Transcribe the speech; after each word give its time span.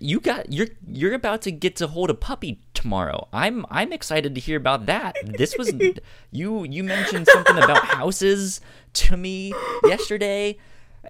you 0.00 0.20
got 0.20 0.52
you're 0.52 0.68
you're 0.86 1.14
about 1.14 1.42
to 1.42 1.50
get 1.50 1.76
to 1.76 1.86
hold 1.86 2.10
a 2.10 2.14
puppy 2.14 2.60
tomorrow. 2.74 3.28
I'm 3.32 3.66
I'm 3.70 3.92
excited 3.92 4.34
to 4.34 4.40
hear 4.40 4.56
about 4.56 4.86
that. 4.86 5.16
This 5.24 5.56
was 5.56 5.72
you 6.30 6.64
you 6.64 6.84
mentioned 6.84 7.26
something 7.28 7.56
about 7.56 7.84
houses 7.84 8.60
to 8.94 9.16
me 9.16 9.52
yesterday, 9.84 10.58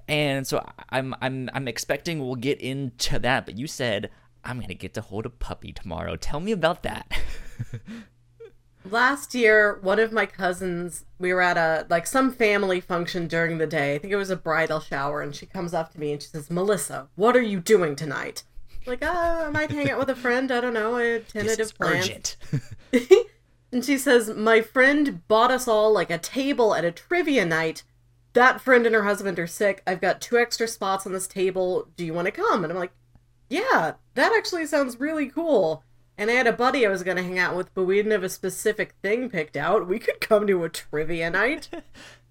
and 0.07 0.46
so 0.46 0.64
I'm 0.91 1.14
I'm 1.21 1.50
I'm 1.53 1.68
expecting 1.68 2.21
we'll 2.21 2.36
get 2.36 2.61
into 2.61 3.18
that. 3.18 3.46
But 3.46 3.59
you 3.59 3.67
said 3.67 4.11
I'm 4.45 4.61
gonna 4.61 4.75
get 4.75 4.95
to 4.95 5.00
hold 5.00 5.26
a 5.26 5.31
puppy 5.31 5.73
tomorrow. 5.73 6.17
Tell 6.17 6.40
me 6.40 6.53
about 6.53 6.82
that. 6.82 7.12
Last 8.85 9.35
year, 9.35 9.79
one 9.82 9.98
of 9.98 10.12
my 10.12 10.25
cousins, 10.25 11.04
we 11.18 11.35
were 11.35 11.43
at 11.43 11.59
a 11.59 11.87
like 11.90 12.07
some 12.07 12.32
family 12.32 12.81
function 12.81 13.26
during 13.26 13.59
the 13.59 13.67
day. 13.67 13.95
I 13.95 13.98
think 13.98 14.12
it 14.12 14.17
was 14.17 14.31
a 14.31 14.37
bridal 14.37 14.81
shower, 14.81 15.21
and 15.21 15.35
she 15.35 15.45
comes 15.45 15.75
up 15.75 15.93
to 15.93 16.00
me 16.00 16.12
and 16.12 16.23
she 16.23 16.29
says, 16.29 16.50
"Melissa, 16.50 17.09
what 17.14 17.37
are 17.37 17.43
you 17.43 17.61
doing 17.61 17.96
tonight?" 17.96 18.45
Like, 18.88 19.02
oh, 19.02 19.46
I 19.46 19.50
might 19.50 19.70
hang 19.70 19.90
out 19.90 19.98
with 19.98 20.10
a 20.10 20.16
friend. 20.16 20.50
I 20.50 20.60
don't 20.60 20.74
know, 20.74 20.96
a 20.96 21.18
this 21.32 21.32
tentative 21.32 21.60
is 21.60 21.72
plan. 21.72 21.96
urgent. 21.96 22.36
And 23.70 23.84
she 23.84 23.98
says, 23.98 24.30
My 24.30 24.61
friend 24.61 25.26
bought 25.28 25.50
us 25.50 25.68
all 25.68 25.92
like 25.92 26.11
a 26.11 26.18
table 26.18 26.74
at 26.74 26.84
a 26.84 26.92
trivia 26.92 27.44
night. 27.44 27.82
That 28.32 28.61
friend 28.61 28.86
and 28.86 28.94
her 28.94 29.04
husband 29.04 29.38
are 29.38 29.46
sick. 29.46 29.82
I've 29.86 30.00
got 30.00 30.20
two 30.20 30.38
extra 30.38 30.68
spots 30.68 31.06
on 31.06 31.12
this 31.12 31.26
table. 31.26 31.88
Do 31.96 32.05
you 32.05 32.14
want 32.14 32.27
to 32.27 32.33
come? 32.33 32.64
And 32.64 32.72
I'm 32.72 32.78
like, 32.78 32.92
Yeah, 33.48 33.94
that 34.14 34.33
actually 34.36 34.66
sounds 34.66 35.00
really 35.00 35.28
cool. 35.28 35.84
And 36.17 36.30
I 36.30 36.34
had 36.34 36.47
a 36.47 36.52
buddy 36.52 36.84
I 36.84 36.91
was 36.91 37.05
going 37.05 37.17
to 37.17 37.23
hang 37.23 37.39
out 37.39 37.56
with, 37.56 37.73
but 37.75 37.84
we 37.84 37.97
didn't 37.97 38.12
have 38.12 38.25
a 38.25 38.28
specific 38.28 38.95
thing 39.02 39.30
picked 39.30 39.56
out. 39.56 39.86
We 39.86 40.00
could 40.00 40.20
come 40.20 40.47
to 40.48 40.64
a 40.64 40.69
trivia 40.69 41.30
night. 41.30 41.69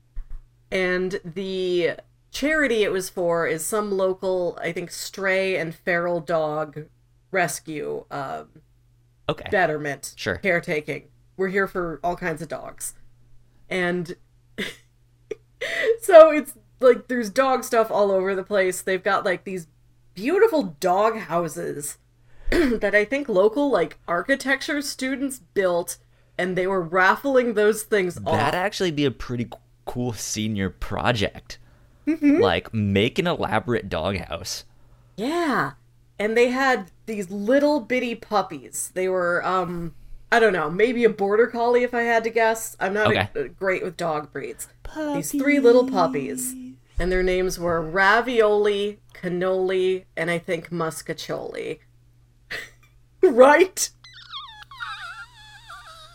and 0.72 1.22
the 1.24 1.92
charity 2.38 2.84
it 2.84 2.92
was 2.92 3.10
for 3.10 3.48
is 3.48 3.66
some 3.66 3.92
local, 3.92 4.58
I 4.62 4.72
think, 4.72 4.92
stray 4.92 5.58
and 5.58 5.74
feral 5.74 6.20
dog 6.20 6.86
rescue 7.32 8.06
um, 8.12 8.48
okay. 9.28 9.50
betterment, 9.50 10.14
Sure. 10.16 10.36
caretaking. 10.36 11.08
We're 11.36 11.48
here 11.48 11.68
for 11.68 12.00
all 12.04 12.16
kinds 12.16 12.42
of 12.44 12.48
dogs, 12.48 12.94
and 13.70 14.16
so 16.02 16.32
it's 16.32 16.54
like 16.80 17.08
there's 17.08 17.30
dog 17.30 17.64
stuff 17.64 17.90
all 17.90 18.12
over 18.12 18.36
the 18.36 18.44
place. 18.44 18.82
They've 18.82 19.04
got 19.04 19.26
like 19.26 19.44
these 19.44 19.68
beautiful 20.14 20.76
dog 20.80 21.18
houses 21.18 21.98
that 22.50 22.94
I 22.94 23.06
think 23.06 23.30
local 23.30 23.72
like 23.72 23.98
architecture 24.08 24.82
students 24.82 25.40
built, 25.40 25.98
and 26.38 26.56
they 26.56 26.68
were 26.68 26.82
raffling 26.82 27.56
those 27.56 27.84
things 27.84 28.18
off. 28.18 28.34
That'd 28.34 28.56
actually 28.60 28.92
be 28.92 29.06
a 29.06 29.12
pretty 29.12 29.50
cool 29.86 30.14
senior 30.14 30.70
project. 30.70 31.60
Like 32.08 32.74
make 32.74 33.20
an 33.20 33.28
elaborate 33.28 33.90
doghouse. 33.90 34.64
Yeah. 35.18 35.74
And 36.20 36.36
they 36.38 36.50
had 36.50 36.92
these 37.06 37.30
little 37.30 37.80
bitty 37.82 38.16
puppies. 38.16 38.92
They 38.94 39.10
were 39.10 39.46
um 39.46 39.94
I 40.32 40.40
don't 40.40 40.54
know, 40.54 40.70
maybe 40.70 41.04
a 41.04 41.10
border 41.10 41.48
collie 41.48 41.84
if 41.84 41.94
I 41.94 42.02
had 42.02 42.24
to 42.26 42.30
guess. 42.30 42.76
I'm 42.80 42.94
not 42.94 43.08
Okay. 43.08 43.30
uh, 43.36 43.44
great 43.58 43.84
with 43.84 43.98
dog 43.98 44.32
breeds. 44.32 44.68
These 44.96 45.32
three 45.32 45.60
little 45.60 45.90
puppies. 45.90 46.54
And 47.00 47.12
their 47.12 47.22
names 47.24 47.60
were 47.60 47.80
Ravioli, 47.82 49.00
Cannoli, 49.14 50.06
and 50.16 50.32
I 50.32 50.40
think 50.40 50.70
Mostaccioli. 50.72 51.80
right? 53.22 53.90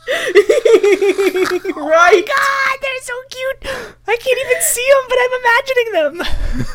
right? 1.76 2.24
God, 2.26 2.78
they're 2.80 3.02
so 3.02 3.14
cute. 3.30 3.66
I 4.06 4.16
can't 4.16 4.40
even 4.40 4.60
see 4.62 4.88
them, 4.90 5.04
but 5.08 5.18
I'm 5.20 5.34
imagining 5.40 5.92
them. 5.92 6.22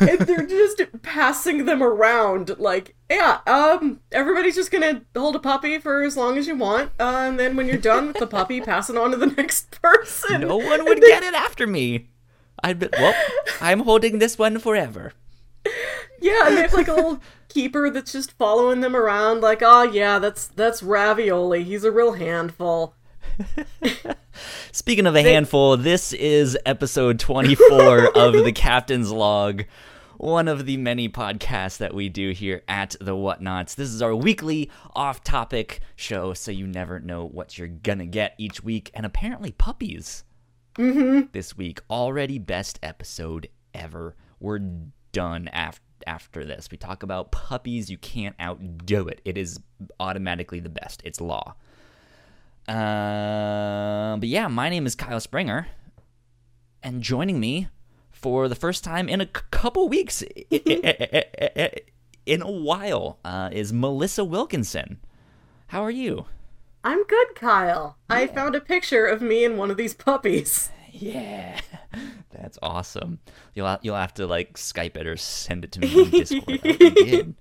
and 0.00 0.20
they're 0.20 0.46
just 0.46 0.82
passing 1.02 1.64
them 1.64 1.82
around 1.82 2.58
like 2.58 2.94
yeah 3.10 3.38
um 3.46 4.00
everybody's 4.12 4.54
just 4.54 4.70
gonna 4.70 5.02
hold 5.16 5.34
a 5.36 5.38
puppy 5.38 5.78
for 5.78 6.02
as 6.02 6.16
long 6.16 6.36
as 6.36 6.46
you 6.46 6.54
want 6.56 6.90
uh, 7.00 7.24
and 7.28 7.38
then 7.38 7.56
when 7.56 7.66
you're 7.66 7.76
done 7.76 8.08
with 8.08 8.18
the 8.18 8.26
puppy 8.26 8.60
pass 8.62 8.90
it 8.90 8.96
on 8.96 9.10
to 9.10 9.16
the 9.16 9.26
next 9.26 9.80
person 9.82 10.42
no 10.42 10.56
one 10.56 10.84
would 10.84 11.00
get 11.00 11.22
it 11.22 11.34
after 11.34 11.66
me. 11.66 12.08
I'd 12.62 12.80
be, 12.80 12.88
well, 12.92 13.14
I'm 13.60 13.80
holding 13.80 14.18
this 14.18 14.36
one 14.36 14.58
forever. 14.58 15.12
yeah 16.20 16.46
and 16.46 16.56
they 16.56 16.62
have 16.62 16.74
like 16.74 16.88
a 16.88 16.94
little 16.94 17.20
keeper 17.48 17.88
that's 17.90 18.12
just 18.12 18.32
following 18.32 18.80
them 18.80 18.96
around 18.96 19.40
like 19.40 19.62
oh 19.62 19.82
yeah 19.82 20.18
that's 20.18 20.48
that's 20.48 20.82
ravioli 20.82 21.62
he's 21.64 21.84
a 21.84 21.90
real 21.90 22.12
handful 22.12 22.94
Speaking 24.72 25.06
of 25.06 25.16
a 25.16 25.22
handful, 25.22 25.76
this 25.76 26.12
is 26.12 26.58
episode 26.66 27.18
24 27.18 28.16
of 28.16 28.32
the 28.44 28.52
Captain's 28.54 29.10
Log, 29.10 29.64
one 30.16 30.48
of 30.48 30.66
the 30.66 30.76
many 30.76 31.08
podcasts 31.08 31.78
that 31.78 31.94
we 31.94 32.08
do 32.08 32.32
here 32.32 32.62
at 32.68 32.96
the 33.00 33.14
Whatnauts. 33.14 33.74
This 33.74 33.90
is 33.90 34.02
our 34.02 34.14
weekly 34.14 34.70
off 34.94 35.22
topic 35.22 35.80
show, 35.96 36.34
so 36.34 36.50
you 36.50 36.66
never 36.66 36.98
know 37.00 37.24
what 37.24 37.58
you're 37.58 37.68
gonna 37.68 38.06
get 38.06 38.34
each 38.38 38.62
week. 38.62 38.90
And 38.94 39.06
apparently, 39.06 39.52
puppies 39.52 40.24
mm-hmm. 40.76 41.28
this 41.32 41.56
week. 41.56 41.80
Already 41.88 42.38
best 42.38 42.78
episode 42.82 43.48
ever. 43.74 44.16
We're 44.40 44.60
done 45.12 45.48
after. 45.48 45.82
After 46.06 46.44
this, 46.44 46.68
we 46.70 46.78
talk 46.78 47.02
about 47.02 47.32
puppies. 47.32 47.90
You 47.90 47.98
can't 47.98 48.34
outdo 48.40 49.08
it. 49.08 49.20
It 49.26 49.36
is 49.36 49.58
automatically 50.00 50.60
the 50.60 50.70
best. 50.70 51.02
It's 51.04 51.20
law. 51.20 51.56
Um, 52.68 54.20
but 54.20 54.28
yeah, 54.28 54.46
my 54.48 54.68
name 54.68 54.86
is 54.86 54.94
Kyle 54.94 55.20
Springer, 55.20 55.68
and 56.82 57.02
joining 57.02 57.40
me 57.40 57.68
for 58.10 58.48
the 58.48 58.54
first 58.54 58.84
time 58.84 59.08
in 59.08 59.20
a 59.20 59.24
c- 59.24 59.42
couple 59.50 59.88
weeks, 59.88 60.22
in 60.50 62.42
a 62.42 62.50
while, 62.50 63.18
uh, 63.24 63.48
is 63.52 63.72
Melissa 63.72 64.24
Wilkinson. 64.24 64.98
How 65.68 65.82
are 65.82 65.90
you? 65.90 66.26
i'm 66.84 67.02
good 67.06 67.34
kyle 67.34 67.96
i 68.08 68.24
found 68.24 68.54
a 68.54 68.60
picture 68.60 69.04
of 69.04 69.20
me 69.20 69.44
and 69.44 69.58
one 69.58 69.68
of 69.68 69.76
these 69.76 69.92
puppies 69.94 70.70
Yeah, 70.92 71.60
that's 72.30 72.58
awesome. 72.62 73.18
You'll 73.54 73.66
ha- 73.66 73.78
you'll 73.82 73.94
have 73.94 74.14
to 74.14 74.26
like 74.26 74.54
Skype 74.54 74.96
it 74.96 75.06
or 75.06 75.16
send 75.16 75.62
it 75.64 75.70
to 75.72 75.80
me 75.80 75.94
on 76.02 76.10
Discord. 76.10 77.34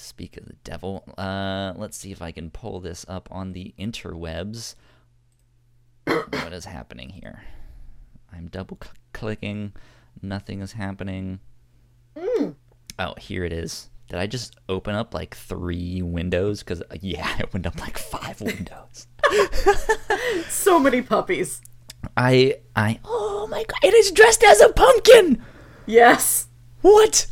I 0.00 0.08
already 0.08 0.34
did. 0.34 0.34
Speak 0.34 0.36
of 0.36 0.46
the 0.46 0.56
devil. 0.64 1.04
Uh, 1.16 1.72
let's 1.76 1.96
see 1.96 2.12
if 2.12 2.22
I 2.22 2.32
can 2.32 2.50
pull 2.50 2.80
this 2.80 3.04
up 3.08 3.28
on 3.30 3.52
the 3.52 3.74
interwebs. 3.78 4.74
what 6.04 6.52
is 6.52 6.64
happening 6.64 7.10
here? 7.10 7.42
I'm 8.32 8.48
double 8.48 8.78
cl- 8.82 8.94
clicking. 9.12 9.72
Nothing 10.22 10.60
is 10.60 10.72
happening. 10.72 11.40
Oh, 12.98 13.14
here 13.18 13.44
it 13.44 13.52
is. 13.52 13.90
Did 14.08 14.18
I 14.18 14.26
just 14.26 14.56
open 14.68 14.94
up 14.94 15.14
like 15.14 15.34
three 15.36 16.02
windows? 16.02 16.60
Because 16.62 16.82
yeah, 17.00 17.26
I 17.38 17.42
opened 17.42 17.66
up 17.66 17.78
like 17.80 17.98
five 17.98 18.40
windows. 18.40 19.06
so 20.48 20.78
many 20.78 21.02
puppies 21.02 21.60
I 22.16 22.56
I 22.74 22.98
oh 23.04 23.46
my 23.50 23.64
god! 23.64 23.78
It 23.84 23.94
is 23.94 24.10
dressed 24.10 24.42
as 24.42 24.60
a 24.60 24.72
pumpkin. 24.72 25.42
yes 25.86 26.48
What? 26.82 27.26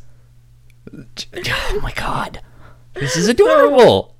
Oh 1.34 1.80
my 1.82 1.92
god. 1.92 2.40
This 3.00 3.16
is 3.16 3.28
adorable. 3.28 4.16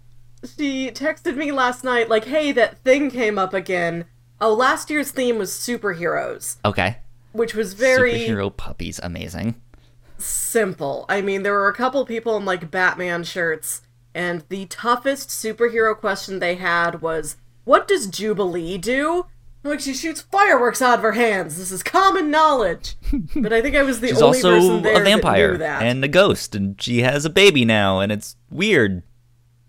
she 0.57 0.91
texted 0.91 1.37
me 1.37 1.51
last 1.53 1.83
night 1.85 2.09
like 2.09 2.25
hey 2.27 2.53
that 2.53 2.79
thing 2.79 3.11
came 3.11 3.39
up 3.39 3.53
again 3.53 4.05
oh 4.41 4.55
last 4.55 4.89
year's 4.89 5.11
theme 5.11 5.37
was 5.39 5.51
superheroes 5.51 6.57
Okay. 6.65 6.99
which 7.33 7.55
was 7.55 7.75
very 7.75 8.13
Superhero 8.13 8.57
puppies, 8.57 9.01
amazing. 9.03 9.61
simple 10.17 11.05
i 11.09 11.21
mean 11.21 11.43
there 11.43 11.53
were 11.55 11.69
a 11.69 11.75
couple 11.75 12.05
people 12.07 12.37
in 12.37 12.45
like 12.45 12.71
batman 12.71 13.25
shirts 13.25 13.83
and 14.15 14.45
the 14.49 14.67
toughest 14.67 15.29
superhero 15.31 15.97
question 15.97 16.39
they 16.39 16.55
had 16.55 17.01
was 17.03 17.37
what 17.65 17.89
does 17.89 18.07
jubilee 18.07 18.79
do 18.79 19.27
like 19.69 19.81
she 19.81 19.95
shoots 19.95 20.21
fireworks 20.21 20.83
out 20.83 20.99
of 20.99 21.03
her 21.03 21.13
hands 21.13 21.59
this 21.59 21.71
is 21.71 21.83
common 21.83 22.31
knowledge 22.31 22.97
but 23.37 23.53
i 23.53 23.61
think 23.63 23.77
i 23.77 23.83
was 23.83 24.01
the 24.01 24.09
She's 24.09 24.23
only 24.23 24.39
also 24.39 24.51
person 24.51 24.83
there 24.83 25.01
a 25.01 25.05
vampire 25.05 25.49
that 25.49 25.53
knew 25.53 25.59
that 25.59 25.83
and 25.83 26.05
a 26.05 26.09
ghost, 26.09 26.55
and 26.55 26.81
she 26.81 27.03
has 27.03 27.25
a 27.25 27.31
baby 27.31 27.65
now, 27.65 28.01
and 28.01 28.11
it's 28.11 28.37
weird. 28.51 29.03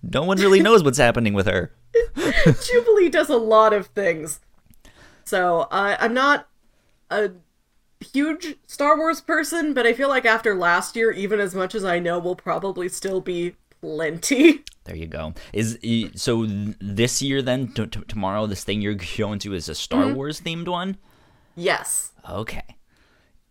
No 0.01 0.23
one 0.23 0.37
really 0.37 0.61
knows 0.61 0.83
what's 0.83 0.97
happening 0.97 1.33
with 1.33 1.45
her. 1.45 1.73
Jubilee 2.67 3.09
does 3.09 3.29
a 3.29 3.37
lot 3.37 3.73
of 3.73 3.87
things. 3.87 4.39
So 5.23 5.61
uh, 5.71 5.97
I'm 5.99 6.13
not 6.13 6.47
a 7.09 7.31
huge 7.99 8.55
Star 8.65 8.97
Wars 8.97 9.21
person, 9.21 9.73
but 9.73 9.85
I 9.85 9.93
feel 9.93 10.09
like 10.09 10.25
after 10.25 10.55
last 10.55 10.95
year, 10.95 11.11
even 11.11 11.39
as 11.39 11.53
much 11.53 11.75
as 11.75 11.83
I 11.83 11.99
know, 11.99 12.17
we'll 12.19 12.35
probably 12.35 12.89
still 12.89 13.21
be 13.21 13.55
plenty. 13.81 14.63
There 14.85 14.95
you 14.95 15.07
go. 15.07 15.33
Is 15.53 15.77
so 16.15 16.45
this 16.79 17.21
year 17.21 17.41
then 17.41 17.67
t- 17.69 17.85
t- 17.85 18.01
tomorrow 18.07 18.47
this 18.47 18.63
thing 18.63 18.81
you're 18.81 18.95
going 19.17 19.39
to 19.39 19.53
is 19.53 19.69
a 19.69 19.75
Star 19.75 20.05
Mm-hmm. 20.05 20.15
Wars 20.15 20.41
themed 20.41 20.67
one? 20.67 20.97
Yes. 21.55 22.11
Okay. 22.29 22.63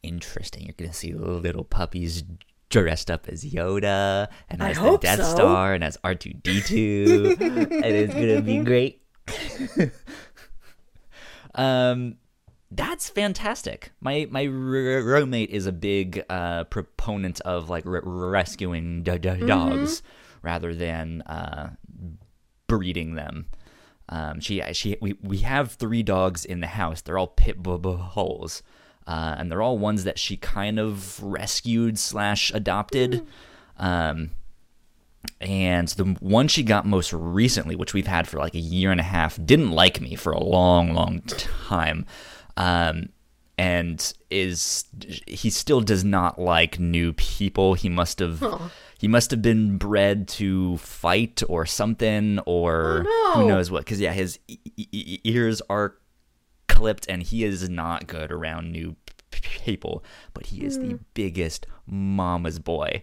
Interesting. 0.02 0.64
You're 0.64 0.74
gonna 0.76 0.92
see 0.92 1.12
little 1.12 1.64
puppies 1.64 2.24
dressed 2.70 3.10
up 3.10 3.28
as 3.28 3.44
Yoda 3.44 4.28
and 4.48 4.62
I 4.62 4.70
as 4.70 4.78
the 4.78 4.98
Death 4.98 5.18
so. 5.24 5.34
Star 5.34 5.74
and 5.74 5.84
as 5.84 5.96
R 6.02 6.14
two 6.14 6.32
D 6.32 6.60
two, 6.60 7.36
and 7.40 7.84
it's 7.84 8.14
gonna 8.14 8.42
be 8.42 8.58
great. 8.58 9.02
um, 11.54 12.16
that's 12.70 13.08
fantastic. 13.08 13.90
My 14.00 14.26
my 14.30 14.46
r- 14.46 14.52
roommate 14.52 15.50
is 15.50 15.66
a 15.66 15.72
big 15.72 16.24
uh, 16.28 16.64
proponent 16.64 17.40
of 17.42 17.70
like 17.70 17.86
r- 17.86 18.02
rescuing 18.04 19.02
d- 19.02 19.18
d- 19.18 19.46
dogs 19.46 20.02
rather 20.42 20.74
than 20.74 21.22
uh, 21.22 21.70
breeding 22.66 23.14
them. 23.14 23.46
Um, 24.10 24.40
she 24.40 24.62
she 24.72 24.96
we, 25.00 25.14
we 25.22 25.38
have 25.38 25.72
three 25.72 26.02
dogs 26.02 26.44
in 26.44 26.60
the 26.60 26.66
house. 26.66 27.00
They're 27.00 27.18
all 27.18 27.26
pit 27.26 27.62
bull- 27.62 27.78
bulls, 27.78 28.62
uh, 29.06 29.34
and 29.38 29.50
they're 29.50 29.62
all 29.62 29.78
ones 29.78 30.04
that 30.04 30.18
she 30.18 30.36
kind 30.36 30.78
of 30.78 31.22
rescued 31.22 31.98
slash 31.98 32.50
adopted. 32.54 33.26
Um, 33.78 34.30
and 35.40 35.88
the 35.88 36.04
one 36.20 36.48
she 36.48 36.62
got 36.62 36.86
most 36.86 37.12
recently, 37.12 37.76
which 37.76 37.92
we've 37.92 38.06
had 38.06 38.26
for 38.28 38.38
like 38.38 38.54
a 38.54 38.60
year 38.60 38.90
and 38.90 39.00
a 39.00 39.04
half, 39.04 39.38
didn't 39.44 39.72
like 39.72 40.00
me 40.00 40.14
for 40.14 40.32
a 40.32 40.42
long, 40.42 40.94
long 40.94 41.20
time. 41.22 42.06
Um, 42.58 43.08
and 43.56 44.12
is 44.30 44.84
he 45.26 45.50
still 45.50 45.80
does 45.80 46.04
not 46.04 46.38
like 46.40 46.78
new 46.78 47.12
people. 47.14 47.74
He 47.74 47.88
must 47.88 48.18
have 48.18 48.42
he 48.98 49.08
must 49.08 49.30
have 49.30 49.42
been 49.42 49.78
bred 49.78 50.28
to 50.28 50.76
fight 50.78 51.42
or 51.48 51.64
something 51.66 52.38
or 52.46 53.04
Oh, 53.06 53.32
who 53.36 53.48
knows 53.48 53.70
what. 53.70 53.84
Because 53.84 54.00
yeah, 54.00 54.12
his 54.12 54.38
e- 54.48 54.58
e- 54.76 55.20
ears 55.24 55.60
are 55.70 55.94
clipped 56.68 57.06
and 57.08 57.22
he 57.22 57.42
is 57.44 57.68
not 57.68 58.06
good 58.06 58.30
around 58.30 58.70
new 58.70 58.94
p- 59.30 59.40
people. 59.64 60.04
But 60.34 60.46
he 60.46 60.64
is 60.64 60.78
the 60.78 60.98
biggest 61.14 61.66
mama's 61.86 62.58
boy. 62.60 63.02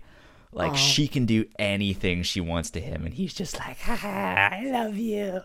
Like 0.56 0.72
Aw. 0.72 0.76
she 0.76 1.08
can 1.10 1.26
do 1.26 1.44
anything 1.60 2.24
she 2.24 2.40
wants 2.40 2.70
to 2.72 2.80
him, 2.80 3.06
and 3.06 3.14
he's 3.14 3.34
just 3.34 3.60
like, 3.60 3.78
ha, 3.78 3.98
ha, 3.98 4.50
"I 4.54 4.66
love 4.66 4.96
you." 4.96 5.42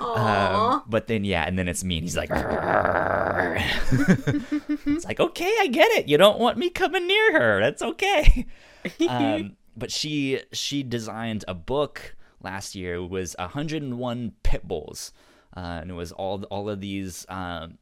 Um, 0.00 0.82
but 0.86 1.06
then 1.06 1.22
yeah, 1.22 1.44
and 1.44 1.58
then 1.58 1.68
it's 1.68 1.84
me, 1.84 1.98
and 1.98 2.04
he's 2.04 2.16
like, 2.16 2.30
it's 4.86 5.04
like 5.04 5.20
okay, 5.20 5.54
I 5.60 5.66
get 5.66 5.90
it. 5.92 6.08
You 6.08 6.16
don't 6.16 6.40
want 6.40 6.56
me 6.56 6.70
coming 6.70 7.06
near 7.06 7.38
her. 7.38 7.60
That's 7.60 7.82
okay. 7.82 8.46
um, 9.06 9.56
but 9.76 9.92
she 9.92 10.40
she 10.50 10.82
designed 10.82 11.44
a 11.46 11.52
book 11.52 12.16
last 12.42 12.74
year. 12.74 12.94
It 12.94 13.10
was 13.10 13.36
101 13.38 14.32
pit 14.42 14.66
bulls, 14.66 15.12
uh, 15.54 15.80
and 15.82 15.90
it 15.90 15.94
was 15.94 16.10
all 16.10 16.42
all 16.44 16.70
of 16.70 16.80
these 16.80 17.26
um, 17.28 17.76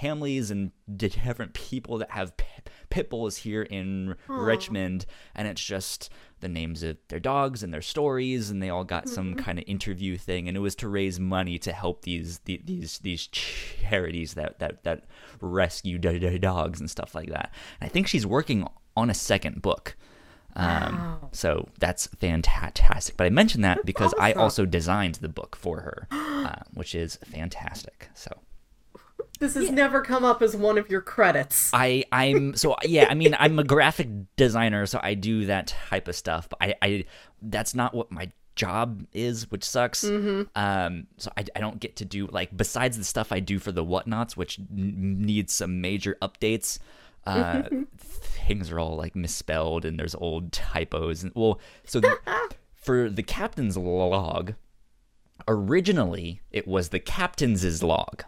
families 0.00 0.50
and 0.50 0.70
different 0.96 1.54
people 1.54 1.98
that 1.98 2.10
have 2.10 2.36
pit, 2.36 3.08
bulls 3.10 3.38
here 3.38 3.62
in 3.62 4.14
Richmond, 4.28 5.06
and 5.34 5.46
it's 5.48 5.62
just 5.64 6.10
the 6.40 6.48
names 6.48 6.82
of 6.82 6.96
their 7.08 7.20
dogs 7.20 7.62
and 7.62 7.72
their 7.72 7.82
stories, 7.82 8.50
and 8.50 8.62
they 8.62 8.70
all 8.70 8.84
got 8.84 9.08
some 9.08 9.34
kind 9.34 9.58
of 9.58 9.64
interview 9.66 10.16
thing, 10.16 10.48
and 10.48 10.56
it 10.56 10.60
was 10.60 10.74
to 10.76 10.88
raise 10.88 11.18
money 11.18 11.58
to 11.58 11.72
help 11.72 12.02
these 12.02 12.38
the- 12.40 12.62
these 12.64 12.98
these 13.00 13.26
charities 13.28 14.34
that 14.34 14.58
that 14.58 14.82
that 14.84 15.04
rescue 15.40 15.98
dogs 15.98 16.80
and 16.80 16.90
stuff 16.90 17.14
like 17.14 17.28
that. 17.30 17.52
And 17.80 17.88
I 17.88 17.90
think 17.90 18.06
she's 18.06 18.26
working 18.26 18.66
on 18.96 19.10
a 19.10 19.14
second 19.14 19.62
book. 19.62 19.96
Um, 20.54 20.66
Wow. 20.96 21.28
So 21.32 21.68
that's 21.80 22.06
fantastic. 22.06 23.16
But 23.18 23.26
I 23.26 23.30
mentioned 23.30 23.62
that 23.64 23.84
because 23.84 24.14
I 24.18 24.32
also 24.32 24.64
designed 24.64 25.16
the 25.16 25.28
book 25.28 25.54
for 25.54 25.80
her, 25.80 26.08
uh, 26.10 26.62
which 26.72 26.94
is 26.94 27.16
fantastic. 27.16 28.08
So 28.14 28.30
This 29.38 29.54
has 29.54 29.70
never 29.70 30.00
come 30.00 30.24
up 30.24 30.40
as 30.40 30.56
one 30.56 30.78
of 30.78 30.88
your 30.88 31.00
credits. 31.02 31.70
I 31.74 32.04
I'm 32.10 32.54
so 32.56 32.76
yeah. 32.84 33.06
I 33.10 33.14
mean, 33.14 33.36
I'm 33.38 33.58
a 33.58 33.64
graphic 33.64 34.08
designer, 34.36 34.86
so 34.86 34.98
I 35.02 35.14
do 35.14 35.46
that 35.46 35.68
type 35.68 36.08
of 36.08 36.16
stuff. 36.16 36.48
But 36.48 36.58
I, 36.62 36.74
I 36.80 37.04
that's 37.42 37.74
not 37.74 37.94
what 37.94 38.10
my 38.10 38.30
job 38.54 39.04
is, 39.12 39.50
which 39.50 39.64
sucks. 39.64 40.02
Um, 40.04 41.06
so 41.18 41.30
I, 41.36 41.44
I 41.54 41.60
don't 41.60 41.78
get 41.78 41.96
to 41.96 42.04
do 42.04 42.26
like 42.28 42.56
besides 42.56 42.96
the 42.96 43.04
stuff 43.04 43.30
I 43.30 43.40
do 43.40 43.58
for 43.58 43.70
the 43.72 43.84
whatnauts, 43.84 44.36
which 44.36 44.58
n- 44.58 45.16
needs 45.20 45.52
some 45.52 45.80
major 45.80 46.16
updates. 46.22 46.78
Uh, 47.26 47.64
things 47.98 48.70
are 48.70 48.78
all 48.80 48.96
like 48.96 49.14
misspelled 49.14 49.84
and 49.84 49.98
there's 49.98 50.14
old 50.14 50.52
typos. 50.52 51.22
And 51.22 51.32
well, 51.34 51.60
so 51.84 52.00
the, 52.00 52.16
for 52.74 53.10
the 53.10 53.22
captain's 53.22 53.76
log, 53.76 54.54
originally 55.46 56.40
it 56.50 56.66
was 56.66 56.88
the 56.88 57.00
captain's 57.00 57.82
log. 57.82 58.24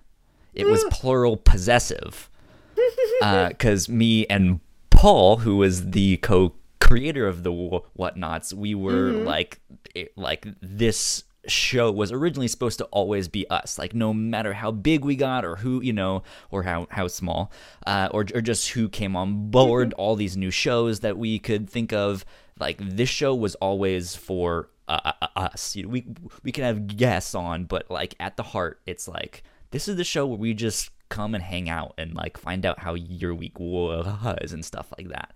It 0.58 0.66
was 0.66 0.84
plural 0.90 1.36
possessive 1.36 2.28
because 3.48 3.88
me 3.88 4.26
and 4.26 4.60
Paul, 4.90 5.38
who 5.38 5.56
was 5.56 5.90
the 5.90 6.16
co-creator 6.18 7.26
of 7.26 7.44
the 7.44 7.52
Whatnauts, 7.52 8.52
we 8.52 8.74
were 8.74 9.12
like, 9.12 9.60
it, 9.94 10.16
like 10.16 10.46
this 10.60 11.24
show 11.46 11.90
was 11.90 12.12
originally 12.12 12.48
supposed 12.48 12.78
to 12.78 12.84
always 12.86 13.28
be 13.28 13.48
us. 13.48 13.78
Like 13.78 13.94
no 13.94 14.12
matter 14.12 14.52
how 14.52 14.70
big 14.70 15.04
we 15.04 15.16
got, 15.16 15.44
or 15.44 15.56
who 15.56 15.80
you 15.80 15.92
know, 15.92 16.22
or 16.50 16.62
how 16.62 16.86
how 16.90 17.08
small, 17.08 17.52
uh, 17.86 18.08
or 18.12 18.26
or 18.34 18.40
just 18.40 18.70
who 18.70 18.88
came 18.88 19.16
on 19.16 19.50
board, 19.50 19.92
all 19.94 20.16
these 20.16 20.36
new 20.36 20.50
shows 20.50 21.00
that 21.00 21.16
we 21.16 21.38
could 21.38 21.68
think 21.68 21.92
of. 21.92 22.24
Like 22.58 22.78
this 22.80 23.08
show 23.08 23.34
was 23.34 23.54
always 23.56 24.16
for 24.16 24.68
uh, 24.88 25.12
uh, 25.22 25.26
us. 25.36 25.76
You 25.76 25.84
know, 25.84 25.90
we 25.90 26.06
we 26.42 26.52
can 26.52 26.64
have 26.64 26.96
guests 26.96 27.34
on, 27.34 27.64
but 27.64 27.90
like 27.90 28.14
at 28.20 28.36
the 28.36 28.42
heart, 28.42 28.80
it's 28.86 29.06
like 29.06 29.42
this 29.70 29.88
is 29.88 29.96
the 29.96 30.04
show 30.04 30.26
where 30.26 30.38
we 30.38 30.54
just 30.54 30.90
come 31.08 31.34
and 31.34 31.42
hang 31.42 31.68
out 31.68 31.94
and 31.98 32.14
like 32.14 32.36
find 32.36 32.64
out 32.66 32.80
how 32.80 32.94
your 32.94 33.34
week 33.34 33.58
was 33.58 34.52
and 34.52 34.64
stuff 34.64 34.92
like 34.98 35.08
that. 35.08 35.32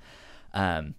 Um, 0.54 0.94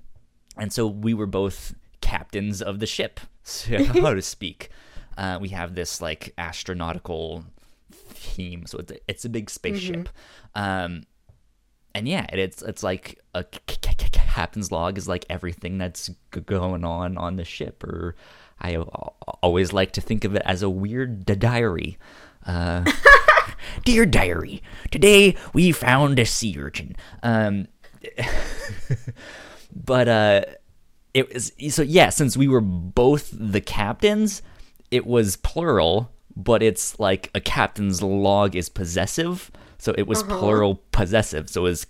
and 0.58 0.72
so 0.74 0.88
we 0.88 1.14
were 1.14 1.28
both 1.28 1.76
captains 2.02 2.62
of 2.62 2.80
the 2.80 2.86
ship, 2.88 3.20
so 3.44 3.78
to 3.78 4.22
speak. 4.22 4.70
Uh, 5.18 5.38
we 5.40 5.50
have 5.50 5.76
this 5.76 6.02
like 6.02 6.34
astronautical 6.38 7.44
theme, 7.92 8.66
so 8.66 8.80
it's 8.80 8.92
a, 8.92 8.98
it's 9.08 9.26
a 9.26 9.30
big 9.30 9.50
spaceship. 9.50 10.10
Um, 10.56 11.04
and 11.96 12.08
yeah, 12.08 12.26
it, 12.34 12.40
it's 12.40 12.62
it's 12.64 12.82
like 12.82 13.20
a 13.36 13.44
c- 13.44 13.60
c- 13.84 13.92
c- 14.00 14.10
captain's 14.12 14.72
log 14.72 14.98
is 14.98 15.08
like 15.08 15.26
everything 15.30 15.78
that's 15.78 16.08
g- 16.34 16.40
going 16.42 16.84
on 16.84 17.18
on 17.18 17.36
the 17.36 17.46
ship. 17.46 17.84
Or 17.84 18.16
I 18.60 18.78
always 18.78 19.72
like 19.74 19.92
to 19.94 20.02
think 20.02 20.24
of 20.26 20.36
it 20.36 20.42
as 20.46 20.64
a 20.64 20.70
weird 20.70 21.26
di- 21.28 21.36
diary. 21.36 22.00
Uh, 22.46 22.84
Dear 23.86 24.06
diary, 24.06 24.62
today 24.92 25.36
we 25.54 25.72
found 25.72 26.20
a 26.20 26.26
sea 26.26 26.56
urchin. 26.60 26.96
Um, 27.22 27.68
but 29.76 30.08
uh, 30.08 30.42
it 31.14 31.34
was 31.34 31.52
so 31.70 31.82
yeah. 31.82 32.10
Since 32.10 32.38
we 32.38 32.48
were 32.48 32.62
both 32.62 33.30
the 33.34 33.62
captains, 33.62 34.42
it 34.92 35.06
was 35.06 35.36
plural, 35.38 36.12
but 36.36 36.62
it's 36.64 37.00
like 37.00 37.30
a 37.36 37.40
captain's 37.42 38.02
log 38.02 38.56
is 38.56 38.70
possessive, 38.70 39.52
so 39.78 39.94
it 39.98 40.08
was 40.08 40.24
plural 40.24 40.82
possessive. 40.92 41.50
So 41.50 41.62
it 41.62 41.70
was 41.70 41.88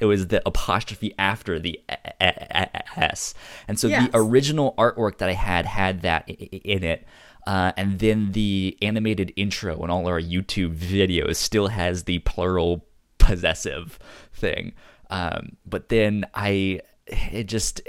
it 0.00 0.06
was 0.06 0.28
the 0.28 0.42
apostrophe 0.46 1.14
after 1.18 1.58
the 1.58 1.80
s, 2.20 3.34
and 3.68 3.78
so 3.78 3.88
Yes. 3.88 4.10
the 4.10 4.18
original 4.18 4.74
artwork 4.78 5.18
that 5.18 5.28
I 5.28 5.34
had 5.34 5.66
had 5.66 6.02
that 6.02 6.28
in 6.28 6.82
it. 6.82 7.06
Uh, 7.46 7.72
and 7.76 7.98
then 7.98 8.32
the 8.32 8.76
animated 8.82 9.32
intro 9.36 9.80
and 9.82 9.90
all 9.90 10.06
our 10.06 10.20
YouTube 10.20 10.76
videos 10.76 11.36
still 11.36 11.68
has 11.68 12.04
the 12.04 12.20
plural 12.20 12.86
possessive 13.18 13.98
thing. 14.32 14.72
Um, 15.10 15.56
but 15.66 15.88
then 15.88 16.24
I, 16.34 16.80
it 17.06 17.44
just, 17.44 17.80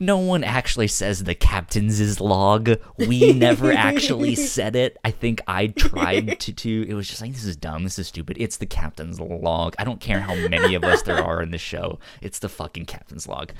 no 0.00 0.18
one 0.18 0.42
actually 0.44 0.88
says 0.88 1.24
the 1.24 1.34
captain's 1.34 2.20
log. 2.20 2.70
We 2.98 3.32
never 3.32 3.72
actually 3.72 4.34
said 4.34 4.76
it. 4.76 4.98
I 5.04 5.10
think 5.10 5.40
I 5.46 5.68
tried 5.68 6.40
to, 6.40 6.52
to. 6.52 6.86
It 6.88 6.94
was 6.94 7.08
just 7.08 7.22
like, 7.22 7.32
this 7.32 7.44
is 7.44 7.56
dumb. 7.56 7.84
This 7.84 7.98
is 7.98 8.08
stupid. 8.08 8.36
It's 8.40 8.56
the 8.56 8.66
captain's 8.66 9.20
log. 9.20 9.74
I 9.78 9.84
don't 9.84 10.00
care 10.00 10.20
how 10.20 10.34
many 10.34 10.74
of 10.74 10.84
us 10.84 11.02
there 11.02 11.22
are 11.22 11.40
in 11.40 11.50
the 11.50 11.58
show. 11.58 11.98
It's 12.20 12.40
the 12.40 12.48
fucking 12.48 12.86
captain's 12.86 13.28
log. 13.28 13.52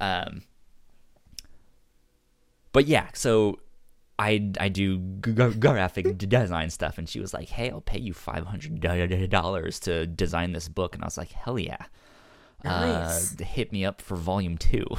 Um, 0.00 0.42
but 2.72 2.86
yeah, 2.86 3.08
so 3.14 3.58
I 4.18 4.50
I 4.58 4.68
do 4.68 4.98
graphic 4.98 6.18
design 6.28 6.70
stuff, 6.70 6.98
and 6.98 7.08
she 7.08 7.20
was 7.20 7.32
like, 7.32 7.48
"Hey, 7.48 7.70
I'll 7.70 7.80
pay 7.80 8.00
you 8.00 8.12
five 8.12 8.46
hundred 8.46 8.80
dollars 9.30 9.80
to 9.80 10.06
design 10.06 10.52
this 10.52 10.68
book," 10.68 10.94
and 10.94 11.04
I 11.04 11.06
was 11.06 11.18
like, 11.18 11.32
"Hell 11.32 11.58
yeah!" 11.58 11.84
Nice. 12.64 13.40
Uh, 13.40 13.44
hit 13.44 13.72
me 13.72 13.84
up 13.84 14.00
for 14.00 14.16
volume 14.16 14.58
two. 14.58 14.86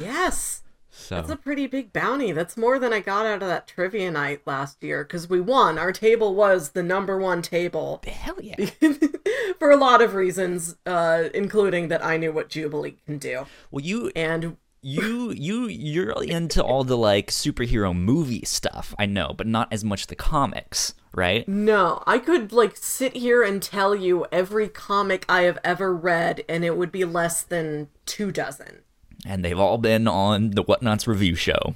Yes. 0.00 0.62
so 0.90 1.16
That's 1.16 1.30
a 1.30 1.36
pretty 1.36 1.66
big 1.66 1.92
bounty. 1.92 2.32
That's 2.32 2.56
more 2.56 2.78
than 2.78 2.92
I 2.92 3.00
got 3.00 3.26
out 3.26 3.42
of 3.42 3.48
that 3.48 3.66
trivia 3.68 4.10
night 4.10 4.40
last 4.46 4.82
year 4.82 5.04
because 5.04 5.28
we 5.28 5.40
won. 5.40 5.78
Our 5.78 5.92
table 5.92 6.34
was 6.34 6.70
the 6.70 6.82
number 6.82 7.18
one 7.18 7.42
table 7.42 8.02
hell 8.06 8.38
yeah. 8.40 8.70
for 9.58 9.70
a 9.70 9.76
lot 9.76 10.00
of 10.00 10.14
reasons, 10.14 10.76
uh, 10.86 11.24
including 11.34 11.88
that 11.88 12.04
I 12.04 12.16
knew 12.16 12.32
what 12.32 12.48
Jubilee 12.48 12.96
can 13.04 13.18
do. 13.18 13.46
Well, 13.70 13.84
you 13.84 14.10
And 14.16 14.56
you 14.82 15.30
you 15.30 15.66
you're 15.66 16.22
into 16.22 16.62
all 16.62 16.84
the 16.84 16.96
like 16.96 17.30
superhero 17.30 17.94
movie 17.96 18.44
stuff, 18.44 18.94
I 18.98 19.06
know, 19.06 19.34
but 19.36 19.46
not 19.46 19.72
as 19.72 19.84
much 19.84 20.06
the 20.06 20.16
comics, 20.16 20.94
right? 21.12 21.46
no, 21.48 22.02
I 22.06 22.18
could 22.18 22.52
like 22.52 22.76
sit 22.76 23.16
here 23.16 23.42
and 23.42 23.62
tell 23.62 23.94
you 23.94 24.26
every 24.32 24.68
comic 24.68 25.24
I 25.28 25.42
have 25.42 25.58
ever 25.62 25.94
read, 25.94 26.44
and 26.48 26.64
it 26.64 26.76
would 26.76 26.92
be 26.92 27.04
less 27.04 27.42
than 27.42 27.88
two 28.06 28.32
dozen. 28.32 28.82
And 29.26 29.44
they've 29.44 29.58
all 29.58 29.76
been 29.76 30.08
on 30.08 30.52
the 30.52 30.64
Whatnauts 30.64 31.06
review 31.06 31.34
show. 31.34 31.74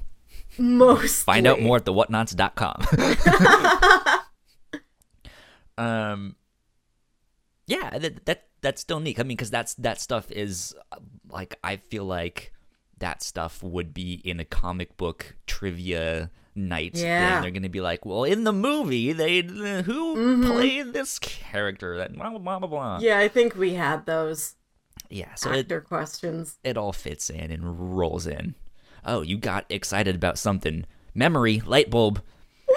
Most. 0.57 1.25
Find 1.25 1.47
out 1.47 1.61
more 1.61 1.77
at 1.77 1.85
thewhatnauts.com. 1.85 2.87
um 5.85 6.37
yeah, 7.67 7.99
that, 7.99 8.27
that 8.27 8.45
that's 8.61 8.81
still 8.81 9.01
neat. 9.01 9.19
I 9.19 9.23
mean, 9.23 9.37
because 9.37 9.51
that's 9.51 9.75
that 9.75 10.01
stuff 10.01 10.31
is 10.31 10.75
uh, 10.93 10.97
like 11.29 11.59
I 11.63 11.77
feel 11.77 12.05
like 12.05 12.54
that 12.99 13.23
stuff 13.23 13.63
would 13.63 13.93
be 13.95 14.15
in 14.25 14.41
a 14.41 14.45
comic 14.45 14.97
book 14.97 15.35
trivia 15.47 16.31
night. 16.55 16.93
Yeah. 16.95 17.35
thing. 17.35 17.43
they're 17.43 17.51
gonna 17.51 17.69
be 17.69 17.81
like, 17.81 18.07
well, 18.07 18.25
in 18.25 18.45
the 18.45 18.53
movie, 18.53 19.13
they 19.13 19.41
uh, 19.41 19.83
who 19.83 20.45
played 20.47 20.93
this 20.93 21.19
character? 21.19 21.97
That 21.99 22.15
blah 22.15 22.31
blah 22.39 22.59
blah 22.59 22.69
blah. 22.69 22.99
Yeah, 23.01 23.19
I 23.19 23.29
think 23.29 23.57
we 23.57 23.75
had 23.75 24.07
those 24.07 24.55
Yeah, 25.11 25.35
so 25.35 25.51
it, 25.53 25.61
actor 25.61 25.81
questions. 25.81 26.59
it 26.65 26.77
all 26.77 26.93
fits 26.93 27.29
in 27.31 27.51
and 27.51 27.97
rolls 27.97 28.27
in. 28.27 28.55
Oh, 29.05 29.23
you 29.23 29.37
got 29.37 29.67
excited 29.69 30.15
about 30.15 30.39
something. 30.39 30.85
Memory, 31.15 31.61
light 31.67 31.91
bulb. 31.91 32.23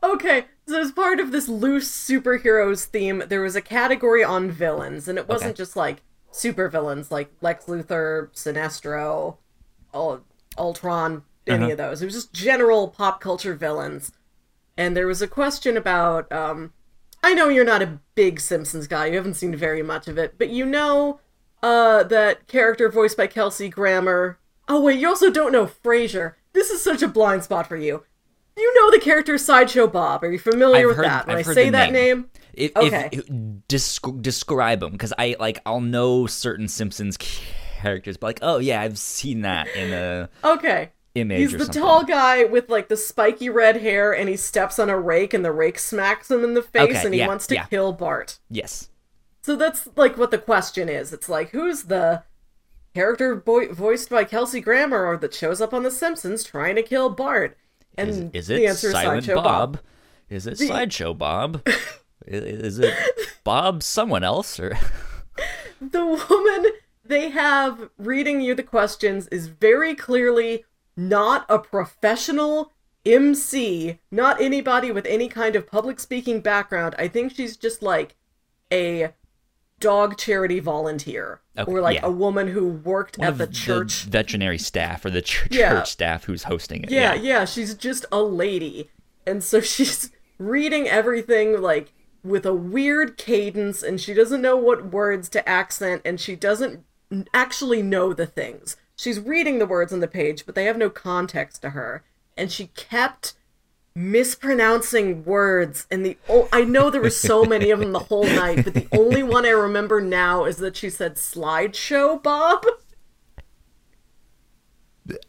Okay, 0.00 0.44
so 0.66 0.80
as 0.80 0.92
part 0.92 1.18
of 1.18 1.32
this 1.32 1.48
loose 1.48 1.90
superheroes 1.90 2.84
theme, 2.84 3.24
there 3.28 3.42
was 3.42 3.56
a 3.56 3.60
category 3.60 4.22
on 4.22 4.48
villains, 4.50 5.08
and 5.08 5.18
it 5.18 5.28
wasn't 5.28 5.50
Okay. 5.50 5.56
just 5.56 5.74
like 5.74 6.02
super 6.30 6.68
villains 6.68 7.10
like 7.10 7.30
Lex 7.40 7.66
Luthor, 7.66 8.28
Sinestro, 8.34 9.36
Ul- 9.94 10.24
Ultron, 10.56 11.22
any 11.46 11.64
Uh-huh. 11.64 11.72
of 11.72 11.78
those. 11.78 12.02
It 12.02 12.06
was 12.06 12.14
just 12.14 12.32
general 12.32 12.88
pop 12.88 13.20
culture 13.20 13.54
villains. 13.54 14.12
And 14.76 14.96
there 14.96 15.06
was 15.06 15.22
a 15.22 15.28
question 15.28 15.76
about 15.76 16.30
um 16.32 16.72
I 17.22 17.34
know 17.34 17.48
you're 17.48 17.64
not 17.64 17.82
a 17.82 17.98
big 18.14 18.38
Simpsons 18.40 18.86
guy, 18.86 19.06
you 19.06 19.16
haven't 19.16 19.34
seen 19.34 19.54
very 19.56 19.82
much 19.82 20.06
of 20.06 20.18
it, 20.18 20.34
but 20.38 20.50
you 20.50 20.64
know 20.66 21.20
uh 21.62 22.02
that 22.04 22.46
character 22.46 22.88
voiced 22.88 23.16
by 23.16 23.26
Kelsey 23.26 23.68
Grammer. 23.68 24.38
Oh 24.68 24.80
wait, 24.82 24.98
you 25.00 25.08
also 25.08 25.30
don't 25.30 25.52
know 25.52 25.66
Frasier. 25.66 26.34
This 26.52 26.70
is 26.70 26.82
such 26.82 27.02
a 27.02 27.08
blind 27.08 27.44
spot 27.44 27.66
for 27.66 27.76
you. 27.76 28.04
You 28.56 28.74
know 28.74 28.90
the 28.90 29.00
character 29.00 29.38
Sideshow 29.38 29.86
Bob. 29.86 30.22
Are 30.24 30.30
you 30.30 30.38
familiar 30.38 30.80
I've 30.82 30.86
with 30.88 30.96
heard- 30.98 31.06
that? 31.06 31.26
When 31.26 31.36
I've 31.38 31.48
I 31.48 31.54
say 31.54 31.70
that 31.70 31.92
name. 31.92 32.18
name, 32.20 32.30
If, 32.58 32.76
Okay. 32.76 33.08
if 33.12 33.26
desc- 33.26 34.22
describe 34.22 34.80
them, 34.80 34.92
because 34.92 35.12
I 35.18 35.36
like 35.38 35.60
I'll 35.64 35.80
know 35.80 36.26
certain 36.26 36.68
Simpsons 36.68 37.16
characters, 37.16 38.16
but 38.16 38.26
like, 38.26 38.38
oh 38.42 38.58
yeah, 38.58 38.80
I've 38.80 38.98
seen 38.98 39.42
that 39.42 39.68
in 39.68 39.92
a 39.92 40.28
okay. 40.44 40.90
image. 41.14 41.38
He's 41.38 41.52
the 41.52 41.60
something. 41.60 41.82
tall 41.82 42.04
guy 42.04 42.44
with 42.44 42.68
like 42.68 42.88
the 42.88 42.96
spiky 42.96 43.48
red 43.48 43.76
hair, 43.76 44.12
and 44.12 44.28
he 44.28 44.36
steps 44.36 44.78
on 44.78 44.90
a 44.90 44.98
rake, 44.98 45.32
and 45.34 45.44
the 45.44 45.52
rake 45.52 45.78
smacks 45.78 46.30
him 46.30 46.42
in 46.44 46.54
the 46.54 46.62
face, 46.62 46.90
Okay, 46.90 47.04
and 47.04 47.14
he 47.14 47.20
yeah, 47.20 47.26
wants 47.28 47.46
to 47.48 47.54
yeah. 47.54 47.64
kill 47.66 47.92
Bart. 47.92 48.38
Yes. 48.50 48.90
So 49.42 49.56
that's 49.56 49.88
like 49.96 50.16
what 50.18 50.30
the 50.30 50.38
question 50.38 50.88
is. 50.88 51.12
It's 51.12 51.28
like 51.28 51.50
who's 51.50 51.84
the 51.84 52.24
character 52.94 53.36
vo- 53.36 53.72
voiced 53.72 54.10
by 54.10 54.24
Kelsey 54.24 54.60
Grammer 54.60 55.06
or 55.06 55.16
that 55.18 55.32
shows 55.32 55.60
up 55.60 55.72
on 55.72 55.84
The 55.84 55.90
Simpsons 55.90 56.42
trying 56.44 56.74
to 56.74 56.82
kill 56.82 57.08
Bart? 57.10 57.56
And 57.96 58.10
Is, 58.10 58.18
is 58.32 58.46
the 58.48 58.62
it 58.64 58.68
answer 58.68 58.90
Silent 58.90 59.18
is 59.20 59.26
Sideshow 59.26 59.42
Bob? 59.42 59.80
Is 60.28 60.46
it 60.46 60.58
Sideshow 60.58 61.14
Bob? 61.14 61.66
Is 62.30 62.78
it 62.78 62.94
Bob 63.44 63.82
someone 63.82 64.24
else 64.24 64.58
or? 64.60 64.76
The 65.80 66.04
woman 66.04 66.72
they 67.04 67.30
have 67.30 67.90
reading 67.98 68.40
you 68.40 68.56
the 68.56 68.64
questions 68.64 69.28
is 69.28 69.46
very 69.46 69.94
clearly 69.94 70.64
not 70.96 71.46
a 71.48 71.60
professional 71.60 72.72
MC, 73.06 74.00
not 74.10 74.40
anybody 74.40 74.90
with 74.90 75.06
any 75.06 75.28
kind 75.28 75.54
of 75.54 75.68
public 75.68 76.00
speaking 76.00 76.40
background. 76.40 76.96
I 76.98 77.06
think 77.06 77.32
she's 77.36 77.56
just 77.56 77.80
like 77.80 78.16
a 78.72 79.14
dog 79.78 80.18
charity 80.18 80.58
volunteer 80.58 81.40
Okay, 81.56 81.70
or 81.70 81.80
like 81.80 81.98
yeah. 81.98 82.06
a 82.06 82.10
woman 82.10 82.48
who 82.48 82.66
worked 82.68 83.18
at 83.20 83.28
of 83.28 83.38
the 83.38 83.46
church 83.46 84.02
veterinary 84.02 84.58
staff 84.58 85.04
or 85.04 85.10
the 85.10 85.22
ch- 85.22 85.46
Yeah. 85.52 85.70
church 85.70 85.92
staff 85.92 86.24
who's 86.24 86.42
hosting 86.42 86.82
it. 86.82 86.90
Yeah, 86.90 87.14
yeah, 87.14 87.44
she's 87.44 87.74
just 87.74 88.04
a 88.10 88.20
lady. 88.20 88.90
And 89.24 89.44
so 89.44 89.60
she's 89.72 90.10
reading 90.38 90.88
everything 90.88 91.62
like 91.62 91.92
with 92.28 92.46
a 92.46 92.54
weird 92.54 93.16
cadence 93.16 93.82
and 93.82 94.00
she 94.00 94.14
doesn't 94.14 94.42
know 94.42 94.56
what 94.56 94.92
words 94.92 95.28
to 95.30 95.48
accent 95.48 96.02
and 96.04 96.20
she 96.20 96.36
doesn't 96.36 96.84
actually 97.32 97.82
know 97.82 98.12
the 98.12 98.26
things. 98.26 98.76
She's 98.96 99.20
reading 99.20 99.58
the 99.58 99.66
words 99.66 99.92
on 99.92 100.00
the 100.00 100.08
page, 100.08 100.44
but 100.44 100.54
they 100.54 100.64
have 100.64 100.76
no 100.76 100.90
context 100.90 101.62
to 101.62 101.70
her. 101.70 102.02
And 102.36 102.50
she 102.50 102.68
kept 102.68 103.34
mispronouncing 103.94 105.24
words 105.24 105.86
and 105.90 106.06
the 106.06 106.16
oh, 106.28 106.48
I 106.52 106.62
know 106.62 106.88
there 106.88 107.00
were 107.00 107.10
so 107.10 107.44
many 107.44 107.70
of 107.70 107.80
them 107.80 107.92
the 107.92 107.98
whole 107.98 108.26
night, 108.28 108.64
but 108.64 108.74
the 108.74 108.88
only 108.92 109.22
one 109.22 109.44
I 109.44 109.50
remember 109.50 110.00
now 110.00 110.44
is 110.44 110.58
that 110.58 110.76
she 110.76 110.90
said 110.90 111.16
slideshow 111.16 112.22
Bob. 112.22 112.64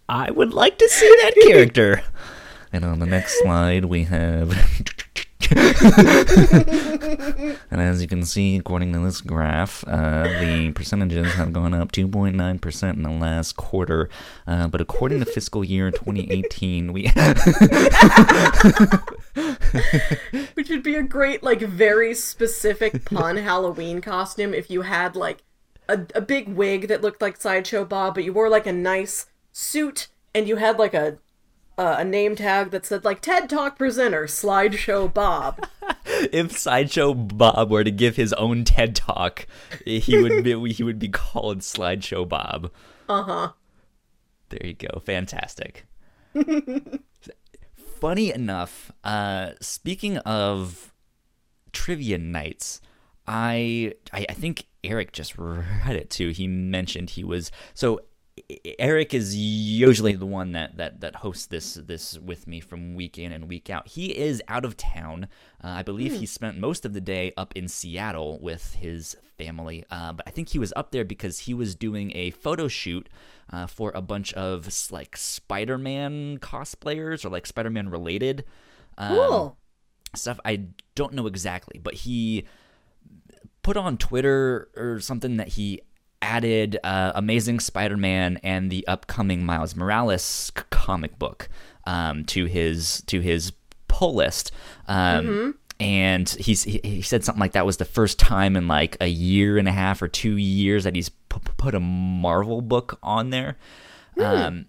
I 0.07 0.29
would 0.31 0.53
like 0.53 0.77
to 0.77 0.89
see 0.89 1.07
that 1.21 1.33
character. 1.47 2.03
and 2.73 2.83
on 2.85 2.99
the 2.99 3.05
next 3.05 3.41
slide, 3.41 3.85
we 3.85 4.03
have. 4.05 4.53
and 7.71 7.81
as 7.81 8.01
you 8.01 8.07
can 8.07 8.23
see, 8.23 8.57
according 8.57 8.93
to 8.93 8.99
this 8.99 9.21
graph, 9.21 9.83
uh, 9.87 10.23
the 10.23 10.71
percentages 10.75 11.33
have 11.33 11.51
gone 11.53 11.73
up 11.73 11.91
2.9% 11.91 12.93
in 12.93 13.03
the 13.03 13.09
last 13.09 13.55
quarter. 13.55 14.09
Uh, 14.45 14.67
but 14.67 14.81
according 14.81 15.19
to 15.19 15.25
fiscal 15.25 15.63
year 15.63 15.89
2018, 15.91 16.93
we. 16.93 17.07
Which 20.53 20.69
would 20.69 20.83
be 20.83 20.95
a 20.95 21.03
great, 21.03 21.41
like, 21.43 21.61
very 21.61 22.13
specific 22.13 23.05
pun 23.05 23.37
Halloween 23.37 24.01
costume 24.01 24.53
if 24.53 24.69
you 24.69 24.81
had, 24.83 25.15
like, 25.15 25.43
a, 25.87 26.01
a 26.13 26.21
big 26.21 26.49
wig 26.49 26.87
that 26.89 27.01
looked 27.01 27.21
like 27.21 27.41
Sideshow 27.41 27.85
Bob, 27.85 28.15
but 28.15 28.23
you 28.23 28.33
wore, 28.33 28.49
like, 28.49 28.67
a 28.67 28.73
nice 28.73 29.27
suit 29.51 30.07
and 30.35 30.47
you 30.47 30.57
had, 30.57 30.77
like, 30.77 30.93
a. 30.93 31.17
Uh, 31.79 31.95
a 31.98 32.03
name 32.03 32.36
tag 32.36 32.71
that 32.71 32.86
said 32.86 33.05
like 33.05 33.21
TED 33.21 33.50
Talk 33.50 33.77
presenter 33.77 34.25
slideshow 34.25 35.13
Bob. 35.13 35.65
if 36.05 36.57
Sideshow 36.57 37.13
Bob 37.13 37.71
were 37.71 37.86
to 37.86 37.89
give 37.89 38.17
his 38.17 38.33
own 38.33 38.65
TED 38.65 38.98
talk, 38.98 39.48
he 39.86 40.21
would 40.21 40.43
be 40.43 40.74
he 40.74 40.83
would 40.83 41.00
be 41.00 41.07
called 41.07 41.59
Slideshow 41.59 42.27
Bob. 42.27 42.69
Uh 43.07 43.24
huh. 43.24 43.51
There 44.50 44.67
you 44.67 44.74
go. 44.74 45.00
Fantastic. 45.05 45.86
Funny 48.01 48.33
enough, 48.33 48.91
uh, 49.05 49.51
speaking 49.62 50.17
of 50.17 50.93
trivia 51.71 52.17
nights, 52.17 52.81
I, 53.25 53.93
I 54.12 54.25
I 54.27 54.33
think 54.33 54.65
Eric 54.83 55.13
just 55.13 55.38
read 55.38 55.95
it 55.95 56.09
too. 56.09 56.31
He 56.31 56.45
mentioned 56.45 57.12
he 57.12 57.24
was 57.24 57.51
so 57.74 58.01
Eric 58.77 59.13
is 59.13 59.36
usually 59.36 60.13
the 60.13 60.25
one 60.25 60.51
that, 60.53 60.77
that, 60.77 61.01
that 61.01 61.15
hosts 61.17 61.46
this 61.48 61.74
this 61.75 62.17
with 62.19 62.48
me 62.48 62.60
from 62.60 62.96
week 62.96 63.17
in 63.17 63.31
and 63.31 63.48
week 63.48 63.69
out. 63.69 63.88
He 63.88 64.17
is 64.17 64.41
out 64.48 64.65
of 64.65 64.77
town. 64.77 65.27
Uh, 65.63 65.67
I 65.69 65.84
believe 65.84 66.13
he 66.13 66.25
spent 66.25 66.58
most 66.58 66.86
of 66.86 66.93
the 66.93 67.01
day 67.01 67.34
up 67.38 67.53
in 67.55 67.67
Seattle 67.67 68.39
with 68.41 68.75
his 68.75 69.15
family. 69.38 69.86
Uh, 69.89 70.13
but 70.13 70.27
I 70.27 70.31
think 70.31 70.50
he 70.50 70.60
was 70.60 70.74
up 70.75 70.91
there 70.91 71.05
because 71.05 71.39
he 71.39 71.53
was 71.53 71.75
doing 71.75 72.12
a 72.15 72.31
photo 72.31 72.67
shoot 72.67 73.10
uh, 73.51 73.67
for 73.67 73.91
a 73.96 74.01
bunch 74.01 74.34
of 74.34 74.67
like 74.91 75.15
Spider-Man 75.17 76.38
cosplayers 76.39 77.25
or 77.25 77.29
like 77.29 77.48
Spider-Man 77.48 77.89
related 77.89 78.46
um, 78.98 79.15
Cool. 79.15 79.58
stuff. 80.15 80.39
I 80.46 80.65
don't 80.96 81.13
know 81.13 81.27
exactly, 81.27 81.79
but 81.81 81.93
he 81.93 82.46
put 83.62 83.77
on 83.77 83.98
Twitter 83.98 84.69
or 84.75 85.00
something 85.00 85.38
that 85.38 85.50
he 85.50 85.81
added 86.21 86.77
uh, 86.83 87.11
Amazing 87.15 87.59
Spider-Man 87.61 88.39
and 88.43 88.69
the 88.71 88.85
upcoming 88.88 89.45
Miles 89.45 89.75
Morales 89.75 90.23
c- 90.23 90.63
comic 90.69 91.17
book 91.17 91.49
um, 91.85 92.25
to 92.25 92.45
his 92.45 93.01
to 93.07 93.19
his 93.21 93.53
pull 93.88 94.15
list. 94.15 94.51
Um, 94.88 95.27
And 95.81 96.27
he's, 96.27 96.63
he 96.63 96.81
he 96.83 97.01
said 97.01 97.23
something 97.23 97.39
like 97.39 97.53
that 97.53 97.65
was 97.65 97.77
the 97.77 97.85
first 97.85 98.19
time 98.19 98.57
in 98.57 98.67
like 98.67 98.97
a 98.99 99.07
year 99.07 99.57
and 99.57 99.65
a 99.65 99.71
half 99.71 100.01
or 100.01 100.09
two 100.09 100.35
years 100.35 100.83
that 100.83 100.93
he's 100.93 101.07
pu- 101.07 101.39
put 101.55 101.73
a 101.73 101.79
Marvel 101.79 102.61
book 102.61 102.99
on 103.01 103.29
there. 103.29 103.57
Um, 104.17 104.65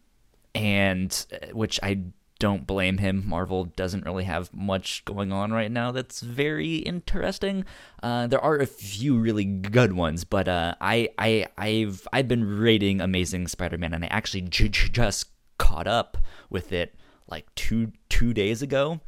and 0.55 1.27
uh, 1.33 1.47
which 1.49 1.81
I 1.83 2.01
don't 2.41 2.67
blame 2.67 2.99
him. 2.99 3.23
Marvel 3.25 3.67
doesn't 3.67 4.05
really 4.05 4.25
have 4.25 4.53
much 4.53 5.05
going 5.05 5.31
on 5.31 5.53
right 5.53 5.71
now 5.71 5.93
that's 5.93 6.21
very 6.21 6.79
interesting. 6.79 7.65
Uh, 8.03 8.27
there 8.27 8.41
are 8.41 8.57
a 8.57 8.67
few 8.67 9.17
really 9.17 9.45
good 9.45 9.93
ones, 9.93 10.25
but 10.25 10.49
uh, 10.49 10.75
I 10.81 11.11
I 11.17 11.47
I've 11.57 12.09
I've 12.13 12.27
been 12.27 12.45
rating 12.59 13.01
Amazing 13.01 13.47
Spider-Man, 13.47 13.95
and 13.95 14.05
I 14.05 14.09
actually 14.09 14.41
j- 14.43 14.69
j- 14.69 14.89
just 14.89 15.27
caught 15.59 15.87
up 15.87 16.19
with 16.51 16.73
it 16.73 16.97
like 17.29 17.47
two 17.55 17.93
two 18.09 18.35
days 18.35 18.61
ago. 18.63 18.99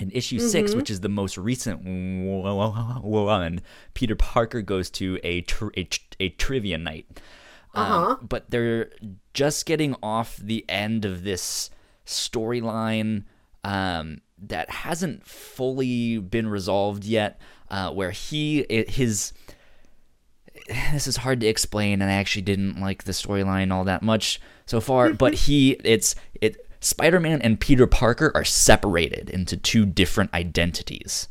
In 0.00 0.10
issue 0.10 0.40
six, 0.40 0.74
which 0.74 0.90
is 0.90 1.00
the 1.02 1.08
most 1.08 1.38
recent 1.38 1.84
one, 1.84 3.60
Peter 3.94 4.16
Parker 4.16 4.60
goes 4.62 4.90
to 4.90 5.20
a 5.22 5.42
tr- 5.42 5.68
a, 5.76 5.84
tr- 5.84 6.00
a 6.18 6.28
trivia 6.30 6.78
night. 6.78 7.20
Um, 7.74 7.82
Uh-huh. 7.92 8.16
but 8.22 8.50
they're 8.50 8.90
just 9.34 9.66
getting 9.66 9.94
off 10.02 10.36
the 10.36 10.64
end 10.68 11.04
of 11.04 11.22
this 11.24 11.70
storyline 12.06 13.24
um, 13.62 14.20
that 14.38 14.70
hasn't 14.70 15.26
fully 15.26 16.18
been 16.18 16.48
resolved 16.48 17.04
yet. 17.04 17.40
Uh, 17.70 17.90
where 17.90 18.10
he 18.10 18.64
his 18.88 19.32
this 20.68 21.06
is 21.06 21.16
hard 21.18 21.40
to 21.40 21.46
explain, 21.46 22.00
and 22.00 22.10
I 22.10 22.14
actually 22.14 22.42
didn't 22.42 22.80
like 22.80 23.04
the 23.04 23.12
storyline 23.12 23.72
all 23.72 23.84
that 23.84 24.02
much 24.02 24.40
so 24.66 24.80
far. 24.80 25.12
but 25.12 25.34
he 25.46 25.72
it's 25.84 26.14
it 26.40 26.56
Spider-Man 26.80 27.40
and 27.42 27.58
Peter 27.58 27.86
Parker 27.86 28.30
are 28.34 28.44
separated 28.44 29.30
into 29.30 29.56
two 29.56 29.86
different 29.86 30.32
identities 30.34 31.28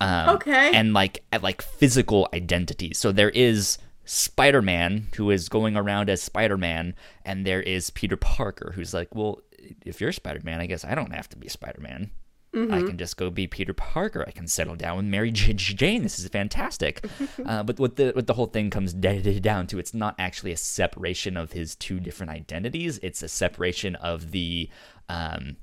Um, 0.00 0.36
Okay. 0.36 0.70
And 0.74 0.92
like 0.92 1.24
at 1.32 1.42
like 1.42 1.62
physical 1.62 2.28
identities. 2.34 2.98
So 2.98 3.10
there 3.12 3.30
is 3.30 3.78
Spider-Man 4.04 5.08
who 5.16 5.30
is 5.30 5.48
going 5.48 5.76
around 5.76 6.10
as 6.10 6.22
Spider-Man, 6.22 6.94
and 7.24 7.46
there 7.46 7.62
is 7.62 7.90
Peter 7.90 8.16
Parker 8.16 8.72
who's 8.74 8.92
like, 8.92 9.14
well, 9.14 9.40
if 9.84 10.00
you're 10.00 10.12
Spider-Man, 10.12 10.60
I 10.60 10.66
guess 10.66 10.84
I 10.84 10.94
don't 10.94 11.12
have 11.12 11.28
to 11.30 11.36
be 11.36 11.48
Spider-Man. 11.48 12.10
I 12.52 12.82
can 12.82 12.98
just 12.98 13.16
go 13.16 13.30
be 13.30 13.46
Peter 13.46 13.72
Parker. 13.72 14.24
I 14.26 14.32
can 14.32 14.48
settle 14.48 14.74
down 14.74 14.96
with 14.96 15.06
Mary 15.06 15.30
J- 15.32 15.52
J- 15.52 15.74
Jane. 15.74 16.02
This 16.02 16.18
is 16.18 16.26
fantastic. 16.28 17.04
uh, 17.46 17.62
but 17.62 17.78
what 17.78 17.94
the 17.94 18.10
what 18.10 18.26
the 18.26 18.34
whole 18.34 18.46
thing 18.46 18.70
comes 18.70 18.92
down 18.92 19.68
to, 19.68 19.78
it's 19.78 19.94
not 19.94 20.16
actually 20.18 20.50
a 20.50 20.56
separation 20.56 21.36
of 21.36 21.52
his 21.52 21.76
two 21.76 22.00
different 22.00 22.32
identities. 22.32 22.98
It's 23.04 23.22
a 23.22 23.28
separation 23.28 23.94
of 23.96 24.32
the 24.32 24.68
um, 25.08 25.58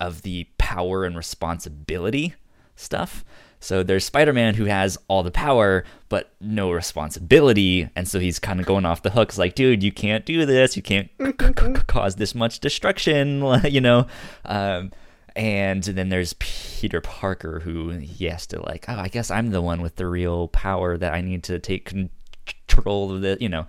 of 0.00 0.20
the 0.20 0.48
power 0.58 1.04
and 1.04 1.16
responsibility 1.16 2.34
stuff. 2.76 3.24
So 3.62 3.82
there's 3.82 4.04
Spider-Man 4.04 4.54
who 4.54 4.64
has 4.64 4.98
all 5.08 5.22
the 5.22 5.30
power 5.30 5.84
but 6.08 6.34
no 6.40 6.70
responsibility, 6.72 7.88
and 7.96 8.06
so 8.06 8.18
he's 8.18 8.38
kind 8.38 8.60
of 8.60 8.66
going 8.66 8.84
off 8.84 9.02
the 9.02 9.10
hook. 9.10 9.30
It's 9.30 9.38
like, 9.38 9.54
dude, 9.54 9.82
you 9.82 9.92
can't 9.92 10.26
do 10.26 10.44
this. 10.44 10.76
You 10.76 10.82
can't 10.82 11.08
c- 11.18 11.32
c- 11.40 11.52
c- 11.58 11.72
cause 11.86 12.16
this 12.16 12.34
much 12.34 12.60
destruction, 12.60 13.42
you 13.64 13.80
know. 13.80 14.06
Um, 14.44 14.90
and 15.34 15.82
then 15.82 16.10
there's 16.10 16.34
Peter 16.38 17.00
Parker 17.00 17.60
who 17.60 17.90
he 17.90 18.26
has 18.26 18.46
to 18.48 18.60
like, 18.60 18.84
oh, 18.88 18.96
I 18.98 19.08
guess 19.08 19.30
I'm 19.30 19.50
the 19.50 19.62
one 19.62 19.80
with 19.80 19.96
the 19.96 20.06
real 20.06 20.48
power 20.48 20.98
that 20.98 21.14
I 21.14 21.22
need 21.22 21.44
to 21.44 21.58
take 21.58 21.86
control 21.86 23.12
of 23.14 23.22
the, 23.22 23.38
you 23.40 23.48
know 23.48 23.66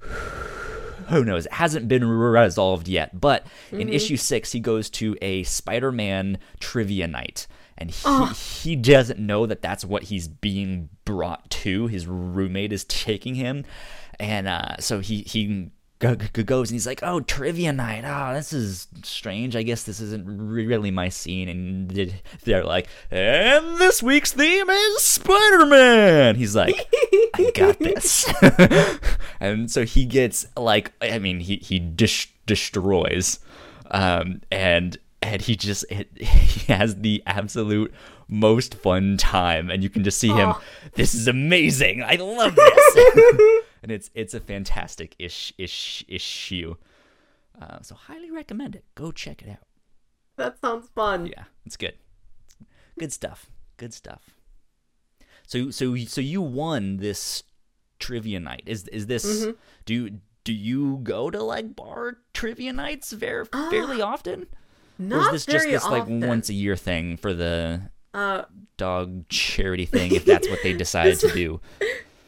who 1.08 1.24
knows? 1.24 1.46
It 1.46 1.52
hasn't 1.52 1.88
been 1.88 2.04
resolved 2.06 2.86
yet. 2.86 3.20
But 3.20 3.46
in 3.72 3.88
issue 3.88 4.16
six, 4.16 4.52
he 4.52 4.60
goes 4.60 4.88
to 4.90 5.16
a 5.20 5.42
Spider 5.42 5.90
Man 5.90 6.38
trivia 6.60 7.08
night. 7.08 7.46
And 7.80 7.90
he, 7.90 8.26
he 8.70 8.76
doesn't 8.76 9.18
know 9.18 9.46
that 9.46 9.62
that's 9.62 9.84
what 9.84 10.04
he's 10.04 10.28
being 10.28 10.90
brought 11.06 11.48
to. 11.50 11.86
His 11.86 12.06
roommate 12.06 12.72
is 12.72 12.84
taking 12.84 13.34
him. 13.34 13.64
And 14.18 14.46
uh, 14.46 14.76
so 14.80 15.00
he, 15.00 15.22
he 15.22 15.70
go- 15.98 16.16
go- 16.16 16.42
goes 16.42 16.70
and 16.70 16.74
he's 16.74 16.86
like, 16.86 17.00
"Oh, 17.02 17.20
trivia 17.20 17.72
night. 17.72 18.04
Oh, 18.04 18.34
this 18.34 18.52
is 18.52 18.86
strange. 19.02 19.56
I 19.56 19.62
guess 19.62 19.84
this 19.84 19.98
isn't 20.00 20.24
really 20.26 20.90
my 20.90 21.08
scene." 21.08 21.48
And 21.48 22.18
they're 22.44 22.64
like, 22.64 22.86
"And 23.10 23.78
this 23.78 24.02
week's 24.02 24.32
theme 24.32 24.68
is 24.68 25.02
Spider-Man." 25.02 26.34
He's 26.36 26.54
like, 26.54 26.86
"I 27.34 27.50
got 27.54 27.78
this." 27.80 28.30
and 29.40 29.70
so 29.70 29.84
he 29.86 30.04
gets 30.04 30.46
like, 30.56 30.92
I 31.00 31.18
mean, 31.18 31.40
he 31.40 31.56
he 31.56 31.78
dis- 31.78 32.26
destroys, 32.46 33.38
um, 33.90 34.42
and 34.50 34.98
and 35.22 35.42
he 35.42 35.56
just 35.56 35.84
it, 35.90 36.08
he 36.20 36.72
has 36.72 36.96
the 36.96 37.22
absolute 37.26 37.92
most 38.28 38.74
fun 38.74 39.16
time, 39.16 39.70
and 39.70 39.82
you 39.82 39.90
can 39.90 40.04
just 40.04 40.18
see 40.18 40.28
him. 40.28 40.54
This 40.94 41.14
is 41.14 41.28
amazing. 41.28 42.02
I 42.02 42.14
love 42.16 42.54
this. 42.56 42.96
and 43.82 43.92
it's 43.92 44.10
it's 44.14 44.34
a 44.34 44.40
fantastic 44.40 45.14
ish 45.18 45.52
ish 45.58 46.04
issue. 46.08 46.76
Uh, 47.60 47.78
so 47.82 47.94
highly 47.94 48.30
recommend 48.30 48.74
it. 48.74 48.84
Go 48.94 49.12
check 49.12 49.42
it 49.42 49.50
out. 49.50 49.66
That 50.36 50.58
sounds 50.60 50.88
fun. 50.94 51.26
Yeah, 51.26 51.44
it's 51.66 51.76
good. 51.76 51.94
Good 52.98 53.12
stuff. 53.12 53.50
Good 53.76 53.92
stuff. 53.92 54.30
So 55.46 55.70
so 55.70 55.96
so 55.96 56.20
you 56.20 56.40
won 56.40 56.98
this 56.98 57.42
trivia 57.98 58.40
night. 58.40 58.62
Is 58.66 58.88
is 58.88 59.06
this 59.06 59.46
do 59.84 59.94
you 59.94 60.20
do 60.44 60.52
you 60.54 61.00
go 61.02 61.30
to 61.30 61.42
like 61.42 61.76
bar 61.76 62.18
trivia 62.32 62.72
nights 62.72 63.12
very 63.12 63.44
fairly 63.70 64.00
often? 64.00 64.46
Or 65.00 65.02
is 65.04 65.08
Not 65.08 65.32
this 65.32 65.46
just 65.46 65.66
this 65.66 65.84
like 65.86 66.04
once 66.06 66.48
a 66.48 66.54
year 66.54 66.76
thing 66.76 67.16
for 67.16 67.32
the 67.32 67.80
Uh, 68.14 68.42
dog 68.76 69.28
charity 69.28 69.86
thing 69.86 70.14
if 70.14 70.24
that's 70.24 70.48
what 70.48 70.58
they 70.62 70.72
decide 70.84 71.18
to 71.20 71.28
do? 71.34 71.60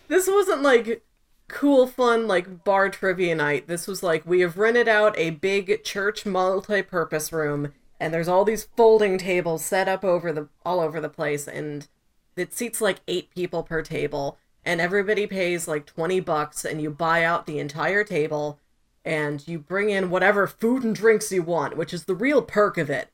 this 0.09 0.27
wasn't 0.29 0.63
like 0.63 1.05
cool 1.49 1.87
fun 1.87 2.27
like 2.27 2.65
bar 2.65 2.89
trivia 2.89 3.35
night 3.35 3.69
this 3.69 3.87
was 3.87 4.03
like 4.03 4.25
we 4.25 4.41
have 4.41 4.57
rented 4.57 4.89
out 4.89 5.15
a 5.19 5.31
big 5.31 5.85
church 5.85 6.25
multi-purpose 6.25 7.31
room 7.33 7.73
and 8.01 8.13
there's 8.15 8.29
all 8.29 8.45
these 8.45 8.65
folding 8.77 9.19
tables 9.19 9.63
set 9.65 9.87
up 9.87 10.03
over 10.03 10.33
the 10.33 10.49
all 10.65 10.81
over 10.81 10.99
the 11.01 11.11
place 11.11 11.47
and 11.47 11.89
it 12.37 12.55
seats 12.55 12.81
like 12.81 13.01
eight 13.07 13.29
people 13.35 13.63
per 13.63 13.83
table 13.83 14.39
and 14.65 14.81
everybody 14.81 15.27
pays 15.27 15.69
like 15.69 15.85
20 15.85 16.21
bucks 16.21 16.65
and 16.65 16.81
you 16.81 16.89
buy 16.91 17.23
out 17.23 17.45
the 17.47 17.59
entire 17.59 18.03
table 18.05 18.59
and 19.05 19.47
you 19.49 19.59
bring 19.59 19.91
in 19.91 20.11
whatever 20.11 20.47
food 20.47 20.85
and 20.85 20.95
drinks 20.95 21.33
you 21.33 21.43
want 21.43 21.77
which 21.77 21.93
is 21.93 22.05
the 22.05 22.15
real 22.15 22.41
perk 22.43 22.79
of 22.79 22.89
it. 22.91 23.09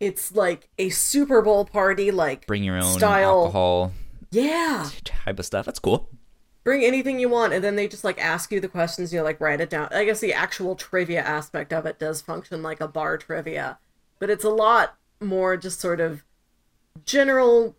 It's 0.00 0.34
like 0.34 0.68
a 0.78 0.88
super 0.90 1.40
bowl 1.42 1.64
party 1.64 2.10
like 2.10 2.46
Bring 2.46 2.64
your 2.64 2.76
own 2.76 2.82
style. 2.98 3.40
alcohol. 3.44 3.92
Yeah. 4.30 4.88
Type 5.04 5.38
of 5.38 5.46
stuff. 5.46 5.66
That's 5.66 5.78
cool. 5.78 6.08
bring 6.64 6.82
anything 6.84 7.20
you 7.20 7.28
want 7.28 7.52
and 7.52 7.62
then 7.62 7.76
they 7.76 7.86
just 7.88 8.04
like 8.04 8.18
ask 8.20 8.50
you 8.50 8.58
the 8.60 8.68
questions. 8.68 9.12
You 9.12 9.20
know, 9.20 9.24
like 9.24 9.40
write 9.40 9.60
it 9.60 9.70
down. 9.70 9.88
I 9.92 10.04
guess 10.04 10.20
the 10.20 10.32
actual 10.34 10.74
trivia 10.74 11.20
aspect 11.22 11.72
of 11.72 11.86
it 11.86 11.98
does 11.98 12.20
function 12.20 12.62
like 12.62 12.80
a 12.80 12.88
bar 12.88 13.16
trivia 13.18 13.78
but 14.18 14.30
it's 14.30 14.44
a 14.44 14.50
lot 14.50 14.96
more 15.20 15.56
just 15.56 15.80
sort 15.80 16.00
of 16.00 16.24
general 17.04 17.76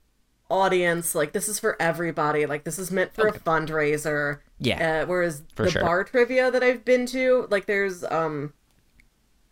audience 0.50 1.16
like 1.16 1.34
this 1.34 1.48
is 1.48 1.60
for 1.60 1.76
everybody 1.82 2.46
like 2.46 2.64
this 2.64 2.78
is 2.78 2.92
meant 2.92 3.14
for 3.14 3.28
a 3.28 3.34
fundraiser. 3.40 4.40
Yeah, 4.60 5.02
uh, 5.02 5.06
whereas 5.06 5.44
for 5.56 5.66
the 5.66 5.72
sure. 5.72 5.82
bar 5.82 6.04
trivia 6.04 6.52
that 6.52 6.64
i've 6.64 6.86
been 6.86 7.06
to 7.08 7.48
like 7.50 7.66
there's 7.66 8.04
um 8.06 8.54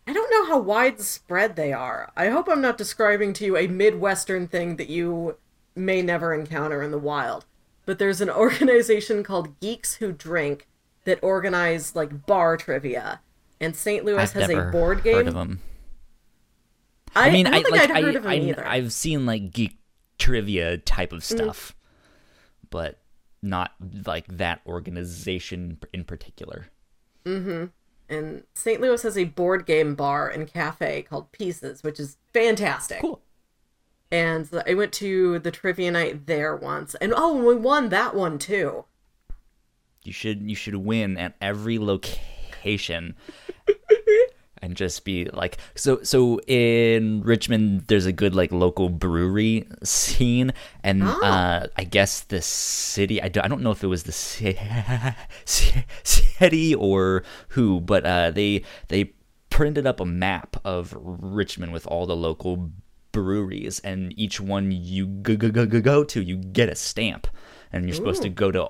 i 0.08 0.14
don't 0.14 0.32
know 0.32 0.46
how 0.46 0.60
widespread 0.60 1.56
they 1.56 1.74
are. 1.74 2.12
I 2.16 2.30
hope 2.30 2.48
i'm 2.48 2.62
not 2.62 2.78
describing 2.78 3.34
to 3.34 3.46
you 3.46 3.58
a 3.58 3.68
midwestern 3.68 4.48
thing 4.48 4.76
that 4.78 4.90
you 4.90 5.38
may 5.76 6.02
never 6.02 6.34
encounter 6.34 6.82
in 6.82 6.92
the 6.92 7.00
wild. 7.00 7.46
But 7.86 8.00
there's 8.00 8.22
an 8.22 8.30
organization 8.30 9.24
called 9.24 9.60
geeks 9.60 9.96
who 9.96 10.12
drink 10.12 10.68
that 11.06 11.20
organize 11.22 11.96
like 11.96 12.26
bar 12.26 12.58
trivia. 12.58 13.20
And 13.60 13.76
st 13.76 14.06
louis 14.06 14.18
I've 14.18 14.32
has 14.34 14.50
a 14.50 14.70
board 14.72 15.04
game 15.04 15.16
heard 15.16 15.28
of 15.28 15.34
them. 15.34 15.62
I, 17.16 17.30
I 17.30 17.32
mean, 17.32 17.48
I 17.48 17.50
I, 17.50 17.54
don't 17.54 17.64
think 17.64 17.76
like 17.78 17.90
i'd 17.92 18.04
heard 18.04 18.16
I, 18.16 18.18
of 18.18 18.24
them 18.24 18.32
I 18.32 18.36
either. 18.36 18.68
I've 18.68 18.94
seen 18.94 19.26
like 19.26 19.52
geek 19.52 19.78
trivia 20.24 20.78
type 20.78 21.12
of 21.12 21.20
mm. 21.20 21.24
stuff, 21.24 21.76
but 22.70 23.00
not 23.42 23.74
like 24.06 24.26
that 24.28 24.62
organization 24.66 25.78
in 25.94 26.04
particular. 26.06 26.68
Mm-hmm. 27.26 27.68
and 28.10 28.44
st 28.54 28.82
louis 28.82 29.02
has 29.02 29.18
a 29.18 29.24
board 29.24 29.66
game 29.66 29.96
bar 29.96 30.28
and 30.28 30.46
cafe 30.46 31.04
called 31.04 31.32
pieces 31.32 31.82
which 31.82 32.02
is 32.02 32.18
fantastic 32.34 33.00
Cool. 33.00 33.22
and 34.12 34.50
I 34.68 34.74
went 34.74 34.92
to 34.96 35.40
the 35.40 35.50
trivia 35.50 35.90
night 35.90 36.28
there 36.28 36.54
once, 36.54 36.96
and 36.96 37.14
oh, 37.16 37.38
we 37.38 37.56
won 37.56 37.88
that 37.90 38.14
one 38.14 38.38
too. 38.38 38.84
You 40.04 40.12
should 40.12 40.50
you 40.50 40.56
should 40.56 40.76
win 40.76 41.18
at 41.18 41.36
every 41.42 41.80
location. 41.80 43.16
and 44.64 44.78
just 44.78 45.04
be 45.04 45.26
like 45.34 45.58
so 45.76 46.02
so 46.04 46.40
in 46.48 47.22
Richmond 47.22 47.84
there's 47.88 48.06
a 48.06 48.14
good 48.14 48.34
like 48.34 48.52
local 48.54 48.88
brewery 48.88 49.68
scene 49.84 50.54
and 50.84 51.04
uh 51.04 51.68
I 51.76 51.84
guess 51.84 52.22
the 52.22 52.42
city 52.42 53.22
I 53.22 53.28
don't, 53.28 53.44
I 53.44 53.50
don't 53.50 53.62
know 53.62 53.72
if 53.72 53.84
it 53.84 53.88
was 53.88 54.04
the 54.04 54.14
ci- 54.14 54.58
ci- 55.46 55.84
city 56.04 56.74
or 56.74 57.24
who 57.50 57.82
but 57.82 58.06
uh 58.06 58.32
they 58.32 58.64
they 58.88 59.12
printed 59.50 59.86
up 59.86 60.00
a 60.00 60.06
map 60.06 60.56
of 60.64 60.96
Richmond 60.98 61.74
with 61.74 61.86
all 61.86 62.06
the 62.06 62.16
local 62.16 62.72
breweries 63.12 63.80
and 63.82 64.18
each 64.18 64.40
one 64.40 64.72
you 64.72 65.06
go, 65.06 65.36
go, 65.36 65.52
go, 65.52 65.66
go, 65.82 66.04
to 66.06 66.22
you 66.22 66.38
get 66.38 66.70
a 66.70 66.76
stamp 66.76 67.28
and 67.72 67.86
you're 67.86 67.94
supposed 67.96 68.22
to 68.24 68.30
go 68.30 68.50
to 68.50 68.70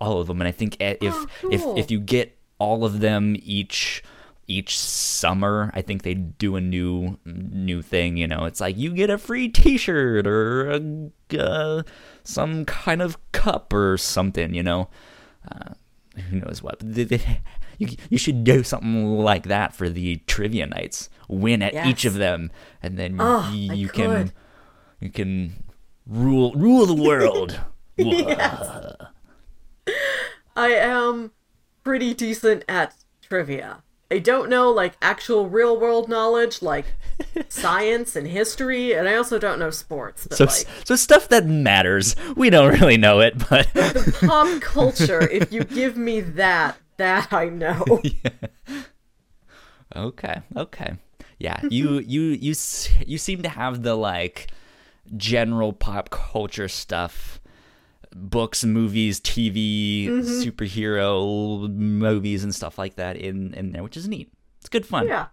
all 0.00 0.18
of 0.20 0.26
them 0.28 0.40
and 0.40 0.48
i 0.48 0.50
think 0.50 0.76
eh, 0.80 0.96
if 1.00 1.14
Oh, 1.14 1.50
if 1.52 1.62
if 1.78 1.90
you 1.90 2.00
get 2.00 2.36
all 2.58 2.84
of 2.84 3.00
them 3.00 3.36
each 3.42 4.02
each 4.46 4.78
summer 4.78 5.70
i 5.74 5.80
think 5.82 6.02
they 6.02 6.14
do 6.14 6.56
a 6.56 6.60
new 6.60 7.18
new 7.24 7.82
thing 7.82 8.16
you 8.16 8.26
know. 8.26 8.44
It's 8.44 8.60
like 8.60 8.76
you 8.76 8.92
get 8.94 9.10
a 9.10 9.18
free 9.18 9.48
t-shirt 9.48 10.26
or 10.26 10.70
a, 10.70 11.38
uh, 11.38 11.82
some 12.22 12.64
kind 12.64 13.02
of 13.02 13.16
cup 13.32 13.72
or 13.72 13.96
something 13.96 14.54
you 14.54 14.62
know. 14.62 14.88
Uh, 15.50 15.74
who 16.30 16.40
knows 16.40 16.62
what. 16.62 16.82
You, 17.76 17.88
you 18.08 18.18
should 18.18 18.44
do 18.44 18.62
something 18.62 19.18
like 19.18 19.44
that 19.44 19.74
for 19.74 19.88
the 19.88 20.16
trivia 20.28 20.66
nights. 20.66 21.10
Win 21.28 21.60
at 21.60 21.74
each 21.86 22.04
of 22.04 22.14
them. 22.14 22.52
And 22.80 22.96
then 22.96 23.16
Oh, 23.18 23.50
you 23.52 23.88
can 23.88 24.32
you 25.00 25.10
can 25.10 25.64
rule 26.06 26.52
rule 26.52 26.86
the 26.86 26.94
world. 26.94 27.58
I 30.56 30.68
am 30.68 31.32
pretty 31.82 32.14
decent 32.14 32.64
at 32.68 32.94
trivia. 33.22 33.82
I 34.14 34.20
don't 34.20 34.48
know 34.48 34.70
like 34.70 34.92
actual 35.02 35.48
real 35.48 35.76
world 35.76 36.08
knowledge 36.08 36.62
like 36.62 36.86
science 37.48 38.14
and 38.14 38.28
history, 38.28 38.92
and 38.92 39.08
I 39.08 39.16
also 39.16 39.40
don't 39.40 39.58
know 39.58 39.70
sports. 39.70 40.28
But 40.28 40.38
So, 40.38 40.44
like 40.44 40.66
so 40.84 40.94
stuff 40.94 41.28
that 41.30 41.46
matters. 41.46 42.14
We 42.36 42.48
don't 42.48 42.80
really 42.80 42.96
know 42.96 43.18
it, 43.18 43.36
but 43.50 43.66
pop 44.20 44.60
culture, 44.60 45.28
if 45.28 45.52
you 45.52 45.64
give 45.64 45.96
me 45.96 46.20
that, 46.20 46.76
that 46.96 47.32
I 47.32 47.46
know. 47.46 47.84
okay, 49.96 50.42
okay, 50.56 50.94
yeah. 51.40 51.60
You 51.68 51.98
you 51.98 52.22
you 52.22 52.54
you 53.06 53.18
seem 53.18 53.42
to 53.42 53.48
have 53.48 53.82
the 53.82 53.96
like 53.96 54.46
general 55.16 55.72
pop 55.72 56.10
culture 56.10 56.68
stuff 56.68 57.40
books 58.14 58.64
movies 58.64 59.20
tv 59.20 60.06
mm-hmm. 60.06 60.20
superhero 60.22 61.68
movies 61.74 62.44
and 62.44 62.54
stuff 62.54 62.78
like 62.78 62.94
that 62.96 63.16
in 63.16 63.52
in 63.54 63.72
there 63.72 63.82
which 63.82 63.96
is 63.96 64.06
neat 64.08 64.30
it's 64.60 64.68
good 64.68 64.86
fun 64.86 65.08
Yeah. 65.08 65.26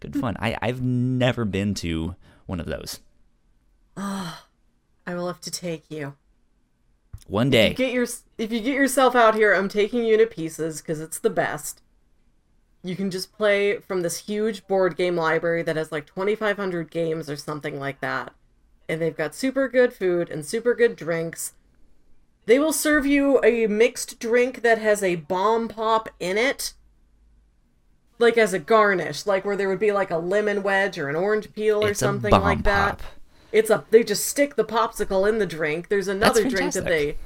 good 0.00 0.16
fun 0.16 0.36
i 0.40 0.56
i've 0.60 0.82
never 0.82 1.44
been 1.44 1.72
to 1.74 2.16
one 2.46 2.58
of 2.60 2.66
those 2.66 3.00
I 3.96 5.14
will 5.14 5.26
have 5.28 5.40
to 5.42 5.50
take 5.50 5.84
you. 5.90 6.14
one 7.26 7.48
day 7.48 7.72
Get 7.74 7.92
your 7.92 8.06
if 8.38 8.52
you 8.52 8.60
get 8.60 8.74
yourself 8.74 9.14
out 9.14 9.34
here, 9.34 9.54
I'm 9.54 9.68
taking 9.68 10.04
you 10.04 10.16
to 10.18 10.26
pieces 10.26 10.80
because 10.82 11.00
it's 11.00 11.18
the 11.18 11.30
best. 11.30 11.80
You 12.82 12.94
can 12.94 13.10
just 13.10 13.32
play 13.32 13.78
from 13.78 14.02
this 14.02 14.26
huge 14.26 14.66
board 14.66 14.96
game 14.96 15.16
library 15.16 15.62
that 15.62 15.76
has 15.76 15.90
like 15.90 16.06
2,500 16.06 16.90
games 16.90 17.30
or 17.30 17.36
something 17.36 17.80
like 17.80 18.00
that. 18.00 18.32
And 18.88 19.00
they've 19.00 19.16
got 19.16 19.34
super 19.34 19.66
good 19.68 19.92
food 19.92 20.28
and 20.28 20.44
super 20.44 20.74
good 20.74 20.94
drinks. 20.94 21.54
They 22.46 22.58
will 22.60 22.72
serve 22.72 23.04
you 23.04 23.40
a 23.42 23.66
mixed 23.66 24.18
drink 24.20 24.62
that 24.62 24.78
has 24.78 25.02
a 25.02 25.16
bomb 25.16 25.68
pop 25.68 26.08
in 26.18 26.38
it. 26.38 26.74
Like 28.18 28.38
as 28.38 28.54
a 28.54 28.58
garnish, 28.58 29.26
like 29.26 29.44
where 29.44 29.56
there 29.56 29.68
would 29.68 29.80
be 29.80 29.92
like 29.92 30.10
a 30.10 30.16
lemon 30.16 30.62
wedge 30.62 30.96
or 30.96 31.08
an 31.08 31.16
orange 31.16 31.52
peel 31.52 31.84
or 31.84 31.90
it's 31.90 32.00
something 32.00 32.32
a 32.32 32.38
bomb 32.38 32.42
like 32.42 32.62
that. 32.62 32.98
pop. 32.98 33.02
It's 33.52 33.68
a 33.68 33.84
they 33.90 34.02
just 34.04 34.26
stick 34.26 34.56
the 34.56 34.64
popsicle 34.64 35.28
in 35.28 35.38
the 35.38 35.46
drink. 35.46 35.88
There's 35.88 36.08
another 36.08 36.48
drink 36.48 36.72
that 36.72 36.84
they 36.84 37.16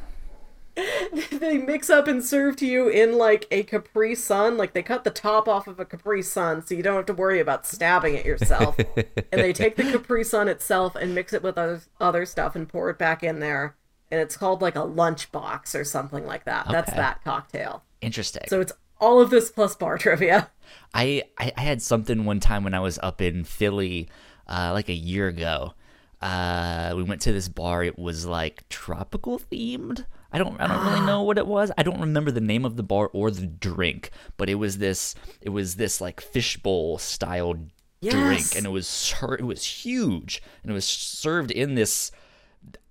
they 1.31 1.59
mix 1.59 1.91
up 1.91 2.07
and 2.09 2.25
serve 2.25 2.57
to 2.57 2.67
you 2.67 2.89
in 2.89 3.19
like 3.19 3.47
a 3.51 3.63
Capri 3.63 4.15
Sun. 4.15 4.57
Like 4.57 4.73
they 4.73 4.83
cut 4.83 5.05
the 5.05 5.11
top 5.11 5.49
off 5.49 5.67
of 5.67 5.79
a 5.79 5.85
Capri 5.85 6.23
Sun 6.23 6.67
so 6.67 6.75
you 6.75 6.83
don't 6.83 6.97
have 6.97 7.07
to 7.07 7.15
worry 7.15 7.41
about 7.41 7.67
stabbing 7.67 8.15
it 8.15 8.25
yourself. 8.25 8.79
and 8.97 9.07
they 9.33 9.53
take 9.53 9.77
the 9.77 9.85
Capri 9.85 10.25
Sun 10.25 10.49
itself 10.49 10.97
and 10.97 11.15
mix 11.15 11.33
it 11.33 11.43
with 11.43 11.59
other 11.59 11.83
other 12.01 12.25
stuff 12.25 12.57
and 12.57 12.69
pour 12.69 12.91
it 12.91 12.99
back 12.99 13.23
in 13.23 13.41
there. 13.41 13.77
And 14.11 14.21
it's 14.21 14.37
called 14.37 14.61
like 14.63 14.77
a 14.77 14.83
lunch 14.83 15.31
box 15.33 15.75
or 15.75 15.85
something 15.85 16.27
like 16.27 16.45
that. 16.45 16.67
That's 16.71 16.93
that 16.93 17.23
cocktail. 17.25 17.85
interesting 18.01 18.45
So 18.49 18.61
it's 18.61 18.73
all 19.01 19.21
of 19.21 19.31
this 19.31 19.51
plus 19.51 19.75
bar 19.77 19.99
trivia. 20.05 20.51
I, 20.93 21.23
I 21.39 21.53
I 21.57 21.61
had 21.61 21.81
something 21.83 22.25
one 22.25 22.41
time 22.41 22.65
when 22.65 22.75
I 22.75 22.81
was 22.81 22.99
up 23.03 23.21
in 23.21 23.45
Philly, 23.45 24.09
uh, 24.47 24.71
like 24.73 24.89
a 24.89 24.95
year 24.95 25.29
ago. 25.29 25.75
Uh, 26.21 26.93
we 26.97 27.03
went 27.03 27.23
to 27.23 27.33
this 27.33 27.49
bar. 27.49 27.83
It 27.83 27.99
was 27.99 28.27
like 28.27 28.69
tropical 28.69 29.39
themed. 29.39 30.05
I 30.33 30.39
don't 30.39 30.61
I 30.61 30.67
don't 30.67 30.85
really 30.87 31.07
know 31.07 31.23
what 31.23 31.39
it 31.39 31.47
was. 31.47 31.73
I 31.79 31.83
don't 31.83 32.01
remember 32.01 32.31
the 32.31 32.41
name 32.41 32.65
of 32.65 32.77
the 32.77 32.83
bar 32.83 33.09
or 33.13 33.31
the 33.31 33.47
drink, 33.47 34.11
but 34.37 34.51
it 34.51 34.57
was 34.57 34.79
this 34.79 35.15
it 35.41 35.51
was 35.51 35.77
this 35.77 36.01
like 36.01 36.21
fishbowl 36.21 36.99
style 36.99 37.55
Yes. 38.03 38.15
drink, 38.15 38.57
and 38.57 38.67
it 38.67 38.71
was 38.71 39.15
it 39.39 39.45
was 39.45 39.63
huge, 39.65 40.43
and 40.63 40.71
it 40.71 40.75
was 40.75 40.87
served 40.87 41.51
in 41.51 41.75
this. 41.75 42.11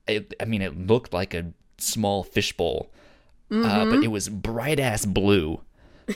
It, 0.09 0.33
I 0.39 0.45
mean, 0.45 0.61
it 0.61 0.87
looked 0.87 1.13
like 1.13 1.33
a 1.33 1.53
small 1.77 2.23
fishbowl, 2.23 2.89
uh, 3.51 3.85
but 3.85 4.03
it 4.03 4.09
was 4.09 4.29
bright 4.29 4.79
ass 4.79 5.05
blue. 5.05 5.61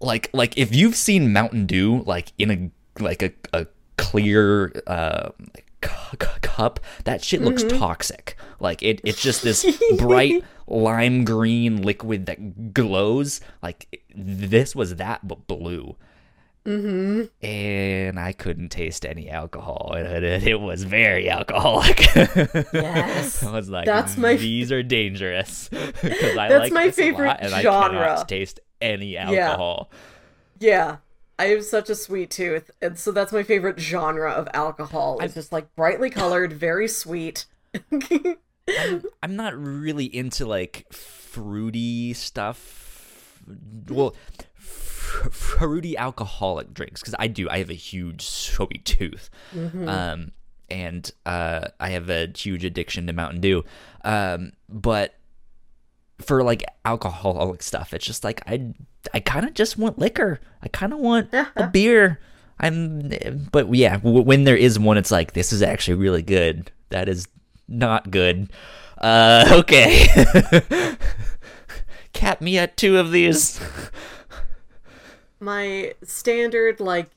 Like 0.00 0.30
like 0.32 0.56
if 0.56 0.72
you've 0.72 0.94
seen 0.94 1.32
Mountain 1.32 1.66
Dew 1.66 2.04
like 2.06 2.32
in 2.38 2.50
a 2.52 3.02
like 3.02 3.20
a, 3.20 3.32
a 3.52 3.66
clear 3.96 4.72
uh 4.86 5.30
cu- 5.80 6.16
cu- 6.18 6.40
cup 6.40 6.78
that 7.02 7.24
shit 7.24 7.42
looks 7.42 7.64
toxic. 7.64 8.36
Like 8.60 8.80
it 8.80 9.00
it's 9.02 9.20
just 9.20 9.42
this 9.42 9.66
bright 9.98 10.44
lime 10.68 11.24
green 11.24 11.82
liquid 11.82 12.26
that 12.26 12.72
glows. 12.72 13.40
Like 13.60 14.00
this 14.14 14.76
was 14.76 14.94
that 14.96 15.26
but 15.26 15.48
blue 15.48 15.96
mm-hmm. 16.68 17.22
and 17.44 18.20
I 18.20 18.32
couldn't 18.32 18.68
taste 18.68 19.06
any 19.06 19.30
alcohol 19.30 19.92
and 19.96 20.24
it, 20.24 20.46
it 20.46 20.60
was 20.60 20.84
very 20.84 21.30
alcoholic 21.30 22.00
Yes. 22.14 23.42
I 23.42 23.50
was 23.52 23.70
like 23.70 23.86
That's 23.86 24.16
my- 24.16 24.36
these 24.36 24.70
are 24.70 24.82
dangerous 24.82 25.68
because 26.02 26.36
I 26.36 26.48
That's 26.48 26.64
like 26.64 26.72
my 26.72 26.86
this 26.86 26.98
a 26.98 27.02
lot, 27.02 27.16
favorite 27.16 27.36
and 27.40 27.54
I 27.54 27.62
genre. 27.62 27.98
cannot 28.00 28.28
taste 28.28 28.60
any 28.80 29.16
alcohol 29.16 29.90
Yeah. 30.60 30.96
I 31.40 31.46
have 31.46 31.64
such 31.64 31.88
a 31.88 31.94
sweet 31.94 32.30
tooth, 32.30 32.68
and 32.82 32.98
so 32.98 33.12
that's 33.12 33.30
my 33.30 33.44
favorite 33.44 33.78
genre 33.78 34.32
of 34.32 34.48
alcohol. 34.52 35.20
It's 35.20 35.34
just 35.34 35.52
like 35.52 35.72
brightly 35.76 36.10
colored, 36.10 36.52
very 36.52 36.88
sweet. 36.88 37.46
I'm 39.22 39.36
not 39.36 39.56
really 39.56 40.06
into 40.06 40.46
like 40.46 40.92
fruity 40.92 42.12
stuff. 42.14 43.40
Well, 43.88 44.16
fruity 45.30 45.96
alcoholic 45.96 46.72
drinks 46.74 47.00
because 47.00 47.14
I 47.18 47.26
do. 47.28 47.48
I 47.48 47.58
have 47.58 47.70
a 47.70 47.74
huge 47.74 48.22
sweet 48.22 48.84
tooth, 48.84 49.30
um, 49.88 50.32
and 50.70 51.10
uh, 51.26 51.68
I 51.80 51.90
have 51.90 52.10
a 52.10 52.28
huge 52.36 52.64
addiction 52.64 53.06
to 53.06 53.12
Mountain 53.12 53.40
Dew. 53.40 53.64
Um, 54.04 54.52
but 54.68 55.14
for 56.20 56.42
like 56.42 56.64
alcoholic 56.84 57.62
stuff, 57.62 57.94
it's 57.94 58.04
just 58.06 58.24
like 58.24 58.42
I 58.46 58.74
I 59.14 59.20
kind 59.20 59.46
of 59.46 59.54
just 59.54 59.78
want 59.78 59.98
liquor. 59.98 60.40
I 60.62 60.68
kind 60.68 60.92
of 60.92 60.98
want 60.98 61.32
a 61.32 61.68
beer. 61.68 62.20
I'm, 62.60 63.48
but 63.52 63.72
yeah, 63.72 63.98
w- 63.98 64.22
when 64.22 64.42
there 64.42 64.56
is 64.56 64.78
one, 64.80 64.98
it's 64.98 65.12
like 65.12 65.32
this 65.32 65.52
is 65.52 65.62
actually 65.62 65.94
really 65.94 66.22
good. 66.22 66.72
That 66.88 67.08
is 67.08 67.28
not 67.68 68.10
good. 68.10 68.50
Uh, 69.00 69.44
okay. 69.60 70.08
Cap 72.12 72.40
me 72.40 72.58
at 72.58 72.76
two 72.76 72.98
of 72.98 73.12
these. 73.12 73.60
my 75.40 75.94
standard, 76.02 76.80
like, 76.80 77.10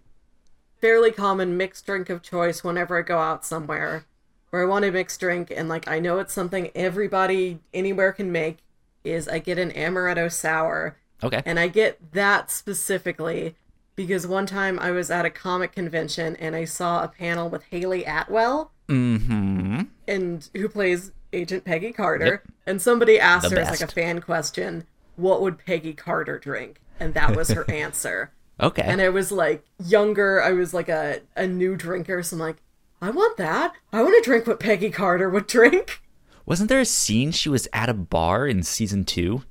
fairly 0.80 1.12
common 1.12 1.58
mixed 1.58 1.86
drink 1.86 2.10
of 2.10 2.22
choice 2.22 2.64
whenever 2.64 2.98
I 2.98 3.02
go 3.04 3.20
out 3.20 3.46
somewhere 3.46 4.06
where 4.52 4.62
I 4.62 4.66
want 4.66 4.86
a 4.86 4.92
mixed 4.92 5.20
drink 5.20 5.52
and, 5.56 5.68
like, 5.68 5.88
I 5.88 6.00
know 6.00 6.20
it's 6.20 6.34
something 6.34 6.70
everybody 6.76 7.60
anywhere 7.74 8.12
can 8.12 8.32
make 8.32 8.58
is 9.04 9.28
I 9.28 9.40
get 9.40 9.58
an 9.58 9.72
amaretto 9.72 10.32
sour. 10.32 10.98
Okay. 11.24 11.42
And 11.46 11.60
I 11.60 11.68
get 11.68 12.14
that 12.14 12.52
specifically 12.52 13.56
because 13.96 14.28
one 14.28 14.46
time 14.46 14.78
I 14.78 14.92
was 14.92 15.10
at 15.10 15.26
a 15.26 15.30
comic 15.30 15.72
convention 15.72 16.36
and 16.36 16.56
I 16.56 16.66
saw 16.66 17.04
a 17.04 17.08
panel 17.08 17.50
with 17.50 17.64
Hayley 17.72 18.06
Atwell. 18.06 18.72
Mm-hmm. 18.90 19.84
and 20.06 20.50
who 20.54 20.68
plays 20.68 21.14
Agent 21.32 21.64
Peggy 21.64 21.94
Carter. 21.94 22.44
And 22.66 22.82
somebody 22.82 23.18
asked 23.18 23.50
The 23.50 23.56
her 23.56 23.62
as 23.62 23.80
like 23.80 23.90
a 23.90 23.94
fan 23.94 24.20
question, 24.20 24.86
what 25.16 25.42
would 25.42 25.60
Peggy 25.66 25.94
Carter 25.94 26.38
drink? 26.38 26.81
And 27.02 27.16
that 27.16 27.36
was 27.36 27.50
her 27.50 27.70
answer. 27.70 28.32
Okay. 28.60 28.84
And 28.84 29.02
I 29.02 29.10
was 29.10 29.32
like 29.32 29.66
younger, 29.84 30.40
I 30.40 30.52
was 30.52 30.72
like 30.72 30.88
a, 30.88 31.22
a 31.36 31.48
new 31.48 31.76
drinker, 31.76 32.22
so 32.22 32.36
I'm 32.36 32.40
like, 32.40 32.58
I 33.02 33.10
want 33.10 33.38
that. 33.38 33.74
I 33.92 34.04
want 34.04 34.24
to 34.24 34.30
drink 34.30 34.46
what 34.46 34.60
Peggy 34.60 34.92
Carter 34.92 35.32
would 35.32 35.48
drink. 35.48 36.04
Wasn't 36.46 36.70
there 36.70 36.80
a 36.80 36.86
scene 36.86 37.32
she 37.32 37.50
was 37.50 37.68
at 37.74 37.90
a 37.90 37.96
bar 37.96 38.46
in 38.46 38.62
season 38.62 39.04
two? 39.04 39.42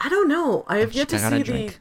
I 0.00 0.08
don't 0.08 0.28
know. 0.28 0.64
I 0.66 0.78
have 0.78 0.94
yet 0.94 1.10
to 1.10 1.18
see 1.18 1.42
the 1.42 1.74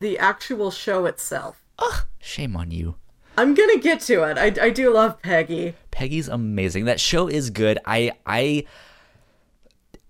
the 0.00 0.18
actual 0.18 0.70
show 0.70 1.06
itself. 1.06 1.62
Ugh, 1.78 2.04
shame 2.18 2.58
on 2.58 2.70
you. 2.70 2.96
I'm 3.38 3.54
gonna 3.54 3.78
get 3.78 4.00
to 4.02 4.24
it. 4.24 4.36
I, 4.36 4.66
I 4.66 4.68
do 4.68 4.92
love 4.92 5.22
Peggy. 5.22 5.76
Peggy's 5.90 6.28
amazing. 6.28 6.84
That 6.84 7.00
show 7.00 7.26
is 7.26 7.48
good. 7.48 7.78
I 7.86 8.12
I 8.26 8.66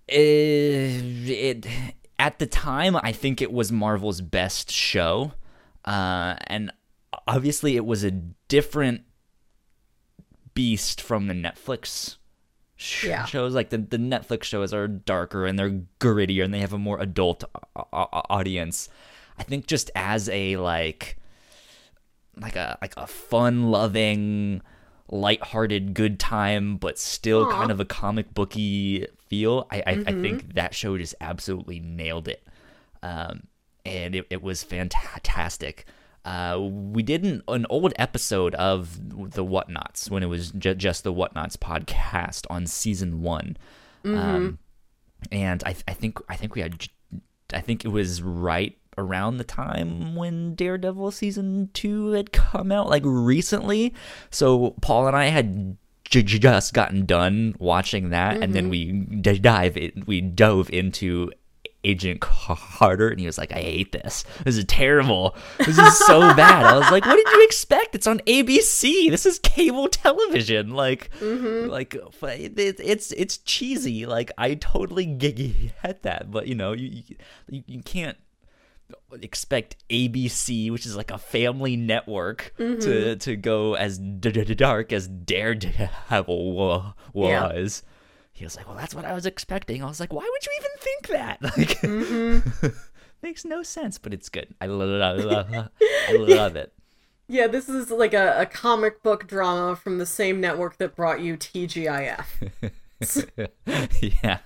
it, 0.08 1.30
it 1.30 1.66
at 2.20 2.38
the 2.38 2.46
time 2.46 2.94
I 2.96 3.10
think 3.12 3.40
it 3.42 3.50
was 3.52 3.72
Marvel's 3.72 4.20
best 4.20 4.70
show. 4.70 5.32
Uh 5.84 6.36
and 6.46 6.70
obviously 7.26 7.74
it 7.76 7.84
was 7.86 8.04
a 8.04 8.10
different 8.12 9.02
beast 10.54 11.00
from 11.00 11.26
the 11.26 11.34
Netflix 11.34 12.16
sh- 12.76 13.04
Yeah. 13.06 13.24
shows 13.24 13.54
like 13.54 13.70
the, 13.70 13.78
the 13.78 13.96
Netflix 13.96 14.44
shows 14.44 14.72
are 14.74 14.86
darker 14.88 15.46
and 15.46 15.58
they're 15.58 15.80
grittier 15.98 16.44
and 16.44 16.52
they 16.52 16.60
have 16.60 16.72
a 16.72 16.78
more 16.78 17.00
adult 17.00 17.44
a- 17.74 17.80
a- 17.92 18.22
audience. 18.30 18.88
I 19.38 19.42
think 19.42 19.66
just 19.66 19.90
as 19.94 20.28
a 20.28 20.56
like 20.56 21.16
like 22.40 22.56
a 22.56 22.78
like 22.82 22.94
a 22.96 23.06
fun 23.06 23.70
loving 23.70 24.60
lighthearted 25.08 25.94
good 25.94 26.20
time 26.20 26.76
but 26.76 26.98
still 26.98 27.44
Aw. 27.46 27.50
kind 27.52 27.70
of 27.70 27.80
a 27.80 27.84
comic 27.84 28.32
booky 28.34 29.06
feel 29.30 29.66
I 29.70 29.78
I, 29.86 29.92
I 30.06 30.12
think 30.12 30.54
that 30.54 30.74
show 30.74 30.98
just 30.98 31.14
absolutely 31.20 31.80
nailed 31.80 32.28
it. 32.28 32.46
Um 33.02 33.44
and 33.86 34.14
it, 34.14 34.26
it 34.28 34.42
was 34.42 34.62
fantastic. 34.62 35.86
Uh, 36.22 36.58
we 36.60 37.02
did 37.02 37.24
an, 37.24 37.42
an 37.48 37.64
old 37.70 37.94
episode 37.96 38.54
of 38.56 38.98
the 39.32 39.42
Whatnauts 39.44 40.10
when 40.10 40.22
it 40.22 40.26
was 40.26 40.50
ju- 40.52 40.74
just 40.74 41.02
the 41.02 41.14
Whatnauts 41.14 41.56
podcast 41.56 42.44
on 42.50 42.66
season 42.66 43.22
one, 43.22 43.56
um, 44.04 44.58
and 45.32 45.62
I, 45.64 45.74
I 45.88 45.94
think 45.94 46.18
I 46.28 46.36
think 46.36 46.54
we 46.54 46.60
had 46.60 46.86
I 47.54 47.60
think 47.60 47.86
it 47.86 47.88
was 47.88 48.20
right 48.20 48.76
around 48.98 49.38
the 49.38 49.44
time 49.44 50.14
when 50.14 50.54
Daredevil 50.54 51.10
season 51.12 51.70
two 51.72 52.10
had 52.10 52.32
come 52.32 52.70
out, 52.70 52.90
like 52.90 53.02
recently. 53.06 53.94
So 54.30 54.76
Paul 54.82 55.06
and 55.06 55.16
I 55.16 55.26
had 55.26 55.78
j- 56.10 56.22
just 56.22 56.74
gotten 56.74 57.06
done 57.06 57.54
watching 57.58 58.10
that, 58.10 58.42
and 58.42 58.54
then 58.54 58.70
mm-hmm. 58.70 59.10
we 59.10 59.20
d- 59.20 59.38
dive 59.38 59.76
it, 59.76 60.06
we 60.06 60.20
dove 60.20 60.68
into 60.70 61.30
Agent 61.82 62.20
Carter, 62.20 63.08
and 63.08 63.18
he 63.18 63.26
was 63.26 63.38
like, 63.38 63.52
"I 63.52 63.60
hate 63.60 63.92
this. 63.92 64.24
This 64.44 64.56
is 64.58 64.64
terrible. 64.66 65.34
This 65.58 65.78
is 65.78 65.98
so 65.98 66.20
bad." 66.34 66.66
I 66.66 66.76
was 66.76 66.90
like, 66.90 67.06
"What 67.06 67.16
did 67.16 67.32
you 67.32 67.44
expect? 67.44 67.94
It's 67.94 68.06
on 68.06 68.18
ABC. 68.20 69.10
This 69.10 69.24
is 69.24 69.38
cable 69.38 69.88
television. 69.88 70.70
Like, 70.70 71.10
mm-hmm. 71.20 71.70
like 71.70 71.94
it, 71.94 72.58
it's 72.58 73.12
it's 73.12 73.38
cheesy. 73.38 74.04
Like, 74.04 74.30
I 74.36 74.54
totally 74.54 75.06
get 75.06 76.02
that, 76.02 76.30
but 76.30 76.48
you 76.48 76.54
know, 76.54 76.72
you 76.72 77.02
you, 77.48 77.62
you 77.66 77.82
can't." 77.82 78.18
Expect 79.20 79.76
ABC, 79.88 80.70
which 80.70 80.86
is 80.86 80.96
like 80.96 81.10
a 81.10 81.18
family 81.18 81.76
network, 81.76 82.52
to 82.56 83.16
to 83.16 83.36
go 83.36 83.74
as 83.74 83.98
dark 83.98 84.92
as 84.92 85.08
Daredevil 85.08 86.52
wa- 86.52 86.92
Yeah. 87.14 87.46
was. 87.52 87.82
He 88.32 88.44
was 88.44 88.56
like, 88.56 88.66
"Well, 88.68 88.76
that's 88.76 88.94
what 88.94 89.04
I 89.04 89.12
was 89.12 89.26
expecting." 89.26 89.82
I 89.82 89.86
was 89.86 90.00
like, 90.00 90.12
"Why 90.12 90.28
would 90.30 90.46
you 90.46 90.52
even 90.58 90.70
think 90.78 91.06
that?" 91.08 91.38
Like, 92.68 92.74
makes 93.22 93.44
no 93.44 93.62
sense, 93.62 93.98
but 93.98 94.14
it's 94.14 94.28
good. 94.30 94.54
I 94.60 94.66
love, 94.66 94.88
I 94.90 96.12
love 96.12 96.56
it. 96.56 96.72
Yeah, 97.28 97.46
this 97.48 97.68
is 97.68 97.90
like 97.90 98.14
a, 98.14 98.40
a 98.40 98.46
comic 98.46 99.02
book 99.02 99.26
drama 99.28 99.76
from 99.76 99.98
the 99.98 100.06
same 100.06 100.40
network 100.40 100.78
that 100.78 100.96
brought 100.96 101.20
you 101.20 101.36
TGIF. 101.36 102.24
yeah. 104.22 104.38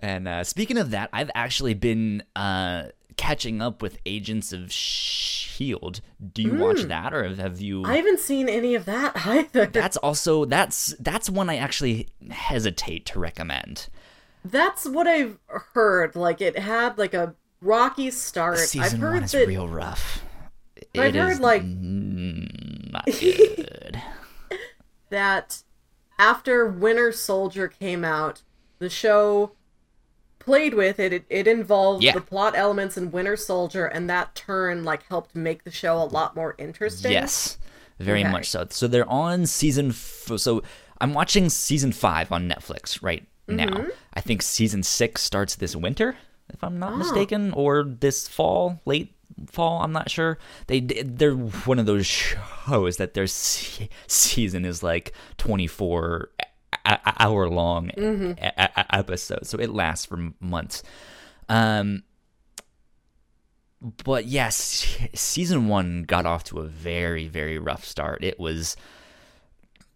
And 0.00 0.28
uh, 0.28 0.44
speaking 0.44 0.78
of 0.78 0.90
that, 0.92 1.10
I've 1.12 1.30
actually 1.34 1.74
been 1.74 2.22
uh, 2.36 2.84
catching 3.18 3.60
up 3.60 3.82
with 3.82 3.98
Agents 4.06 4.52
of 4.54 4.72
Shield. 4.72 6.00
Do 6.32 6.40
you 6.40 6.54
watch 6.54 6.82
that, 6.84 7.12
or 7.12 7.34
have 7.34 7.60
you? 7.60 7.84
I 7.84 7.96
haven't 7.96 8.20
seen 8.20 8.48
any 8.48 8.74
of 8.74 8.86
that 8.86 9.14
either. 9.26 9.66
That's 9.66 9.98
also 9.98 10.46
that's 10.46 10.94
that's 10.98 11.28
one 11.28 11.50
I 11.50 11.56
actually 11.56 12.08
hesitate 12.30 13.04
to 13.06 13.18
recommend. 13.18 13.88
That's 14.44 14.86
what 14.88 15.06
I've 15.06 15.38
heard. 15.74 16.16
Like 16.16 16.40
it 16.40 16.58
had 16.58 16.96
like 16.96 17.12
a 17.12 17.34
rocky 17.60 18.10
start. 18.10 18.54
I've 18.60 18.66
Season 18.68 19.00
heard 19.00 19.14
one 19.14 19.22
is 19.24 19.32
that 19.32 19.46
real 19.46 19.68
rough. 19.68 20.24
I've 20.96 21.14
heard, 21.14 21.32
is 21.32 21.40
like- 21.40 21.62
mm, 21.64 22.92
not 22.92 23.04
good. 23.20 24.00
that 25.10 25.62
after 26.18 26.66
Winter 26.66 27.12
Soldier 27.12 27.68
came 27.68 28.04
out, 28.04 28.42
the 28.78 28.88
show 28.88 29.52
played 30.48 30.74
with 30.74 30.98
it. 30.98 31.12
It, 31.12 31.24
it 31.28 31.46
involved 31.46 32.02
Yeah. 32.02 32.14
the 32.14 32.20
plot 32.22 32.54
elements 32.56 32.96
in 32.96 33.10
Winter 33.10 33.36
Soldier, 33.36 33.86
and 33.86 34.08
that 34.08 34.34
turn 34.34 34.82
like 34.84 35.02
helped 35.08 35.34
make 35.36 35.64
the 35.64 35.70
show 35.70 35.96
a 36.02 36.08
lot 36.18 36.34
more 36.34 36.54
interesting. 36.58 37.12
Yes, 37.12 37.58
very 37.98 38.22
Okay. 38.22 38.32
much 38.32 38.48
so. 38.48 38.66
So 38.70 38.88
they're 38.88 39.08
on 39.10 39.46
season. 39.46 39.90
F- 39.90 40.32
so 40.36 40.62
I'm 41.00 41.12
watching 41.14 41.48
season 41.50 41.92
five 41.92 42.32
on 42.32 42.48
Netflix 42.48 43.02
right 43.02 43.24
now. 43.46 43.66
Mm-hmm. 43.66 43.90
I 44.14 44.20
think 44.20 44.42
season 44.42 44.82
six 44.82 45.22
starts 45.22 45.54
this 45.56 45.76
winter, 45.76 46.16
if 46.52 46.64
I'm 46.64 46.76
Oh. 46.82 46.88
not 46.88 46.98
mistaken, 46.98 47.52
or 47.52 47.84
this 47.84 48.26
fall, 48.26 48.80
late 48.86 49.14
fall. 49.52 49.82
I'm 49.82 49.92
not 49.92 50.10
sure. 50.10 50.38
They 50.66 50.80
they're 50.80 51.34
one 51.34 51.78
of 51.78 51.86
those 51.86 52.06
shows 52.06 52.96
that 52.96 53.14
their 53.14 53.26
se- 53.28 53.88
season 54.08 54.64
is 54.64 54.82
like 54.82 55.12
24 55.36 56.30
a- 56.40 56.42
a- 56.42 56.47
hour 57.20 57.48
long 57.48 57.90
Mm-hmm. 57.96 58.32
e- 58.44 58.64
e- 58.78 58.84
episodes, 58.92 59.48
so 59.48 59.58
it 59.58 59.70
lasts 59.70 60.06
for 60.06 60.30
months. 60.40 60.82
Um, 61.48 62.02
but 64.04 64.26
yes, 64.26 64.86
season 65.14 65.68
one 65.68 66.02
got 66.02 66.26
off 66.26 66.44
to 66.44 66.58
a 66.60 66.64
very, 66.64 67.28
very 67.28 67.58
rough 67.58 67.84
start. 67.84 68.24
It 68.24 68.38
was 68.40 68.76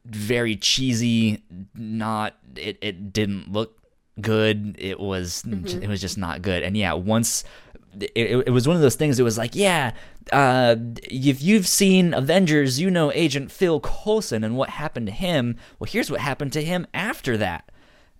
very 0.04 0.56
cheesy. 0.56 1.42
Not 1.74 2.36
it. 2.56 2.78
It 2.80 3.12
didn't 3.12 3.50
look 3.52 3.78
good. 4.20 4.76
It 4.78 5.00
was. 5.00 5.44
It 5.44 5.88
was 5.88 6.00
just 6.00 6.16
not 6.18 6.42
good. 6.42 6.62
And 6.62 6.76
yeah, 6.76 6.92
once. 6.92 7.44
It, 8.00 8.46
it, 8.46 8.50
was 8.50 8.66
one 8.66 8.76
of 8.76 8.82
those 8.82 8.96
things. 8.96 9.18
It 9.18 9.22
was 9.22 9.36
like, 9.36 9.54
yeah, 9.54 9.92
uh, 10.32 10.76
if 11.04 11.42
you've 11.42 11.66
seen 11.66 12.14
Avengers, 12.14 12.80
you 12.80 12.90
know 12.90 13.12
Agent 13.12 13.50
Phil 13.50 13.80
Coulson 13.80 14.44
and 14.44 14.56
what 14.56 14.70
happened 14.70 15.06
to 15.06 15.12
him. 15.12 15.56
Well, 15.78 15.90
here's 15.90 16.10
what 16.10 16.20
happened 16.20 16.52
to 16.54 16.62
him 16.62 16.86
after 16.94 17.36
that. 17.36 17.70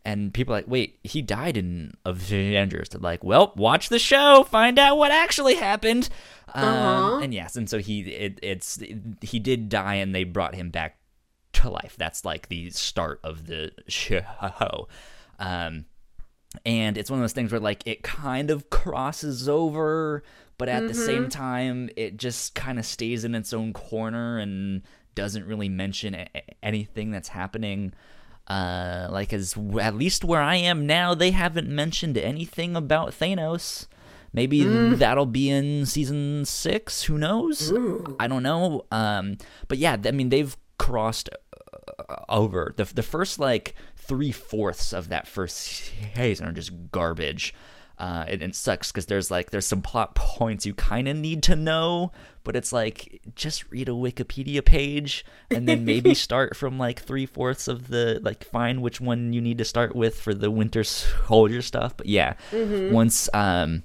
And 0.05 0.35
people 0.35 0.53
are 0.55 0.59
like, 0.59 0.69
wait, 0.69 0.99
he 1.05 1.23
died 1.23 1.57
in 1.57 1.95
Avengers. 2.05 2.89
They're 2.89 3.01
like, 3.01 3.23
well, 3.23 3.53
watch 3.57 3.89
the 3.89 4.01
show, 4.01 4.45
find 4.51 4.79
out 4.79 4.99
what 4.99 5.13
actually 5.13 5.55
happened. 5.55 6.09
Um, 6.55 6.65
Uh-huh. 6.65 7.19
And 7.23 7.33
yes, 7.33 7.57
and 7.57 7.71
so 7.71 7.79
he 7.79 8.01
it, 8.01 8.39
it's 8.43 8.83
he 9.21 9.39
did 9.39 9.69
die, 9.69 9.95
and 9.95 10.15
they 10.15 10.25
brought 10.25 10.55
him 10.55 10.71
back 10.71 10.99
to 11.55 11.71
life. 11.71 11.95
That's 11.97 12.25
like 12.25 12.49
the 12.49 12.71
start 12.71 13.21
of 13.23 13.47
the 13.47 13.73
show. 13.89 14.89
Um, 15.39 15.87
and 16.67 16.97
it's 16.99 17.11
one 17.11 17.19
of 17.19 17.23
those 17.23 17.33
things 17.33 17.51
where 17.53 17.61
like 17.61 17.87
it 17.87 18.03
kind 18.03 18.51
of 18.51 18.71
crosses 18.71 19.49
over, 19.49 20.23
but 20.59 20.69
at 20.69 20.87
the 20.87 20.95
same 20.95 21.29
time, 21.29 21.89
it 21.97 22.17
just 22.17 22.55
kind 22.55 22.79
of 22.79 22.85
stays 22.87 23.25
in 23.25 23.35
its 23.35 23.53
own 23.53 23.73
corner 23.73 24.39
and 24.39 24.83
doesn't 25.15 25.47
really 25.47 25.69
mention 25.69 26.15
a- 26.15 26.29
anything 26.63 27.11
that's 27.11 27.29
happening. 27.29 27.93
Uh, 28.49 29.09
like 29.11 29.33
as 29.33 29.57
at 29.81 29.95
least 29.95 30.25
where 30.25 30.43
I 30.43 30.57
am 30.57 30.87
now, 30.87 31.15
they 31.15 31.31
haven't 31.31 31.69
mentioned 31.69 32.19
anything 32.19 32.77
about 32.77 33.11
Thanos. 33.13 33.87
Maybe 34.33 34.63
that'll 34.97 35.27
be 35.27 35.49
in 35.51 35.87
season 35.87 36.45
six. 36.45 37.03
Who 37.05 37.19
knows? 37.19 37.71
I 38.19 38.27
don't 38.29 38.43
know. 38.43 38.85
Um, 38.91 39.37
but 39.69 39.79
yeah, 39.79 39.97
I 40.05 40.11
mean 40.11 40.29
they've 40.31 40.57
crossed 40.79 41.29
uh, 42.09 42.17
over 42.29 42.73
the 42.77 42.85
the 42.85 43.03
first 43.03 43.39
like 43.39 43.75
three 44.13 44.31
fourths 44.31 44.93
of 44.93 45.09
that 45.09 45.27
first 45.27 45.91
season 46.15 46.47
are 46.47 46.53
just 46.53 46.71
garbage. 46.91 47.55
Uh, 47.99 48.27
and 48.29 48.43
it 48.43 48.55
sucks 48.55 48.93
because 48.93 49.07
there's 49.07 49.31
like 49.31 49.51
there's 49.51 49.65
some 49.65 49.81
plot 49.81 50.15
points 50.15 50.67
you 50.67 50.75
kind 50.75 51.09
of 51.09 51.17
need 51.17 51.43
to 51.43 51.57
know, 51.57 52.13
but 52.45 52.55
it's 52.55 52.75
like 52.75 53.23
just 53.35 53.71
read 53.71 53.89
a 53.89 53.93
Wikipedia 53.93 54.63
page 54.63 55.25
and 55.51 55.67
then 55.67 55.87
maybe 55.87 56.13
start 56.29 56.55
from 56.55 56.79
like 56.79 57.01
three 57.01 57.25
fourths 57.25 57.69
of 57.69 57.89
the 57.89 58.21
like 58.23 58.45
find 58.45 58.83
which 58.83 59.01
one 59.01 59.33
you 59.33 59.41
need 59.41 59.57
to 59.57 59.65
start 59.65 59.97
with 59.97 60.21
for 60.21 60.35
the 60.35 60.51
Winter 60.51 60.85
Soldier 60.85 61.63
stuff. 61.63 61.97
But 61.97 62.07
yeah, 62.07 62.35
once 62.93 63.31
um 63.33 63.83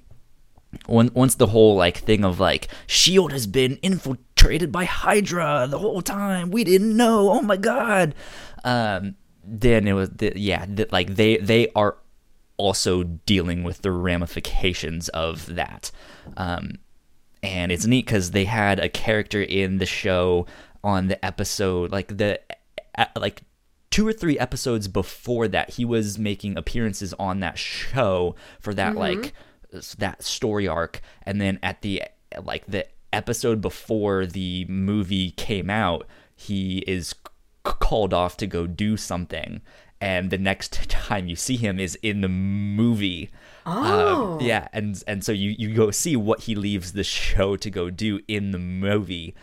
once 0.86 1.14
once 1.14 1.36
the 1.36 1.46
whole 1.46 1.74
like 1.74 1.96
thing 1.96 2.22
of 2.22 2.38
like 2.38 2.68
Shield 2.86 3.32
has 3.32 3.46
been 3.46 3.78
infiltrated 3.82 4.70
by 4.70 4.84
Hydra 4.84 5.68
the 5.70 5.78
whole 5.78 6.02
time, 6.02 6.50
we 6.50 6.64
didn't 6.64 6.94
know. 6.94 7.30
Oh 7.30 7.40
my 7.40 7.56
god. 7.56 8.14
Um, 8.64 9.14
then 9.48 9.88
it 9.88 9.94
was 9.94 10.10
the, 10.10 10.32
yeah, 10.36 10.66
the, 10.66 10.88
like 10.90 11.14
they 11.16 11.38
they 11.38 11.68
are 11.74 11.96
also 12.56 13.04
dealing 13.04 13.62
with 13.62 13.82
the 13.82 13.92
ramifications 13.92 15.08
of 15.10 15.46
that. 15.54 15.90
Um, 16.36 16.78
and 17.42 17.72
it's 17.72 17.86
neat 17.86 18.04
because 18.06 18.32
they 18.32 18.44
had 18.44 18.80
a 18.80 18.88
character 18.88 19.42
in 19.42 19.78
the 19.78 19.86
show 19.86 20.46
on 20.82 21.08
the 21.08 21.24
episode 21.24 21.90
like 21.90 22.16
the 22.16 22.40
like 23.16 23.42
two 23.90 24.06
or 24.06 24.12
three 24.12 24.38
episodes 24.38 24.88
before 24.88 25.48
that 25.48 25.70
he 25.70 25.84
was 25.84 26.18
making 26.18 26.56
appearances 26.56 27.14
on 27.14 27.40
that 27.40 27.58
show 27.58 28.34
for 28.60 28.74
that 28.74 28.96
like 28.96 29.32
that 29.98 30.22
story 30.22 30.66
arc 30.66 31.00
and 31.22 31.40
then 31.40 31.58
at 31.62 31.82
the 31.82 32.02
like 32.42 32.64
the 32.66 32.86
episode 33.12 33.60
before 33.60 34.26
the 34.26 34.64
movie 34.66 35.30
came 35.32 35.70
out 35.70 36.06
he 36.34 36.78
is 36.86 37.14
called 37.72 38.12
off 38.14 38.36
to 38.38 38.46
go 38.46 38.66
do 38.66 38.96
something 38.96 39.60
and 40.00 40.30
the 40.30 40.38
next 40.38 40.72
time 40.90 41.26
you 41.28 41.36
see 41.36 41.56
him 41.56 41.78
is 41.80 41.96
in 42.02 42.20
the 42.20 42.28
movie 42.28 43.30
Oh. 43.70 44.38
um, 44.38 44.46
yeah, 44.46 44.68
and 44.72 45.02
and 45.06 45.22
so 45.22 45.30
you 45.32 45.54
you 45.58 45.74
go 45.74 45.90
see 45.90 46.16
what 46.16 46.40
he 46.44 46.54
leaves 46.54 46.92
the 46.92 47.04
show 47.04 47.54
to 47.56 47.70
go 47.70 47.90
do 47.90 48.18
in 48.26 48.50
the 48.52 48.58
movie. 48.58 49.34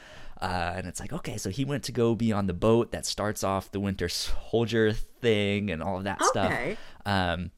Uh, 0.41 0.73
and 0.75 0.87
it's 0.87 0.99
like, 0.99 1.13
okay, 1.13 1.37
so 1.37 1.51
he 1.51 1.63
went 1.63 1.83
to 1.83 1.91
go 1.91 2.15
be 2.15 2.31
on 2.33 2.47
the 2.47 2.53
boat 2.53 2.91
that 2.91 3.05
starts 3.05 3.43
off 3.43 3.71
the 3.71 3.79
Winter 3.79 4.09
Soldier 4.09 4.93
thing 4.93 5.69
and 5.69 5.83
all 5.83 5.97
of 5.99 6.05
that 6.05 6.19
Okay. 6.21 6.27
stuff. 6.27 6.77
Um, 7.05 7.51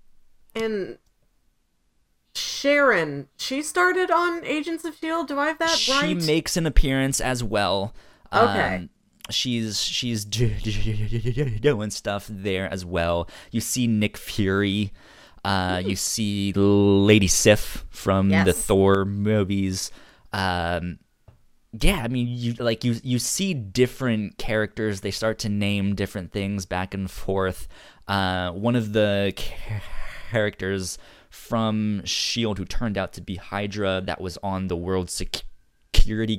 And 0.55 0.97
Sharon, 2.35 3.27
she 3.37 3.61
started 3.61 4.11
on 4.11 4.43
Agents 4.45 4.83
of 4.85 4.95
Shield. 4.95 5.27
Do 5.29 5.39
I 5.39 5.47
have 5.47 5.59
that 5.59 5.69
she 5.69 6.13
right? 6.13 6.23
makes 6.25 6.55
an 6.57 6.65
appearance 6.65 7.19
as 7.21 7.43
well. 7.43 7.93
Okay. 8.33 8.75
Um, 8.75 8.89
she's 9.29 9.81
she's 9.81 10.25
doing 10.25 11.89
stuff 11.89 12.27
there 12.29 12.71
as 12.71 12.85
well. 12.85 13.29
You 13.51 13.61
see 13.61 13.87
Nick 13.87 14.17
Fury. 14.17 14.91
Uh, 15.45 15.81
you 15.85 15.95
see 15.95 16.51
Lady 16.53 17.27
Sif 17.27 17.85
from 17.89 18.29
the 18.29 18.53
Thor 18.53 19.05
movies. 19.05 19.91
Um, 20.33 20.99
yeah, 21.79 22.01
I 22.03 22.07
mean, 22.07 22.27
you 22.29 22.53
like 22.53 22.83
you 22.83 22.95
you 23.03 23.19
see 23.19 23.53
different 23.53 24.37
characters. 24.37 25.01
They 25.01 25.11
start 25.11 25.39
to 25.39 25.49
name 25.49 25.95
different 25.95 26.31
things 26.31 26.65
back 26.65 26.93
and 26.93 27.09
forth. 27.09 27.67
Uh, 28.07 28.51
one 28.51 28.75
of 28.75 28.93
the 28.93 29.33
characters 30.31 30.97
from 31.29 32.01
Shield 32.03 32.57
who 32.57 32.65
turned 32.65 32.97
out 32.97 33.13
to 33.13 33.21
be 33.21 33.35
Hydra 33.35 34.01
that 34.05 34.19
was 34.19 34.37
on 34.41 34.67
the 34.67 34.75
World 34.75 35.09
Security 35.09 35.46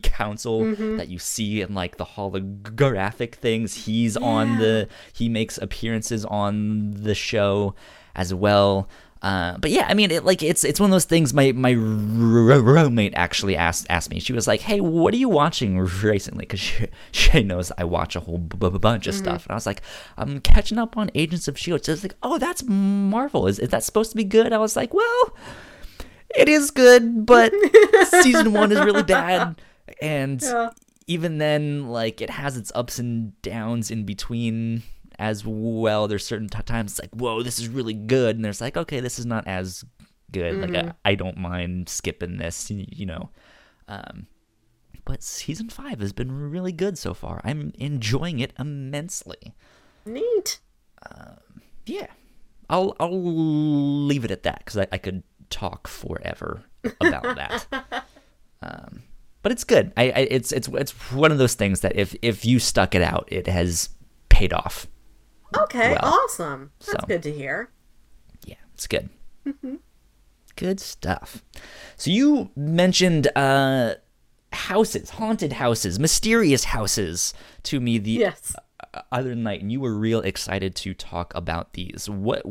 Council 0.02 0.64
that 0.96 1.08
you 1.08 1.18
see 1.18 1.60
in 1.60 1.74
like 1.74 1.96
the 1.96 2.04
holographic 2.04 3.34
things. 3.34 3.86
He's 3.86 4.16
on 4.16 4.58
the 4.58 4.88
he 5.12 5.28
makes 5.28 5.58
appearances 5.58 6.24
on 6.24 6.92
the 6.92 7.14
show 7.14 7.74
as 8.14 8.32
well. 8.34 8.88
Uh, 9.20 9.58
but 9.58 9.72
yeah, 9.72 9.84
I 9.88 9.94
mean, 9.94 10.12
it, 10.12 10.24
like 10.24 10.44
it's 10.44 10.62
it's 10.62 10.78
one 10.78 10.90
of 10.90 10.92
those 10.92 11.04
things. 11.04 11.34
My 11.34 11.50
my 11.50 11.72
roommate 11.72 13.14
actually 13.16 13.56
asked 13.56 13.86
asked 13.90 14.10
me. 14.10 14.20
She 14.20 14.32
was 14.32 14.46
like, 14.46 14.60
"Hey, 14.60 14.80
what 14.80 15.12
are 15.12 15.16
you 15.16 15.28
watching 15.28 15.78
recently?" 15.80 16.42
Because 16.42 16.60
she, 16.60 16.86
she 17.10 17.42
knows 17.42 17.72
I 17.76 17.82
watch 17.82 18.14
a 18.14 18.20
whole 18.20 18.38
b- 18.38 18.56
b- 18.56 18.78
bunch 18.78 19.08
of 19.08 19.14
stuff, 19.14 19.44
and 19.44 19.50
I 19.52 19.54
was 19.54 19.66
like, 19.66 19.82
"I'm 20.16 20.40
catching 20.40 20.78
up 20.78 20.96
on 20.96 21.10
Agents 21.16 21.48
of 21.48 21.58
Shield." 21.58 21.84
She 21.84 21.90
was 21.90 22.04
like, 22.04 22.14
"Oh, 22.22 22.38
that's 22.38 22.62
Marvel. 22.64 23.48
Is 23.48 23.58
is 23.58 23.70
that 23.70 23.82
supposed 23.82 24.10
to 24.12 24.16
be 24.16 24.22
good?" 24.24 24.52
I 24.52 24.58
was 24.58 24.76
like, 24.76 24.94
"Well, 24.94 25.34
it 26.36 26.48
is 26.48 26.70
good, 26.70 27.24
but 27.26 27.52
season 28.22 28.52
one 28.60 28.72
is 28.72 28.78
really 28.80 29.02
bad, 29.02 29.60
and 30.02 30.42
Yeah. 30.42 30.70
even 31.06 31.38
then, 31.38 31.88
like 31.88 32.20
it 32.20 32.30
has 32.30 32.56
its 32.56 32.70
ups 32.74 32.98
and 32.98 33.40
downs 33.42 33.90
in 33.90 34.04
between." 34.04 34.82
As 35.20 35.44
well, 35.44 36.06
there's 36.06 36.24
certain 36.24 36.46
t- 36.48 36.62
times 36.62 36.92
it's 36.92 37.00
like, 37.00 37.10
whoa, 37.10 37.42
this 37.42 37.58
is 37.58 37.66
really 37.66 37.92
good, 37.92 38.36
and 38.36 38.44
there's 38.44 38.60
like, 38.60 38.76
okay, 38.76 39.00
this 39.00 39.18
is 39.18 39.26
not 39.26 39.48
as 39.48 39.84
good. 40.30 40.54
Like 40.54 40.76
I, 40.76 40.92
I 41.04 41.14
don't 41.16 41.36
mind 41.36 41.88
skipping 41.88 42.36
this, 42.36 42.70
you 42.70 43.04
know. 43.04 43.30
Um, 43.88 44.28
but 45.04 45.24
season 45.24 45.70
five 45.70 45.98
has 45.98 46.12
been 46.12 46.30
really 46.52 46.70
good 46.70 46.96
so 46.98 47.14
far. 47.14 47.40
I'm 47.42 47.72
enjoying 47.80 48.38
it 48.38 48.52
immensely. 48.60 49.54
Neat. 50.06 50.60
Yeah, 51.84 52.06
I'll 52.70 52.94
I'll 53.00 53.20
leave 54.06 54.24
it 54.24 54.30
at 54.30 54.44
that 54.44 54.58
because 54.60 54.76
I, 54.78 54.86
I 54.92 54.98
could 54.98 55.24
talk 55.50 55.86
forever 55.88 56.64
about 57.00 57.22
that. 57.36 58.04
Um, 58.60 59.04
but 59.42 59.52
it's 59.52 59.62
good. 59.62 59.92
I, 59.96 60.04
I 60.10 60.18
it's 60.30 60.50
it's 60.50 60.66
it's 60.66 60.90
one 61.12 61.30
of 61.30 61.38
those 61.38 61.54
things 61.54 61.78
that 61.82 61.94
if 61.94 62.16
if 62.22 62.44
you 62.44 62.58
stuck 62.58 62.96
it 62.96 63.02
out, 63.02 63.28
it 63.30 63.46
has 63.46 63.90
paid 64.30 64.52
off. 64.52 64.88
Okay, 65.56 65.92
Well, 65.92 66.00
awesome. 66.24 66.72
That's 66.80 66.90
so- 67.00 67.06
good 67.06 67.22
to 67.22 67.32
hear. 67.32 67.70
Yeah, 68.44 68.56
it's 68.74 68.88
good. 68.88 69.10
Good 70.56 70.80
stuff. 70.80 71.44
So 71.96 72.10
you 72.10 72.50
mentioned 72.56 73.28
uh 73.36 73.94
houses, 74.52 75.10
haunted 75.10 75.52
houses, 75.52 76.00
mysterious 76.00 76.64
houses 76.64 77.32
to 77.62 77.78
me 77.78 77.98
the 77.98 78.10
Yes. 78.10 78.56
other 79.12 79.36
night, 79.36 79.60
and 79.62 79.70
you 79.70 79.80
were 79.80 79.94
real 79.94 80.20
excited 80.20 80.74
to 80.76 80.94
talk 80.94 81.32
about 81.36 81.74
these. 81.74 82.10
What 82.10 82.42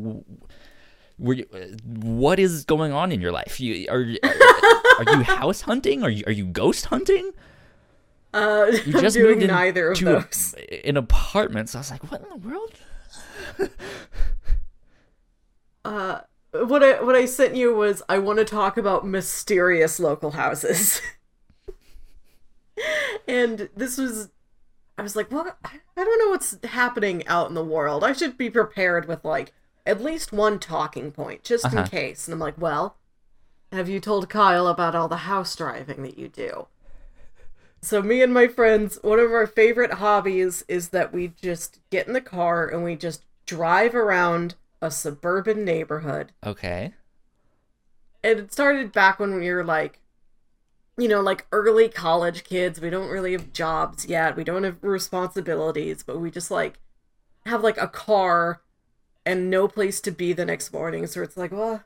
were 1.20 1.34
you, 1.34 1.46
uh, 1.54 1.76
what 1.84 2.40
is 2.40 2.64
going 2.66 2.92
on 2.94 3.12
in 3.12 3.22
your 3.22 3.32
life? 3.32 3.60
You 3.60 3.88
are 3.90 4.06
are 5.00 5.16
you 5.18 5.24
house 5.24 5.62
hunting? 5.62 6.04
Are 6.04 6.10
you 6.10 6.24
are 6.28 6.32
you 6.32 6.46
ghost 6.46 6.86
hunting? 6.86 7.32
Uh, 8.34 8.68
You 8.86 8.94
just 9.02 9.16
doing 9.16 9.30
moved 9.32 9.42
in 9.44 9.48
neither 9.48 9.92
of 9.92 9.98
to 10.00 10.18
a- 10.18 10.22
those. 10.22 10.56
an 10.84 10.98
apartment, 10.98 11.70
so 11.70 11.80
I 11.80 11.82
was 11.82 11.92
like, 11.92 12.12
what 12.12 12.22
in 12.22 12.30
the 12.30 12.48
world? 12.48 12.72
Uh, 15.86 16.20
what 16.52 16.84
I 16.84 17.02
what 17.02 17.16
I 17.16 17.26
sent 17.26 17.56
you 17.56 17.74
was 17.74 18.04
I 18.10 18.18
want 18.18 18.40
to 18.40 18.46
talk 18.46 18.78
about 18.78 19.08
mysterious 19.08 20.00
local 20.00 20.32
houses. 20.32 21.02
and 23.28 23.70
this 23.76 23.98
was 23.98 24.30
I 24.98 25.02
was 25.04 25.16
like, 25.16 25.32
what 25.32 25.58
I 25.64 25.72
don't 26.04 26.20
know 26.26 26.32
what's 26.32 26.58
happening 26.66 27.26
out 27.28 27.48
in 27.48 27.54
the 27.54 27.64
world. 27.64 28.04
I 28.04 28.12
should 28.14 28.38
be 28.38 28.50
prepared 28.50 29.08
with 29.08 29.24
like 29.24 29.54
at 29.88 30.02
least 30.04 30.32
one 30.34 30.60
talking 30.60 31.12
point 31.12 31.44
just 31.44 31.74
in 31.74 31.80
Uh-huh. 31.80 31.86
case. 31.86 32.28
And 32.28 32.34
I'm 32.34 32.40
like, 32.40 32.60
well, 32.60 32.98
have 33.72 33.90
you 33.90 34.00
told 34.02 34.30
Kyle 34.30 34.68
about 34.68 34.96
all 34.96 35.08
the 35.10 35.18
house 35.30 35.56
driving 35.56 36.04
that 36.04 36.18
you 36.20 36.30
do? 36.30 36.68
So 37.82 38.04
me 38.04 38.22
and 38.22 38.32
my 38.34 38.48
friends, 38.48 39.00
one 39.02 39.20
of 39.20 39.32
our 39.32 39.48
favorite 39.48 39.94
hobbies 39.94 40.64
is 40.68 40.90
that 40.90 41.12
we 41.12 41.30
just 41.30 41.80
get 41.90 42.06
in 42.08 42.14
the 42.14 42.22
car 42.22 42.68
and 42.68 42.84
we 42.84 42.96
just 42.96 43.26
drive 43.48 43.96
around 43.96 44.54
a 44.82 44.92
suburban 44.92 45.66
neighborhood. 45.66 46.34
Okay. 46.46 46.94
And 48.24 48.40
it 48.40 48.52
started 48.54 48.92
back 48.92 49.20
when 49.20 49.36
we 49.36 49.50
were 49.52 49.64
like 49.64 50.00
you 50.98 51.08
know, 51.08 51.22
like 51.22 51.46
early 51.52 51.90
college 51.90 52.44
kids. 52.44 52.82
We 52.82 52.90
don't 52.90 53.10
really 53.10 53.34
have 53.34 53.54
jobs 53.54 54.06
yet. 54.06 54.36
We 54.36 54.44
don't 54.44 54.64
have 54.64 54.84
responsibilities, 54.84 56.04
but 56.04 56.20
we 56.20 56.32
just 56.32 56.52
like 56.52 56.80
have 57.46 57.64
like 57.64 57.78
a 57.78 57.88
car 57.88 58.62
and 59.28 59.50
no 59.50 59.68
place 59.68 60.00
to 60.02 60.12
be 60.12 60.32
the 60.32 60.46
next 60.46 60.72
morning. 60.72 61.06
So 61.06 61.22
it's 61.22 61.36
like, 61.36 61.52
well, 61.52 61.84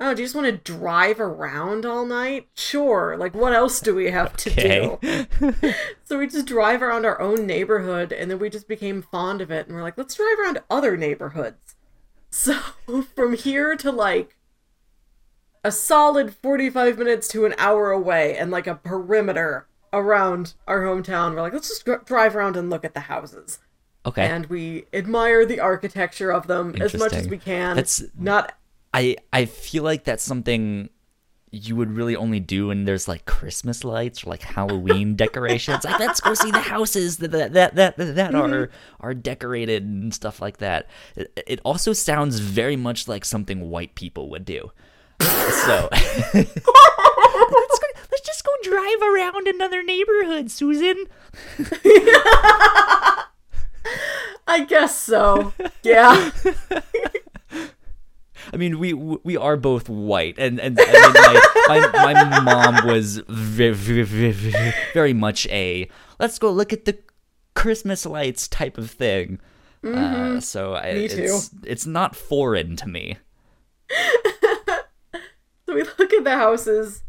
oh, 0.00 0.14
do 0.14 0.22
you 0.22 0.26
just 0.26 0.34
want 0.34 0.46
to 0.46 0.72
drive 0.72 1.20
around 1.20 1.84
all 1.84 2.06
night? 2.06 2.48
Sure. 2.54 3.14
Like, 3.18 3.34
what 3.34 3.52
else 3.52 3.80
do 3.80 3.94
we 3.94 4.10
have 4.10 4.36
to 4.38 4.50
do? 4.50 5.72
So 6.04 6.18
we 6.18 6.26
just 6.26 6.46
drive 6.46 6.80
around 6.80 7.04
our 7.04 7.20
own 7.20 7.46
neighborhood 7.46 8.14
and 8.14 8.30
then 8.30 8.38
we 8.38 8.48
just 8.48 8.66
became 8.66 9.02
fond 9.02 9.42
of 9.42 9.50
it 9.50 9.66
and 9.66 9.76
we're 9.76 9.82
like, 9.82 9.98
let's 9.98 10.14
drive 10.14 10.38
around 10.42 10.62
other 10.70 10.96
neighborhoods. 10.96 11.76
So 12.30 12.54
from 13.16 13.34
here 13.34 13.74
to 13.76 13.90
like 13.90 14.36
a 15.64 15.72
solid 15.72 16.34
45 16.34 16.98
minutes 16.98 17.28
to 17.28 17.46
an 17.46 17.54
hour 17.56 17.90
away 17.90 18.36
and 18.36 18.50
like 18.50 18.66
a 18.66 18.74
perimeter 18.74 19.66
around 19.94 20.54
our 20.66 20.82
hometown, 20.82 21.34
we're 21.34 21.42
like, 21.42 21.52
let's 21.54 21.68
just 21.68 21.84
dr- 21.86 22.04
drive 22.04 22.36
around 22.36 22.56
and 22.56 22.68
look 22.68 22.84
at 22.84 22.92
the 22.92 23.00
houses. 23.00 23.60
Okay. 24.08 24.26
And 24.26 24.46
we 24.46 24.84
admire 24.92 25.44
the 25.46 25.60
architecture 25.60 26.30
of 26.30 26.46
them 26.46 26.74
as 26.80 26.94
much 26.94 27.12
as 27.12 27.28
we 27.28 27.38
can. 27.38 27.76
That's- 27.76 28.02
not 28.16 28.54
I 28.94 29.16
I 29.32 29.44
feel 29.44 29.82
like 29.82 30.04
that's 30.04 30.22
something 30.22 30.88
you 31.50 31.74
would 31.76 31.90
really 31.90 32.14
only 32.14 32.40
do 32.40 32.68
when 32.68 32.84
there's 32.84 33.08
like 33.08 33.24
Christmas 33.24 33.82
lights 33.82 34.24
or 34.24 34.30
like 34.30 34.42
Halloween 34.42 35.16
decorations. 35.24 35.84
Like 35.84 35.98
let's 35.98 36.20
go 36.20 36.34
see 36.34 36.50
the 36.50 36.60
houses 36.60 37.18
that 37.18 37.30
that 37.32 37.52
that 37.52 37.74
that, 37.74 37.96
that 37.96 38.32
mm-hmm. 38.32 38.52
are 38.52 38.70
are 39.00 39.14
decorated 39.14 39.84
and 39.84 40.12
stuff 40.12 40.40
like 40.40 40.58
that. 40.58 40.86
It, 41.16 41.42
it 41.46 41.60
also 41.64 41.92
sounds 41.92 42.38
very 42.38 42.76
much 42.76 43.08
like 43.08 43.24
something 43.24 43.70
white 43.70 43.94
people 43.94 44.28
would 44.30 44.44
do. 44.44 44.72
So 45.20 45.88
let's 46.34 46.54
go, 46.54 47.86
let's 48.10 48.24
just 48.24 48.44
go 48.44 48.52
drive 48.62 49.02
around 49.02 49.48
another 49.48 49.82
neighborhood, 49.82 50.50
Susan. 50.50 51.06
I 54.58 54.64
guess 54.64 54.96
so. 54.96 55.52
Yeah. 55.82 56.30
I 58.52 58.56
mean, 58.56 58.78
we 58.78 58.92
we 58.94 59.36
are 59.36 59.56
both 59.56 59.88
white, 59.88 60.36
and 60.38 60.58
and, 60.58 60.78
and 60.78 61.14
my, 61.14 61.90
my 61.92 62.12
my 62.14 62.40
mom 62.40 62.86
was 62.86 63.20
very, 63.28 64.02
very, 64.02 64.74
very 64.94 65.12
much 65.12 65.46
a 65.48 65.88
let's 66.18 66.38
go 66.38 66.50
look 66.50 66.72
at 66.72 66.84
the 66.84 66.98
Christmas 67.54 68.06
lights 68.06 68.48
type 68.48 68.78
of 68.78 68.90
thing. 68.90 69.38
Uh, 69.84 70.40
so 70.40 70.74
I, 70.74 70.86
it's 70.88 71.50
it's 71.64 71.86
not 71.86 72.16
foreign 72.16 72.76
to 72.76 72.88
me. 72.88 73.16
So 75.68 75.74
we 75.74 75.82
look 75.82 76.14
at 76.14 76.24
the 76.24 76.30
houses, 76.30 77.02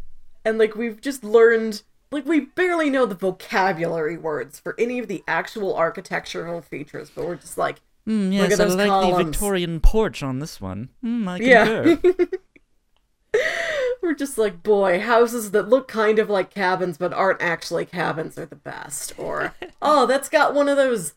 and 0.43 0.57
like 0.57 0.75
we've 0.75 0.99
just 0.99 1.23
learned, 1.23 1.81
like 2.11 2.25
we 2.25 2.41
barely 2.41 2.89
know 2.89 3.05
the 3.05 3.15
vocabulary 3.15 4.17
words 4.17 4.59
for 4.59 4.75
any 4.79 4.99
of 4.99 5.07
the 5.07 5.23
actual 5.27 5.75
architectural 5.75 6.61
features, 6.61 7.11
but 7.13 7.25
we're 7.25 7.35
just 7.35 7.57
like, 7.57 7.81
Mm, 8.07 8.33
yes, 8.33 8.53
at 8.53 8.59
I 8.59 8.65
those 8.65 8.75
like 8.75 9.17
the. 9.17 9.23
Victorian 9.23 9.79
porch 9.79 10.23
on 10.23 10.39
this 10.39 10.59
one. 10.59 10.89
Mm, 11.03 11.27
I 11.27 11.37
Yeah. 11.37 11.95
we're 14.01 14.15
just 14.15 14.37
like, 14.37 14.63
boy, 14.63 14.99
houses 14.99 15.51
that 15.51 15.69
look 15.69 15.87
kind 15.87 16.17
of 16.17 16.27
like 16.29 16.49
cabins 16.49 16.97
but 16.97 17.13
aren't 17.13 17.41
actually 17.41 17.85
cabins 17.85 18.37
are 18.39 18.47
the 18.47 18.55
best. 18.55 19.13
Or, 19.17 19.53
oh, 19.81 20.07
that's 20.07 20.29
got 20.29 20.55
one 20.55 20.67
of 20.67 20.77
those 20.77 21.13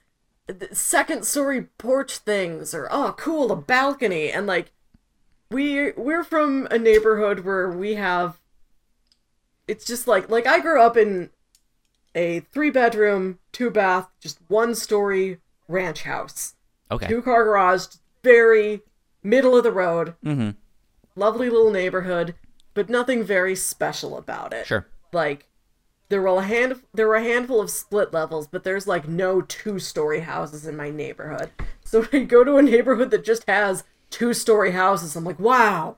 second 0.73 1.25
story 1.25 1.63
porch 1.79 2.19
things. 2.19 2.75
Or, 2.75 2.89
oh, 2.91 3.15
cool, 3.17 3.51
a 3.51 3.57
balcony. 3.57 4.31
And 4.31 4.47
like, 4.47 4.71
we 5.51 5.93
we're 5.93 6.25
from 6.25 6.67
a 6.71 6.79
neighborhood 6.79 7.41
where 7.41 7.71
we 7.71 7.95
have. 7.95 8.39
It's 9.69 9.85
just 9.85 10.07
like 10.07 10.29
like 10.29 10.47
I 10.47 10.61
grew 10.61 10.81
up 10.81 10.97
in 10.97 11.31
a 12.15 12.41
three 12.53 12.71
bedroom, 12.71 13.39
two 13.53 13.71
bath, 13.71 14.09
just 14.21 14.39
one 14.49 14.75
story 14.75 15.39
ranch 15.69 16.03
house, 16.03 16.55
okay. 16.91 17.07
two 17.07 17.23
car 17.23 17.45
garage, 17.45 17.87
very 18.23 18.83
middle 19.23 19.57
of 19.57 19.63
the 19.65 19.73
road 19.73 20.15
Mm-hmm. 20.25 20.51
lovely 21.15 21.49
little 21.49 21.71
neighborhood, 21.71 22.35
but 22.75 22.89
nothing 22.91 23.23
very 23.25 23.55
special 23.55 24.17
about 24.19 24.53
it. 24.53 24.67
Sure. 24.67 24.87
Like 25.13 25.49
there 26.09 26.21
were 26.21 26.39
a 26.39 26.43
hand 26.43 26.83
there 26.93 27.09
were 27.09 27.15
a 27.17 27.23
handful 27.23 27.61
of 27.61 27.71
split 27.71 28.13
levels, 28.13 28.47
but 28.47 28.65
there's 28.65 28.87
like 28.87 29.09
no 29.09 29.41
two-story 29.41 30.21
houses 30.21 30.67
in 30.67 30.77
my 30.77 30.91
neighborhood. 30.91 31.51
So 31.85 32.03
when 32.03 32.23
I 32.23 32.25
go 32.25 32.45
to 32.45 32.57
a 32.57 32.63
neighborhood 32.63 33.11
that 33.13 33.25
just 33.25 33.45
has 33.49 33.85
two-story 34.11 34.73
houses. 34.73 35.17
I'm 35.17 35.25
like, 35.25 35.39
"Wow, 35.41 35.97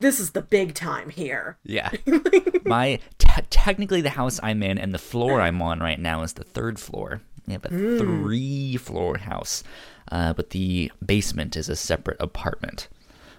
this 0.00 0.20
is 0.20 0.32
the 0.32 0.42
big 0.42 0.74
time 0.74 1.10
here." 1.10 1.58
Yeah. 1.64 1.90
My 2.64 2.98
te- 3.18 3.42
technically 3.50 4.00
the 4.00 4.10
house 4.10 4.40
I'm 4.42 4.62
in 4.62 4.78
and 4.78 4.92
the 4.92 4.98
floor 4.98 5.40
I'm 5.40 5.62
on 5.62 5.80
right 5.80 5.98
now 5.98 6.22
is 6.22 6.34
the 6.34 6.44
third 6.44 6.78
floor. 6.78 7.20
We 7.46 7.52
have 7.52 7.64
a 7.64 7.68
three 7.68 8.76
floor 8.76 9.18
house, 9.18 9.62
uh, 10.10 10.32
but 10.32 10.50
the 10.50 10.90
basement 11.04 11.56
is 11.56 11.68
a 11.68 11.76
separate 11.76 12.20
apartment. 12.20 12.88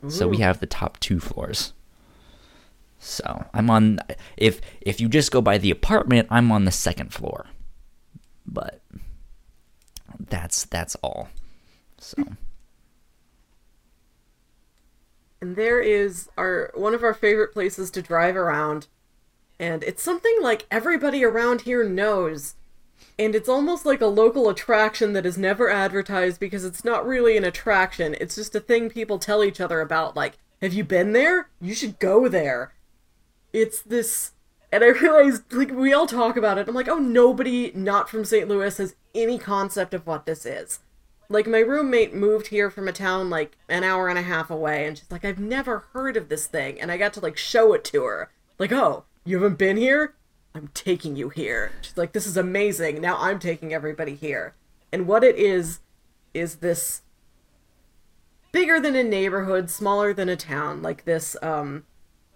So 0.10 0.28
we 0.28 0.38
have 0.38 0.60
the 0.60 0.68
top 0.68 1.00
two 1.00 1.20
floors. 1.20 1.74
So 3.00 3.46
I'm 3.54 3.70
on. 3.70 4.00
If 4.38 4.62
if 4.82 5.02
you 5.02 5.10
just 5.10 5.32
go 5.32 5.42
by 5.42 5.58
the 5.58 5.72
apartment, 5.72 6.28
I'm 6.32 6.52
on 6.52 6.66
the 6.66 6.72
second 6.72 7.14
floor. 7.14 7.48
But 8.46 8.82
that's 10.30 10.66
that's 10.66 10.96
all. 11.04 11.30
So 11.98 12.24
and 15.42 15.56
there 15.56 15.80
is 15.80 16.30
our 16.38 16.72
one 16.74 16.94
of 16.94 17.04
our 17.04 17.14
favorite 17.14 17.54
places 17.54 17.92
to 17.92 18.02
drive 18.02 18.36
around, 18.36 18.88
and 19.60 19.84
it's 19.84 20.04
something 20.04 20.38
like 20.42 20.66
everybody 20.72 21.24
around 21.24 21.62
here 21.62 21.88
knows. 21.88 22.56
And 23.20 23.36
it's 23.36 23.50
almost 23.50 23.86
like 23.86 24.02
a 24.02 24.08
local 24.08 24.50
attraction 24.50 25.14
that 25.14 25.26
is 25.26 25.38
never 25.38 25.70
advertised 25.70 26.40
because 26.40 26.64
it's 26.64 26.86
not 26.86 27.06
really 27.06 27.36
an 27.36 27.44
attraction. 27.44 28.16
It's 28.20 28.36
just 28.36 28.56
a 28.56 28.60
thing 28.60 28.90
people 28.90 29.18
tell 29.18 29.44
each 29.44 29.60
other 29.60 29.82
about. 29.82 30.16
Like, 30.16 30.38
have 30.62 30.74
you 30.74 30.84
been 30.84 31.14
there? 31.14 31.50
You 31.60 31.74
should 31.74 32.00
go 32.00 32.28
there. 32.28 32.74
It's 33.54 33.82
this. 33.82 34.32
And 34.72 34.84
I 34.84 34.88
realized, 35.02 35.52
like, 35.52 35.72
we 35.72 35.94
all 35.94 36.08
talk 36.08 36.38
about 36.38 36.58
it. 36.58 36.68
I'm 36.68 36.76
like, 36.76 36.88
oh, 36.88 37.00
nobody 37.00 37.72
not 37.74 38.10
from 38.10 38.26
St. 38.26 38.48
Louis 38.48 38.78
has 38.78 38.96
any 39.16 39.40
concept 39.40 39.94
of 39.94 40.06
what 40.06 40.26
this 40.26 40.46
is. 40.46 40.80
Like, 41.30 41.48
my 41.48 41.60
roommate 41.60 42.14
moved 42.14 42.48
here 42.48 42.70
from 42.70 42.88
a 42.88 42.94
town, 42.94 43.30
like, 43.30 43.58
an 43.68 43.84
hour 43.84 44.08
and 44.08 44.18
a 44.18 44.22
half 44.22 44.50
away, 44.50 44.86
and 44.86 44.98
she's 44.98 45.12
like, 45.12 45.26
I've 45.26 45.40
never 45.40 45.80
heard 45.94 46.16
of 46.16 46.30
this 46.30 46.48
thing. 46.48 46.80
And 46.80 46.92
I 46.92 46.98
got 46.98 47.14
to, 47.14 47.20
like, 47.20 47.38
show 47.38 47.74
it 47.74 47.84
to 47.86 48.04
her. 48.06 48.30
Like, 48.58 48.72
oh, 48.72 49.04
you 49.26 49.42
haven't 49.42 49.58
been 49.58 49.78
here? 49.78 50.16
I'm 50.56 50.70
taking 50.74 51.16
you 51.16 51.30
here. 51.30 51.72
She's 51.82 51.98
like, 51.98 52.14
this 52.14 52.26
is 52.26 52.38
amazing. 52.38 53.02
Now 53.02 53.18
I'm 53.20 53.40
taking 53.40 53.74
everybody 53.74 54.16
here. 54.16 54.56
And 54.92 55.06
what 55.06 55.24
it 55.24 55.36
is, 55.36 55.82
is 56.34 56.56
this 56.56 57.02
bigger 58.52 58.80
than 58.80 58.96
a 58.96 59.04
neighborhood, 59.04 59.70
smaller 59.70 60.14
than 60.14 60.30
a 60.30 60.36
town, 60.38 60.82
like 60.82 61.06
this 61.06 61.36
um, 61.44 61.84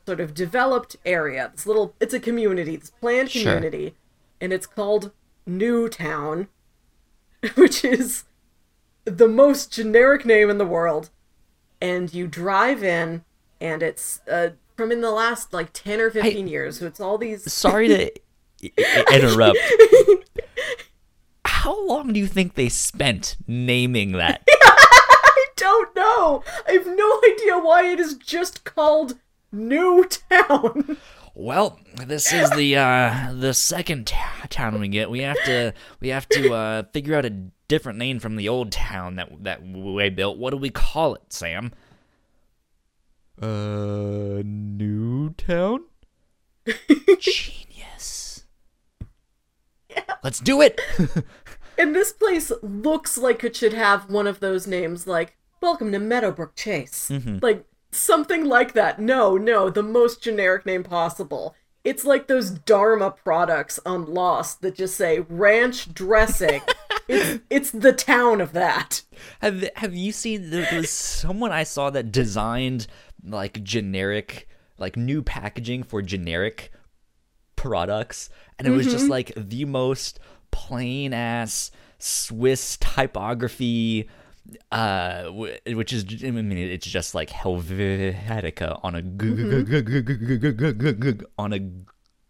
sort 0.05 0.19
of 0.19 0.33
developed 0.33 0.97
area. 1.05 1.49
This 1.55 1.65
little, 1.65 1.95
it's 1.99 2.13
a 2.13 2.19
community, 2.19 2.75
this 2.75 2.91
planned 2.91 3.31
Sure. 3.31 3.43
community, 3.55 3.95
and 4.39 4.51
it's 4.53 4.67
called 4.67 5.11
new 5.47 5.89
town 5.89 6.47
which 7.55 7.83
is 7.83 8.25
the 9.05 9.27
most 9.27 9.71
generic 9.71 10.25
name 10.25 10.49
in 10.49 10.57
the 10.57 10.65
world. 10.65 11.09
And 11.81 12.13
you 12.13 12.27
drive 12.27 12.83
in, 12.83 13.23
and 13.59 13.81
it's 13.81 14.19
uh, 14.31 14.49
from 14.77 14.91
in 14.91 15.01
the 15.01 15.09
last 15.11 15.51
like 15.53 15.71
10 15.73 15.99
or 15.99 16.11
15 16.11 16.47
years. 16.47 16.79
So 16.79 16.85
it's 16.85 16.99
all 16.99 17.17
these 17.17 17.51
Sorry 17.53 17.87
to 17.87 18.05
i- 18.63 18.71
i- 18.77 19.05
interrupt. 19.15 19.57
How 21.45 21.85
long 21.87 22.13
do 22.13 22.19
you 22.19 22.27
think 22.27 22.55
they 22.55 22.69
spent 22.69 23.37
naming 23.47 24.13
that? 24.13 24.43
I 24.63 25.45
don't 25.57 25.95
know. 25.95 26.43
I 26.67 26.71
have 26.73 26.87
no 26.87 27.21
idea 27.31 27.57
why 27.59 27.85
it 27.91 27.99
is 27.99 28.15
just 28.15 28.63
called 28.63 29.15
Newtown. 29.51 30.97
Well, 31.33 31.79
this 32.05 32.33
is 32.33 32.49
the 32.51 32.75
uh, 32.75 33.33
the 33.33 33.53
second 33.53 34.07
t- 34.07 34.15
town 34.49 34.79
we 34.79 34.89
get. 34.89 35.09
We 35.09 35.21
have 35.21 35.41
to 35.45 35.73
we 35.99 36.09
have 36.09 36.27
to 36.29 36.53
uh, 36.53 36.83
figure 36.91 37.15
out 37.15 37.25
a 37.25 37.29
different 37.67 37.97
name 37.97 38.19
from 38.19 38.35
the 38.35 38.49
old 38.49 38.71
town 38.71 39.15
that 39.15 39.43
that 39.43 39.65
we 39.65 40.09
built. 40.09 40.37
What 40.37 40.51
do 40.51 40.57
we 40.57 40.69
call 40.69 41.15
it, 41.15 41.31
Sam? 41.31 41.71
Uh, 43.41 44.41
Newtown. 44.43 45.85
Genius. 47.19 48.43
Yeah. 49.89 50.03
Let's 50.23 50.39
do 50.39 50.61
it. 50.61 50.79
and 51.77 51.95
this 51.95 52.11
place 52.11 52.51
looks 52.61 53.17
like 53.17 53.43
it 53.43 53.55
should 53.55 53.73
have 53.73 54.09
one 54.09 54.27
of 54.27 54.41
those 54.41 54.67
names 54.67 55.07
like 55.07 55.37
Welcome 55.61 55.91
to 55.91 55.99
Meadowbrook 55.99 56.55
Chase. 56.55 57.09
Mm-hmm. 57.09 57.37
Like 57.41 57.65
something 57.91 58.45
like 58.45 58.73
that. 58.73 58.99
No, 58.99 59.37
no, 59.37 59.69
the 59.69 59.83
most 59.83 60.21
generic 60.21 60.65
name 60.65 60.83
possible. 60.83 61.55
It's 61.83 62.05
like 62.05 62.27
those 62.27 62.51
Dharma 62.51 63.11
products 63.11 63.79
on 63.85 64.13
Lost 64.13 64.61
that 64.61 64.75
just 64.75 64.95
say 64.95 65.19
ranch 65.21 65.93
dressing. 65.93 66.61
it's 67.07 67.41
it's 67.49 67.71
the 67.71 67.93
town 67.93 68.39
of 68.39 68.53
that. 68.53 69.01
Have 69.39 69.67
Have 69.75 69.95
you 69.95 70.11
seen? 70.11 70.51
There 70.51 70.67
was 70.71 70.89
someone 70.89 71.51
I 71.51 71.63
saw 71.63 71.89
that 71.89 72.11
designed 72.11 72.87
like 73.23 73.63
generic, 73.63 74.47
like 74.77 74.95
new 74.95 75.21
packaging 75.23 75.83
for 75.83 76.01
generic 76.01 76.71
products, 77.55 78.29
and 78.59 78.67
it 78.67 78.71
was 78.71 78.85
just 78.85 79.03
mm-hmm. 79.03 79.11
like 79.11 79.33
the 79.35 79.65
most 79.65 80.19
plain 80.51 81.13
ass 81.13 81.71
Swiss 81.97 82.77
typography 82.77 84.07
uh, 84.71 85.25
which 85.25 85.93
is 85.93 86.05
I 86.23 86.31
mean 86.31 86.51
it's 86.51 86.87
just 86.87 87.15
like 87.15 87.29
Helvetica 87.29 88.79
on 88.83 88.95
a 88.95 89.01
on 91.37 91.53
a 91.53 91.59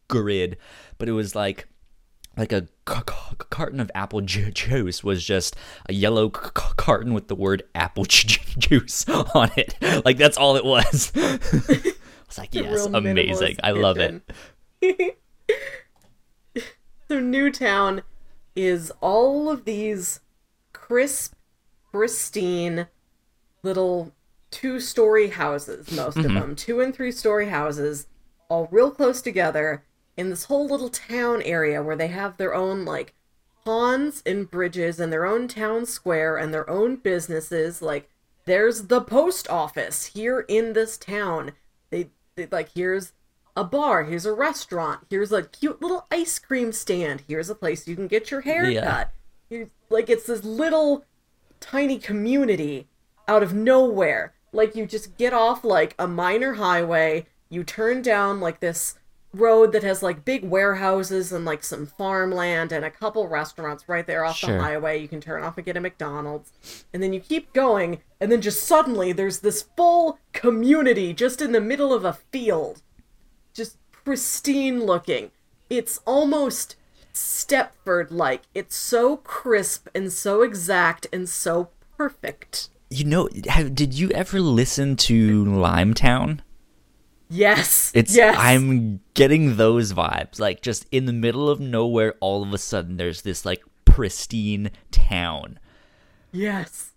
grid, 0.08 0.58
but 0.98 1.10
it 1.10 1.14
was 1.14 1.36
like 1.36 1.68
like 2.38 2.54
a 2.54 2.68
carton 2.86 3.80
of 3.80 3.92
apple 3.94 4.22
juice 4.22 5.04
was 5.04 5.24
just 5.24 5.56
a 5.90 5.94
yellow 5.94 6.30
carton 6.30 7.14
with 7.14 7.28
the 7.28 7.36
word 7.36 7.64
apple 7.76 8.06
juice 8.06 9.08
on 9.10 9.52
it. 9.58 9.76
Like 10.06 10.18
that's 10.18 10.38
all 10.38 10.56
it 10.56 10.66
was. 10.66 11.12
I 11.16 11.40
was 12.28 12.38
like, 12.38 12.56
yes, 12.56 12.86
amazing. 12.86 13.58
I 13.62 13.72
love 13.72 13.98
it. 13.98 15.18
so 17.10 17.20
Newtown 17.20 18.04
is 18.56 18.92
all 19.02 19.50
of 19.50 19.66
these 19.66 20.22
crisp 20.74 21.34
pristine 21.92 22.88
little 23.64 24.14
two-story 24.52 25.30
houses, 25.30 25.92
most 25.92 26.24
Mm-hmm. 26.24 26.26
of 26.26 26.34
them, 26.34 26.56
two 26.56 26.82
and 26.82 26.94
three-story 26.96 27.48
houses, 27.50 28.08
all 28.50 28.68
real 28.72 28.92
close 28.92 29.22
together 29.22 29.84
in 30.18 30.30
this 30.30 30.46
whole 30.46 30.68
little 30.68 30.90
town 30.90 31.42
area 31.44 31.82
where 31.82 31.96
they 31.96 32.08
have 32.08 32.38
their 32.38 32.54
own 32.54 32.84
like 32.86 33.14
ponds 33.64 34.22
and 34.26 34.50
bridges 34.50 35.00
and 35.00 35.12
their 35.14 35.26
own 35.26 35.48
town 35.48 35.86
square 35.86 36.38
and 36.38 36.54
their 36.54 36.70
own 36.70 36.96
businesses 36.98 37.82
like 37.82 38.10
there's 38.46 38.88
the 38.88 39.02
post 39.02 39.48
office 39.50 40.08
here 40.08 40.42
in 40.50 40.74
this 40.74 40.98
town 40.98 41.52
they, 41.92 42.10
they 42.36 42.48
like 42.52 42.70
here's 42.76 43.14
a 43.56 43.64
bar 43.64 44.04
here's 44.04 44.26
a 44.26 44.34
restaurant 44.34 45.02
here's 45.10 45.32
a 45.32 45.44
cute 45.44 45.82
little 45.82 46.08
ice 46.12 46.40
cream 46.40 46.72
stand 46.72 47.24
here's 47.28 47.50
a 47.50 47.56
place 47.56 47.88
you 47.88 47.96
can 47.96 48.08
get 48.08 48.32
your 48.32 48.42
hair 48.42 48.66
Yeah. 48.70 48.82
cut 48.82 49.12
Here's, 49.50 49.70
like 49.90 50.10
it's 50.10 50.26
this 50.26 50.44
little 50.44 51.06
tiny 51.62 51.98
community 51.98 52.88
out 53.28 53.42
of 53.44 53.54
nowhere 53.54 54.34
like 54.52 54.76
you 54.76 54.86
just 54.86 55.18
get 55.18 55.32
off 55.34 55.64
like 55.64 55.96
a 55.98 56.08
minor 56.08 56.56
highway 56.56 57.26
you 57.50 57.64
turn 57.64 58.02
down 58.02 58.42
like 58.42 58.60
this 58.60 58.96
road 59.34 59.72
that 59.72 59.84
has 59.84 60.04
like 60.04 60.26
big 60.26 60.44
warehouses 60.44 61.32
and 61.32 61.46
like 61.46 61.64
some 61.64 61.86
farmland 61.86 62.72
and 62.74 62.84
a 62.84 62.92
couple 62.92 63.28
restaurants 63.30 63.88
right 63.88 64.06
there 64.06 64.26
off 64.26 64.36
Sure. 64.38 64.58
the 64.58 64.62
highway. 64.62 65.00
You 65.00 65.08
can 65.08 65.22
turn 65.22 65.42
off 65.42 65.58
and 65.58 65.66
get 65.66 65.78
a 65.78 65.80
McDonald's. 65.80 66.52
And 66.94 67.02
then 67.02 67.14
you 67.14 67.22
keep 67.22 67.54
going, 67.54 68.02
and 68.20 68.30
then 68.30 68.42
just 68.42 68.64
suddenly 68.64 69.14
there's 69.14 69.40
this 69.40 69.62
full 69.78 70.20
community 70.34 71.14
just 71.14 71.42
in 71.42 71.54
the 71.54 71.62
middle 71.62 71.94
of 71.94 72.04
a 72.04 72.12
field. 72.32 72.82
Just 73.54 73.78
pristine 73.92 74.84
looking. 74.84 75.32
It's 75.70 76.02
almost 76.06 76.76
Stepford 77.14 78.08
like. 78.12 78.44
It's 78.54 78.76
so 78.76 79.18
crisp 79.18 79.88
and 79.94 80.12
so 80.12 80.42
exact 80.42 81.08
and 81.12 81.28
so 81.28 81.70
perfect. 81.98 82.70
You 82.90 83.06
know, 83.06 83.30
have, 83.48 83.74
did 83.76 83.94
you 83.94 84.10
ever 84.12 84.40
listen 84.42 84.96
to 84.98 85.46
Limetown? 85.46 86.40
Yes. 87.30 87.92
It's 87.96 88.14
yes. 88.14 88.36
I'm 88.38 89.00
getting 89.14 89.56
those 89.56 89.94
vibes. 89.94 90.40
Like 90.40 90.62
just 90.62 90.86
in 90.92 91.06
the 91.06 91.14
middle 91.14 91.50
of 91.50 91.60
nowhere, 91.62 92.16
all 92.20 92.44
of 92.44 92.54
a 92.54 92.58
sudden 92.58 92.98
there's 92.98 93.22
this 93.22 93.46
like 93.46 93.64
pristine 93.86 94.72
town. 94.92 95.58
Yes. 96.34 96.92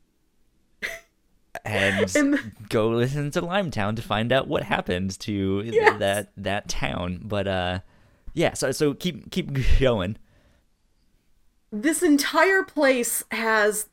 and 1.65 2.11
And- 2.17 2.53
go 2.69 2.89
listen 2.89 3.31
to 3.33 3.43
Limetown 3.43 3.95
to 3.97 4.03
find 4.03 4.33
out 4.33 4.49
what 4.49 4.65
happened 4.65 5.19
to 5.21 5.63
Yes. 5.65 5.99
that 6.01 6.33
that 6.37 6.69
town. 6.69 7.21
But 7.23 7.47
uh, 7.47 7.79
yeah. 8.35 8.53
So 8.55 8.71
so 8.73 8.93
keep 8.95 9.31
keep 9.31 9.51
going. 9.81 10.17
this 11.73 12.03
entire 12.03 12.63
place 12.63 13.25
has 13.31 13.89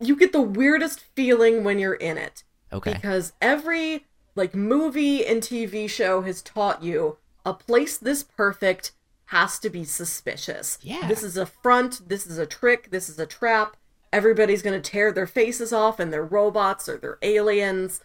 you 0.00 0.16
get 0.16 0.32
the 0.32 0.40
weirdest 0.42 1.00
feeling 1.14 1.64
when 1.64 1.78
you're 1.78 1.94
in 1.94 2.18
it 2.18 2.44
Okay. 2.72 2.92
because 2.94 3.32
every 3.40 4.06
like 4.34 4.54
movie 4.54 5.24
and 5.26 5.42
TV 5.42 5.88
show 5.88 6.22
has 6.22 6.42
taught 6.42 6.82
you 6.82 7.18
a 7.44 7.52
place 7.54 7.98
this 7.98 8.22
perfect 8.22 8.92
has 9.26 9.58
to 9.58 9.70
be 9.70 9.84
suspicious. 9.84 10.78
Yeah. 10.82 11.06
This 11.08 11.22
is 11.22 11.36
a 11.36 11.46
front, 11.46 12.08
this 12.08 12.26
is 12.26 12.38
a 12.38 12.46
trick, 12.46 12.90
this 12.90 13.08
is 13.08 13.18
a 13.18 13.26
trap. 13.26 13.76
Everybody's 14.12 14.62
going 14.62 14.80
to 14.80 14.90
tear 14.90 15.10
their 15.12 15.26
faces 15.26 15.72
off 15.72 15.98
and 15.98 16.12
they're 16.12 16.24
robots 16.24 16.88
or 16.88 16.98
they're 16.98 17.18
aliens. 17.22 18.00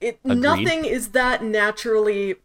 It 0.00 0.18
Agreed. 0.24 0.40
nothing 0.40 0.84
is 0.84 1.08
that 1.10 1.42
naturally 1.42 2.36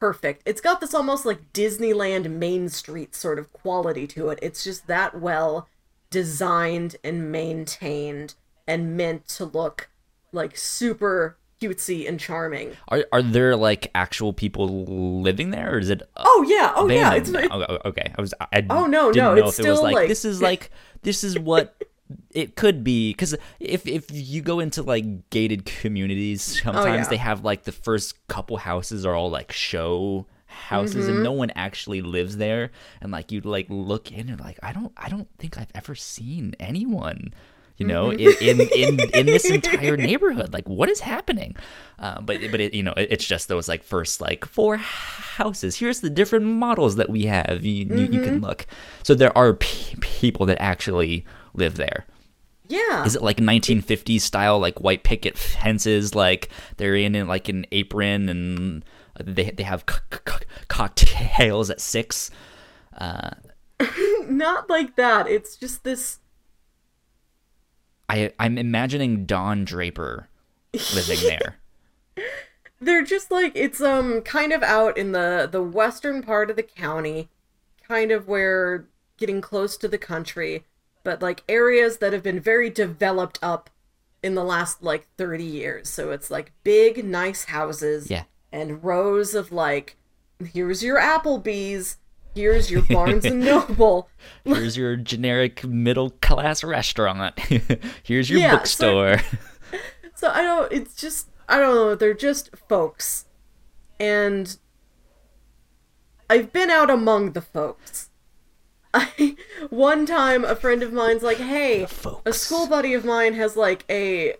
perfect. 0.00 0.42
It's 0.46 0.60
got 0.60 0.80
this 0.80 0.94
almost 0.94 1.24
like 1.26 1.52
Disneyland 1.52 2.30
Main 2.30 2.68
Street 2.68 3.14
sort 3.14 3.38
of 3.38 3.52
quality 3.52 4.06
to 4.08 4.28
it. 4.30 4.38
It's 4.42 4.64
just 4.64 4.86
that 4.86 5.20
well 5.20 5.68
designed 6.10 6.96
and 7.04 7.30
maintained 7.30 8.34
and 8.66 8.96
meant 8.96 9.26
to 9.28 9.44
look 9.44 9.88
like 10.32 10.56
super 10.56 11.36
cutesy 11.60 12.08
and 12.08 12.18
charming. 12.20 12.76
Are 12.88 13.04
are 13.12 13.22
there 13.22 13.56
like 13.56 13.90
actual 13.94 14.32
people 14.32 14.84
living 15.22 15.50
there, 15.50 15.74
or 15.74 15.78
is 15.78 15.90
it? 15.90 16.02
Oh 16.16 16.44
yeah, 16.48 16.72
oh 16.76 16.88
yeah, 16.88 17.08
abandoned 17.14 17.36
it's 17.36 17.48
now? 17.50 17.60
Oh, 17.60 17.66
oh, 17.68 17.88
okay. 17.90 18.12
I 18.16 18.20
was. 18.20 18.34
I 18.40 18.64
Oh, 18.70 18.86
no, 18.86 19.12
didn't 19.12 19.24
no, 19.24 19.34
know 19.34 19.46
it's 19.48 19.58
if 19.58 19.66
it 19.66 19.68
was 19.68 19.78
still, 19.78 19.82
like, 19.82 19.94
like- 19.94 20.08
this 20.08 20.24
is 20.24 20.40
like 20.40 20.70
this 21.02 21.24
is 21.24 21.38
what 21.38 21.82
it 22.30 22.56
could 22.56 22.82
be 22.84 23.12
because 23.12 23.34
if 23.60 23.86
if 23.86 24.06
you 24.10 24.40
go 24.42 24.60
into 24.60 24.82
like 24.82 25.28
gated 25.30 25.64
communities, 25.64 26.42
sometimes 26.62 26.86
Oh, 26.86 26.92
yeah. 26.94 27.04
they 27.08 27.16
have 27.16 27.44
like 27.44 27.64
the 27.64 27.72
first 27.72 28.26
couple 28.28 28.56
houses 28.58 29.04
are 29.06 29.14
all 29.14 29.30
like 29.30 29.52
show 29.52 30.26
houses 30.46 31.06
Mm-hmm. 31.06 31.14
and 31.16 31.22
no 31.22 31.32
one 31.32 31.50
actually 31.54 32.00
lives 32.00 32.38
there 32.38 32.70
and 33.02 33.12
like 33.12 33.30
you 33.30 33.40
like 33.42 33.66
look 33.68 34.10
in 34.10 34.28
and 34.30 34.40
like 34.40 34.58
I 34.62 34.72
don't 34.72 34.92
I 34.96 35.08
don't 35.10 35.28
think 35.38 35.58
I've 35.58 35.70
ever 35.74 35.94
seen 35.94 36.54
anyone 36.58 37.34
you 37.76 37.86
know 37.86 38.08
Mm-hmm. 38.08 38.42
in, 38.48 38.60
in 38.60 38.96
in 39.00 39.10
in 39.14 39.26
this 39.26 39.48
entire 39.50 39.96
neighborhood 40.10 40.52
like 40.54 40.66
what 40.68 40.88
is 40.88 41.00
happening 41.00 41.54
uh, 41.98 42.20
but 42.22 42.40
but 42.50 42.60
it, 42.60 42.72
you 42.74 42.82
know 42.82 42.94
it, 42.96 43.08
it's 43.12 43.26
just 43.26 43.48
those 43.48 43.68
like 43.68 43.82
first 43.84 44.20
like 44.22 44.46
four 44.46 44.78
houses 44.78 45.76
here's 45.76 46.00
the 46.00 46.10
different 46.10 46.46
models 46.46 46.96
that 46.96 47.10
we 47.10 47.24
have 47.26 47.64
you, 47.64 47.84
you, 47.84 47.96
you 47.96 48.08
Mm-hmm. 48.08 48.24
can 48.24 48.40
look 48.40 48.66
so 49.02 49.14
there 49.14 49.36
are 49.36 49.52
pe 49.54 49.94
people 50.00 50.46
that 50.46 50.60
actually 50.60 51.24
live 51.58 51.74
there 51.76 52.06
Yeah. 52.68 53.04
is 53.04 53.14
it 53.16 53.22
like 53.22 53.36
1950s 53.38 54.20
style 54.22 54.58
like 54.58 54.80
white 54.80 55.02
picket 55.02 55.36
fences 55.36 56.14
like 56.14 56.48
they're 56.78 56.94
in, 56.96 57.14
in 57.14 57.26
like 57.28 57.48
an 57.48 57.66
apron 57.72 58.28
and 58.28 58.84
they 59.20 59.50
they 59.50 59.64
have 59.64 59.84
c- 59.88 59.96
c- 60.26 60.44
cocktails 60.68 61.70
at 61.70 61.80
6 61.80 62.30
Uh, 62.96 63.30
Not 64.28 64.68
like 64.68 64.96
that. 64.96 65.28
It's 65.28 65.56
just 65.56 65.84
this. 65.84 66.18
I 68.08 68.32
I'm 68.38 68.58
imagining 68.58 69.24
Don 69.26 69.64
Draper 69.64 70.28
living 70.94 71.18
there. 71.22 71.56
They're 72.80 73.04
just 73.04 73.30
like 73.30 73.52
it's 73.54 73.80
um 73.80 74.22
kind 74.22 74.52
of 74.52 74.62
out 74.62 74.96
in 74.98 75.12
the 75.12 75.48
the 75.50 75.62
western 75.62 76.22
part 76.22 76.50
of 76.50 76.56
the 76.56 76.62
county, 76.62 77.28
kind 77.86 78.10
of 78.10 78.28
where 78.28 78.86
getting 79.16 79.40
close 79.40 79.76
to 79.76 79.88
the 79.88 79.98
country, 79.98 80.64
but 81.08 81.22
like 81.22 81.42
areas 81.48 81.96
that 81.98 82.12
have 82.12 82.22
been 82.22 82.38
very 82.38 82.68
developed 82.68 83.38
up 83.40 83.70
in 84.22 84.34
the 84.34 84.44
last 84.44 84.82
like 84.82 85.06
30 85.16 85.42
years. 85.42 85.88
So 85.88 86.10
it's 86.10 86.30
like 86.30 86.52
big 86.64 87.02
nice 87.02 87.44
houses 87.44 88.10
Yeah. 88.10 88.24
and 88.52 88.84
rows 88.84 89.34
of 89.34 89.50
like 89.50 89.96
here's 90.52 90.82
your 90.84 91.00
Applebee's, 91.00 91.96
here's 92.34 92.70
your 92.70 92.82
Barnes 92.82 93.24
and 93.24 93.40
Noble. 93.44 94.10
Here's 94.44 94.76
your 94.76 94.96
generic 94.96 95.64
middle 95.64 96.10
class 96.20 96.62
restaurant. 96.62 97.38
Here's 98.02 98.28
your 98.28 98.40
Yeah, 98.40 98.50
so- 98.50 98.58
bookstore. 98.58 99.16
So 100.14 100.28
I 100.30 100.42
don't. 100.42 100.70
It's 100.72 100.94
just 100.94 101.28
I 101.48 101.58
don't 101.58 101.74
know. 101.74 101.94
They're 101.94 102.12
just 102.12 102.50
folks, 102.68 103.26
and 104.00 104.58
I've 106.28 106.52
been 106.52 106.70
out 106.70 106.90
among 106.90 107.32
the 107.32 107.40
folks. 107.40 108.07
I 108.94 109.36
one 109.70 110.06
time 110.06 110.44
a 110.44 110.56
friend 110.56 110.82
of 110.82 110.92
mine's 110.92 111.22
like, 111.22 111.38
"Hey, 111.38 111.86
a 112.24 112.32
school 112.32 112.66
buddy 112.66 112.94
of 112.94 113.04
mine 113.04 113.34
has 113.34 113.56
like 113.56 113.84
a 113.90 114.34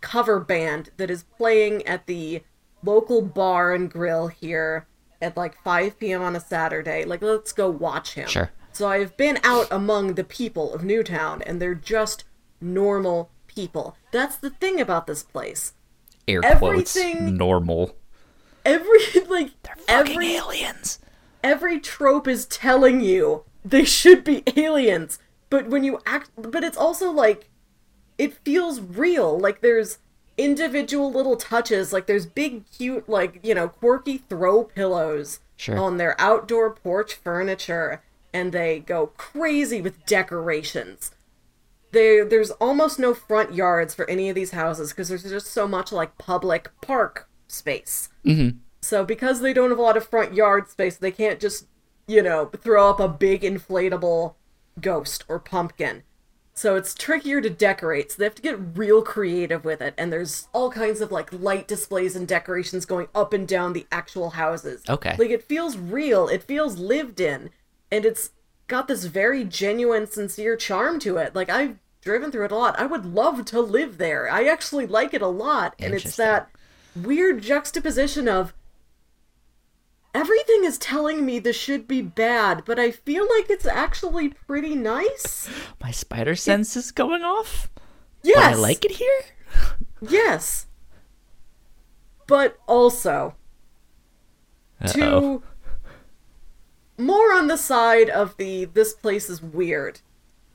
cover 0.00 0.40
band 0.40 0.90
that 0.96 1.10
is 1.10 1.22
playing 1.22 1.86
at 1.86 2.06
the 2.06 2.42
local 2.82 3.22
bar 3.22 3.72
and 3.72 3.90
grill 3.90 4.26
here 4.28 4.86
at 5.22 5.36
like 5.36 5.56
5 5.62 5.98
p.m. 5.98 6.20
on 6.22 6.36
a 6.36 6.40
Saturday. 6.40 7.04
Like, 7.04 7.22
let's 7.22 7.52
go 7.52 7.68
watch 7.70 8.14
him." 8.14 8.28
Sure. 8.28 8.50
So 8.72 8.88
I've 8.88 9.16
been 9.16 9.38
out 9.44 9.68
among 9.70 10.14
the 10.14 10.24
people 10.24 10.74
of 10.74 10.82
Newtown, 10.84 11.42
and 11.42 11.62
they're 11.62 11.74
just 11.76 12.24
normal 12.60 13.30
people. 13.46 13.96
That's 14.10 14.36
the 14.36 14.50
thing 14.50 14.80
about 14.80 15.06
this 15.06 15.22
place. 15.22 15.74
Air 16.26 16.40
quotes. 16.40 16.96
Everything- 16.96 17.36
Normal. 17.36 17.96
Every 18.64 18.98
like 19.28 19.50
they're 19.62 19.76
Fucking 19.76 20.12
every 20.14 20.34
aliens. 20.36 20.98
Every 21.44 21.78
trope 21.78 22.26
is 22.26 22.46
telling 22.46 23.00
you 23.00 23.44
they 23.64 23.84
should 23.84 24.24
be 24.24 24.42
aliens, 24.56 25.20
but 25.50 25.68
when 25.68 25.84
you 25.84 26.00
act, 26.04 26.30
but 26.36 26.64
it's 26.64 26.76
also 26.76 27.12
like 27.12 27.48
it 28.18 28.32
feels 28.44 28.80
real. 28.80 29.38
Like 29.38 29.60
there's 29.60 29.98
individual 30.36 31.12
little 31.12 31.36
touches. 31.36 31.92
Like 31.92 32.06
there's 32.06 32.26
big, 32.26 32.64
cute, 32.72 33.08
like 33.08 33.38
you 33.44 33.54
know, 33.54 33.68
quirky 33.68 34.18
throw 34.18 34.64
pillows 34.64 35.38
Sure. 35.56 35.78
on 35.78 35.98
their 35.98 36.20
outdoor 36.20 36.72
porch 36.72 37.14
furniture, 37.14 38.02
and 38.32 38.50
they 38.50 38.80
go 38.80 39.06
crazy 39.16 39.80
with 39.80 40.04
decorations. 40.04 41.12
There, 41.92 42.24
there's 42.24 42.50
almost 42.52 42.98
no 42.98 43.14
front 43.14 43.54
yards 43.54 43.94
for 43.94 44.10
any 44.10 44.28
of 44.28 44.34
these 44.34 44.50
houses 44.50 44.90
because 44.90 45.08
there's 45.10 45.22
just 45.22 45.46
so 45.46 45.68
much 45.68 45.92
like 45.92 46.18
public 46.18 46.68
park 46.80 47.28
space. 47.46 48.08
Mm-hmm. 48.24 48.58
So 48.84 49.04
because 49.04 49.40
they 49.40 49.52
don't 49.52 49.70
have 49.70 49.78
a 49.78 49.82
lot 49.82 49.96
of 49.96 50.06
front 50.06 50.34
yard 50.34 50.68
space, 50.68 50.96
they 50.96 51.10
can't 51.10 51.40
just, 51.40 51.66
you 52.06 52.22
know, 52.22 52.46
throw 52.46 52.90
up 52.90 53.00
a 53.00 53.08
big 53.08 53.42
inflatable 53.42 54.34
ghost 54.80 55.24
or 55.28 55.38
pumpkin. 55.38 56.02
So 56.56 56.76
it's 56.76 56.94
trickier 56.94 57.40
to 57.40 57.50
decorate, 57.50 58.12
so 58.12 58.18
they 58.18 58.24
have 58.24 58.36
to 58.36 58.42
get 58.42 58.76
real 58.76 59.02
creative 59.02 59.64
with 59.64 59.80
it. 59.80 59.92
And 59.98 60.12
there's 60.12 60.46
all 60.52 60.70
kinds 60.70 61.00
of 61.00 61.10
like 61.10 61.32
light 61.32 61.66
displays 61.66 62.14
and 62.14 62.28
decorations 62.28 62.86
going 62.86 63.08
up 63.12 63.32
and 63.32 63.48
down 63.48 63.72
the 63.72 63.86
actual 63.90 64.30
houses. 64.30 64.82
Okay. 64.88 65.16
Like 65.18 65.30
it 65.30 65.42
feels 65.42 65.76
real, 65.76 66.28
it 66.28 66.44
feels 66.44 66.78
lived 66.78 67.18
in, 67.18 67.50
and 67.90 68.04
it's 68.04 68.30
got 68.68 68.86
this 68.86 69.04
very 69.06 69.44
genuine, 69.44 70.06
sincere 70.06 70.56
charm 70.56 71.00
to 71.00 71.16
it. 71.16 71.34
Like 71.34 71.48
I've 71.48 71.78
driven 72.02 72.30
through 72.30 72.44
it 72.44 72.52
a 72.52 72.56
lot. 72.56 72.78
I 72.78 72.86
would 72.86 73.04
love 73.04 73.44
to 73.46 73.60
live 73.60 73.98
there. 73.98 74.30
I 74.30 74.44
actually 74.44 74.86
like 74.86 75.12
it 75.12 75.22
a 75.22 75.26
lot. 75.26 75.74
And 75.80 75.92
it's 75.92 76.16
that 76.16 76.50
weird 76.94 77.42
juxtaposition 77.42 78.28
of 78.28 78.54
everything 80.14 80.64
is 80.64 80.78
telling 80.78 81.26
me 81.26 81.38
this 81.38 81.56
should 81.56 81.86
be 81.88 82.00
bad, 82.00 82.64
but 82.64 82.78
I 82.78 82.90
feel 82.92 83.26
like 83.36 83.50
it's 83.50 83.66
actually 83.66 84.28
pretty 84.46 84.74
nice. 84.74 85.48
My 85.82 85.90
spider 85.90 86.36
sense 86.36 86.76
is 86.76 86.92
going 86.92 87.22
off. 87.22 87.68
Yes. 88.22 88.38
I 88.38 88.54
like 88.54 88.84
it 88.84 88.92
here. 88.92 89.22
Yes. 90.00 90.66
But 92.26 92.58
also 92.66 93.34
Uh-oh. 94.80 94.92
to 94.92 95.42
more 96.96 97.32
on 97.34 97.48
the 97.48 97.56
side 97.56 98.08
of 98.08 98.36
the 98.36 98.64
this 98.66 98.94
place 98.94 99.28
is 99.28 99.42
weird. 99.42 100.00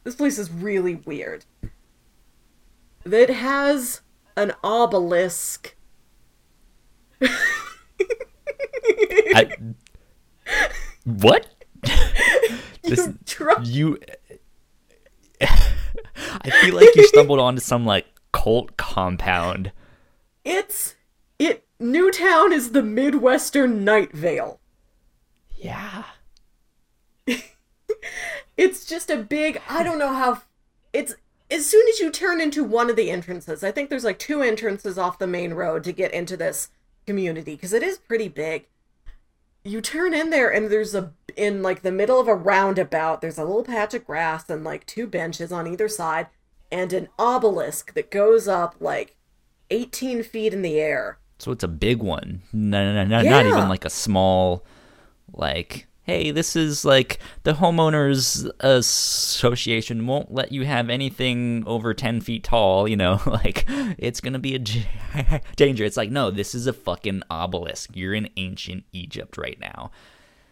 This 0.03 0.16
place 0.16 0.39
is 0.39 0.49
really 0.49 0.95
weird. 0.95 1.45
That 3.03 3.30
has 3.30 4.01
an 4.36 4.53
obelisk. 4.64 5.76
I, 9.36 9.49
what? 11.03 11.47
This- 12.84 13.07
You 13.07 13.17
try- 13.25 13.61
you. 13.63 13.99
I 15.41 16.49
feel 16.61 16.75
like 16.75 16.95
you 16.95 17.07
stumbled 17.07 17.39
onto 17.39 17.61
some 17.61 17.86
like 17.86 18.07
cult 18.32 18.77
compound. 18.77 19.71
It's 20.43 20.95
it 21.38 21.65
Newtown 21.80 22.51
is 22.51 22.71
the 22.71 22.82
Midwestern 22.84 23.84
Night 23.86 24.11
Vale. 24.13 24.59
Yeah. 25.55 26.03
It's 28.57 28.86
just 28.86 29.09
a 29.09 29.15
big 29.17 29.61
I 29.69 29.84
don't 29.84 29.99
know 29.99 30.13
how 30.13 30.41
it's 30.91 31.15
as 31.49 31.65
soon 31.65 31.88
as 31.88 31.99
you 31.99 32.11
turn 32.11 32.41
into 32.41 32.63
one 32.63 32.89
of 32.89 32.95
the 32.97 33.09
entrances. 33.09 33.63
I 33.63 33.71
think 33.71 33.89
there's 33.89 34.03
like 34.03 34.19
two 34.19 34.41
entrances 34.41 34.97
off 34.97 35.17
the 35.19 35.27
main 35.27 35.53
road 35.53 35.84
to 35.86 35.93
get 35.93 36.13
into 36.13 36.36
this 36.36 36.69
community 37.10 37.55
because 37.55 37.74
it 37.74 37.82
is 37.82 37.97
pretty 37.97 38.28
big. 38.28 38.68
You 39.64 39.82
turn 39.82 40.14
in 40.14 40.30
there 40.30 40.47
and 40.53 40.70
there's 40.70 40.93
a 40.93 41.12
in 41.36 41.64
like 41.64 41.82
the 41.82 41.91
middle 41.91 42.20
of 42.20 42.28
a 42.28 42.36
roundabout, 42.36 43.20
there's 43.20 43.39
a 43.39 43.43
little 43.43 43.64
patch 43.64 43.95
of 43.95 44.05
grass 44.05 44.47
and 44.47 44.64
like 44.64 44.86
two 44.86 45.07
benches 45.07 45.51
on 45.51 45.66
either 45.66 45.88
side 45.88 46.28
and 46.72 46.93
an 46.93 47.10
obelisk 47.18 47.95
that 47.95 48.12
goes 48.12 48.47
up 48.47 48.76
like 48.80 49.16
18 49.72 50.22
feet 50.22 50.53
in 50.53 50.62
the 50.62 50.80
air. 50.80 51.18
So 51.39 51.51
it's 51.51 51.64
a 51.64 51.68
big 51.68 52.03
one. 52.03 52.43
No, 52.53 52.93
no, 52.93 53.03
no, 53.03 53.22
no 53.22 53.28
not 53.28 53.45
even 53.47 53.70
like 53.70 53.86
a 53.86 53.89
small, 53.89 54.64
like, 55.34 55.88
hey, 56.10 56.32
this 56.32 56.55
is 56.55 56.84
like 56.84 57.20
the 57.43 57.53
homeowners 57.53 58.49
association 58.62 60.07
won't 60.07 60.34
let 60.34 60.51
you 60.51 60.66
have 60.66 60.89
anything 60.89 61.64
over 61.68 61.93
10 61.93 62.22
feet 62.22 62.43
tall, 62.43 62.88
you 62.88 62.97
know, 62.97 63.22
like 63.28 63.64
it's 63.68 64.20
going 64.20 64.34
to 64.34 64.39
be 64.39 64.55
a 64.55 64.60
j- 64.60 64.88
danger. 65.55 65.86
It's 65.86 65.97
like, 65.97 66.10
no, 66.10 66.32
this 66.32 66.55
is 66.55 66.66
a 66.66 66.74
fucking 66.74 67.22
obelisk. 67.30 67.91
You're 67.95 68.16
in 68.16 68.28
ancient 68.38 68.86
Egypt 68.91 69.38
right 69.38 69.60
now. 69.60 69.91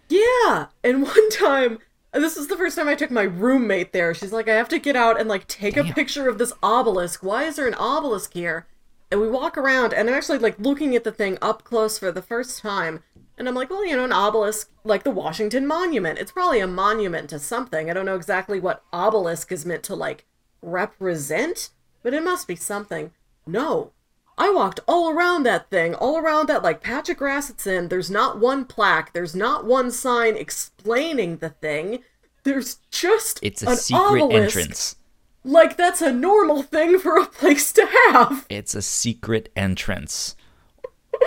Yeah. 0.10 0.68
And 0.84 1.02
one 1.02 1.30
time, 1.32 1.80
and 2.14 2.24
this 2.24 2.38
is 2.38 2.48
the 2.48 2.56
first 2.56 2.76
time 2.76 2.88
I 2.88 2.94
took 2.94 3.10
my 3.10 3.24
roommate 3.24 3.94
there. 3.94 4.14
She's 4.14 4.32
like, 4.32 4.48
I 4.48 4.54
have 4.54 4.70
to 4.70 4.80
get 4.80 4.96
out 4.96 5.20
and 5.20 5.28
like 5.28 5.48
take 5.48 5.76
a 5.76 5.84
picture 5.84 6.30
of 6.30 6.38
this 6.38 6.54
obelisk. 6.62 7.24
Why 7.24 7.46
is 7.46 7.56
there 7.56 7.68
an 7.68 7.74
obelisk 7.74 8.34
here? 8.34 8.68
And 9.10 9.22
we 9.22 9.30
walk 9.30 9.58
around, 9.58 9.94
and 9.94 10.08
I'm 10.08 10.16
actually 10.16 10.38
like 10.38 10.60
looking 10.60 10.96
at 10.96 11.04
the 11.04 11.12
thing 11.12 11.40
up 11.42 11.64
close 11.64 11.98
for 11.98 12.12
the 12.12 12.22
first 12.22 12.60
time. 12.60 13.02
And 13.38 13.48
I'm 13.48 13.56
like, 13.56 13.70
well, 13.70 13.86
you 13.86 13.96
know, 13.96 14.06
an 14.06 14.12
obelisk, 14.12 14.72
like 14.84 15.04
the 15.04 15.12
Washington 15.12 15.68
Monument. 15.68 16.18
It's 16.18 16.32
probably 16.32 16.60
a 16.60 16.68
monument 16.68 17.30
to 17.30 17.40
something. 17.40 17.90
I 17.90 17.94
don't 17.94 18.06
know 18.06 18.16
exactly 18.16 18.60
what 18.60 18.84
obelisk 18.92 19.52
is 19.52 19.66
meant 19.66 19.84
to 19.84 19.96
like 19.96 20.26
represent, 20.62 21.70
but 22.04 22.14
it 22.14 22.24
must 22.24 22.48
be 22.48 22.56
something. 22.56 23.12
No. 23.46 23.92
I 24.40 24.50
walked 24.52 24.80
all 24.88 25.10
around 25.10 25.44
that 25.44 25.70
thing, 25.72 25.96
all 25.96 26.18
around 26.18 26.48
that 26.50 26.62
like 26.64 26.82
patch 26.82 27.10
of 27.10 27.18
grass 27.18 27.50
it's 27.50 27.66
in. 27.68 27.88
There's 27.90 28.12
not 28.12 28.40
one 28.40 28.66
plaque, 28.66 29.14
there's 29.14 29.36
not 29.36 29.66
one 29.66 29.90
sign 29.92 30.36
explaining 30.38 31.38
the 31.38 31.50
thing. 31.50 32.00
There's 32.44 32.78
just 32.92 33.40
It's 33.42 33.64
a 33.64 33.70
an 33.70 33.76
secret 33.78 34.22
obelisk 34.22 34.58
entrance. 34.58 34.96
like 35.44 35.76
that's 35.76 36.02
a 36.02 36.14
normal 36.14 36.62
thing 36.64 36.98
for 37.00 37.18
a 37.18 37.26
place 37.26 37.74
to 37.74 37.86
have. 38.12 38.46
It's 38.50 38.74
a 38.76 38.82
secret 38.82 39.50
entrance. 39.56 40.36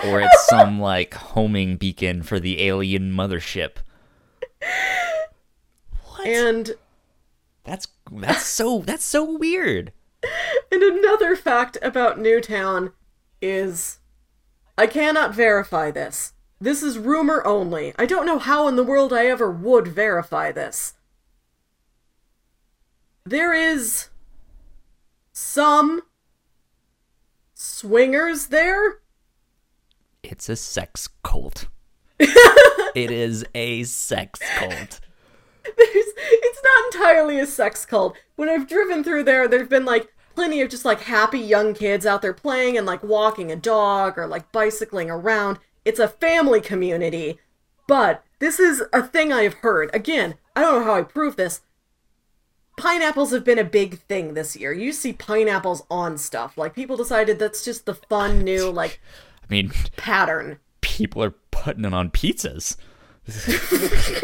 Or 0.05 0.21
it's 0.21 0.47
some 0.47 0.79
like 0.79 1.13
homing 1.13 1.77
beacon 1.77 2.23
for 2.23 2.39
the 2.39 2.63
alien 2.63 3.11
mothership. 3.11 3.77
What? 6.03 6.27
And 6.27 6.71
that's 7.63 7.87
that's 8.11 8.45
so 8.45 8.79
that's 8.79 9.03
so 9.05 9.37
weird. 9.37 9.91
and 10.71 10.83
another 10.83 11.35
fact 11.35 11.77
about 11.81 12.19
Newtown 12.19 12.91
is 13.41 13.99
I 14.77 14.87
cannot 14.87 15.33
verify 15.33 15.91
this. 15.91 16.33
This 16.59 16.83
is 16.83 16.99
rumor 16.99 17.45
only. 17.45 17.93
I 17.97 18.05
don't 18.05 18.25
know 18.25 18.37
how 18.39 18.67
in 18.67 18.75
the 18.75 18.83
world 18.83 19.11
I 19.11 19.25
ever 19.25 19.51
would 19.51 19.87
verify 19.87 20.51
this. 20.51 20.93
There 23.25 23.53
is 23.53 24.09
some 25.33 26.01
swingers 27.53 28.47
there. 28.47 29.00
It's 30.23 30.49
a 30.49 30.55
sex 30.55 31.09
cult. 31.23 31.67
it 32.19 33.11
is 33.11 33.45
a 33.55 33.83
sex 33.83 34.39
cult. 34.57 34.99
There's, 35.63 36.05
it's 36.17 36.61
not 36.63 36.93
entirely 36.93 37.39
a 37.39 37.45
sex 37.45 37.85
cult. 37.85 38.15
When 38.35 38.49
I've 38.49 38.67
driven 38.67 39.03
through 39.03 39.23
there, 39.23 39.47
there've 39.47 39.69
been 39.69 39.85
like 39.85 40.13
plenty 40.35 40.61
of 40.61 40.69
just 40.69 40.85
like 40.85 41.01
happy 41.01 41.39
young 41.39 41.73
kids 41.73 42.05
out 42.05 42.21
there 42.21 42.33
playing 42.33 42.77
and 42.77 42.85
like 42.85 43.03
walking 43.03 43.51
a 43.51 43.55
dog 43.55 44.17
or 44.17 44.27
like 44.27 44.51
bicycling 44.51 45.09
around. 45.09 45.59
It's 45.85 45.99
a 45.99 46.07
family 46.07 46.61
community. 46.61 47.39
But 47.87 48.23
this 48.39 48.59
is 48.59 48.83
a 48.93 49.03
thing 49.03 49.33
I 49.33 49.43
have 49.43 49.55
heard. 49.55 49.89
Again, 49.93 50.35
I 50.55 50.61
don't 50.61 50.79
know 50.79 50.85
how 50.85 50.95
I 50.95 51.03
prove 51.03 51.35
this. 51.35 51.61
Pineapples 52.77 53.31
have 53.31 53.43
been 53.43 53.59
a 53.59 53.63
big 53.63 53.99
thing 53.99 54.33
this 54.33 54.55
year. 54.55 54.71
You 54.71 54.91
see 54.91 55.13
pineapples 55.13 55.83
on 55.89 56.17
stuff. 56.17 56.57
Like 56.57 56.73
people 56.73 56.97
decided 56.97 57.37
that's 57.37 57.65
just 57.65 57.85
the 57.85 57.95
fun 57.95 58.43
new 58.43 58.69
like 58.69 58.99
I 59.51 59.53
mean, 59.53 59.71
pattern. 59.97 60.59
people 60.79 61.21
are 61.23 61.31
putting 61.51 61.83
it 61.85 61.93
on 61.93 62.09
pizzas. 62.09 62.77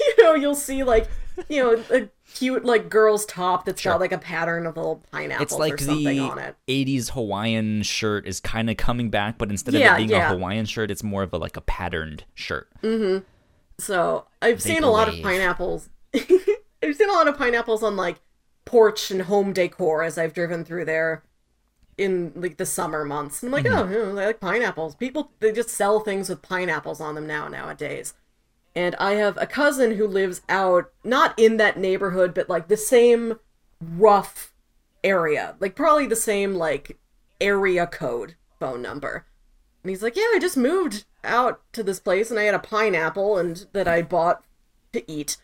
you 0.00 0.22
know, 0.24 0.34
you'll 0.34 0.54
see 0.54 0.82
like 0.84 1.08
you 1.48 1.62
know 1.62 1.82
a 1.90 2.08
cute 2.34 2.64
like 2.64 2.88
girl's 2.90 3.24
top 3.26 3.64
that's 3.64 3.80
Sure. 3.80 3.92
got 3.92 4.00
like 4.00 4.12
a 4.12 4.18
pattern 4.18 4.66
of 4.66 4.76
little 4.76 5.02
pineapples 5.10 5.42
It's 5.42 5.58
like 5.58 5.74
or 5.74 5.78
something 5.78 6.04
the 6.04 6.20
on 6.20 6.38
it. 6.38 6.54
80s 6.68 7.10
Hawaiian 7.12 7.82
shirt 7.82 8.26
is 8.26 8.38
kind 8.40 8.68
of 8.70 8.76
coming 8.76 9.10
back, 9.10 9.38
but 9.38 9.50
instead 9.50 9.74
of 9.74 9.80
Yeah, 9.80 9.94
it 9.94 9.98
being 9.98 10.10
yeah. 10.10 10.30
a 10.30 10.34
Hawaiian 10.34 10.66
shirt, 10.66 10.90
it's 10.90 11.02
more 11.02 11.22
of 11.22 11.32
a 11.32 11.38
like 11.38 11.56
a 11.56 11.60
patterned 11.62 12.24
shirt. 12.34 12.68
Mm-hmm. 12.82 13.24
So 13.78 14.26
I've 14.40 14.62
seen 14.62 14.82
a 14.82 14.90
lot 14.90 15.08
of 15.08 15.20
pineapples. 15.22 15.88
I've 16.14 16.96
seen 16.96 17.08
a 17.08 17.12
lot 17.12 17.28
of 17.28 17.36
pineapples 17.38 17.82
on 17.82 17.96
like 17.96 18.20
porch 18.64 19.10
and 19.10 19.22
home 19.22 19.52
decor 19.52 20.02
as 20.02 20.18
I've 20.18 20.34
driven 20.34 20.64
through 20.64 20.84
there 20.84 21.24
in 22.02 22.32
like 22.34 22.56
the 22.56 22.66
summer 22.66 23.04
months. 23.04 23.42
And 23.42 23.48
I'm 23.54 23.62
like, 23.64 23.72
Mm-hmm. 23.72 23.92
oh, 23.92 24.14
yeah, 24.16 24.22
I 24.22 24.26
like 24.26 24.40
pineapples. 24.40 24.96
People 24.96 25.30
they 25.40 25.52
just 25.52 25.68
sell 25.70 26.00
things 26.00 26.28
with 26.28 26.42
pineapples 26.42 27.00
on 27.00 27.14
them 27.14 27.26
now 27.26 27.48
nowadays. 27.48 28.14
And 28.74 28.94
I 28.96 29.12
have 29.12 29.36
a 29.38 29.46
cousin 29.46 29.92
who 29.96 30.06
lives 30.06 30.40
out 30.48 30.90
not 31.04 31.38
in 31.38 31.58
that 31.58 31.78
neighborhood, 31.78 32.32
but 32.34 32.48
like 32.48 32.68
the 32.68 32.76
same 32.76 33.38
rough 33.80 34.52
area, 35.04 35.56
like 35.60 35.74
probably 35.74 36.06
the 36.06 36.16
same 36.16 36.54
like 36.54 36.98
area 37.40 37.86
code 37.86 38.34
phone 38.58 38.80
number. 38.82 39.26
And 39.82 39.90
he's 39.90 40.02
like, 40.02 40.16
"Yeah, 40.16 40.30
I 40.34 40.38
just 40.40 40.56
moved 40.56 41.04
out 41.24 41.60
to 41.72 41.82
this 41.82 42.00
place 42.00 42.30
and 42.30 42.38
I 42.38 42.44
had 42.44 42.54
a 42.54 42.58
pineapple 42.60 43.36
and 43.36 43.66
that 43.72 43.88
I 43.88 44.02
bought 44.02 44.42
to 44.92 45.10
eat. 45.10 45.36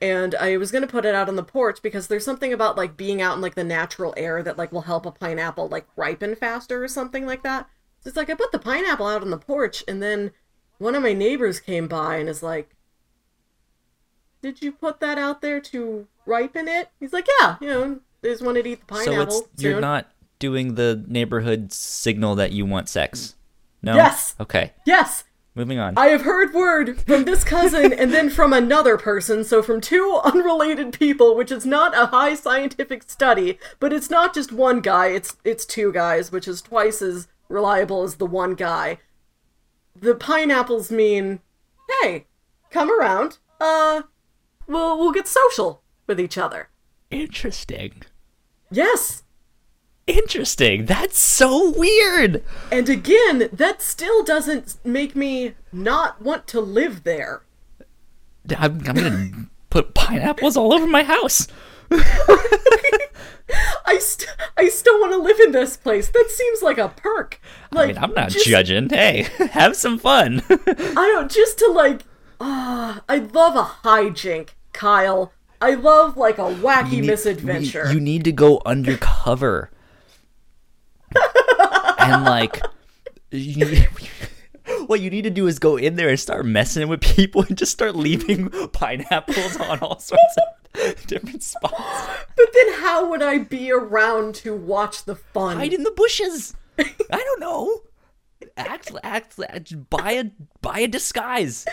And 0.00 0.34
I 0.34 0.56
was 0.56 0.70
going 0.70 0.82
to 0.82 0.90
put 0.90 1.06
it 1.06 1.14
out 1.14 1.28
on 1.28 1.36
the 1.36 1.42
porch 1.42 1.80
because 1.82 2.06
there's 2.06 2.24
something 2.24 2.52
about 2.52 2.76
like 2.76 2.96
being 2.96 3.22
out 3.22 3.36
in 3.36 3.40
like 3.40 3.54
the 3.54 3.64
natural 3.64 4.12
air 4.16 4.42
that 4.42 4.58
like 4.58 4.72
will 4.72 4.82
help 4.82 5.06
a 5.06 5.10
pineapple 5.10 5.68
like 5.68 5.86
ripen 5.96 6.36
faster 6.36 6.82
or 6.82 6.88
something 6.88 7.26
like 7.26 7.42
that. 7.42 7.68
So 8.00 8.08
it's 8.08 8.16
like 8.16 8.28
I 8.28 8.34
put 8.34 8.52
the 8.52 8.58
pineapple 8.58 9.06
out 9.06 9.22
on 9.22 9.30
the 9.30 9.38
porch 9.38 9.82
and 9.88 10.02
then 10.02 10.32
one 10.78 10.94
of 10.94 11.02
my 11.02 11.12
neighbors 11.12 11.60
came 11.60 11.88
by 11.88 12.16
and 12.16 12.28
is 12.28 12.42
like, 12.42 12.76
"Did 14.42 14.62
you 14.62 14.72
put 14.72 15.00
that 15.00 15.18
out 15.18 15.40
there 15.40 15.60
to 15.60 16.06
ripen 16.26 16.68
it?" 16.68 16.90
He's 17.00 17.12
like, 17.12 17.26
"Yeah, 17.40 17.56
you 17.60 17.68
know, 17.68 18.00
they 18.20 18.30
just 18.30 18.44
wanted 18.44 18.64
to 18.64 18.70
eat 18.70 18.86
the 18.86 18.94
so 18.94 19.04
pineapple." 19.10 19.48
it's 19.52 19.62
you're 19.62 19.80
not 19.80 20.10
doing 20.38 20.74
the 20.74 21.02
neighborhood 21.08 21.72
signal 21.72 22.34
that 22.34 22.52
you 22.52 22.66
want 22.66 22.88
sex. 22.88 23.36
No. 23.82 23.94
Yes. 23.94 24.34
Okay. 24.38 24.72
Yes, 24.84 25.24
Moving 25.56 25.78
on. 25.78 25.94
I 25.96 26.08
have 26.08 26.20
heard 26.20 26.52
word 26.52 27.00
from 27.00 27.24
this 27.24 27.42
cousin 27.42 27.90
and 27.94 28.12
then 28.12 28.28
from 28.28 28.52
another 28.52 28.98
person, 28.98 29.42
so 29.42 29.62
from 29.62 29.80
two 29.80 30.20
unrelated 30.22 30.92
people, 30.92 31.34
which 31.34 31.50
is 31.50 31.64
not 31.64 31.96
a 31.96 32.06
high 32.06 32.34
scientific 32.34 33.08
study, 33.10 33.58
but 33.80 33.90
it's 33.90 34.10
not 34.10 34.34
just 34.34 34.52
one 34.52 34.80
guy, 34.80 35.06
it's 35.06 35.34
it's 35.44 35.64
two 35.64 35.92
guys, 35.92 36.30
which 36.30 36.46
is 36.46 36.60
twice 36.60 37.00
as 37.00 37.26
reliable 37.48 38.02
as 38.02 38.16
the 38.16 38.26
one 38.26 38.54
guy. 38.54 38.98
The 39.98 40.14
pineapples 40.14 40.90
mean, 40.90 41.40
hey, 42.02 42.26
come 42.70 42.90
around. 42.90 43.38
Uh 43.58 44.02
we'll 44.66 44.98
we'll 44.98 45.12
get 45.12 45.26
social 45.26 45.80
with 46.06 46.20
each 46.20 46.36
other. 46.36 46.68
Interesting. 47.10 48.02
Yes. 48.70 49.22
Interesting. 50.06 50.86
That's 50.86 51.18
so 51.18 51.70
weird. 51.70 52.44
And 52.70 52.88
again, 52.88 53.48
that 53.52 53.82
still 53.82 54.22
doesn't 54.22 54.76
make 54.84 55.16
me 55.16 55.54
not 55.72 56.22
want 56.22 56.46
to 56.48 56.60
live 56.60 57.02
there. 57.04 57.42
I'm, 58.56 58.78
I'm 58.86 58.94
gonna 58.94 59.30
put 59.70 59.94
pineapples 59.94 60.56
all 60.56 60.72
over 60.72 60.86
my 60.86 61.02
house. 61.02 61.48
I 63.88 63.98
st- 63.98 64.30
I 64.56 64.68
still 64.68 64.98
want 65.00 65.12
to 65.12 65.18
live 65.18 65.38
in 65.40 65.52
this 65.52 65.76
place. 65.76 66.08
That 66.08 66.26
seems 66.30 66.62
like 66.62 66.78
a 66.78 66.88
perk. 66.88 67.40
Like 67.72 67.84
I 67.90 67.92
mean, 67.92 67.98
I'm 68.02 68.14
not 68.14 68.30
just, 68.30 68.46
judging. 68.46 68.88
Hey, 68.88 69.22
have 69.50 69.76
some 69.76 69.98
fun. 69.98 70.42
I 70.48 71.10
don't 71.14 71.30
just 71.30 71.58
to 71.58 71.66
like. 71.72 72.02
Ah, 72.40 73.02
I 73.08 73.18
love 73.18 73.56
a 73.56 73.64
hijink, 73.86 74.50
Kyle. 74.72 75.32
I 75.60 75.74
love 75.74 76.16
like 76.16 76.38
a 76.38 76.42
wacky 76.42 76.92
You 76.92 77.00
need- 77.02 77.06
misadventure. 77.08 77.86
You, 77.86 77.94
you 77.94 78.00
need 78.00 78.24
to 78.24 78.32
go 78.32 78.60
undercover. 78.66 79.70
And 81.98 82.24
like 82.24 82.60
you, 83.30 83.86
what 84.86 85.00
you 85.00 85.10
need 85.10 85.22
to 85.22 85.30
do 85.30 85.46
is 85.46 85.58
go 85.58 85.76
in 85.76 85.96
there 85.96 86.08
and 86.08 86.18
start 86.20 86.46
messing 86.46 86.88
with 86.88 87.00
people 87.00 87.42
and 87.42 87.56
just 87.56 87.72
start 87.72 87.96
leaving 87.96 88.50
pineapples 88.72 89.56
on 89.58 89.78
all 89.80 89.98
sorts 89.98 90.36
of 90.36 91.06
different 91.06 91.42
spots. 91.42 92.08
but 92.36 92.46
then 92.52 92.74
how 92.74 93.08
would 93.10 93.22
I 93.22 93.38
be 93.38 93.72
around 93.72 94.34
to 94.36 94.54
watch 94.54 95.04
the 95.04 95.14
fun? 95.14 95.56
Hide 95.56 95.72
in 95.72 95.82
the 95.82 95.90
bushes. 95.92 96.54
I 96.78 96.92
don't 97.10 97.40
know. 97.40 97.82
Act, 98.56 98.92
act, 99.02 99.38
act 99.48 99.90
buy 99.90 100.12
a 100.12 100.24
buy 100.60 100.80
a 100.80 100.88
disguise. 100.88 101.64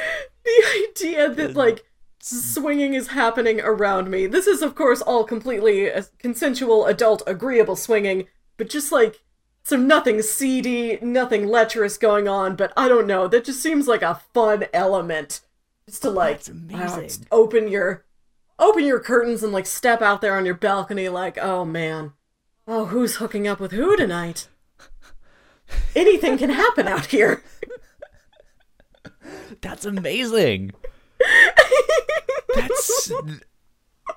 the 0.44 0.88
idea 0.90 1.30
that 1.30 1.54
like 1.54 1.76
mm. 1.76 1.84
swinging 2.22 2.94
is 2.94 3.08
happening 3.08 3.60
around 3.60 4.10
me. 4.10 4.26
This 4.26 4.46
is 4.46 4.62
of 4.62 4.74
course 4.74 5.00
all 5.00 5.24
completely 5.24 5.90
consensual 6.18 6.86
adult 6.86 7.22
agreeable 7.26 7.76
swinging, 7.76 8.26
but 8.56 8.68
just 8.68 8.92
like 8.92 9.20
so 9.64 9.76
nothing 9.76 10.22
seedy, 10.22 10.98
nothing 11.00 11.46
lecherous 11.46 11.96
going 11.96 12.26
on, 12.26 12.56
but 12.56 12.72
I 12.76 12.88
don't 12.88 13.06
know, 13.06 13.28
that 13.28 13.44
just 13.44 13.62
seems 13.62 13.86
like 13.86 14.02
a 14.02 14.20
fun 14.34 14.64
element. 14.72 15.40
Just 15.86 16.02
to 16.02 16.10
like 16.10 16.38
That's 16.44 16.48
amazing. 16.48 17.26
open 17.30 17.68
your 17.68 18.04
open 18.58 18.84
your 18.84 19.00
curtains 19.00 19.42
and 19.42 19.52
like 19.52 19.66
step 19.66 20.00
out 20.02 20.20
there 20.20 20.36
on 20.36 20.46
your 20.46 20.54
balcony 20.54 21.08
like, 21.08 21.38
"Oh 21.38 21.64
man. 21.64 22.12
Oh, 22.68 22.86
who's 22.86 23.16
hooking 23.16 23.48
up 23.48 23.58
with 23.60 23.72
who 23.72 23.96
tonight?" 23.96 24.48
Anything 25.96 26.38
can 26.38 26.50
happen 26.50 26.86
out 26.86 27.06
here. 27.06 27.42
That's 29.60 29.84
amazing. 29.84 30.72
That's 32.54 33.12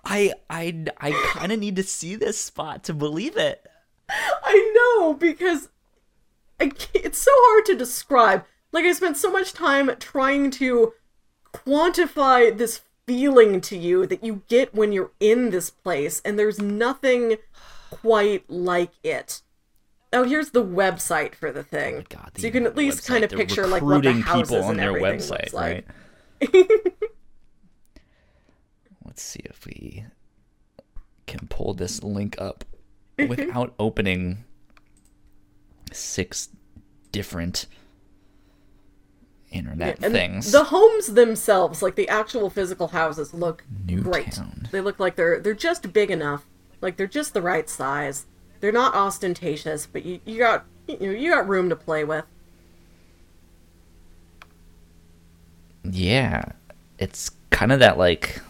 I 0.04 0.34
I 0.50 0.86
I 1.00 1.12
kind 1.34 1.52
of 1.52 1.60
need 1.60 1.76
to 1.78 1.84
see 1.84 2.16
this 2.16 2.40
spot 2.40 2.84
to 2.86 2.94
believe 2.94 3.38
it. 3.38 3.66
I 4.10 4.74
know 4.76 5.14
because 5.14 5.70
I 6.60 6.72
it's 6.94 7.20
so 7.20 7.32
hard 7.34 7.66
to 7.66 7.76
describe. 7.76 8.46
Like 8.72 8.86
I 8.86 8.92
spent 8.94 9.18
so 9.18 9.32
much 9.32 9.54
time 9.54 9.90
trying 10.00 10.52
to 10.52 10.94
quantify 11.54 12.56
this 12.56 12.82
feeling 13.06 13.62
to 13.62 13.78
you 13.78 14.06
that 14.08 14.24
you 14.24 14.44
get 14.48 14.74
when 14.74 14.92
you're 14.92 15.12
in 15.20 15.52
this 15.52 15.70
place, 15.70 16.22
and 16.26 16.38
there's 16.38 16.60
nothing 16.60 17.38
quite 17.90 18.50
like 18.50 18.92
it. 19.04 19.42
Oh, 20.12 20.24
here's 20.24 20.52
the 20.52 20.64
website 20.64 21.36
for 21.36 21.52
the 21.52 21.64
thing, 21.64 21.96
oh 21.96 22.04
God, 22.10 22.32
so 22.38 22.46
you 22.46 22.52
can 22.52 22.66
at 22.66 22.76
least 22.76 23.00
website. 23.00 23.08
kind 23.08 23.24
of 23.24 23.30
They're 23.30 23.40
picture 23.40 23.68
like 23.68 23.82
what 23.82 24.04
the 24.04 24.14
houses 24.22 24.50
people 24.50 24.64
on 24.66 24.72
and 24.72 24.80
their 24.80 24.94
website, 24.94 25.54
like. 25.54 25.86
right? 26.42 26.68
Let's 29.06 29.24
see 29.24 29.42
if 29.46 29.66
we 29.66 30.06
can 31.28 31.48
pull 31.48 31.74
this 31.74 32.04
link 32.04 32.36
up 32.40 32.66
without 33.28 33.74
opening 33.80 34.44
six 35.92 36.50
different 37.12 37.66
Internet 39.52 40.00
And 40.04 40.14
things. 40.14 40.52
the 40.52 40.66
homes 40.66 41.14
themselves, 41.14 41.82
like 41.82 41.96
the 41.96 42.10
actual 42.10 42.50
physical 42.50 42.90
houses, 42.90 43.34
look 43.34 43.64
Newtown. 43.88 44.12
great. 44.12 44.40
They 44.72 44.82
look 44.82 45.00
like 45.00 45.16
they're 45.16 45.40
they're 45.40 45.54
just 45.54 45.94
big 45.94 46.12
enough, 46.12 46.46
like 46.82 46.98
they're 46.98 47.08
just 47.08 47.34
the 47.34 47.42
right 47.42 47.70
size. 47.70 48.26
They're 48.60 48.74
not 48.74 48.94
ostentatious, 48.96 49.86
but 49.86 50.04
you, 50.06 50.20
you 50.26 50.40
got 50.40 50.66
you 50.88 50.98
know 51.00 51.12
you 51.12 51.32
got 51.32 51.48
room 51.48 51.70
to 51.70 51.76
play 51.76 52.04
with. 52.04 52.26
Yeah, 55.84 56.44
it's 57.00 57.32
kind 57.52 57.72
of 57.72 57.80
that 57.80 57.98
like 57.98 58.42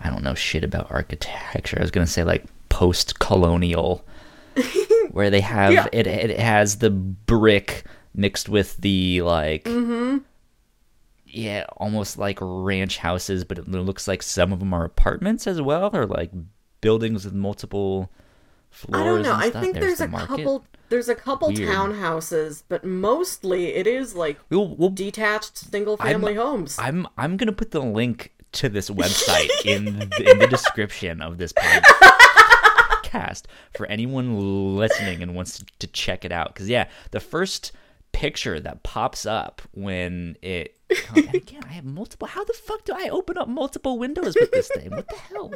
I 0.00 0.10
don't 0.10 0.22
know 0.22 0.34
shit 0.34 0.62
about 0.62 0.90
architecture. 0.90 1.78
I 1.78 1.82
was 1.82 1.90
gonna 1.90 2.06
say 2.06 2.22
like 2.22 2.44
post-colonial, 2.72 4.04
where 5.10 5.30
they 5.30 5.40
have 5.40 5.72
Yeah. 5.72 5.86
it. 5.92 6.06
It 6.06 6.38
has 6.40 6.78
the 6.78 6.90
brick 6.90 7.84
mixed 8.14 8.48
with 8.48 8.76
the 8.78 9.22
like. 9.22 9.64
Mm-hmm. 9.64 10.18
Yeah, 11.26 11.64
almost 11.76 12.18
like 12.18 12.38
ranch 12.40 12.98
houses, 12.98 13.44
but 13.44 13.58
it 13.58 13.68
looks 13.68 14.06
like 14.08 14.22
some 14.22 14.52
of 14.52 14.58
them 14.58 14.74
are 14.74 14.84
apartments 14.84 15.46
as 15.46 15.62
well, 15.62 15.90
or 15.94 16.04
like 16.06 16.30
buildings 16.82 17.24
with 17.24 17.32
multiple 17.34 18.10
floors. 18.70 19.00
I 19.00 19.04
don't 19.04 19.22
know. 19.22 19.34
I 19.34 19.48
think 19.50 19.74
there's, 19.74 19.98
the 19.98 20.04
a 20.04 20.26
couple 20.26 20.64
there's 20.90 21.08
a 21.08 21.14
couple 21.14 21.48
Weird. 21.48 21.70
townhouses, 21.70 22.64
but 22.68 22.84
mostly 22.84 23.68
it 23.74 23.86
is 23.86 24.14
like 24.14 24.38
We'll, 24.50 24.76
we'll 24.76 24.90
detached 24.90 25.56
single 25.56 25.96
family 25.96 26.34
homes. 26.34 26.78
I'm 26.78 27.06
I'm 27.16 27.38
gonna 27.38 27.52
put 27.52 27.70
the 27.70 27.80
link 27.80 28.32
to 28.52 28.68
this 28.68 28.90
website 29.00 29.48
in 29.64 29.84
the, 30.00 30.30
in 30.30 30.38
the 30.38 30.46
description 30.46 31.22
of 31.22 31.38
this 31.38 31.52
podcast 31.58 32.21
for 33.74 33.86
anyone 33.86 34.76
listening 34.76 35.22
and 35.22 35.34
wants 35.34 35.64
to 35.78 35.86
check 35.88 36.24
it 36.24 36.32
out. 36.32 36.54
Because 36.54 36.68
yeah, 36.68 36.88
the 37.10 37.20
first 37.20 37.72
picture 38.12 38.60
that 38.60 38.82
pops 38.82 39.24
up 39.26 39.62
when 39.72 40.36
it 40.42 40.76
and 41.16 41.34
again, 41.34 41.62
I 41.64 41.72
have 41.72 41.84
multiple. 41.84 42.28
How 42.28 42.44
the 42.44 42.52
fuck 42.52 42.84
do 42.84 42.92
I 42.94 43.08
open 43.08 43.38
up 43.38 43.48
multiple 43.48 43.98
windows 43.98 44.36
with 44.38 44.50
this 44.50 44.68
thing? 44.68 44.90
What 44.90 45.08
the 45.08 45.16
hell? 45.16 45.52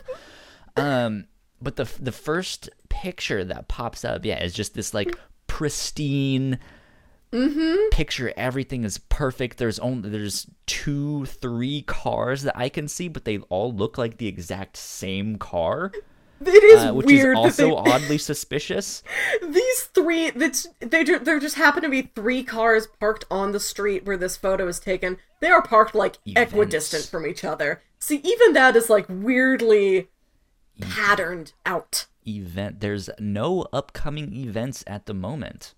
Um, 0.76 1.26
but 1.61 1.76
the 1.76 1.90
the 2.00 2.12
first 2.12 2.70
picture 2.88 3.44
that 3.44 3.68
pops 3.68 4.04
up, 4.04 4.24
yeah, 4.24 4.42
is 4.42 4.52
just 4.52 4.74
this 4.74 4.94
like 4.94 5.16
pristine 5.46 6.59
picture 7.90 8.32
everything 8.36 8.84
is 8.84 8.98
perfect 8.98 9.59
there's 9.59 9.78
only 9.80 10.09
there's 10.09 10.46
two 10.66 11.26
three 11.26 11.82
cars 11.82 12.42
that 12.42 12.57
i 12.57 12.68
can 12.68 12.86
see 12.86 13.09
but 13.09 13.24
they 13.24 13.38
all 13.48 13.74
look 13.74 13.98
like 13.98 14.18
the 14.18 14.28
exact 14.28 14.76
same 14.76 15.36
car 15.36 15.90
it 16.45 16.64
is 16.64 16.84
uh, 16.84 16.93
which 16.93 17.07
weird 17.07 17.39
is 17.39 17.57
that 17.57 17.62
they- 17.62 17.70
also 17.70 17.91
oddly 17.91 18.18
suspicious. 18.32 19.03
These 19.43 19.82
three 19.95 20.30
that's 20.30 20.66
they 20.80 21.05
ju- 21.05 21.18
there 21.18 21.39
just 21.41 21.57
happen 21.57 21.82
to 21.82 21.89
be 21.89 22.03
three 22.03 22.43
cars 22.43 22.87
parked 23.01 23.24
on 23.30 23.53
the 23.53 23.61
street 23.61 24.05
where 24.05 24.16
this 24.16 24.37
photo 24.37 24.66
is 24.68 24.78
taken. 24.78 25.18
They 25.41 25.49
are 25.49 25.62
parked 25.62 25.95
like 25.95 26.18
Events. 26.26 26.53
equidistant 26.53 27.05
from 27.07 27.26
each 27.26 27.45
other. 27.45 27.82
See 27.99 28.20
even 28.24 28.53
that 28.55 28.76
is 28.76 28.91
like 28.91 29.07
weirdly 29.09 30.09
patterned 30.80 31.53
out. 31.64 32.07
event 32.26 32.80
there's 32.80 33.09
no 33.18 33.66
upcoming 33.72 34.34
events 34.37 34.84
at 34.87 35.07
the 35.07 35.14
moment. 35.14 35.74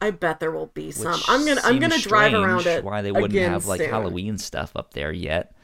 I 0.00 0.10
bet 0.10 0.40
there 0.40 0.50
will 0.50 0.66
be 0.66 0.90
some. 0.90 1.12
Which 1.12 1.24
i'm 1.28 1.46
gonna 1.46 1.60
i'm 1.64 1.78
gonna 1.78 1.98
drive 1.98 2.34
around 2.34 2.66
it 2.66 2.84
why 2.84 3.00
they 3.02 3.12
wouldn't 3.12 3.32
have 3.34 3.66
like 3.66 3.80
soon. 3.80 3.90
halloween 3.90 4.38
stuff 4.38 4.72
up 4.76 4.92
there 4.94 5.12
yet 5.12 5.54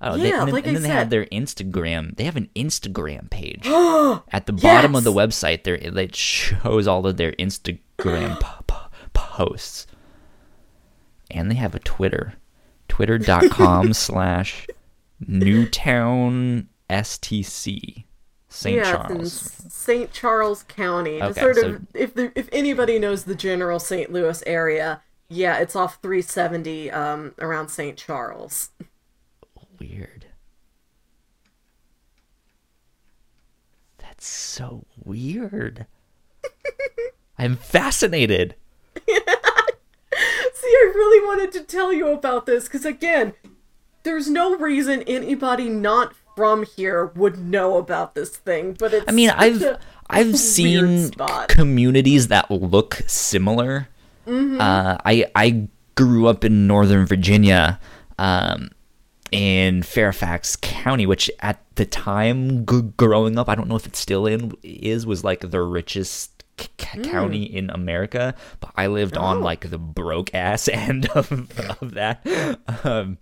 Oh, 0.00 0.14
Yeah, 0.14 0.22
they, 0.22 0.32
and 0.32 0.40
then, 0.48 0.54
like 0.54 0.64
I 0.64 0.68
and 0.68 0.76
then 0.76 0.82
they 0.84 0.88
have 0.90 1.10
their 1.10 1.26
Instagram. 1.26 2.16
They 2.16 2.24
have 2.24 2.36
an 2.36 2.48
Instagram 2.54 3.28
page 3.30 3.66
at 4.32 4.46
the 4.46 4.52
bottom 4.52 4.94
of 4.94 5.04
the 5.04 5.12
website. 5.12 5.64
There, 5.64 5.74
it 5.74 6.14
shows 6.14 6.86
all 6.86 7.06
of 7.06 7.16
their 7.16 7.32
Instagram 7.32 8.38
po- 8.40 8.62
po- 8.66 8.88
posts, 9.12 9.86
and 11.30 11.50
they 11.50 11.56
have 11.56 11.74
a 11.74 11.80
Twitter, 11.80 12.34
twitter.com 12.88 13.92
slash 13.92 14.66
Newtown 15.26 16.68
STC, 16.88 18.04
St. 18.48 18.76
yeah, 18.76 18.92
Charles. 18.92 19.32
St. 19.68 20.12
Charles 20.12 20.62
County. 20.64 21.20
Okay, 21.22 21.40
sort 21.40 21.56
so- 21.56 21.68
of, 21.70 21.86
if 21.94 22.14
the, 22.14 22.32
if 22.38 22.48
anybody 22.52 22.98
knows 22.98 23.24
the 23.24 23.34
general 23.34 23.78
St. 23.80 24.12
Louis 24.12 24.42
area, 24.46 25.02
yeah, 25.28 25.58
it's 25.58 25.74
off 25.76 25.98
370 26.02 26.90
um, 26.90 27.34
around 27.40 27.68
St. 27.68 27.96
Charles. 27.96 28.70
Weird. 29.78 30.26
That's 33.98 34.26
so 34.26 34.84
weird. 35.04 35.86
I'm 37.38 37.56
fascinated. 37.56 38.56
See, 38.96 39.12
I 40.66 40.92
really 40.94 41.26
wanted 41.26 41.52
to 41.52 41.62
tell 41.62 41.92
you 41.92 42.08
about 42.08 42.46
this 42.46 42.64
because, 42.64 42.84
again, 42.84 43.34
there's 44.02 44.28
no 44.28 44.56
reason 44.56 45.02
anybody 45.02 45.68
not 45.68 46.14
from 46.34 46.64
here 46.64 47.06
would 47.16 47.38
know 47.38 47.76
about 47.78 48.14
this 48.14 48.30
thing. 48.30 48.74
But 48.78 48.94
it's 48.94 49.04
I 49.08 49.12
mean, 49.12 49.30
I've 49.30 49.62
a 49.62 49.78
I've 50.08 50.38
seen 50.38 51.12
spot. 51.12 51.48
communities 51.48 52.28
that 52.28 52.50
look 52.50 53.02
similar. 53.06 53.88
Mm-hmm. 54.26 54.60
Uh, 54.60 54.96
I 55.04 55.26
I 55.34 55.68
grew 55.94 56.26
up 56.28 56.44
in 56.44 56.66
Northern 56.66 57.06
Virginia, 57.06 57.80
um, 58.18 58.70
in 59.32 59.82
Fairfax 59.82 60.56
County, 60.56 61.06
which 61.06 61.30
at 61.40 61.62
the 61.76 61.84
time 61.86 62.64
g- 62.66 62.82
growing 62.96 63.38
up, 63.38 63.48
I 63.48 63.54
don't 63.54 63.68
know 63.68 63.76
if 63.76 63.86
it 63.86 63.96
still 63.96 64.26
in 64.26 64.52
is 64.62 65.06
was 65.06 65.24
like 65.24 65.40
the 65.50 65.60
richest 65.62 66.44
c- 66.58 66.68
c- 66.80 67.00
county 67.02 67.42
in 67.44 67.70
America. 67.70 68.34
But 68.60 68.70
I 68.76 68.86
lived 68.88 69.16
on 69.16 69.38
Mm. 69.38 69.40
Oh. 69.40 69.44
like 69.44 69.70
the 69.70 69.78
broke 69.78 70.34
ass 70.34 70.68
end 70.72 71.08
of 71.10 71.30
of 71.80 71.94
that. 71.94 72.26
Um, 72.84 73.18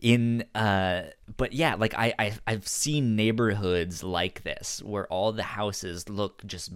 in 0.00 0.44
uh 0.56 1.02
but 1.36 1.52
yeah 1.52 1.76
like 1.76 1.94
I, 1.96 2.12
I 2.18 2.32
i've 2.48 2.66
seen 2.66 3.14
neighborhoods 3.14 4.02
like 4.02 4.42
this 4.42 4.82
where 4.82 5.06
all 5.06 5.30
the 5.30 5.44
houses 5.44 6.08
look 6.08 6.44
just 6.44 6.72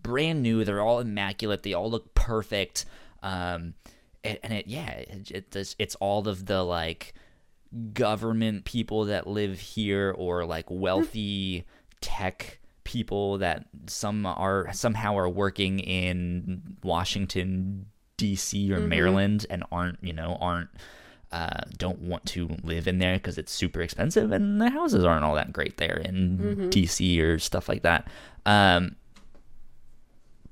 brand 0.00 0.42
new 0.42 0.64
they're 0.64 0.80
all 0.80 0.98
immaculate 1.00 1.64
they 1.64 1.74
all 1.74 1.90
look 1.90 2.14
perfect 2.14 2.86
um 3.22 3.74
and, 4.24 4.38
and 4.42 4.52
it 4.52 4.66
yeah 4.66 4.90
it, 4.90 5.30
it 5.30 5.50
does- 5.50 5.76
it's 5.78 5.94
all 5.96 6.26
of 6.28 6.46
the 6.46 6.62
like 6.62 7.14
government 7.92 8.64
people 8.64 9.06
that 9.06 9.26
live 9.26 9.58
here 9.58 10.14
or 10.16 10.44
like 10.44 10.66
wealthy 10.68 11.64
tech 12.00 12.58
people 12.84 13.38
that 13.38 13.64
some 13.86 14.26
are 14.26 14.68
somehow 14.72 15.16
are 15.16 15.28
working 15.28 15.78
in 15.80 16.62
Washington 16.82 17.86
DC 18.18 18.70
or 18.70 18.80
Maryland 18.80 19.46
and 19.48 19.64
aren't 19.72 19.98
you 20.02 20.12
know 20.12 20.36
aren't 20.40 20.68
uh, 21.30 21.60
don't 21.78 22.00
want 22.00 22.26
to 22.26 22.56
live 22.62 22.86
in 22.86 22.98
there 22.98 23.14
because 23.14 23.38
it's 23.38 23.50
super 23.50 23.80
expensive 23.80 24.32
and 24.32 24.60
the 24.60 24.68
houses 24.68 25.02
aren't 25.02 25.24
all 25.24 25.34
that 25.34 25.50
great 25.50 25.78
there 25.78 25.96
in 25.96 26.36
DC 26.68 27.18
or 27.22 27.38
stuff 27.38 27.70
like 27.70 27.82
that. 27.84 28.06
Um, 28.44 28.96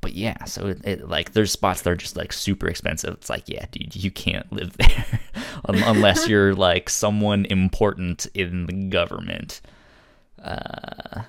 but 0.00 0.14
yeah, 0.14 0.44
so 0.44 0.66
it, 0.68 0.80
it 0.84 1.08
like 1.08 1.32
there's 1.32 1.52
spots 1.52 1.82
that 1.82 1.90
are 1.90 1.96
just 1.96 2.16
like 2.16 2.32
super 2.32 2.68
expensive. 2.68 3.14
It's 3.14 3.30
like 3.30 3.48
yeah, 3.48 3.64
dude, 3.70 3.94
you 3.96 4.10
can't 4.10 4.50
live 4.52 4.76
there 4.76 5.20
un- 5.66 5.82
unless 5.84 6.28
you're 6.28 6.54
like 6.68 6.88
someone 6.88 7.44
important 7.46 8.26
in 8.34 8.66
the 8.66 8.72
government. 8.88 9.60
Uh, 10.42 11.22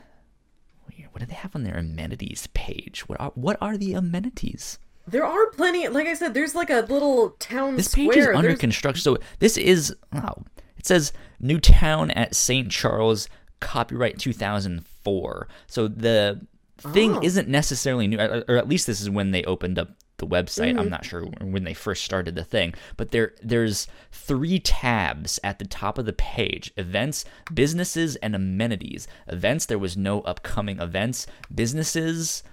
what 1.12 1.20
do 1.20 1.26
they 1.26 1.34
have 1.36 1.54
on 1.56 1.64
their 1.64 1.76
amenities 1.78 2.48
page? 2.54 3.02
What 3.10 3.20
are 3.20 3.32
what 3.36 3.58
are 3.62 3.78
the 3.78 3.94
amenities? 3.94 4.80
There 5.08 5.26
are 5.26 5.50
plenty. 5.52 5.88
Like 5.90 6.08
I 6.08 6.14
said, 6.14 6.34
there's 6.34 6.56
like 6.56 6.70
a 6.70 6.82
little 6.88 7.32
town 7.32 7.76
This 7.76 7.94
page 7.94 8.12
square. 8.12 8.32
is 8.32 8.36
under 8.38 8.48
There's- 8.50 8.60
construction. 8.60 9.02
So 9.02 9.18
this 9.40 9.58
is 9.58 9.94
oh, 10.16 10.44
it 10.78 10.86
says 10.86 11.12
new 11.40 11.60
town 11.60 12.12
at 12.12 12.34
St. 12.36 12.72
Charles, 12.72 13.28
copyright 13.60 14.20
2004. 14.20 15.48
So 15.68 15.88
the 15.90 16.46
thing 16.82 17.18
Oh. 17.18 17.22
isn't 17.22 17.48
necessarily 17.48 18.08
new, 18.08 18.20
or 18.20 18.58
at 18.58 18.68
least 18.68 18.88
this 18.88 19.02
is 19.02 19.10
when 19.10 19.32
they 19.32 19.44
opened 19.44 19.80
up 19.80 19.90
the 20.18 20.28
website. 20.28 20.72
Mm-hmm. 20.72 20.80
I'm 20.80 20.90
not 20.90 21.06
sure 21.06 21.26
when 21.26 21.64
they 21.64 21.74
first 21.74 22.04
started 22.04 22.36
the 22.36 22.44
thing, 22.44 22.74
but 22.98 23.12
there 23.12 23.34
there's 23.42 23.88
three 24.12 24.60
tabs 24.60 25.40
at 25.44 25.60
the 25.60 25.66
top 25.66 25.98
of 25.98 26.06
the 26.06 26.14
page: 26.14 26.72
events, 26.78 27.26
businesses, 27.54 28.16
and 28.18 28.36
amenities. 28.36 29.08
Events, 29.28 29.66
there 29.66 29.80
was 29.80 29.98
no 29.98 30.22
upcoming 30.22 30.80
events. 30.80 31.28
Businesses. 31.54 32.44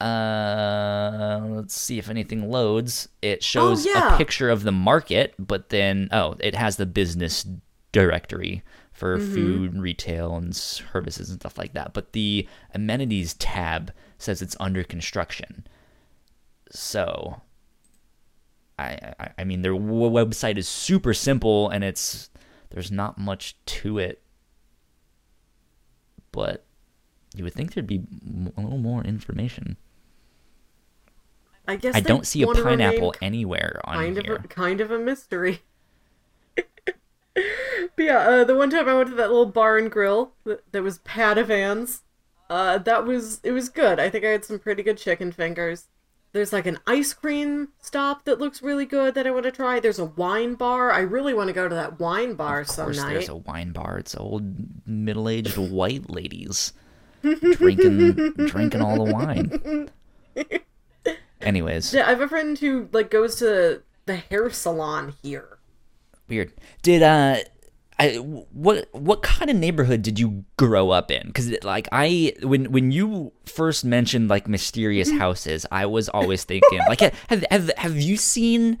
Uh, 0.00 1.40
let's 1.50 1.80
see 1.80 1.96
if 1.98 2.08
anything 2.08 2.50
loads. 2.50 3.08
It 3.20 3.42
shows 3.44 3.86
yeah. 3.86 4.14
a 4.14 4.16
picture 4.16 4.50
of 4.50 4.64
the 4.64 4.72
market, 4.72 5.34
but 5.38 5.68
then 5.68 6.08
oh, 6.10 6.36
it 6.40 6.56
has 6.56 6.76
the 6.76 6.86
business 6.86 7.46
directory 7.92 8.62
for 9.02 9.18
mm-hmm. 9.18 9.34
food, 9.34 9.80
retail, 9.80 10.36
and 10.36 10.54
services 10.54 11.28
and 11.28 11.40
stuff 11.40 11.58
like 11.58 11.72
that. 11.72 11.92
But 11.92 12.12
the 12.12 12.46
amenities 12.72 13.34
tab 13.34 13.92
says 14.16 14.40
it's 14.40 14.54
under 14.60 14.84
construction. 14.84 15.66
So, 16.70 17.40
I 18.78 19.12
I, 19.18 19.30
I 19.38 19.44
mean 19.44 19.62
their 19.62 19.72
w- 19.72 20.08
website 20.08 20.56
is 20.56 20.68
super 20.68 21.12
simple 21.14 21.68
and 21.68 21.82
it's 21.82 22.30
there's 22.70 22.92
not 22.92 23.18
much 23.18 23.56
to 23.66 23.98
it, 23.98 24.22
but 26.30 26.64
you 27.34 27.42
would 27.42 27.54
think 27.54 27.74
there'd 27.74 27.88
be 27.88 28.04
a 28.56 28.60
little 28.60 28.78
more 28.78 29.02
information. 29.02 29.78
I 31.66 31.74
guess 31.74 31.96
I 31.96 32.00
don't 32.02 32.24
see 32.24 32.42
a 32.42 32.46
pineapple 32.46 33.16
anywhere 33.20 33.80
on 33.82 33.96
kind 33.96 34.22
here. 34.22 34.36
of 34.36 34.44
a, 34.44 34.48
kind 34.48 34.80
of 34.80 34.92
a 34.92 34.98
mystery. 35.00 35.62
but 37.34 37.44
yeah, 38.04 38.18
uh, 38.18 38.44
the 38.44 38.54
one 38.56 38.70
time 38.70 38.88
I 38.88 38.94
went 38.94 39.08
to 39.10 39.14
that 39.16 39.30
little 39.30 39.46
bar 39.46 39.78
and 39.78 39.90
grill 39.90 40.32
that, 40.44 40.62
that 40.72 40.82
was 40.82 40.98
Padavans, 41.00 42.00
uh, 42.50 42.78
that 42.78 43.06
was 43.06 43.40
it 43.42 43.52
was 43.52 43.68
good. 43.68 43.98
I 43.98 44.10
think 44.10 44.24
I 44.24 44.28
had 44.28 44.44
some 44.44 44.58
pretty 44.58 44.82
good 44.82 44.98
chicken 44.98 45.32
fingers. 45.32 45.88
There's 46.32 46.52
like 46.52 46.66
an 46.66 46.78
ice 46.86 47.12
cream 47.12 47.68
stop 47.80 48.24
that 48.24 48.38
looks 48.40 48.62
really 48.62 48.86
good 48.86 49.14
that 49.14 49.26
I 49.26 49.30
want 49.30 49.44
to 49.44 49.50
try. 49.50 49.80
There's 49.80 49.98
a 49.98 50.06
wine 50.06 50.54
bar. 50.54 50.90
I 50.90 51.00
really 51.00 51.34
want 51.34 51.48
to 51.48 51.52
go 51.52 51.68
to 51.68 51.74
that 51.74 52.00
wine 52.00 52.34
bar 52.34 52.60
Of 52.60 52.68
some 52.70 52.86
course, 52.86 52.96
night. 52.96 53.12
there's 53.12 53.28
a 53.28 53.36
wine 53.36 53.72
bar. 53.72 53.98
It's 53.98 54.14
old 54.16 54.44
middle-aged 54.86 55.58
white 55.58 56.08
ladies 56.08 56.72
drinking 57.22 58.32
drinking 58.46 58.80
all 58.80 59.04
the 59.04 59.12
wine. 59.12 59.90
Anyways, 61.40 61.92
Yeah, 61.92 62.06
I 62.06 62.10
have 62.10 62.20
a 62.20 62.28
friend 62.28 62.58
who 62.58 62.88
like 62.92 63.10
goes 63.10 63.36
to 63.36 63.82
the 64.06 64.16
hair 64.16 64.48
salon 64.50 65.14
here. 65.22 65.58
Weird. 66.28 66.52
Did 66.82 67.02
uh, 67.02 67.38
I 67.98 68.16
what 68.16 68.88
what 68.92 69.22
kind 69.22 69.50
of 69.50 69.56
neighborhood 69.56 70.02
did 70.02 70.18
you 70.18 70.44
grow 70.56 70.90
up 70.90 71.10
in? 71.10 71.26
Because 71.26 71.54
like 71.62 71.88
I 71.92 72.34
when 72.42 72.72
when 72.72 72.90
you 72.90 73.32
first 73.46 73.84
mentioned 73.84 74.28
like 74.28 74.48
mysterious 74.48 75.10
houses, 75.10 75.66
I 75.70 75.86
was 75.86 76.08
always 76.08 76.44
thinking 76.44 76.80
like 76.88 77.00
have 77.00 77.44
have 77.50 77.70
have 77.76 78.00
you 78.00 78.16
seen 78.16 78.78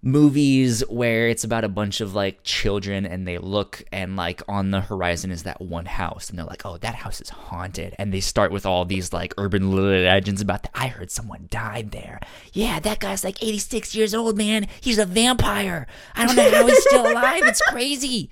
movies 0.00 0.80
where 0.88 1.26
it's 1.28 1.42
about 1.42 1.64
a 1.64 1.68
bunch 1.68 2.00
of 2.00 2.14
like 2.14 2.42
children 2.44 3.04
and 3.04 3.26
they 3.26 3.36
look 3.36 3.82
and 3.90 4.14
like 4.14 4.40
on 4.48 4.70
the 4.70 4.80
horizon 4.80 5.30
is 5.32 5.42
that 5.42 5.60
one 5.60 5.86
house 5.86 6.30
and 6.30 6.38
they're 6.38 6.46
like 6.46 6.64
oh 6.64 6.76
that 6.78 6.94
house 6.94 7.20
is 7.20 7.28
haunted. 7.30 7.94
And 7.98 8.12
they 8.14 8.20
start 8.20 8.52
with 8.52 8.64
all 8.64 8.84
these 8.84 9.12
like 9.12 9.34
urban 9.36 9.72
legends 9.72 10.40
about 10.40 10.62
that 10.62 10.70
i 10.74 10.86
heard 10.86 11.10
someone 11.10 11.48
died 11.50 11.90
there. 11.90 12.20
Yeah 12.52 12.78
that 12.80 13.00
guy's 13.00 13.24
like 13.24 13.42
86 13.42 13.94
years 13.94 14.14
old 14.14 14.36
man. 14.36 14.68
He's 14.80 14.98
a 14.98 15.06
vampire. 15.06 15.86
I 16.14 16.26
don't 16.26 16.36
know 16.36 16.50
how 16.50 16.66
he's 16.66 16.82
still 16.84 17.06
alive. 17.10 17.42
It's 17.44 17.62
crazy. 17.62 18.30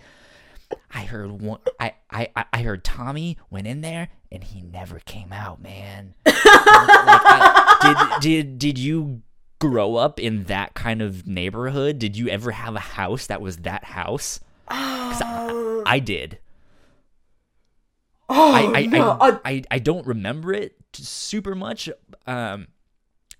I 0.95 1.01
heard 1.03 1.41
one 1.43 1.61
i 1.81 1.95
i 2.11 2.29
I- 2.53 2.63
heard 2.63 2.85
tommy 2.85 3.39
went 3.51 3.67
in 3.67 3.81
there 3.81 4.09
and 4.31 4.43
he 4.45 4.63
never 4.63 5.01
came 5.01 5.33
out 5.33 5.61
man. 5.61 6.15
Like, 6.27 7.23
I, 7.25 8.19
did 8.21 8.21
did 8.21 8.59
did 8.59 8.79
you 8.79 9.23
grow 9.59 9.97
up 9.97 10.19
in 10.21 10.45
that 10.45 10.75
kind 10.75 11.01
of 11.03 11.27
neighborhood? 11.27 11.99
Did 11.99 12.17
you 12.17 12.29
ever 12.29 12.51
have 12.53 12.75
a 12.77 12.81
house 12.81 13.27
that 13.27 13.41
was 13.41 13.59
that 13.59 13.85
house? 13.85 14.41
I, 14.69 15.83
I 15.87 15.99
did. 15.99 16.39
Oh, 18.29 18.53
I 18.53 18.81
I, 18.81 18.87
no. 18.87 19.17
I, 19.21 19.39
I 19.45 19.63
I 19.71 19.79
don't 19.79 20.07
remember 20.07 20.53
it 20.53 20.75
super 20.93 21.55
much. 21.55 21.89
Um, 22.27 22.69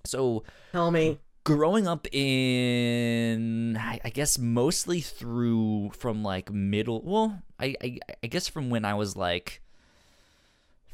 so 0.05 0.43
tell 0.71 0.91
me. 0.91 1.19
growing 1.43 1.87
up 1.87 2.07
in 2.13 3.77
I, 3.77 3.99
I 4.05 4.09
guess 4.09 4.37
mostly 4.37 5.01
through 5.01 5.91
from 5.91 6.23
like 6.23 6.51
middle 6.51 7.01
well 7.03 7.41
I, 7.59 7.75
I 7.81 7.99
I 8.23 8.27
guess 8.27 8.47
from 8.47 8.69
when 8.69 8.85
I 8.85 8.93
was 8.93 9.15
like 9.17 9.61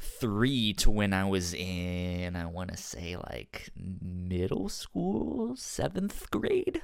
three 0.04 0.72
to 0.74 0.90
when 0.90 1.12
I 1.12 1.24
was 1.24 1.54
in 1.54 2.36
I 2.36 2.46
want 2.46 2.70
to 2.70 2.76
say 2.76 3.16
like 3.16 3.70
middle 3.76 4.68
school 4.68 5.56
seventh 5.56 6.30
grade. 6.30 6.82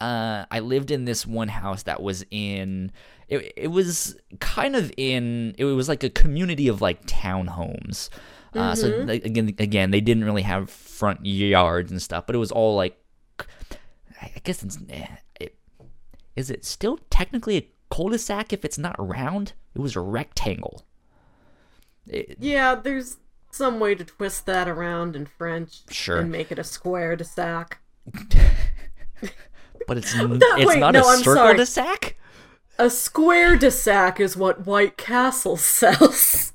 Uh, 0.00 0.46
I 0.50 0.60
lived 0.60 0.90
in 0.90 1.04
this 1.04 1.26
one 1.26 1.48
house 1.48 1.82
that 1.82 2.02
was 2.02 2.24
in 2.30 2.90
it, 3.28 3.52
it 3.56 3.68
was 3.68 4.16
kind 4.40 4.74
of 4.74 4.92
in 4.96 5.54
it 5.58 5.64
was 5.64 5.88
like 5.88 6.02
a 6.02 6.10
community 6.10 6.68
of 6.68 6.80
like 6.80 7.06
townhomes. 7.06 8.08
Uh, 8.52 8.74
so 8.74 8.88
like, 8.88 9.24
again 9.24 9.54
again 9.58 9.92
they 9.92 10.00
didn't 10.00 10.24
really 10.24 10.42
have 10.42 10.68
front 10.68 11.24
yards 11.24 11.92
and 11.92 12.02
stuff 12.02 12.26
but 12.26 12.34
it 12.34 12.38
was 12.38 12.50
all 12.50 12.74
like 12.74 12.98
I 14.20 14.32
I 14.36 14.40
guess 14.42 14.62
it's 14.64 14.78
eh, 14.88 15.06
it, 15.38 15.56
is 16.34 16.50
it 16.50 16.64
still 16.64 16.98
technically 17.10 17.56
a 17.58 17.70
cul-de-sac 17.90 18.52
if 18.52 18.64
it's 18.64 18.78
not 18.78 18.96
round? 18.98 19.52
It 19.74 19.80
was 19.80 19.94
a 19.94 20.00
rectangle 20.00 20.84
It- 22.06 22.36
Yeah, 22.40 22.74
there's 22.74 23.16
some 23.52 23.80
way 23.80 23.94
to 23.94 24.04
twist 24.04 24.46
that 24.46 24.68
around 24.68 25.16
in 25.16 25.26
French 25.26 25.80
Sure. 25.90 26.18
and 26.20 26.30
make 26.30 26.50
it 26.52 26.58
a 26.58 26.64
square 26.64 27.16
to 27.16 27.24
sac. 27.24 27.80
but 29.86 29.98
it's 29.98 30.14
n- 30.16 30.38
That- 30.38 30.56
it's 30.58 30.66
wait, 30.66 30.78
not 30.80 30.94
no, 30.94 31.02
a 31.02 31.12
I'm 31.12 31.18
circle 31.18 31.34
sorry. 31.34 31.56
de 31.56 31.66
sac 31.66 32.16
A 32.78 32.88
square 32.90 33.56
de 33.56 33.70
sac 33.70 34.20
is 34.20 34.36
what 34.36 34.66
White 34.66 34.96
Castle 34.96 35.56
sells. 35.58 36.52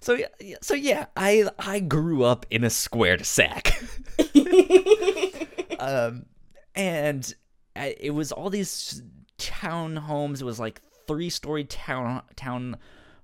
so 0.00 0.18
so 0.60 0.74
yeah 0.74 1.06
I 1.16 1.48
I 1.58 1.80
grew 1.80 2.24
up 2.24 2.46
in 2.50 2.64
a 2.64 2.70
square 2.70 3.16
de 3.16 3.24
sac 3.24 3.72
um, 5.78 6.26
and 6.74 7.34
it 7.76 8.14
was 8.14 8.32
all 8.32 8.50
these 8.50 9.02
town 9.38 9.96
homes. 9.96 10.40
It 10.40 10.44
was 10.44 10.60
like 10.60 10.80
three 11.06 11.30
story 11.30 11.64
town 11.64 12.22
town 12.36 12.76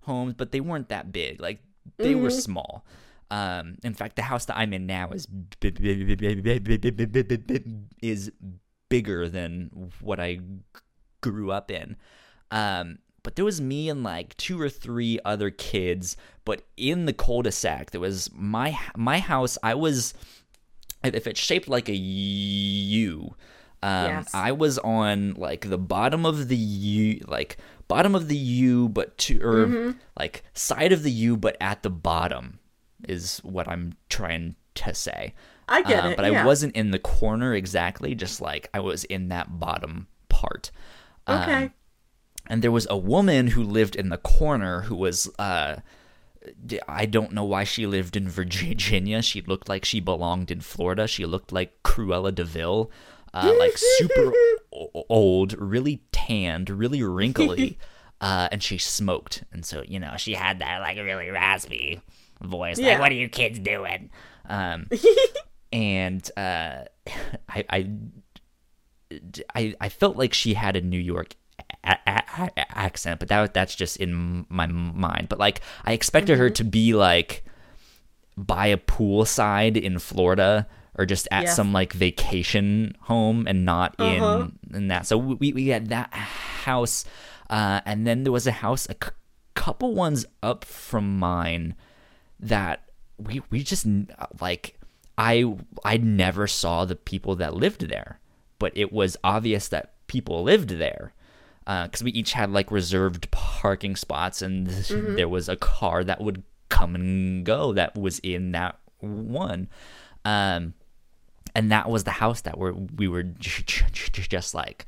homes, 0.03 0.34
but 0.34 0.53
they 0.53 0.61
weren't 0.61 0.88
that 0.88 1.12
big. 1.12 1.40
Like 1.40 1.61
they 1.96 2.12
mm-hmm. 2.12 2.22
were 2.22 2.30
small. 2.30 2.84
Um, 3.30 3.76
in 3.84 3.94
fact, 3.94 4.16
the 4.16 4.22
house 4.22 4.46
that 4.46 4.57
I'm 4.57 4.72
in 4.72 4.86
now 4.86 5.11
is 5.11 5.28
is 8.03 8.32
bigger 8.88 9.28
than 9.28 9.90
what 10.01 10.18
I 10.18 10.40
grew 11.20 11.53
up 11.53 11.70
in. 11.70 11.96
Um, 12.51 12.98
but 13.22 13.36
there 13.36 13.44
was 13.44 13.61
me 13.61 13.88
and 13.88 14.03
like 14.03 14.36
two 14.36 14.61
or 14.61 14.68
three 14.68 15.18
other 15.24 15.51
kids 15.51 16.16
but 16.44 16.62
in 16.76 17.07
the 17.07 17.12
cul-de-sac 17.12 17.90
there 17.90 18.01
was 18.01 18.30
my 18.32 18.78
my 18.96 19.18
house 19.18 19.59
i 19.62 19.74
was 19.74 20.14
if 21.03 21.26
it's 21.26 21.40
shaped 21.40 21.68
like 21.68 21.88
a 21.88 21.94
u 21.94 23.34
um, 23.83 24.07
Yes. 24.07 24.31
I 24.35 24.53
was 24.53 24.78
on 24.78 25.35
like 25.35 25.68
the 25.68 25.78
bottom 25.78 26.26
of 26.26 26.49
the 26.49 26.57
U, 26.57 27.24
like 27.28 27.57
bottom 27.89 28.14
of 28.14 28.28
the 28.28 28.37
U, 28.37 28.89
but 28.89 29.16
to 29.18 29.41
or 29.43 29.95
like 30.18 30.45
side 30.55 30.93
of 30.93 31.03
the 31.03 31.11
U, 31.11 31.37
but 31.37 31.57
at 31.61 31.83
the 31.83 31.91
bottom 31.91 32.59
is 33.09 33.39
what 33.39 33.66
I'm 33.68 33.95
trying 34.09 34.55
to 34.76 34.95
say. 34.95 35.35
I 35.68 35.83
get 35.83 36.05
Uh, 36.05 36.09
it. 36.09 36.16
but 36.16 36.31
yeah. 36.33 36.43
I 36.43 36.47
wasn't 36.47 36.74
in 36.76 36.91
the 36.91 36.99
corner 36.99 37.55
exactly, 37.55 38.14
just 38.14 38.41
like 38.41 38.68
I 38.74 38.81
was 38.81 39.05
in 39.05 39.28
that 39.28 39.59
bottom 39.61 40.09
part. 40.28 40.70
Um, 41.26 41.41
Okay. 41.43 41.70
and 42.49 42.61
there 42.62 42.72
was 42.72 42.87
a 42.91 42.97
woman 42.97 43.47
who 43.49 43.62
lived 43.62 43.95
in 43.97 44.09
the 44.09 44.18
corner 44.18 44.83
who 44.83 44.97
was 44.97 45.31
uh 45.39 45.76
I 46.89 47.05
don't 47.07 47.33
know 47.33 47.45
why 47.45 47.64
she 47.64 47.87
lived 47.87 48.16
in 48.16 48.28
Virginia. 48.41 49.22
She 49.22 49.43
looked 49.43 49.68
like 49.68 49.85
she 49.85 50.01
belonged 50.01 50.51
in 50.51 50.61
Florida. 50.61 51.07
She 51.07 51.26
looked 51.26 51.53
like 51.53 51.83
Cruella 51.83 52.35
de 52.35 52.45
Vil, 52.45 52.91
uh, 53.35 53.55
like 53.59 53.76
super 53.76 54.33
o- 54.72 55.05
old, 55.09 55.59
really 55.59 56.03
tanned, 56.12 56.70
really 56.70 57.03
wrinkly, 57.03 57.78
uh, 58.20 58.49
and 58.51 58.62
she 58.62 58.78
smoked. 58.78 59.45
And 59.53 59.64
so 59.64 59.83
you 59.87 59.99
know 60.01 60.14
she 60.16 60.35
had 60.35 60.59
that 60.61 60.81
like 60.81 60.97
really 60.99 61.31
raspy 61.31 62.01
voice, 62.41 62.78
like 62.78 62.87
Yeah. 62.87 63.01
"What 63.01 63.12
are 63.12 63.16
you 63.16 63.28
kids 63.28 63.59
doing?" 63.59 64.11
Um, 64.49 64.89
and 65.72 66.28
uh, 66.37 66.85
I, 67.49 67.64
I 67.70 67.91
I 69.55 69.74
I 69.81 69.89
felt 69.89 70.16
like 70.16 70.33
she 70.35 70.55
had 70.55 70.76
a 70.76 70.81
New 70.81 70.99
York 70.99 71.35
a- 71.85 71.99
a- 72.07 72.22
a- 72.57 72.78
accent, 72.78 73.20
but 73.20 73.28
that 73.28 73.55
that's 73.55 73.74
just 73.74 73.97
in 73.97 74.47
my 74.49 74.66
mind. 74.66 75.28
But 75.28 75.39
like 75.39 75.61
I 75.85 75.93
expected 75.93 76.39
her 76.39 76.51
to 76.51 76.64
be 76.64 76.95
like 76.95 77.45
by 78.37 78.68
a 78.68 78.76
poolside 78.76 79.76
in 79.81 79.99
Florida 79.99 80.66
or 81.01 81.07
just 81.07 81.26
at 81.30 81.44
Yes. 81.44 81.57
some 81.57 81.72
like 81.72 81.92
vacation 81.94 82.94
home 83.09 83.46
and 83.48 83.64
not 83.64 83.96
Uh-huh. 83.98 84.48
in 84.68 84.76
in 84.76 84.88
that. 84.88 85.07
So 85.07 85.16
we 85.16 85.53
we 85.53 85.68
had 85.68 85.88
that 85.88 86.12
house, 86.12 87.05
uh, 87.48 87.80
and 87.86 88.07
then 88.07 88.24
there 88.24 88.32
was 88.32 88.46
a 88.46 88.53
house 88.61 88.84
a 88.90 88.96
c- 89.03 89.11
couple 89.55 89.94
ones 89.94 90.26
up 90.42 90.64
from 90.64 91.18
mine 91.18 91.74
that 92.38 92.84
we 93.16 93.40
we 93.51 93.62
just 93.62 93.86
like 94.40 94.76
I 95.16 95.44
I 95.84 95.96
never 95.96 96.46
saw 96.46 96.84
the 96.84 96.96
people 96.96 97.34
that 97.36 97.55
lived 97.55 97.88
there, 97.88 98.20
but 98.59 98.72
it 98.76 98.92
was 98.92 99.16
obvious 99.24 99.68
that 99.68 99.94
people 100.07 100.42
lived 100.42 100.70
there 100.76 101.12
because 101.64 102.03
we 102.03 102.11
each 102.12 102.32
had 102.32 102.51
like 102.51 102.70
reserved 102.70 103.30
parking 103.30 103.96
spots, 103.96 104.42
and 104.42 104.66
there 104.66 105.28
was 105.28 105.48
a 105.48 105.57
car 105.57 106.03
that 106.05 106.20
would 106.20 106.42
come 106.68 106.94
and 106.94 107.44
go 107.44 107.72
that 107.72 107.96
was 107.96 108.18
in 108.20 108.53
that 108.53 108.78
one, 109.01 109.68
um, 110.24 110.74
and 111.55 111.70
that 111.72 111.88
was 111.90 112.05
the 112.05 112.11
house 112.12 112.40
that 112.42 112.59
we're, 112.59 112.72
we 112.72 113.09
were 113.09 113.22
just 113.24 114.55
like. 114.55 114.86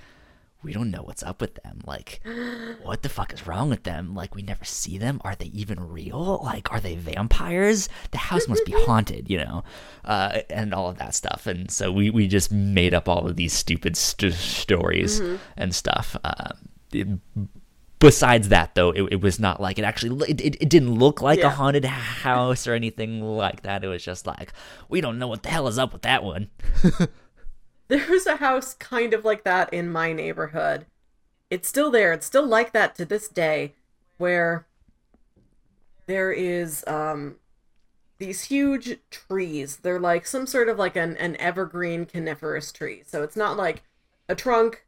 We 0.65 0.73
don't 0.73 0.93
know 0.93 1.03
what's 1.03 1.25
up 1.25 1.41
with 1.41 1.55
them. 1.65 1.81
Like, 1.89 2.21
what 2.85 3.03
the 3.03 3.09
fuck 3.09 3.33
is 3.33 3.49
wrong 3.49 3.69
with 3.69 3.83
them? 3.83 4.15
Like, 4.15 4.37
we 4.37 4.43
never 4.43 4.65
see 4.65 4.97
them. 4.97 5.21
Are 5.25 5.35
they 5.35 5.47
even 5.47 5.81
real? 5.81 6.41
Like, 6.45 6.71
are 6.73 6.79
they 6.79 6.95
vampires? 6.95 7.89
The 8.13 8.19
house 8.19 8.47
must 8.47 8.65
be 8.65 8.71
haunted, 8.87 9.29
you 9.29 9.39
know, 9.39 9.65
uh, 10.05 10.43
and 10.49 10.73
all 10.73 10.89
of 10.89 10.99
that 10.99 11.17
stuff. 11.17 11.49
And 11.49 11.69
so 11.69 11.91
we, 11.91 12.11
we 12.11 12.29
just 12.29 12.53
made 12.53 12.95
up 12.95 13.09
all 13.09 13.27
of 13.27 13.35
these 13.35 13.53
stupid 13.53 13.97
st- 13.97 14.35
stories 14.35 15.21
and 15.57 15.75
stuff. 15.75 16.17
Uh, 16.23 16.51
it- 16.93 17.09
besides 18.03 18.49
that 18.49 18.75
though 18.75 18.91
it, 18.91 19.03
it 19.13 19.21
was 19.23 19.41
not 19.41 19.61
like 19.61 19.79
it 19.79 19.85
actually 19.85 20.29
it, 20.29 20.41
it, 20.41 20.57
it 20.61 20.69
didn't 20.69 20.95
look 20.99 21.23
like 21.23 21.41
a 21.41 21.49
haunted 21.49 21.85
house 21.85 22.67
or 22.67 22.75
anything 22.75 23.23
like 23.23 23.63
that 23.63 23.83
it 23.83 23.89
was 23.89 24.05
just 24.05 24.27
like 24.27 24.53
we 24.89 25.01
don't 25.01 25.19
know 25.19 25.29
what 25.29 25.43
the 25.43 25.49
hell 25.49 25.69
is 25.69 25.79
up 25.79 25.93
with 25.93 26.03
that 26.03 26.23
one 26.23 26.51
There's 27.93 28.25
a 28.25 28.37
house 28.37 28.73
kind 28.73 29.13
of 29.13 29.23
like 29.23 29.45
that 29.45 29.71
in 29.71 29.93
my 29.93 30.15
neighborhood. 30.15 30.87
It's 31.51 31.69
still 31.69 31.91
there. 31.91 32.15
It's 32.15 32.25
still 32.25 32.47
like 32.47 32.73
that 32.73 32.95
to 32.95 33.05
this 33.05 33.29
day, 33.29 33.75
where 34.17 34.67
there 36.07 36.33
is 36.33 36.85
um 36.87 37.37
these 38.17 38.45
huge 38.45 38.97
trees. 39.11 39.77
They're 39.77 40.01
like 40.01 40.27
some 40.27 40.47
sort 40.47 40.71
of 40.71 40.79
like 40.79 40.97
an, 40.97 41.19
an 41.19 41.37
evergreen 41.37 42.07
coniferous 42.07 42.73
tree. 42.73 43.03
So 43.07 43.23
it's 43.23 43.37
not 43.37 43.59
like 43.59 43.83
a 44.27 44.35
trunk 44.35 44.87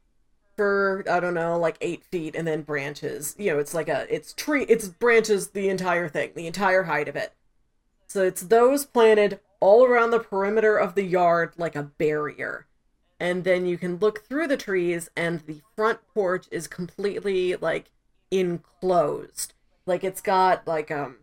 for 0.57 1.05
I 1.11 1.21
don't 1.21 1.35
know, 1.35 1.59
like 1.59 1.77
eight 1.81 2.05
feet 2.05 2.35
and 2.35 2.47
then 2.47 2.63
branches. 2.63 3.35
You 3.39 3.53
know, 3.53 3.59
it's 3.59 3.75
like 3.75 3.89
a 3.89 4.07
it's 4.15 4.33
tree 4.33 4.65
it's 4.69 4.89
branches 4.89 5.49
the 5.51 5.69
entire 5.69 6.09
thing, 6.09 6.33
the 6.35 6.47
entire 6.47 6.85
height 6.85 7.09
of 7.09 7.17
it. 7.17 7.33
So 8.07 8.23
it's 8.23 8.43
those 8.43 8.85
planted 8.85 9.41
all 9.61 9.85
around 9.85 10.11
the 10.11 10.21
perimeter 10.21 10.77
of 10.77 10.95
the 10.95 11.05
yard 11.05 11.55
like 11.57 11.75
a 11.75 11.83
barrier. 11.83 12.67
And 13.19 13.45
then 13.45 13.65
you 13.65 13.79
can 13.79 13.97
look 13.97 14.27
through 14.27 14.49
the 14.49 14.57
trees 14.57 15.09
and 15.17 15.41
the 15.41 15.63
front 15.75 16.01
porch 16.13 16.47
is 16.51 16.67
completely 16.67 17.57
like 17.57 17.91
enclosed. 18.31 19.55
Like 19.87 20.05
it's 20.05 20.21
got 20.21 20.67
like 20.67 20.91
um 20.91 21.17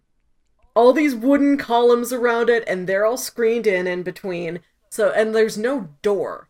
all 0.74 0.94
these 0.94 1.16
wooden 1.16 1.58
columns 1.58 2.12
around 2.14 2.50
it 2.50 2.64
and 2.68 2.88
they're 2.88 3.06
all 3.06 3.18
screened 3.18 3.68
in 3.68 3.88
in 3.88 4.04
between. 4.04 4.62
So 4.90 5.12
and 5.12 5.36
there's 5.36 5.58
no 5.58 5.90
door. 6.02 6.50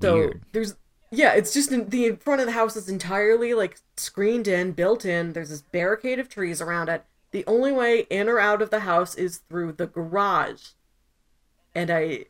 So 0.00 0.14
weird 0.14 0.42
there's 0.52 0.74
yeah, 1.12 1.34
it's 1.34 1.52
just 1.52 1.70
in, 1.70 1.90
the 1.90 2.16
front 2.16 2.40
of 2.40 2.46
the 2.46 2.54
house 2.54 2.74
is 2.74 2.88
entirely 2.88 3.52
like 3.52 3.78
screened 3.98 4.48
in, 4.48 4.72
built 4.72 5.04
in. 5.04 5.34
There's 5.34 5.50
this 5.50 5.60
barricade 5.60 6.18
of 6.18 6.30
trees 6.30 6.62
around 6.62 6.88
it. 6.88 7.04
The 7.32 7.44
only 7.46 7.70
way 7.70 8.06
in 8.08 8.28
or 8.28 8.40
out 8.40 8.62
of 8.62 8.70
the 8.70 8.80
house 8.80 9.14
is 9.14 9.42
through 9.48 9.72
the 9.72 9.86
garage. 9.86 10.70
And 11.74 11.90
I 11.90 12.26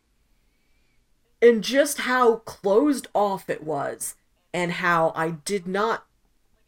and 1.40 1.62
just 1.62 1.98
how 1.98 2.36
closed 2.36 3.06
off 3.14 3.48
it 3.48 3.62
was 3.62 4.16
and 4.52 4.72
how 4.72 5.12
I 5.14 5.30
did 5.30 5.66
not 5.68 6.04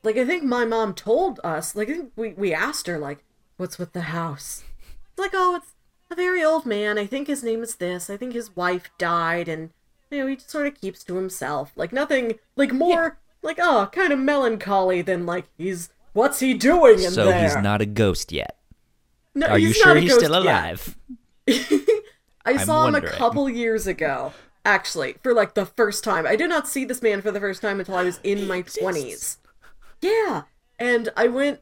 like 0.04 0.16
I 0.16 0.24
think 0.24 0.44
my 0.44 0.64
mom 0.64 0.94
told 0.94 1.40
us, 1.42 1.74
like 1.74 1.88
I 1.88 1.94
think 1.94 2.12
we, 2.14 2.34
we 2.34 2.54
asked 2.54 2.86
her 2.86 2.98
like, 2.98 3.24
what's 3.56 3.78
with 3.78 3.92
the 3.92 4.02
house? 4.02 4.62
It's 5.10 5.18
like, 5.18 5.32
oh, 5.34 5.56
it's 5.56 5.74
a 6.10 6.14
very 6.14 6.44
old 6.44 6.64
man. 6.64 6.96
I 6.96 7.06
think 7.06 7.26
his 7.26 7.42
name 7.42 7.62
is 7.62 7.76
this. 7.76 8.08
I 8.08 8.16
think 8.16 8.34
his 8.34 8.54
wife 8.54 8.90
died 8.98 9.48
and 9.48 9.70
you 10.10 10.18
know, 10.18 10.26
he 10.26 10.36
just 10.36 10.50
sort 10.50 10.66
of 10.66 10.80
keeps 10.80 11.02
to 11.04 11.16
himself. 11.16 11.72
Like 11.76 11.92
nothing 11.92 12.38
like 12.56 12.72
more 12.72 13.18
like 13.42 13.58
oh, 13.60 13.88
kind 13.92 14.12
of 14.12 14.18
melancholy 14.18 15.02
than 15.02 15.26
like 15.26 15.46
he's 15.56 15.90
what's 16.12 16.40
he 16.40 16.54
doing 16.54 17.02
in 17.02 17.10
so 17.10 17.26
there? 17.26 17.42
he's 17.42 17.56
not 17.56 17.80
a 17.80 17.86
ghost 17.86 18.32
yet 18.32 18.56
No, 19.34 19.48
are 19.48 19.58
you 19.58 19.72
sure 19.72 19.96
he's 19.96 20.14
still 20.14 20.36
alive 20.36 20.96
I 22.46 22.56
saw 22.58 22.86
him 22.86 22.94
a 22.94 23.00
couple 23.00 23.48
years 23.48 23.86
ago, 23.86 24.32
actually, 24.64 25.16
for 25.22 25.32
like 25.32 25.54
the 25.54 25.66
first 25.66 26.04
time. 26.04 26.26
I 26.26 26.36
did 26.36 26.48
not 26.48 26.68
see 26.68 26.84
this 26.84 27.00
man 27.00 27.22
for 27.22 27.30
the 27.30 27.40
first 27.40 27.62
time 27.62 27.80
until 27.80 27.96
I 27.96 28.04
was 28.04 28.20
in 28.22 28.46
my 28.46 28.62
twenties. 28.62 29.38
Yeah, 30.02 30.42
and 30.78 31.08
I 31.16 31.28
went. 31.28 31.60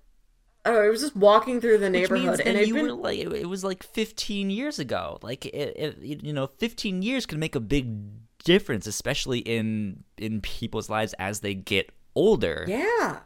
Uh, 0.64 0.70
I 0.70 0.88
was 0.88 1.01
just 1.01 1.16
walking 1.16 1.61
through 1.61 1.78
the 1.78 1.90
neighborhood, 1.90 2.40
and 2.40 2.66
you 2.66 2.74
been. 2.74 2.86
were 2.86 2.93
like 2.93 3.18
it 3.18 3.32
it 3.32 3.49
was 3.49 3.64
like 3.64 3.82
15 3.82 4.51
years 4.51 4.78
ago 4.78 5.18
like 5.22 5.45
it, 5.47 5.99
it, 6.01 6.22
you 6.22 6.32
know 6.32 6.47
15 6.59 7.03
years 7.03 7.26
can 7.26 7.40
make 7.40 7.57
a 7.57 7.61
big 7.61 7.97
difference 8.43 8.86
especially 8.86 9.38
in 9.40 10.05
in 10.18 10.40
people's 10.40 10.90
lives 10.90 11.14
as 11.18 11.40
they 11.40 11.55
get 11.55 11.90
older. 12.14 12.64
Yeah, 12.68 13.20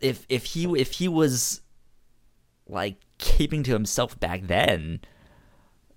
if 0.00 0.26
if 0.28 0.44
he 0.46 0.64
if 0.78 0.92
he 0.92 1.08
was 1.08 1.62
like 2.66 2.96
keeping 3.18 3.62
to 3.64 3.72
himself 3.72 4.20
back 4.20 4.42
then 4.42 5.00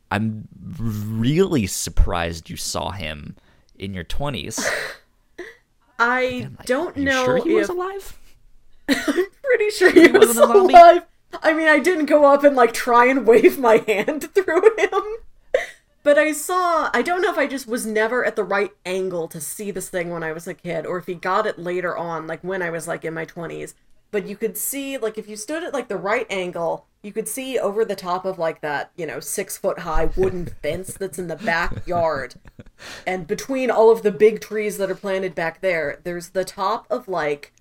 i'm 0.10 0.48
really 0.80 1.68
surprised 1.68 2.50
you 2.50 2.56
saw 2.58 2.92
him 2.92 3.36
in 3.76 3.94
your 3.94 4.04
20s 4.06 4.66
I 6.00 6.50
Like, 6.58 6.66
don't 6.66 6.98
are 6.98 7.00
you 7.00 7.06
know 7.06 7.24
sure 7.26 7.38
he 7.44 7.52
if 7.52 7.56
was 7.56 7.70
alive? 7.70 8.20
I'm 8.90 9.26
pretty 9.44 9.70
sure 9.70 9.92
he, 9.92 10.08
was 10.08 10.30
wasn't 10.36 10.52
alive. 10.52 11.04
I 11.44 11.54
mean, 11.54 11.68
I 11.68 11.78
didn't 11.80 12.08
go 12.08 12.26
up 12.26 12.44
and 12.44 12.56
like 12.56 12.74
try 12.74 13.06
and 13.06 13.28
wave 13.28 13.60
my 13.60 13.84
hand 13.88 14.34
through 14.34 14.76
him. 14.78 15.04
But 16.04 16.18
I 16.18 16.32
saw, 16.32 16.90
I 16.94 17.02
don't 17.02 17.22
know 17.22 17.32
if 17.32 17.38
I 17.38 17.48
just 17.48 17.68
was 17.68 17.86
never 17.86 18.26
at 18.26 18.36
the 18.36 18.44
right 18.44 18.72
angle 18.86 19.28
to 19.28 19.40
see 19.40 19.70
this 19.70 19.90
thing 19.90 20.10
when 20.10 20.24
I 20.24 20.32
was 20.32 20.48
a 20.48 20.54
kid, 20.54 20.86
or 20.86 20.98
if 20.98 21.06
he 21.06 21.14
got 21.14 21.46
it 21.46 21.60
later 21.60 21.96
on, 21.96 22.26
like 22.26 22.44
when 22.44 22.62
I 22.62 22.72
was 22.72 22.88
like 22.88 23.06
in 23.06 23.14
my 23.14 23.26
20s. 23.26 23.76
But 24.10 24.28
you 24.28 24.36
could 24.36 24.58
see, 24.58 24.98
like, 24.98 25.18
if 25.18 25.30
you 25.30 25.38
stood 25.38 25.64
at 25.64 25.74
like 25.74 25.88
the 25.88 25.98
right 25.98 26.28
angle, 26.30 26.86
you 27.02 27.14
could 27.14 27.28
see 27.28 27.58
over 27.58 27.86
the 27.86 27.96
top 27.96 28.26
of 28.26 28.38
like 28.38 28.62
that, 28.62 28.92
you 28.98 29.06
know, 29.06 29.20
six 29.20 29.58
foot 29.58 29.80
high 29.80 30.06
wooden 30.18 30.46
fence 30.62 30.94
that's 30.94 31.18
in 31.18 31.28
the 31.28 31.38
backyard. 31.38 32.36
And 33.08 33.26
between 33.26 33.72
all 33.72 33.90
of 33.90 34.02
the 34.02 34.12
big 34.12 34.42
trees 34.42 34.78
that 34.78 34.92
are 34.92 34.96
planted 34.96 35.34
back 35.34 35.62
there, 35.62 36.00
there's 36.04 36.30
the 36.30 36.44
top 36.44 36.86
of 36.90 37.08
like 37.08 37.54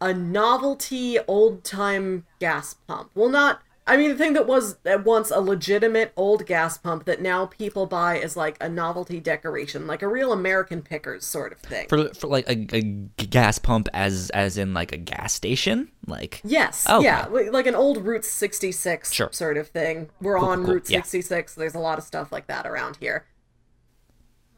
a 0.00 0.14
novelty 0.14 1.18
old 1.28 1.62
time 1.62 2.26
gas 2.40 2.74
pump. 2.74 3.10
Well, 3.14 3.28
not. 3.28 3.60
I 3.84 3.96
mean, 3.96 4.10
the 4.10 4.16
thing 4.16 4.34
that 4.34 4.46
was 4.46 4.76
at 4.84 5.04
once 5.04 5.32
a 5.32 5.40
legitimate 5.40 6.12
old 6.14 6.46
gas 6.46 6.78
pump 6.78 7.04
that 7.06 7.20
now 7.20 7.46
people 7.46 7.86
buy 7.86 8.16
as 8.20 8.36
like 8.36 8.56
a 8.60 8.68
novelty 8.68 9.18
decoration, 9.18 9.88
like 9.88 10.02
a 10.02 10.08
real 10.08 10.32
American 10.32 10.82
Pickers 10.82 11.26
sort 11.26 11.52
of 11.52 11.58
thing. 11.58 11.88
for 11.88 12.14
for 12.14 12.28
like 12.28 12.48
a, 12.48 12.66
a 12.76 12.82
gas 13.26 13.58
pump 13.58 13.88
as 13.92 14.30
as 14.30 14.56
in 14.56 14.72
like 14.72 14.92
a 14.92 14.96
gas 14.96 15.32
station 15.32 15.90
like 16.06 16.40
yes, 16.44 16.88
Okay. 16.88 17.04
yeah, 17.04 17.26
li- 17.28 17.50
like 17.50 17.66
an 17.66 17.74
old 17.74 18.04
Route 18.06 18.24
66 18.24 19.12
Sure. 19.12 19.28
sort 19.32 19.56
of 19.56 19.66
thing. 19.68 20.10
We're 20.20 20.38
Cool, 20.38 20.48
on 20.48 20.56
cool, 20.58 20.64
cool, 20.66 20.74
Route 20.74 20.90
yeah. 20.90 20.98
66. 21.02 21.54
There's 21.56 21.74
a 21.74 21.80
lot 21.80 21.98
of 21.98 22.04
stuff 22.04 22.30
like 22.30 22.46
that 22.46 22.66
around 22.66 22.98
here. 23.00 23.26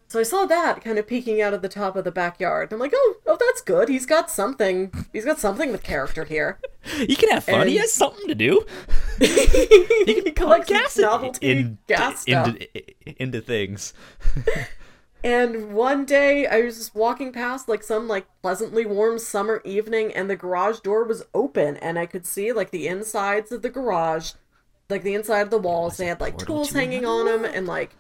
So 0.08 0.20
I 0.20 0.22
saw 0.22 0.46
that 0.46 0.80
kind 0.84 0.96
of 0.98 1.08
peeking 1.08 1.40
out 1.42 1.54
of 1.54 1.62
the 1.62 1.68
top 1.68 1.96
of 1.96 2.04
the 2.04 2.12
backyard. 2.12 2.72
I'm 2.72 2.78
like, 2.78 2.92
oh, 2.94 3.16
oh, 3.26 3.36
that's 3.40 3.60
good. 3.62 3.88
He's 3.88 4.06
got 4.06 4.30
something. 4.30 4.92
He's 5.12 5.24
got 5.24 5.40
something 5.40 5.72
with 5.72 5.82
character 5.82 6.24
here. 6.24 6.60
he 6.84 7.16
can 7.16 7.30
have 7.30 7.42
fun 7.44 7.66
he 7.66 7.78
has 7.78 7.92
something 7.92 8.28
to 8.28 8.34
do 8.34 8.64
he 9.18 10.32
can 10.32 10.62
gas 10.66 10.96
novelty 10.96 11.50
in, 11.50 11.78
gas 11.86 12.22
stuff. 12.22 12.48
into, 12.48 13.22
into 13.22 13.40
things 13.40 13.94
And 15.24 15.72
one 15.72 16.04
day 16.04 16.46
I 16.46 16.60
was 16.60 16.76
just 16.76 16.94
walking 16.94 17.32
past 17.32 17.66
like 17.66 17.82
some 17.82 18.06
like 18.06 18.26
pleasantly 18.42 18.84
warm 18.84 19.18
summer 19.18 19.62
evening 19.64 20.12
and 20.12 20.28
the 20.28 20.36
garage 20.36 20.80
door 20.80 21.02
was 21.04 21.24
open 21.32 21.78
and 21.78 21.98
I 21.98 22.04
could 22.04 22.26
see 22.26 22.52
like 22.52 22.70
the 22.70 22.86
insides 22.86 23.50
of 23.50 23.62
the 23.62 23.70
garage, 23.70 24.32
like 24.90 25.02
the 25.02 25.14
inside 25.14 25.40
of 25.40 25.48
the 25.48 25.56
walls. 25.56 25.96
They 25.96 26.06
had 26.06 26.20
like 26.20 26.36
tools 26.36 26.72
to 26.72 26.78
hanging 26.78 27.06
on 27.06 27.24
them 27.24 27.46
and 27.46 27.66
like 27.66 27.96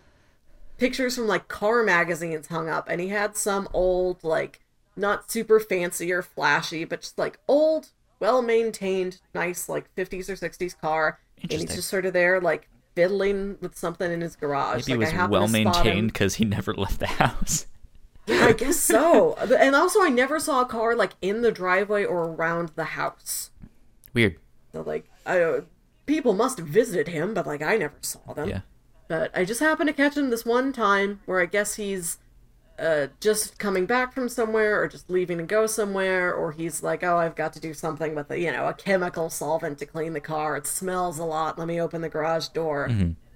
pictures 0.76 1.16
from 1.16 1.26
like 1.26 1.48
car 1.48 1.82
magazines 1.82 2.48
hung 2.48 2.68
up 2.68 2.90
and 2.90 3.00
he 3.00 3.08
had 3.08 3.38
some 3.38 3.70
old 3.72 4.22
like 4.22 4.60
not 4.94 5.30
super 5.30 5.58
fancy 5.58 6.12
or 6.12 6.20
flashy 6.20 6.84
but 6.84 7.00
just 7.00 7.18
like 7.18 7.38
old 7.48 7.88
well 8.24 8.40
maintained 8.40 9.20
nice 9.34 9.68
like 9.68 9.94
50s 9.96 10.30
or 10.30 10.34
60s 10.34 10.80
car 10.80 11.20
and 11.42 11.52
he's 11.52 11.74
just 11.74 11.88
sort 11.88 12.06
of 12.06 12.14
there 12.14 12.40
like 12.40 12.68
fiddling 12.94 13.58
with 13.60 13.76
something 13.76 14.10
in 14.10 14.22
his 14.22 14.34
garage 14.34 14.88
maybe 14.88 15.04
like, 15.04 15.14
I 15.14 15.16
he 15.16 15.18
was 15.18 15.30
well 15.30 15.46
to 15.46 15.48
spot 15.48 15.76
him. 15.76 15.84
maintained 15.84 16.12
because 16.14 16.36
he 16.36 16.46
never 16.46 16.72
left 16.74 17.00
the 17.00 17.06
house 17.06 17.66
I 18.26 18.52
guess 18.56 18.76
so. 18.80 19.34
And 19.34 19.76
also, 19.76 20.00
I 20.02 20.08
never 20.08 20.40
saw 20.40 20.62
a 20.62 20.64
car 20.64 20.96
like 20.96 21.12
in 21.20 21.42
the 21.42 21.52
driveway 21.52 22.04
or 22.06 22.22
around 22.22 22.70
the 22.74 22.84
house. 22.84 23.50
weird 24.14 24.38
So 24.72 24.80
like, 24.80 25.04
I 25.26 25.40
uh, 25.42 25.60
people 26.06 26.32
must 26.32 26.56
have 26.56 26.66
visited 26.66 27.08
him, 27.08 27.34
but 27.34 27.46
like 27.46 27.60
I 27.60 27.76
never 27.76 27.96
saw 28.00 28.32
them. 28.32 28.48
yeah 28.48 28.60
But 29.08 29.30
I 29.36 29.44
just 29.44 29.60
happened 29.60 29.88
to 29.88 29.92
catch 29.92 30.16
him 30.16 30.30
this 30.30 30.46
one 30.46 30.72
time 30.72 31.20
where 31.26 31.40
I 31.40 31.46
guess 31.46 31.74
he's 31.74 32.18
uh, 32.78 33.06
just 33.20 33.58
coming 33.58 33.86
back 33.86 34.12
from 34.12 34.28
somewhere 34.28 34.82
or 34.82 34.88
just 34.88 35.08
leaving 35.08 35.38
to 35.38 35.44
go 35.44 35.66
somewhere, 35.66 36.32
or 36.34 36.52
he's 36.52 36.82
like, 36.82 37.04
oh, 37.04 37.16
I've 37.16 37.36
got 37.36 37.52
to 37.54 37.60
do 37.60 37.72
something 37.72 38.14
with 38.14 38.30
a 38.30 38.38
you 38.38 38.50
know 38.50 38.66
a 38.66 38.74
chemical 38.74 39.30
solvent 39.30 39.78
to 39.78 39.86
clean 39.86 40.12
the 40.12 40.20
car. 40.20 40.56
It 40.56 40.66
smells 40.66 41.18
a 41.18 41.24
lot. 41.24 41.58
Let 41.58 41.68
me 41.68 41.80
open 41.80 42.00
the 42.00 42.08
garage 42.08 42.48
door, 42.48 42.86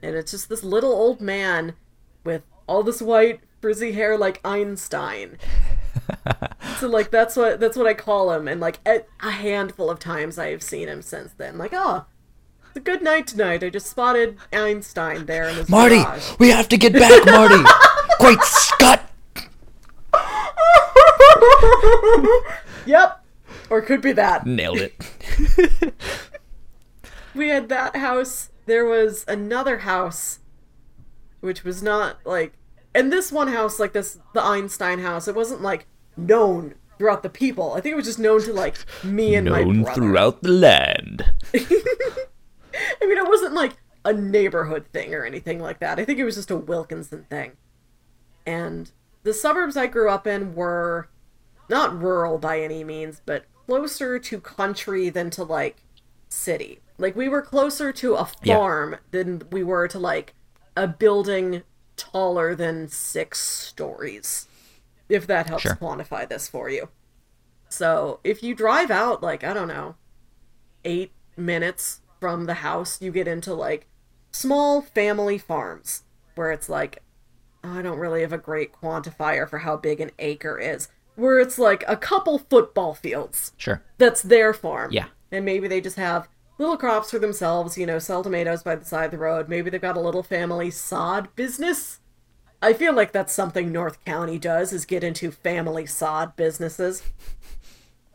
and 0.03 0.16
it's 0.16 0.32
just 0.32 0.49
this 0.49 0.64
little 0.64 0.93
old 0.93 1.20
man 1.20 1.74
with 2.24 2.43
all 2.66 2.82
this 2.82 3.01
white 3.01 3.41
frizzy 3.61 3.93
hair 3.93 4.16
like 4.18 4.41
Einstein. 4.45 5.39
so 6.78 6.89
like 6.89 7.11
that's 7.11 7.36
what 7.36 7.61
that's 7.61 7.76
what 7.76 7.86
I 7.86 7.95
call 7.95 8.32
him, 8.32 8.49
and 8.49 8.61
like 8.61 8.80
a, 8.86 9.03
a 9.20 9.30
handful 9.30 9.91
of 9.91 9.99
times 9.99 10.39
I 10.39 10.51
have 10.51 10.62
seen 10.62 10.89
him 10.89 11.03
since 11.03 11.32
then. 11.32 11.59
Like, 11.59 11.72
oh, 11.72 12.07
it's 12.66 12.76
a 12.76 12.80
good 12.80 13.03
night 13.03 13.28
tonight. 13.28 13.62
I 13.62 13.70
just 13.70 13.86
spotted 13.86 14.36
Einstein 14.53 15.26
there 15.26 15.49
in 15.49 15.57
his 15.57 15.68
marty 15.68 16.03
garage. 16.03 16.39
we 16.39 16.51
have 16.51 16.68
to 16.68 16.76
get 16.76 16.93
back 16.93 17.24
marty 17.26 17.62
great 18.18 18.41
scott 18.43 19.08
Yep. 22.86 23.24
Or 23.70 23.82
could 23.82 24.01
be 24.01 24.12
that. 24.12 24.47
nailed 24.47 24.78
it 24.78 25.95
We 27.34 27.49
had 27.49 27.68
that 27.68 27.97
house. 27.97 28.51
There 28.66 28.84
was 28.84 29.24
another 29.28 29.78
house, 29.78 30.41
which 31.41 31.62
was 31.64 31.82
not 31.82 32.18
like. 32.24 32.55
And 32.95 33.12
this 33.12 33.30
one 33.30 33.49
house, 33.49 33.78
like 33.78 33.93
this, 33.93 34.18
the 34.34 34.43
Einstein 34.43 34.99
house, 35.01 35.28
it 35.28 35.34
wasn't 35.34 35.62
like 35.62 35.86
known 36.16 36.74
throughout 36.97 37.22
the 37.22 37.28
people. 37.28 37.74
I 37.74 37.80
think 37.80 37.93
it 37.93 37.97
was 37.97 38.07
just 38.07 38.18
known 38.18 38.43
to 38.43 38.53
like 38.53 38.76
me 39.05 39.34
and 39.36 39.49
my 39.49 39.62
Known 39.62 39.82
brother. 39.82 40.01
throughout 40.01 40.43
the 40.43 40.51
land. 40.51 41.32
I 41.55 41.61
mean, 43.07 43.18
it 43.18 43.28
wasn't 43.28 43.55
like 43.55 43.76
a 44.05 44.12
neighborhood 44.12 44.86
thing 44.93 45.14
or 45.14 45.24
anything 45.24 45.61
like 45.61 45.78
that. 45.80 46.01
I 46.01 46.05
think 46.05 46.18
it 46.18 46.24
was 46.24 46.34
just 46.36 46.51
a 46.51 46.57
Wilkinson 46.57 47.24
thing. 47.30 47.53
And 48.47 48.91
the 49.22 49.34
suburbs 49.34 49.76
I 49.76 49.86
grew 49.86 50.11
up 50.11 50.26
in 50.26 50.55
were 50.55 51.09
not 51.69 52.01
rural 52.01 52.39
by 52.39 52.61
any 52.61 52.85
means, 52.85 53.21
but 53.25 53.45
closer 53.66 54.19
to 54.19 54.41
country 54.41 55.09
than 55.11 55.31
to 55.31 55.45
like 55.45 55.83
city. 56.29 56.81
Like 56.99 57.14
we 57.16 57.29
were 57.29 57.43
closer 57.43 57.93
to 57.93 58.14
a 58.14 58.29
Yeah. 58.43 58.59
farm 58.59 58.97
than 59.11 59.43
we 59.51 59.62
were 59.62 59.89
to 59.89 59.99
like 59.99 60.35
a 60.77 60.87
building 60.87 61.62
taller 61.97 62.55
than 62.55 62.89
six 62.89 63.41
stories. 63.41 64.47
If 65.09 65.27
that 65.27 65.47
helps 65.47 65.62
Sure. 65.62 65.77
quantify 65.77 66.29
this 66.29 66.49
for 66.49 66.69
you. 66.69 66.89
So 67.71 68.21
if 68.25 68.43
you 68.43 68.55
drive 68.55 68.91
out 68.91 69.23
like, 69.23 69.45
I 69.45 69.53
don't 69.55 69.69
know, 69.69 69.97
eight 70.85 71.12
minutes 71.37 72.01
from 72.21 72.47
the 72.47 72.55
house, 72.55 73.01
you 73.01 73.11
get 73.12 73.29
into 73.29 73.55
like 73.55 73.87
small 74.33 74.83
family 74.83 75.39
farms 75.39 76.05
where 76.35 76.51
it's 76.53 76.69
like, 76.69 77.03
I 77.64 77.83
don't 77.83 77.99
really 77.99 78.21
have 78.23 78.33
a 78.33 78.39
great 78.39 78.73
quantifier 78.73 79.49
for 79.49 79.59
how 79.59 79.77
big 79.77 80.01
an 80.01 80.11
acre 80.19 80.59
is, 80.59 80.89
where 81.19 81.41
it's 81.41 81.59
like 81.59 81.83
a 81.89 81.97
couple 81.97 82.39
football 82.39 82.95
fields. 82.95 83.53
Sure. 83.57 83.83
That's 83.99 84.23
their 84.23 84.55
farm. 84.55 84.93
Yeah. 84.93 85.07
And 85.33 85.45
maybe 85.45 85.66
they 85.66 85.81
just 85.81 85.97
have 85.97 86.29
little 86.59 86.77
crops 86.77 87.11
for 87.11 87.19
themselves, 87.19 87.77
you 87.77 87.87
know, 87.87 87.99
sell 87.99 88.23
tomatoes 88.23 88.62
by 88.62 88.77
the 88.77 88.85
side 88.85 89.07
of 89.07 89.11
the 89.11 89.19
road. 89.19 89.49
Maybe 89.49 89.69
they've 89.69 89.81
got 89.81 89.97
a 89.97 90.01
little 90.01 90.23
family 90.23 90.71
sod 90.71 91.35
business. 91.35 92.01
I 92.62 92.73
feel 92.73 92.93
like 92.93 93.12
that's 93.12 93.33
something 93.33 93.71
North 93.71 94.05
County 94.05 94.39
does 94.39 94.73
is 94.73 94.85
get 94.85 95.05
into 95.05 95.31
family 95.31 95.87
sod 95.87 96.37
businesses. 96.37 97.03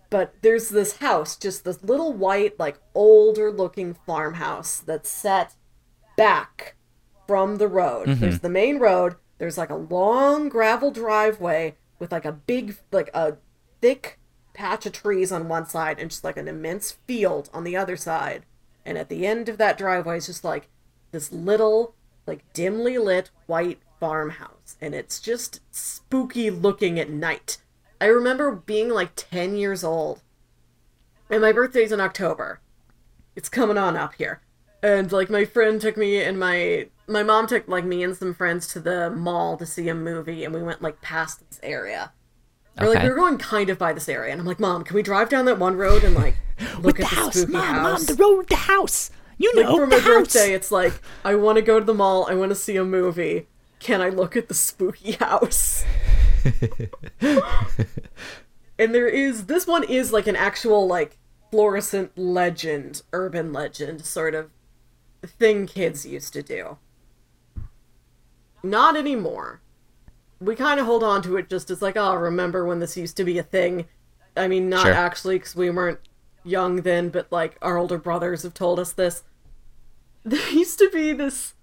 But 0.10 0.36
there's 0.42 0.70
this 0.70 0.98
house, 0.98 1.36
just 1.36 1.66
this 1.66 1.84
little 1.84 2.14
white, 2.14 2.58
like 2.60 2.80
older 2.94 3.52
looking 3.52 3.96
farmhouse 4.06 4.80
that's 4.80 5.10
set 5.10 5.56
back 6.16 6.76
from 7.28 7.58
the 7.58 7.68
road. 7.68 8.08
Mm-hmm. 8.08 8.20
There's 8.20 8.40
the 8.40 8.50
main 8.50 8.80
road, 8.80 9.16
there's 9.40 9.58
like 9.58 9.72
a 9.72 9.76
long 9.76 10.48
gravel 10.50 10.92
driveway 10.92 11.76
with 12.04 12.12
like 12.12 12.26
a 12.26 12.34
big 12.34 12.76
like 12.92 13.10
a 13.14 13.38
thick 13.80 14.20
patch 14.54 14.86
of 14.86 14.92
trees 14.92 15.32
on 15.32 15.48
one 15.48 15.66
side 15.66 15.98
and 16.00 16.12
just 16.12 16.24
like 16.24 16.36
an 16.36 16.50
immense 16.50 16.92
field 17.08 17.50
on 17.54 17.64
the 17.64 17.78
other 17.78 17.96
side. 17.96 18.44
And 18.86 18.98
at 18.98 19.08
the 19.08 19.26
end 19.26 19.48
of 19.48 19.58
that 19.58 19.78
driveway 19.78 20.18
is 20.18 20.26
just 20.26 20.44
like 20.44 20.68
this 21.12 21.32
little, 21.32 21.96
like 22.28 22.44
dimly 22.52 22.98
lit 22.98 23.32
white 23.48 23.80
farmhouse. 24.02 24.76
And 24.82 24.94
it's 24.94 25.22
just 25.22 25.62
spooky 25.72 26.50
looking 26.50 27.00
at 27.00 27.10
night. 27.10 27.60
I 28.02 28.08
remember 28.08 28.52
being 28.52 28.90
like 28.90 29.12
10 29.16 29.56
years 29.56 29.82
old. 29.82 30.22
And 31.30 31.42
my 31.42 31.54
birthday's 31.54 31.94
in 31.94 32.02
October. 32.02 32.60
It's 33.34 33.48
coming 33.48 33.78
on 33.78 33.96
up 33.96 34.16
here. 34.16 34.42
And 34.84 35.12
like 35.12 35.30
my 35.30 35.46
friend 35.46 35.80
took 35.82 35.96
me 35.98 36.22
and 36.22 36.38
my 36.38 36.88
my 37.08 37.24
mom 37.24 37.48
took 37.48 37.68
like 37.68 37.86
me 37.86 38.04
and 38.04 38.16
some 38.16 38.34
friends 38.34 38.68
to 38.74 38.80
the 38.80 39.10
mall 39.10 39.58
to 39.58 39.66
see 39.66 39.88
a 39.90 39.96
movie 39.96 40.44
and 40.44 40.54
we 40.54 40.62
went 40.62 40.82
like 40.82 41.02
past 41.02 41.42
this 41.50 41.60
area. 41.64 42.12
Or 42.80 42.88
like 42.88 42.98
Okay. 42.98 43.04
we 43.06 43.10
were 43.12 43.16
going 43.16 43.38
kind 43.38 43.70
of 43.70 43.78
by 43.78 43.94
this 43.94 44.10
area, 44.10 44.32
and 44.32 44.42
I'm 44.42 44.48
like, 44.48 44.60
Mom, 44.60 44.84
can 44.84 44.96
we 44.96 45.04
drive 45.04 45.30
down 45.30 45.46
that 45.46 45.60
one 45.60 45.76
road 45.78 46.04
and 46.04 46.16
like 46.16 46.36
look 46.80 47.00
at 47.00 47.10
the, 47.10 47.32
spooky 47.32 47.54
house? 47.58 48.08
Mom, 48.10 48.16
the 48.18 48.24
road 48.24 48.50
the 48.50 48.56
house. 48.56 49.10
You 49.38 49.52
like 49.56 49.68
for 49.68 49.88
my 49.88 50.00
birthday, 50.00 50.54
it's 50.54 50.72
like 50.72 50.94
I 51.24 51.36
want 51.36 51.58
to 51.58 51.62
go 51.62 51.80
to 51.80 51.86
the 51.86 51.94
mall. 51.94 52.28
I 52.30 52.36
want 52.36 52.50
to 52.50 52.56
see 52.56 52.76
a 52.76 52.84
movie. 52.84 53.48
Can 53.80 54.02
I 54.02 54.10
look 54.10 54.36
at 54.36 54.48
the 54.48 54.54
spooky 54.54 55.12
house? 55.20 55.84
and 58.80 58.94
there 58.94 59.08
is 59.08 59.46
this 59.46 59.68
one 59.68 59.84
is 59.84 60.12
like 60.12 60.28
an 60.28 60.36
actual 60.36 60.88
like 60.88 61.18
fluorescent 61.52 62.18
legend, 62.18 63.02
urban 63.14 63.54
legend 63.54 64.04
sort 64.06 64.34
of 64.36 64.50
thing 65.28 65.66
kids 65.68 66.06
used 66.06 66.34
to 66.34 66.44
do. 66.44 66.78
Not 68.62 68.96
anymore. 68.96 69.62
We 70.40 70.56
kind 70.56 70.80
of 70.80 70.86
hold 70.86 71.04
on 71.04 71.22
to 71.24 71.38
it 71.38 71.50
just 71.50 71.70
as 71.70 71.82
like, 71.82 71.96
oh, 71.98 72.16
remember 72.16 72.66
when 72.66 72.80
this 72.80 72.98
used 72.98 73.18
to 73.18 73.24
be 73.24 73.38
a 73.38 73.44
thing? 73.44 73.86
I 74.36 74.48
mean, 74.48 74.70
not 74.70 74.84
Sure. 74.84 74.94
actually 74.94 75.38
because 75.38 75.56
we 75.56 75.70
weren't 75.70 76.00
young 76.44 76.78
then, 76.82 77.10
but 77.10 77.32
like 77.32 77.58
our 77.62 77.78
older 77.78 77.98
brothers 77.98 78.44
have 78.44 78.54
told 78.54 78.80
us 78.80 78.92
this. 78.94 79.24
There 80.26 80.50
used 80.52 80.80
to 80.80 80.90
be 80.90 81.12
this 81.14 81.54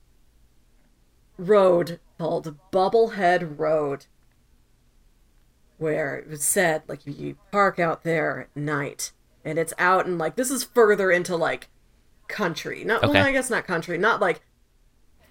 road 1.39 1.99
called 2.19 2.57
Bubblehead 2.71 3.59
Road 3.59 4.05
where 5.79 6.17
it 6.17 6.29
was 6.29 6.45
said 6.45 6.83
like 6.87 7.01
you 7.07 7.37
park 7.51 7.79
out 7.79 8.03
there 8.05 8.41
at 8.43 8.55
night 8.55 9.13
and 9.43 9.59
it's 9.59 9.73
out 9.79 10.05
and 10.05 10.19
like 10.19 10.37
this 10.37 10.51
is 10.51 10.63
further 10.63 11.11
into 11.11 11.35
like 11.35 11.69
country 12.31 12.85
not 12.85 13.03
Okay. 13.05 13.13
well 13.13 13.27
i 13.27 13.33
guess 13.33 13.51
not 13.51 13.67
country 13.67 13.99
not 13.99 14.21
like 14.21 14.41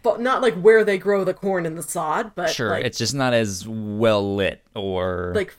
but 0.04 0.22
not 0.22 0.41
like 0.41 0.54
where 0.56 0.84
they 0.84 0.97
grow 0.97 1.24
the 1.24 1.34
corn 1.34 1.66
and 1.66 1.78
the 1.78 1.84
sod 1.84 2.34
but 2.36 2.50
Sure, 2.52 2.70
like, 2.70 2.86
it's 2.86 2.97
just 2.97 3.14
not 3.16 3.34
as 3.34 3.68
well 3.68 4.36
lit 4.36 4.62
or 4.76 5.32
like 5.36 5.56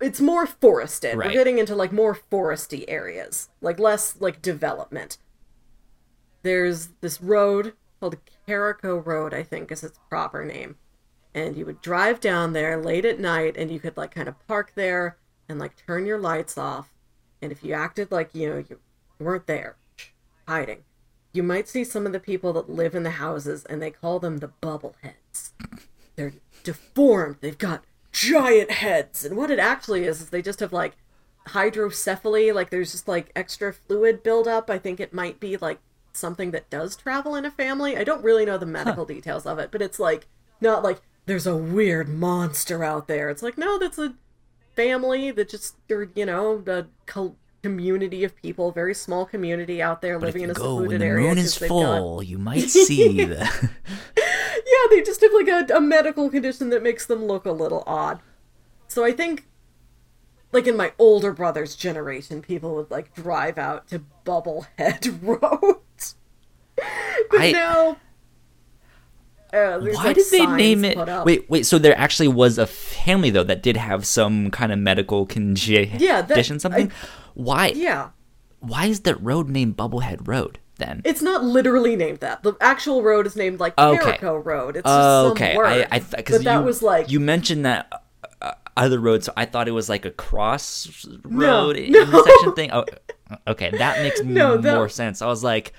it's 0.00 0.20
more 0.20 0.46
forested 0.46 1.16
Right. 1.16 1.26
we're 1.28 1.32
getting 1.32 1.58
into 1.58 1.74
like 1.74 1.92
more 1.92 2.14
foresty 2.30 2.84
areas 2.88 3.48
like 3.60 3.78
less 3.78 4.16
like 4.20 4.40
development 4.42 5.18
there's 6.42 6.88
this 7.00 7.20
road 7.20 7.74
called 8.00 8.16
Carico 8.48 9.04
Road, 9.04 9.32
I 9.32 9.42
think 9.44 9.70
is 9.70 9.84
its 9.84 9.98
proper 10.08 10.44
name. 10.44 10.76
And 11.34 11.56
you 11.56 11.64
would 11.66 11.80
drive 11.80 12.18
down 12.20 12.52
there 12.52 12.76
late 12.82 13.04
at 13.04 13.20
night 13.20 13.56
and 13.56 13.70
you 13.70 13.78
could 13.78 13.96
like 13.96 14.12
kind 14.12 14.28
of 14.28 14.34
park 14.48 14.72
there 14.74 15.16
and 15.48 15.58
like 15.60 15.76
turn 15.86 16.04
your 16.04 16.18
lights 16.18 16.58
off. 16.58 16.92
And 17.40 17.52
if 17.52 17.62
you 17.62 17.74
acted 17.74 18.10
like, 18.10 18.34
you 18.34 18.50
know, 18.50 18.64
you 18.68 18.80
weren't 19.20 19.46
there, 19.46 19.76
hiding, 20.46 20.84
you 21.32 21.42
might 21.42 21.68
see 21.68 21.84
some 21.84 22.06
of 22.06 22.12
the 22.12 22.20
people 22.20 22.52
that 22.52 22.68
live 22.68 22.94
in 22.94 23.02
the 23.02 23.10
houses 23.10 23.64
and 23.64 23.80
they 23.80 23.90
call 23.90 24.18
them 24.18 24.38
the 24.38 24.52
bubbleheads. 24.60 25.52
They're 26.16 26.34
deformed. 26.62 27.36
They've 27.40 27.56
got 27.56 27.84
giant 28.12 28.70
heads. 28.70 29.24
And 29.24 29.36
what 29.36 29.50
it 29.50 29.58
actually 29.58 30.04
is 30.04 30.20
is 30.20 30.30
they 30.30 30.42
just 30.42 30.60
have 30.60 30.72
like 30.72 30.96
hydrocephaly, 31.48 32.54
like 32.54 32.70
there's 32.70 32.92
just 32.92 33.08
like 33.08 33.32
extra 33.34 33.72
fluid 33.72 34.22
buildup. 34.22 34.70
I 34.70 34.78
think 34.78 35.00
it 35.00 35.14
might 35.14 35.40
be 35.40 35.56
like 35.56 35.80
something 36.12 36.50
that 36.50 36.70
does 36.70 36.96
travel 36.96 37.34
in 37.34 37.44
a 37.44 37.50
family. 37.50 37.96
I 37.96 38.04
don't 38.04 38.24
really 38.24 38.44
know 38.44 38.58
the 38.58 38.66
medical 38.66 39.04
details 39.04 39.46
of 39.46 39.58
it, 39.58 39.70
but 39.70 39.82
it's 39.82 39.98
like 39.98 40.28
not 40.60 40.82
like 40.82 41.00
there's 41.26 41.46
a 41.46 41.56
weird 41.56 42.08
monster 42.08 42.84
out 42.84 43.08
there. 43.08 43.30
It's 43.30 43.42
like 43.42 43.56
no, 43.56 43.78
that's 43.78 43.98
a 43.98 44.14
family 44.76 45.30
that 45.30 45.48
just 45.48 45.76
or 45.90 46.08
you 46.14 46.26
know 46.26 46.58
the 46.58 46.88
community 47.62 48.24
of 48.24 48.34
people, 48.36 48.72
very 48.72 48.94
small 48.94 49.24
community 49.24 49.80
out 49.80 50.02
there 50.02 50.18
But 50.18 50.26
living 50.26 50.42
in 50.42 50.50
a 50.50 50.54
go 50.54 50.62
secluded 50.80 50.88
when 50.90 51.00
the 51.00 51.06
area. 51.06 51.28
moon 51.28 51.38
is 51.38 51.58
they've 51.58 51.68
got- 51.68 51.98
full, 51.98 52.22
you 52.22 52.38
might 52.38 52.68
see 52.70 53.24
the. 53.24 53.36
yeah, 54.16 54.86
they 54.90 55.02
just 55.02 55.20
have 55.20 55.32
like 55.32 55.48
a, 55.48 55.76
a 55.76 55.80
medical 55.80 56.28
condition 56.28 56.70
that 56.70 56.82
makes 56.82 57.06
them 57.06 57.24
look 57.26 57.46
a 57.46 57.52
little 57.52 57.84
odd. 57.86 58.20
So 58.88 59.04
I 59.04 59.12
think, 59.12 59.46
like 60.52 60.66
in 60.66 60.76
my 60.76 60.92
older 60.98 61.32
brother's 61.32 61.76
generation, 61.76 62.42
people 62.42 62.74
would 62.74 62.90
like 62.90 63.14
drive 63.14 63.58
out 63.58 63.88
to 63.88 64.04
Bubblehead 64.26 65.18
Road. 65.22 65.76
but 67.30 67.40
I- 67.40 67.52
now, 67.52 67.96
uh, 69.52 69.78
Why 69.78 70.04
like, 70.04 70.16
did 70.16 70.26
they 70.30 70.46
name 70.46 70.84
it? 70.84 70.96
Wait, 71.24 71.48
wait. 71.48 71.64
So 71.66 71.78
there 71.78 71.96
actually 71.96 72.28
was 72.28 72.58
a 72.58 72.66
family 72.66 73.30
though 73.30 73.44
that 73.44 73.62
did 73.62 73.76
have 73.76 74.04
some 74.06 74.50
kind 74.50 74.72
of 74.72 74.78
medical 74.78 75.26
condition, 75.26 76.00
Yeah, 76.00 76.22
that- 76.22 76.44
something. 76.60 76.90
Why? 77.34 77.68
Yeah, 77.68 78.10
Why 78.60 78.86
is 78.86 79.00
that 79.00 79.16
road 79.22 79.48
named 79.48 79.76
Bubblehead 79.76 80.26
Road 80.28 80.58
then? 80.78 81.02
it's 81.04 81.22
not 81.22 81.44
literally 81.44 81.96
named 81.96 82.20
that. 82.20 82.42
The 82.42 82.54
actual 82.60 83.02
road 83.02 83.26
is 83.26 83.36
named 83.36 83.60
like 83.60 83.76
Okay. 83.78 84.02
Jericho 84.02 84.36
Road. 84.36 84.76
It's 84.76 84.84
just 84.86 85.30
okay. 85.32 85.56
I, 85.56 85.86
I, 85.90 85.98
because 85.98 86.38
but 86.38 86.44
that 86.44 86.64
was 86.64 86.82
like 86.82 87.10
you 87.10 87.20
mentioned 87.20 87.64
that 87.66 87.88
uh, 87.92 87.96
uh, 88.40 88.52
other 88.76 88.98
road, 89.00 89.22
so 89.24 89.32
I 89.36 89.44
thought 89.46 89.68
it 89.68 89.72
was 89.72 89.88
like 89.88 90.04
a 90.04 90.10
cross 90.10 91.06
road 91.24 91.76
no. 91.88 92.00
intersection 92.00 92.54
thing. 92.54 92.70
Oh, 92.72 92.84
okay, 93.46 93.70
that 93.70 94.02
makes 94.02 94.20
No, 94.24 94.56
that- 94.56 94.74
more 94.74 94.88
sense. 94.88 95.22
I 95.22 95.26
was 95.26 95.42
like, 95.44 95.72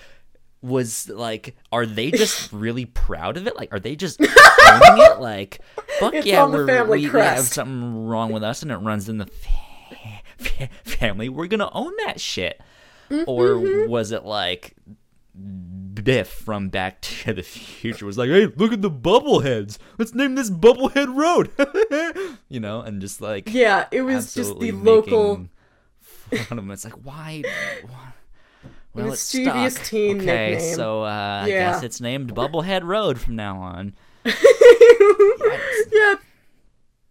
was 0.62 1.10
like, 1.10 1.56
are 1.74 1.86
they 1.86 2.10
just 2.12 2.52
really 2.54 2.86
proud 2.86 3.36
of 3.38 3.48
it? 3.48 3.56
Like, 3.58 3.74
are 3.74 3.80
they 3.80 3.96
just 3.98 4.22
owning 4.22 4.32
it? 5.04 5.20
Like, 5.20 5.60
fuck 6.00 6.14
It's 6.14 6.26
yeah, 6.26 6.46
we're, 6.46 6.66
family 6.68 7.00
we, 7.06 7.10
we 7.10 7.20
have 7.20 7.40
something 7.42 8.06
wrong 8.08 8.32
with 8.32 8.44
us, 8.44 8.62
and 8.64 8.72
it 8.72 8.78
runs 8.78 9.10
in 9.10 9.18
the 9.18 9.26
fa- 9.26 9.50
fa- 9.50 9.60
family. 10.84 11.30
We're 11.30 11.48
gonna 11.48 11.70
own 11.74 11.94
that 12.06 12.20
shit. 12.22 12.62
Mm-hmm. 13.10 13.24
Or 13.30 13.88
was 13.88 14.12
it 14.12 14.24
like 14.26 14.74
Biff 15.94 16.28
from 16.30 16.70
Back 16.70 17.02
to 17.02 17.34
the 17.34 17.44
Future 17.44 18.06
was 18.06 18.18
like, 18.18 18.30
"Hey, 18.30 18.46
look 18.48 18.72
at 18.74 18.82
the 18.82 18.92
bubbleheads. 18.92 19.78
Let's 19.98 20.14
name 20.14 20.36
this 20.36 20.50
Bubblehead 20.50 21.16
Road." 21.16 21.50
you 22.50 22.60
know, 22.60 22.82
and 22.82 23.02
just 23.02 23.22
like 23.22 23.52
yeah, 23.54 23.88
it 23.92 24.02
was 24.04 24.34
just 24.34 24.60
the 24.60 24.72
local. 24.72 25.48
fun 26.32 26.58
of 26.58 26.58
'em. 26.60 26.72
It's 26.72 26.84
like, 26.86 27.04
why? 27.06 27.44
why- 27.88 28.10
Well, 28.96 29.14
it's 29.14 29.22
stuck. 29.22 29.84
teen 29.86 30.22
okay, 30.22 30.52
nickname. 30.52 30.76
so 30.76 31.04
uh, 31.04 31.42
I 31.46 31.48
Yeah. 31.48 31.72
guess 31.72 31.82
it's 31.82 32.00
named 32.00 32.36
Bubblehead 32.36 32.84
Road 32.84 33.20
from 33.20 33.36
now 33.36 33.58
on. 33.58 33.96
yeah, 34.24 34.32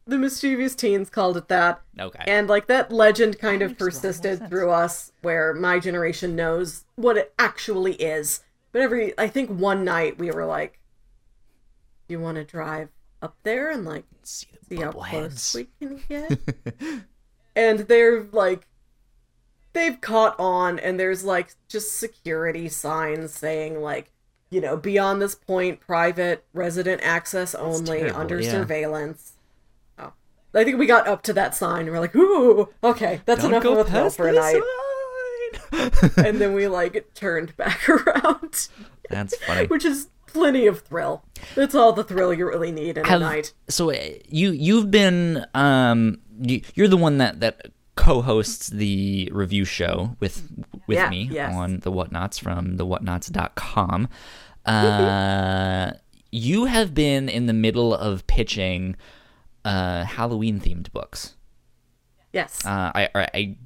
the 0.06 0.18
mischievous 0.18 0.74
teens 0.74 1.08
called 1.08 1.36
it 1.36 1.48
that. 1.48 1.80
Okay. 1.98 2.24
And 2.26 2.48
like 2.48 2.66
that 2.66 2.92
legend 2.92 3.38
kind 3.38 3.62
of 3.62 3.70
makes 3.70 3.80
a 3.80 3.84
lot 3.84 3.90
more 3.90 3.90
persisted 3.90 4.48
through 4.48 4.70
us 4.70 5.12
where 5.22 5.54
my 5.54 5.78
generation 5.78 6.34
knows 6.34 6.84
what 6.96 7.16
it 7.16 7.32
actually 7.38 7.94
is. 7.94 8.42
But 8.72 8.82
every 8.82 9.16
I 9.18 9.28
think 9.28 9.50
one 9.50 9.84
night 9.84 10.18
we 10.18 10.30
were 10.30 10.44
like, 10.44 10.78
You 12.08 12.20
wanna 12.20 12.44
drive 12.44 12.88
up 13.20 13.36
there 13.44 13.70
and 13.70 13.84
like 13.84 14.04
see 14.22 14.48
the 14.68 14.76
see 14.76 14.82
how 14.82 14.92
close 14.92 15.06
heads. 15.06 15.54
we 15.54 15.68
can 15.80 16.00
get? 16.08 16.40
and 17.56 17.80
they're 17.80 18.24
like 18.32 18.66
they've 19.72 20.00
caught 20.00 20.38
on 20.38 20.78
and 20.78 20.98
there's 20.98 21.24
like 21.24 21.54
just 21.68 21.96
security 21.98 22.68
signs 22.68 23.32
saying 23.32 23.80
like 23.80 24.10
you 24.50 24.60
know 24.60 24.76
beyond 24.76 25.22
this 25.22 25.34
point 25.34 25.80
private 25.80 26.44
resident 26.52 27.00
access 27.02 27.54
only 27.54 28.00
terrible, 28.00 28.20
under 28.20 28.40
yeah. 28.40 28.50
surveillance 28.50 29.32
i 30.54 30.64
think 30.64 30.78
we 30.78 30.86
got 30.86 31.06
up 31.06 31.22
to 31.22 31.32
that 31.32 31.54
sign 31.54 31.82
and 31.82 31.90
we're 31.90 32.00
like 32.00 32.14
ooh 32.16 32.68
okay 32.84 33.20
that's 33.26 33.42
Don't 33.42 33.52
enough 33.52 33.64
of 33.64 33.78
a 33.78 33.84
thrill 33.84 34.10
for 34.10 34.28
a 34.28 34.32
night 34.32 34.62
and 36.16 36.40
then 36.40 36.54
we 36.54 36.66
like 36.68 37.12
turned 37.14 37.56
back 37.56 37.88
around 37.88 38.68
That's 39.10 39.36
funny. 39.44 39.66
which 39.66 39.84
is 39.84 40.08
plenty 40.26 40.66
of 40.66 40.80
thrill 40.80 41.24
that's 41.54 41.74
all 41.74 41.92
the 41.92 42.04
thrill 42.04 42.32
you 42.32 42.46
really 42.46 42.72
need 42.72 42.96
in 42.98 43.04
Have- 43.04 43.20
a 43.20 43.24
night 43.24 43.52
So 43.68 43.90
uh, 43.90 43.96
you 44.28 44.50
you've 44.52 44.90
been 44.90 45.44
um 45.54 46.18
you, 46.40 46.62
you're 46.74 46.88
the 46.88 46.96
one 46.96 47.18
that 47.18 47.40
that 47.40 47.66
co-hosts 47.94 48.68
the 48.68 49.28
review 49.32 49.66
show 49.66 50.16
with 50.20 50.48
with 50.86 50.96
Yeah, 50.96 51.10
me 51.10 51.28
yes. 51.30 51.54
on 51.54 51.80
the 51.80 51.92
whatnauts 51.92 52.40
from 52.40 52.76
the 52.76 52.86
whatnauts.com. 52.86 54.08
Uh, 54.64 55.90
you 56.30 56.66
have 56.66 56.94
been 56.94 57.28
in 57.28 57.46
the 57.46 57.52
middle 57.52 57.92
of 57.92 58.24
pitching 58.28 58.94
uh 59.64 60.05
Halloween 60.05 60.60
themed 60.60 60.90
books. 60.93 61.34
yes 62.32 62.64
Uh, 62.66 62.90
I 62.94 63.09
I 63.14 63.56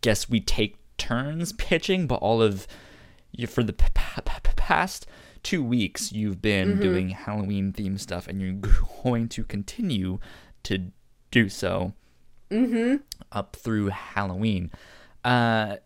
guess 0.00 0.28
we 0.28 0.40
take 0.40 0.76
turns 0.96 1.52
pitching, 1.68 2.06
but 2.06 2.16
all 2.16 2.42
of 2.42 2.66
you 3.32 3.46
for 3.46 3.62
the 3.62 3.72
p- 3.72 3.86
p- 3.94 4.22
p- 4.24 4.50
past 4.56 5.06
two 5.42 5.62
weeks 5.62 6.12
you've 6.12 6.42
been 6.42 6.80
doing 6.80 7.10
Halloween 7.10 7.72
themed 7.72 8.00
stuff, 8.00 8.26
and 8.28 8.40
you're 8.40 8.52
going 9.02 9.28
to 9.28 9.44
continue 9.44 10.18
to 10.64 10.90
do 11.30 11.48
so 11.48 11.92
up 13.32 13.54
through 13.56 13.88
Halloween. 13.88 14.70
Uh, 15.24 15.76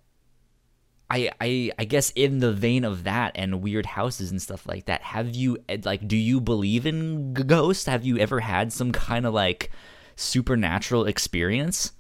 I, 1.13 1.31
I 1.43 1.71
I 1.79 1.85
guess 1.85 2.11
in 2.17 2.39
the 2.39 2.55
vein 2.55 2.85
of 2.85 3.05
that 3.05 3.33
and 3.35 3.61
weird 3.61 3.85
houses 3.85 4.31
and 4.31 4.41
stuff 4.41 4.67
like 4.67 4.87
that, 4.87 5.03
have 5.03 5.35
you 5.35 5.59
eh, 5.69 5.77
like 5.85 6.09
do 6.09 6.17
you 6.17 6.41
believe 6.41 6.87
in 6.87 7.35
g- 7.35 7.43
ghosts? 7.43 7.85
Have 7.85 8.03
you 8.03 8.17
ever 8.17 8.41
had 8.41 8.73
some 8.73 8.93
kind 8.93 9.27
of 9.27 9.35
like 9.35 9.71
supernatural 10.17 11.05
experience? 11.05 11.93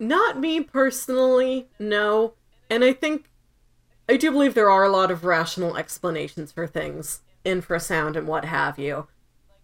Not 0.00 0.40
me 0.40 0.60
personally, 0.60 1.68
no. 1.78 2.34
And 2.68 2.82
I 2.82 2.92
think 2.92 3.30
I 4.08 4.16
do 4.16 4.32
believe 4.32 4.54
there 4.54 4.70
are 4.70 4.82
a 4.82 4.90
lot 4.90 5.12
of 5.12 5.24
rational 5.24 5.76
explanations 5.76 6.50
for 6.50 6.66
things, 6.66 7.22
infrasound 7.44 8.16
and 8.16 8.26
what 8.26 8.44
have 8.44 8.76
you. 8.76 9.06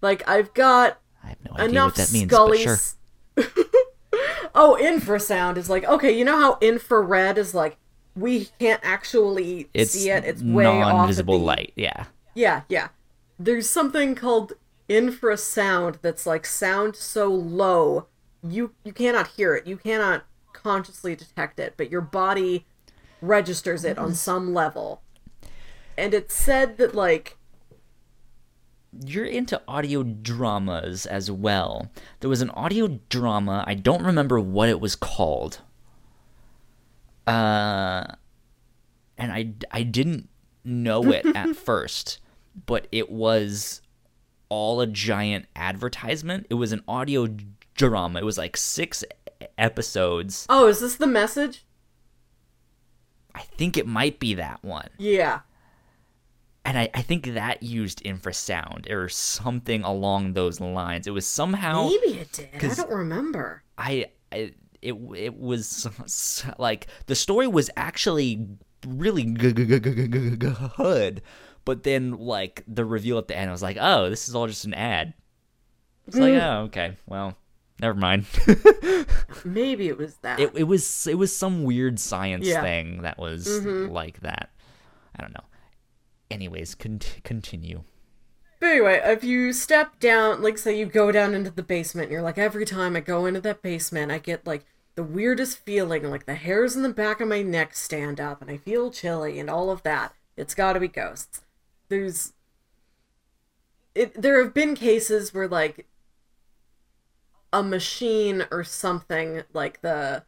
Like 0.00 0.26
I've 0.28 0.54
got 0.54 1.00
I 1.24 1.30
have 1.30 1.44
no 1.44 1.52
idea 1.54 1.68
enough 1.68 1.98
what 1.98 2.06
that 2.06 2.12
means, 2.12 2.30
scullies. 2.30 2.94
but 3.34 3.44
sure. 3.44 3.64
oh, 4.54 4.78
infrasound 4.80 5.56
is 5.56 5.68
like 5.70 5.84
okay, 5.84 6.16
you 6.16 6.24
know 6.24 6.38
how 6.38 6.58
infrared 6.60 7.38
is 7.38 7.54
like 7.54 7.76
we 8.14 8.46
can't 8.58 8.80
actually 8.82 9.68
It's 9.74 9.92
see 9.92 10.10
it. 10.10 10.24
It's 10.24 10.42
way 10.42 10.64
off. 10.64 10.92
non-visible 10.92 11.38
the- 11.38 11.44
light. 11.44 11.72
Yeah. 11.76 12.06
Yeah, 12.34 12.62
yeah. 12.68 12.88
There's 13.38 13.68
something 13.68 14.14
called 14.14 14.54
infrasound 14.88 16.00
that's 16.00 16.26
like 16.26 16.46
sound 16.46 16.94
so 16.96 17.28
low 17.28 18.06
you 18.42 18.72
you 18.84 18.92
cannot 18.92 19.28
hear 19.28 19.54
it. 19.54 19.66
You 19.66 19.76
cannot 19.76 20.24
consciously 20.52 21.14
detect 21.16 21.58
it, 21.60 21.74
but 21.76 21.90
your 21.90 22.00
body 22.00 22.66
registers 23.20 23.84
it 23.84 23.98
on 23.98 24.06
mm-hmm. 24.06 24.14
some 24.14 24.54
level. 24.54 25.02
And 25.96 26.12
it's 26.14 26.34
said 26.34 26.76
that 26.78 26.94
like 26.94 27.36
You're 29.04 29.26
into 29.26 29.60
audio 29.66 30.02
dramas 30.02 31.06
as 31.06 31.30
well. 31.30 31.90
There 32.20 32.30
was 32.30 32.42
an 32.42 32.50
audio 32.50 33.00
drama. 33.08 33.64
I 33.66 33.74
don't 33.74 34.02
remember 34.04 34.38
what 34.40 34.68
it 34.68 34.80
was 34.80 34.94
called. 34.96 35.60
Uh, 37.26 38.04
and 39.18 39.32
I 39.32 39.52
I 39.70 39.82
didn't 39.82 40.28
know 40.64 41.10
it 41.12 41.26
at 41.36 41.56
first, 41.56 42.20
but 42.66 42.86
it 42.92 43.10
was 43.10 43.82
all 44.48 44.80
a 44.80 44.86
giant 44.86 45.46
advertisement. 45.56 46.46
It 46.48 46.54
was 46.54 46.72
an 46.72 46.82
audio 46.86 47.28
drama. 47.74 48.20
It 48.20 48.24
was 48.24 48.38
like 48.38 48.56
six 48.56 49.04
episodes. 49.58 50.46
oh, 50.48 50.66
is 50.68 50.80
this 50.80 50.96
the 50.96 51.06
message? 51.06 51.64
I 53.34 53.42
think 53.42 53.76
it 53.76 53.86
might 53.86 54.18
be 54.18 54.34
that 54.34 54.64
one. 54.64 54.88
Yeah. 54.98 55.40
And 56.66 56.76
I, 56.76 56.90
I 56.94 57.02
think 57.02 57.34
that 57.34 57.62
used 57.62 58.02
infrasound 58.02 58.90
or 58.90 59.08
something 59.08 59.84
along 59.84 60.32
those 60.32 60.60
lines. 60.60 61.06
It 61.06 61.12
was 61.12 61.24
somehow 61.24 61.84
Maybe 61.84 62.18
it 62.18 62.32
did. 62.32 62.48
I 62.60 62.74
don't 62.74 62.90
remember. 62.90 63.62
I, 63.78 64.06
I 64.32 64.52
it 64.82 64.96
it 65.14 65.38
was 65.38 65.86
like 66.58 66.88
the 67.06 67.14
story 67.14 67.46
was 67.46 67.70
actually 67.76 68.48
really 68.84 69.22
good, 69.22 69.54
but 71.64 71.84
then 71.84 72.18
like 72.18 72.64
the 72.66 72.84
reveal 72.84 73.18
at 73.18 73.28
the 73.28 73.36
end, 73.36 73.48
I 73.48 73.52
was 73.52 73.62
like, 73.62 73.78
oh, 73.80 74.10
this 74.10 74.28
is 74.28 74.34
all 74.34 74.48
just 74.48 74.64
an 74.64 74.74
ad. 74.74 75.14
It's 76.08 76.16
like, 76.16 76.34
mm. 76.34 76.42
oh, 76.42 76.62
okay, 76.64 76.96
well, 77.06 77.36
never 77.80 77.94
mind. 77.94 78.26
Maybe 79.44 79.86
it 79.86 79.98
was 79.98 80.16
that. 80.16 80.40
it 80.40 80.50
it 80.56 80.64
was 80.64 81.06
it 81.06 81.14
was 81.14 81.34
some 81.34 81.62
weird 81.62 82.00
science 82.00 82.44
Yeah. 82.44 82.60
thing 82.60 83.02
that 83.02 83.18
was 83.18 83.46
mm-hmm. 83.46 83.92
like 83.92 84.18
that. 84.22 84.50
I 85.14 85.22
don't 85.22 85.32
know. 85.32 85.44
Anyways, 86.30 86.74
con- 86.74 87.00
continue. 87.24 87.84
But 88.58 88.70
anyway, 88.70 89.00
if 89.04 89.22
you 89.22 89.52
step 89.52 90.00
down, 90.00 90.42
like 90.42 90.58
say 90.58 90.78
you 90.78 90.86
go 90.86 91.12
down 91.12 91.34
into 91.34 91.50
the 91.50 91.62
basement, 91.62 92.10
you're 92.10 92.22
like, 92.22 92.38
every 92.38 92.64
time 92.64 92.96
I 92.96 93.00
go 93.00 93.26
into 93.26 93.40
that 93.42 93.62
basement, 93.62 94.10
I 94.10 94.18
get 94.18 94.46
like 94.46 94.64
the 94.94 95.02
weirdest 95.02 95.58
feeling, 95.58 96.10
like 96.10 96.26
the 96.26 96.34
hairs 96.34 96.74
in 96.74 96.82
the 96.82 96.88
back 96.88 97.20
of 97.20 97.28
my 97.28 97.42
neck 97.42 97.74
stand 97.76 98.18
up, 98.18 98.40
and 98.40 98.50
I 98.50 98.56
feel 98.56 98.90
chilly, 98.90 99.38
and 99.38 99.50
all 99.50 99.70
of 99.70 99.82
that. 99.82 100.14
It's 100.36 100.54
got 100.54 100.72
to 100.72 100.80
be 100.80 100.88
ghosts. 100.88 101.42
There's, 101.88 102.32
it. 103.94 104.20
There 104.20 104.42
have 104.42 104.54
been 104.54 104.74
cases 104.74 105.32
where 105.32 105.48
like 105.48 105.86
a 107.52 107.62
machine 107.62 108.46
or 108.50 108.64
something, 108.64 109.42
like 109.52 109.82
the, 109.82 110.24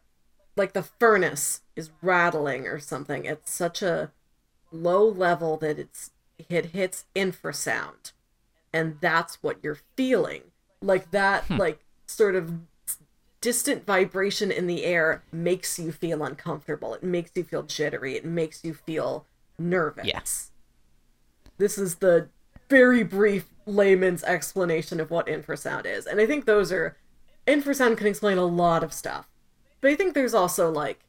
like 0.55 0.73
the 0.73 0.83
furnace 0.83 1.61
is 1.75 1.91
rattling 2.01 2.67
or 2.67 2.79
something. 2.79 3.25
It's 3.25 3.51
such 3.51 3.81
a 3.81 4.11
low 4.71 5.07
level 5.07 5.57
that 5.57 5.79
it's 5.79 6.11
it 6.49 6.67
hits 6.67 7.05
infrasound. 7.15 8.13
And 8.73 8.97
that's 9.01 9.41
what 9.41 9.57
you're 9.63 9.79
feeling. 9.95 10.43
Like 10.81 11.11
that 11.11 11.45
hmm. 11.45 11.57
like 11.57 11.85
sort 12.07 12.35
of 12.35 12.53
distant 13.41 13.85
vibration 13.85 14.51
in 14.51 14.67
the 14.67 14.83
air 14.83 15.23
makes 15.31 15.79
you 15.79 15.91
feel 15.91 16.23
uncomfortable. 16.23 16.93
It 16.93 17.03
makes 17.03 17.31
you 17.35 17.43
feel 17.43 17.63
jittery. 17.63 18.15
It 18.15 18.25
makes 18.25 18.63
you 18.63 18.73
feel 18.73 19.25
nervous. 19.57 20.05
Yeah. 20.05 20.21
this 21.57 21.77
is 21.77 21.95
the 21.95 22.29
very 22.69 23.03
brief 23.03 23.45
layman's 23.65 24.23
explanation 24.23 24.99
of 24.99 25.11
what 25.11 25.27
infrasound 25.27 25.85
is. 25.85 26.05
And 26.05 26.19
i 26.19 26.25
think 26.25 26.45
those 26.45 26.71
are 26.71 26.95
infrasound 27.47 27.97
can 27.97 28.07
explain 28.07 28.37
a 28.37 28.45
lot 28.45 28.83
of 28.83 28.93
stuff. 28.93 29.27
But 29.81 29.91
i 29.91 29.95
think 29.95 30.13
there's 30.13 30.33
also 30.33 30.71
like 30.71 31.03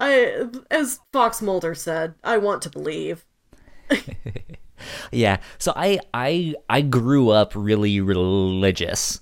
I, 0.00 0.46
as 0.70 1.00
Fox 1.12 1.42
Mulder 1.42 1.74
said, 1.74 2.14
I 2.22 2.38
want 2.38 2.62
to 2.62 2.70
believe. 2.70 3.24
Yeah. 5.10 5.38
So 5.58 5.72
I 5.74 5.98
I 6.14 6.54
I 6.70 6.82
grew 6.82 7.30
up 7.30 7.52
really 7.54 8.00
religious. 8.00 9.20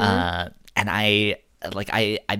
Uh 0.00 0.50
and 0.76 0.88
I 0.90 1.36
like 1.74 1.90
I 1.92 2.20
I 2.28 2.36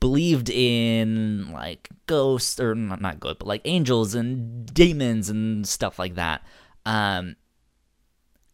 believed 0.00 0.48
in 0.48 1.50
like 1.52 1.88
ghosts 2.06 2.60
or 2.60 2.74
not 2.74 3.00
not 3.00 3.18
ghosts, 3.18 3.38
but 3.40 3.48
like 3.48 3.62
angels 3.64 4.14
and 4.14 4.66
demons 4.72 5.28
and 5.28 5.66
stuff 5.66 5.98
like 5.98 6.14
that. 6.14 6.42
Um 6.86 7.36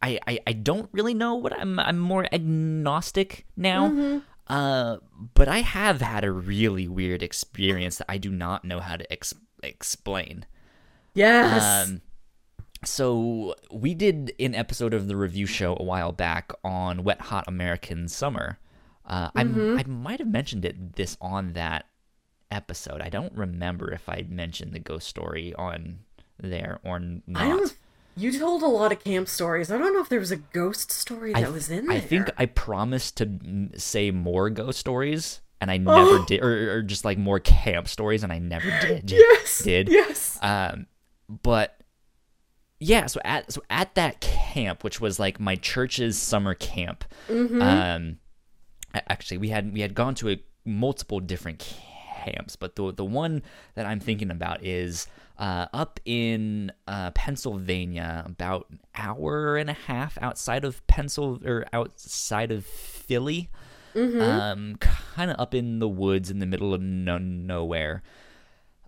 I, 0.02 0.19
I, 0.27 0.39
I 0.47 0.52
don't 0.55 0.89
really 0.93 1.12
know 1.12 1.35
what 1.35 1.52
I'm 1.59 1.78
I'm 1.78 1.98
more 1.98 2.27
agnostic 2.32 3.44
now. 3.57 3.94
Uh 4.51 4.97
but 5.35 5.48
I 5.48 5.60
have 5.60 6.01
had 6.01 6.24
a 6.24 6.32
really 6.32 6.89
weird 6.89 7.22
experience 7.22 7.98
that 7.98 8.10
I 8.10 8.18
do 8.18 8.31
not 8.31 8.64
know 8.64 8.81
how 8.81 8.97
to 8.97 9.12
ex- 9.12 9.35
explain. 9.62 10.44
Yes. 11.14 11.89
Um, 11.89 12.01
so 12.85 13.55
we 13.70 13.94
did 13.94 14.32
an 14.40 14.55
episode 14.55 14.94
of 14.94 15.06
the 15.06 15.16
review 15.16 15.47
show 15.47 15.77
a 15.78 15.82
while 15.82 16.12
back 16.12 16.52
on 16.64 17.05
Wet 17.05 17.20
Hot 17.20 17.44
American 17.47 18.09
Summer. 18.09 18.59
Uh, 19.05 19.31
I 19.35 19.43
I 19.43 19.85
might 19.86 20.18
have 20.18 20.28
mentioned 20.28 20.64
it 20.64 20.97
this 20.97 21.16
on 21.20 21.52
that 21.55 21.86
episode. 22.51 23.01
I 23.01 23.09
don't 23.09 23.35
remember 23.35 23.93
if 23.93 24.09
I 24.09 24.24
mentioned 24.28 24.72
the 24.72 24.78
ghost 24.78 25.06
story 25.06 25.55
on 25.55 26.01
there 26.39 26.81
or 26.85 26.98
not. 26.98 27.43
I 27.43 27.48
don't. 27.48 27.77
You 28.21 28.39
told 28.39 28.63
a 28.63 28.67
lot 28.67 28.93
of 28.93 29.03
camp 29.03 29.29
stories. 29.29 29.71
I 29.71 29.79
don't 29.79 29.95
know 29.95 30.01
if 30.03 30.09
there 30.09 30.21
was 30.21 30.31
a 30.31 30.37
ghost 30.37 30.91
story 30.91 31.33
that 31.33 31.45
I, 31.45 31.49
was 31.49 31.71
in 31.71 31.87
there. 31.87 31.97
I 31.97 32.01
think 32.01 32.31
I 32.37 32.47
promised 32.47 33.17
to 33.19 33.27
mm, 33.27 33.81
say 33.81 34.11
more 34.11 34.51
ghost 34.51 34.79
stories, 34.79 35.41
and 35.61 35.71
I 35.71 35.77
never 35.79 35.99
Oh. 36.19 36.25
did, 36.27 36.43
or, 36.43 36.77
or 36.79 36.83
just 36.83 37.05
like 37.05 37.19
more 37.19 37.41
camp 37.41 37.89
stories, 37.89 38.23
and 38.23 38.33
I 38.33 38.39
never 38.39 38.71
did. 38.83 39.11
Yes. 39.11 39.63
Did 39.63 39.89
Yes. 39.89 40.39
um, 40.43 40.87
but 41.43 41.77
yeah, 42.79 43.07
so 43.07 43.21
at 43.25 43.53
so 43.53 43.63
at 43.71 43.95
that 43.95 44.21
camp, 44.21 44.85
which 44.85 45.01
was 45.01 45.19
like 45.19 45.39
my 45.41 45.57
church's 45.57 46.19
summer 46.19 46.55
camp, 46.55 47.05
Mm-hmm. 47.29 47.63
um, 47.63 48.19
actually 49.09 49.39
we 49.39 49.49
had 49.51 49.73
we 49.73 49.81
had 49.81 49.95
gone 49.95 50.15
to 50.17 50.31
a, 50.31 50.43
multiple 50.67 51.21
different 51.21 51.59
camps, 51.59 51.81
but 52.57 52.77
the 52.77 52.93
the 52.93 53.05
one 53.05 53.43
that 53.75 53.87
I'm 53.87 54.01
thinking 54.01 54.31
about 54.31 54.65
is 54.65 55.07
uh, 55.39 55.67
up 55.73 55.99
in 56.05 56.71
uh, 56.87 57.11
Pennsylvania, 57.13 58.23
about 58.27 58.67
an 58.71 58.81
hour 58.95 59.57
and 59.57 59.71
a 59.71 59.75
half 59.75 60.19
outside 60.21 60.65
of 60.65 60.87
Pencil 60.87 61.41
or 61.45 61.65
outside 61.73 62.53
of 62.53 62.65
Philly, 62.67 63.49
um, 64.21 64.77
kind 64.77 65.31
of 65.31 65.41
up 65.41 65.55
in 65.55 65.79
the 65.79 65.89
woods 65.89 66.31
in 66.31 66.39
the 66.41 66.47
middle 66.47 66.75
of 66.75 66.81
no- 66.83 67.19
nowhere. 67.19 68.03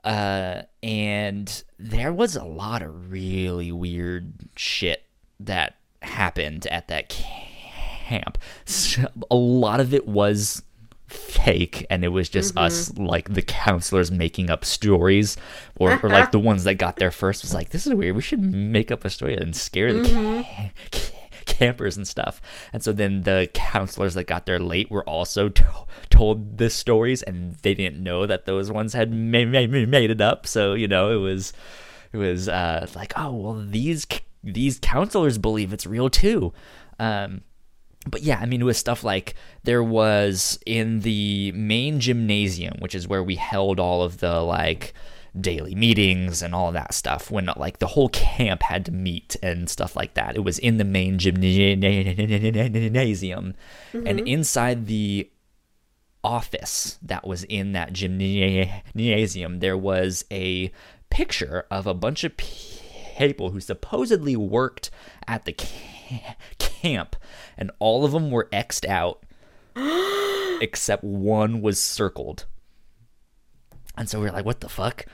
Uh, 0.05 0.63
and 0.83 1.63
there 1.79 2.13
was 2.13 2.35
a 2.37 2.45
lot 2.45 2.83
of 2.83 3.11
really 3.13 3.71
weird 3.73 4.33
shit 4.57 5.05
that 5.39 5.77
happened 6.03 6.67
at 6.67 6.89
that 6.89 7.09
camp. 7.09 8.37
A 9.31 9.35
lot 9.37 9.81
of 9.81 9.95
it 9.95 10.07
was 10.07 10.63
fake, 11.12 11.86
and 11.90 12.05
it 12.05 12.09
was 12.09 12.28
just 12.28 12.56
us, 12.56 12.93
like 12.97 13.32
the 13.32 13.43
counselors, 13.43 14.10
making 14.10 14.51
up 14.51 14.64
stories, 14.64 15.36
or, 15.76 15.98
or 16.02 16.09
like 16.09 16.32
the 16.32 16.39
ones 16.39 16.64
that 16.64 16.74
got 16.74 16.97
there 16.97 17.10
first 17.10 17.43
was 17.43 17.55
like, 17.55 17.70
"This 17.70 17.86
is 17.86 17.94
weird. 17.94 18.16
We 18.16 18.22
should 18.22 18.40
make 18.40 18.90
up 18.90 19.05
a 19.05 19.10
story 19.10 19.36
and 19.36 19.55
scare 19.55 19.93
the 19.93 20.44
ca- 20.90 21.12
campers 21.44 21.97
and 21.97 22.06
stuff." 22.06 22.40
And 22.72 22.82
so 22.82 22.93
then 22.93 23.22
the 23.22 23.48
counselors 23.55 24.14
that 24.14 24.24
got 24.24 24.47
there 24.47 24.59
late 24.59 24.90
were 24.90 25.05
also 25.09 25.48
to- 25.48 25.86
told 26.10 26.59
the 26.59 26.70
stories, 26.70 27.22
and 27.22 27.55
they 27.62 27.74
didn't 27.74 28.02
know 28.02 28.26
that 28.26 28.47
those 28.47 28.70
ones 28.70 28.93
had 28.93 29.12
ma- 29.12 29.44
ma- 29.44 29.66
ma- 29.66 29.86
made 29.86 30.10
it 30.10 30.20
up. 30.20 30.47
So 30.47 30.74
you 30.74 30.89
know, 30.89 31.10
it 31.12 31.20
was 31.20 31.52
it 32.12 32.16
was 32.18 32.48
uh, 32.48 32.86
like, 32.94 33.12
oh 33.16 33.32
well, 33.34 33.64
these 33.66 34.06
these 34.44 34.78
counselors 34.80 35.39
believe 35.39 35.72
it's 35.72 35.86
real 35.86 36.09
too. 36.10 36.52
Um, 36.98 37.43
but 38.07 38.23
yeah, 38.23 38.39
I 38.41 38.47
mean, 38.47 38.61
it 38.61 38.65
was 38.65 38.79
stuff 38.79 39.05
like 39.05 39.35
there 39.62 39.83
was 39.83 40.59
in 40.66 41.01
the 41.01 41.53
main 41.53 42.01
gymnasium, 42.01 42.74
which 42.81 42.95
is 42.95 43.07
where 43.07 43.23
we 43.23 43.37
held 43.37 43.79
all 43.79 44.03
of 44.03 44.19
the 44.19 44.41
like 44.41 44.95
daily 45.41 45.74
meetings 45.74 46.43
and 46.43 46.55
all 46.55 46.73
that 46.73 46.93
stuff 46.93 47.31
when 47.31 47.49
like 47.57 47.79
the 47.79 47.87
whole 47.87 48.11
camp 48.11 48.62
had 48.62 48.85
to 48.85 48.93
meet 48.93 49.37
and 49.43 49.70
stuff 49.70 49.97
like 49.97 50.15
that. 50.15 50.37
It 50.37 50.45
was 50.45 50.59
in 50.59 50.77
the 50.77 50.85
main 50.85 51.19
gymnasium, 51.19 51.81
mm-hmm. 53.93 54.07
and 54.07 54.29
inside 54.29 54.87
the 54.87 55.31
office 56.24 56.99
that 57.03 57.27
was 57.27 57.45
in 57.45 57.73
that 57.73 57.93
gymnasium, 57.93 59.59
there 59.61 59.77
was 59.77 60.24
a 60.31 60.70
picture 61.11 61.66
of 61.70 61.87
a 61.87 61.95
bunch 61.95 62.24
of 62.24 62.37
people 62.37 63.51
who 63.51 63.61
supposedly 63.61 64.37
worked 64.37 64.91
at 65.27 65.45
the 65.45 65.53
ca- 65.53 65.91
camp, 66.59 67.16
and 67.56 67.70
all 67.78 68.05
of 68.05 68.12
them 68.12 68.30
were 68.30 68.48
X'd 68.52 68.86
out, 68.86 69.22
except 70.60 71.05
one 71.05 71.60
was 71.60 71.80
circled. 71.80 72.47
And 73.97 74.09
so 74.09 74.20
we 74.20 74.28
are 74.28 74.32
like, 74.32 74.44
what 74.44 74.60
the 74.60 74.68
fuck? 74.68 75.06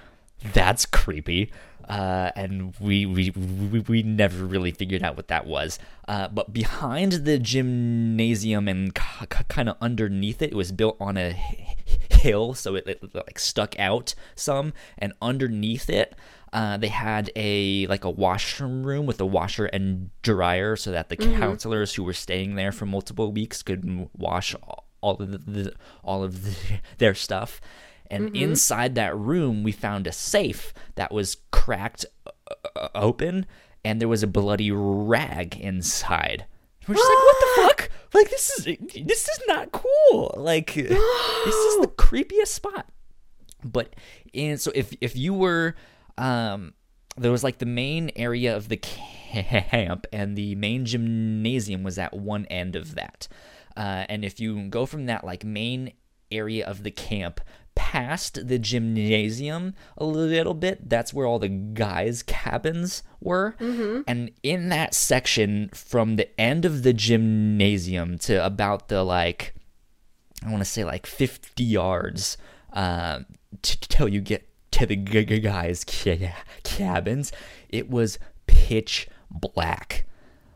That's 0.53 0.87
creepy. 0.87 1.51
Uh, 1.89 2.31
and 2.37 2.75
we, 2.81 3.07
we 3.07 3.31
we 3.31 3.81
we 3.81 4.03
never 4.03 4.45
really 4.45 4.71
figured 4.71 5.03
out 5.03 5.17
what 5.17 5.29
that 5.29 5.47
was. 5.47 5.79
Uh, 6.07 6.29
but 6.29 6.53
behind 6.53 7.13
the 7.13 7.39
gymnasium 7.39 8.69
and 8.69 8.95
k- 8.95 9.27
k- 9.31 9.45
kind 9.49 9.71
of 9.71 9.77
underneath 9.81 10.43
it, 10.43 10.51
it 10.53 10.55
was 10.55 10.71
built 10.71 10.99
on 11.01 11.17
a 11.17 11.31
h- 11.31 11.99
hill, 12.11 12.53
so 12.53 12.75
it, 12.75 12.87
it 12.87 13.15
like 13.15 13.39
stuck 13.39 13.79
out 13.79 14.15
some. 14.35 14.75
And 14.99 15.15
underneath 15.23 15.89
it, 15.89 16.15
uh, 16.53 16.77
they 16.77 16.89
had 16.89 17.31
a 17.37 17.87
like 17.87 18.05
a 18.05 18.11
washroom 18.11 18.85
room 18.85 19.07
with 19.07 19.21
a 19.21 19.27
washer 19.27 19.67
and 19.67 20.11
dryer, 20.23 20.77
so 20.77 20.91
that 20.91 21.09
the 21.09 21.17
counselors 21.17 21.95
who 21.95 22.05
were 22.05 22.13
staying 22.13 22.55
there 22.55 22.73
for 22.73 22.87
multiple 22.87 23.33
weeks 23.33 23.63
could 23.63 24.09
wash 24.17 24.55
all 25.01 25.17
of 25.21 25.31
the, 25.31 25.39
the 25.39 25.75
all 26.03 26.23
of 26.25 26.45
the, 26.45 26.57
their 26.99 27.15
stuff. 27.15 27.61
And 28.11 28.35
inside 28.35 28.95
that 28.95 29.15
room, 29.17 29.63
we 29.63 29.71
found 29.71 30.07
a 30.07 30.13
safe 30.13 30.73
that 30.95 31.13
was 31.13 31.37
cracked 31.51 32.07
uh, 32.27 32.89
open, 32.95 33.45
and 33.85 34.01
there 34.01 34.09
was 34.09 34.23
a 34.23 34.27
bloody 34.27 34.71
rag 34.71 35.57
inside. 35.61 36.47
We're 36.87 36.95
just 36.95 37.07
like, 37.07 37.19
what 37.19 37.37
the 37.41 37.63
fuck? 37.63 37.91
Like 38.15 38.31
this 38.31 38.51
is 38.51 38.65
this 39.05 39.29
is 39.29 39.41
not 39.47 39.73
cool. 39.73 40.35
Like 40.37 40.73
this 40.73 40.89
is 41.55 41.81
the 41.81 41.93
creepiest 41.99 42.49
spot. 42.49 42.87
But 43.63 43.95
and 44.33 44.59
so 44.59 44.73
if 44.75 44.95
if 45.01 45.15
you 45.15 45.35
were 45.35 45.75
um 46.19 46.75
there 47.17 47.33
was 47.33 47.45
like 47.45 47.59
the 47.59 47.67
main 47.67 48.11
area 48.17 48.57
of 48.57 48.69
the 48.69 48.77
camp 48.77 50.07
and 50.13 50.37
the 50.37 50.55
main 50.55 50.85
gymnasium 50.85 51.83
was 51.83 51.99
at 51.99 52.15
one 52.15 52.47
end 52.47 52.77
of 52.77 52.95
that. 52.95 53.29
Uh, 53.77 54.05
and 54.09 54.25
if 54.25 54.41
you 54.41 54.69
go 54.69 54.87
from 54.87 55.07
that 55.07 55.25
like 55.25 55.45
main 55.45 55.93
area 56.31 56.67
of 56.67 56.83
the 56.83 56.91
camp 56.91 57.41
past 57.75 58.47
the 58.49 58.59
gymnasium 58.59 59.75
a 59.97 60.05
little 60.05 60.55
bit, 60.55 60.89
that's 60.89 61.13
where 61.15 61.27
all 61.27 61.39
the 61.39 61.49
guys' 61.49 62.23
cabins 62.23 63.03
were. 63.21 63.55
And 64.07 64.31
in 64.43 64.69
that 64.71 64.95
section, 64.95 65.71
from 65.73 66.17
the 66.17 66.41
end 66.41 66.65
of 66.65 66.83
the 66.83 66.93
gymnasium 66.93 68.19
to 68.19 68.45
about 68.45 68.89
the 68.89 69.03
like, 69.05 69.55
I 70.45 70.51
want 70.51 70.61
to 70.61 70.65
say 70.65 70.85
like 70.85 71.07
50 71.07 71.63
yards 71.65 72.37
uh, 72.73 73.21
t- 73.63 73.79
till 73.81 74.09
you 74.09 74.21
get 74.21 74.48
to 74.73 74.87
the 74.87 74.97
g- 74.97 75.25
g- 75.25 75.41
guys' 75.41 75.85
ca- 75.85 76.35
cabins, 76.63 77.33
it 77.69 77.91
was 77.91 78.19
pitch 78.47 79.09
black. 79.31 80.05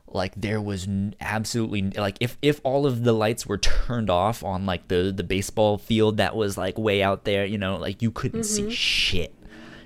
Like 0.07 0.35
there 0.37 0.61
was 0.61 0.87
n- 0.87 1.15
absolutely 1.21 1.83
like 1.91 2.19
if 2.21 2.37
if 2.43 2.61
all 2.65 2.87
of 2.87 3.03
the 3.05 3.15
lights 3.15 3.47
were 3.47 3.57
turned 3.59 4.11
off 4.11 4.45
on 4.45 4.67
like 4.67 4.89
the 4.89 5.11
the 5.15 5.25
baseball 5.25 5.79
field 5.79 6.19
that 6.19 6.37
was 6.37 6.59
like 6.59 6.77
way 6.77 7.03
out 7.03 7.25
there 7.25 7.47
you 7.47 7.57
know 7.57 7.77
like 7.77 8.03
you 8.03 8.11
couldn't 8.11 8.45
see 8.45 8.71
shit. 8.71 9.35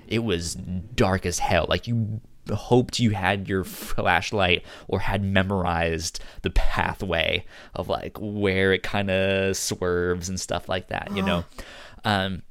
It 0.05 0.19
was 0.25 0.55
dark 0.55 1.25
as 1.25 1.39
hell. 1.39 1.65
Like 1.69 1.87
you 1.87 2.19
hoped 2.51 2.99
you 2.99 3.11
had 3.11 3.47
your 3.47 3.63
flashlight 3.63 4.63
or 4.89 4.99
had 4.99 5.23
memorized 5.23 6.21
the 6.41 6.49
pathway 6.49 7.45
of 7.73 7.87
like 7.87 8.17
where 8.19 8.73
it 8.73 8.83
kind 8.83 9.09
of 9.09 9.55
swerves 9.55 10.27
and 10.29 10.39
stuff 10.39 10.67
like 10.67 10.87
that 10.89 11.09
you 11.15 11.21
know? 11.23 11.45
Um 12.05 12.43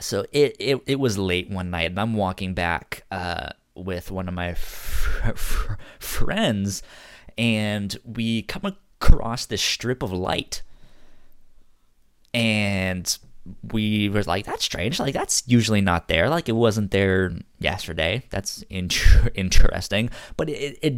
so 0.00 0.24
it, 0.32 0.56
it 0.58 0.80
it 0.86 1.00
was 1.00 1.18
late 1.18 1.50
one 1.50 1.70
night 1.70 1.90
and 1.90 2.00
i'm 2.00 2.14
walking 2.14 2.54
back 2.54 3.04
uh 3.10 3.50
with 3.74 4.10
one 4.10 4.28
of 4.28 4.34
my 4.34 4.50
f- 4.50 5.20
f- 5.24 5.76
friends 5.98 6.82
and 7.38 7.96
we 8.04 8.42
come 8.42 8.64
across 8.64 9.46
this 9.46 9.62
strip 9.62 10.02
of 10.02 10.12
light. 10.12 10.62
And 12.34 13.18
we 13.72 14.08
were 14.08 14.22
like 14.22 14.46
that's 14.46 14.64
strange 14.64 15.00
like 15.00 15.12
that's 15.12 15.42
usually 15.48 15.80
not 15.80 16.06
there 16.06 16.30
like 16.30 16.48
it 16.48 16.52
wasn't 16.52 16.92
there 16.92 17.32
yesterday 17.58 18.22
that's 18.30 18.62
inter- 18.70 19.30
interesting. 19.34 20.10
But 20.36 20.48
it, 20.48 20.78
it 20.80 20.94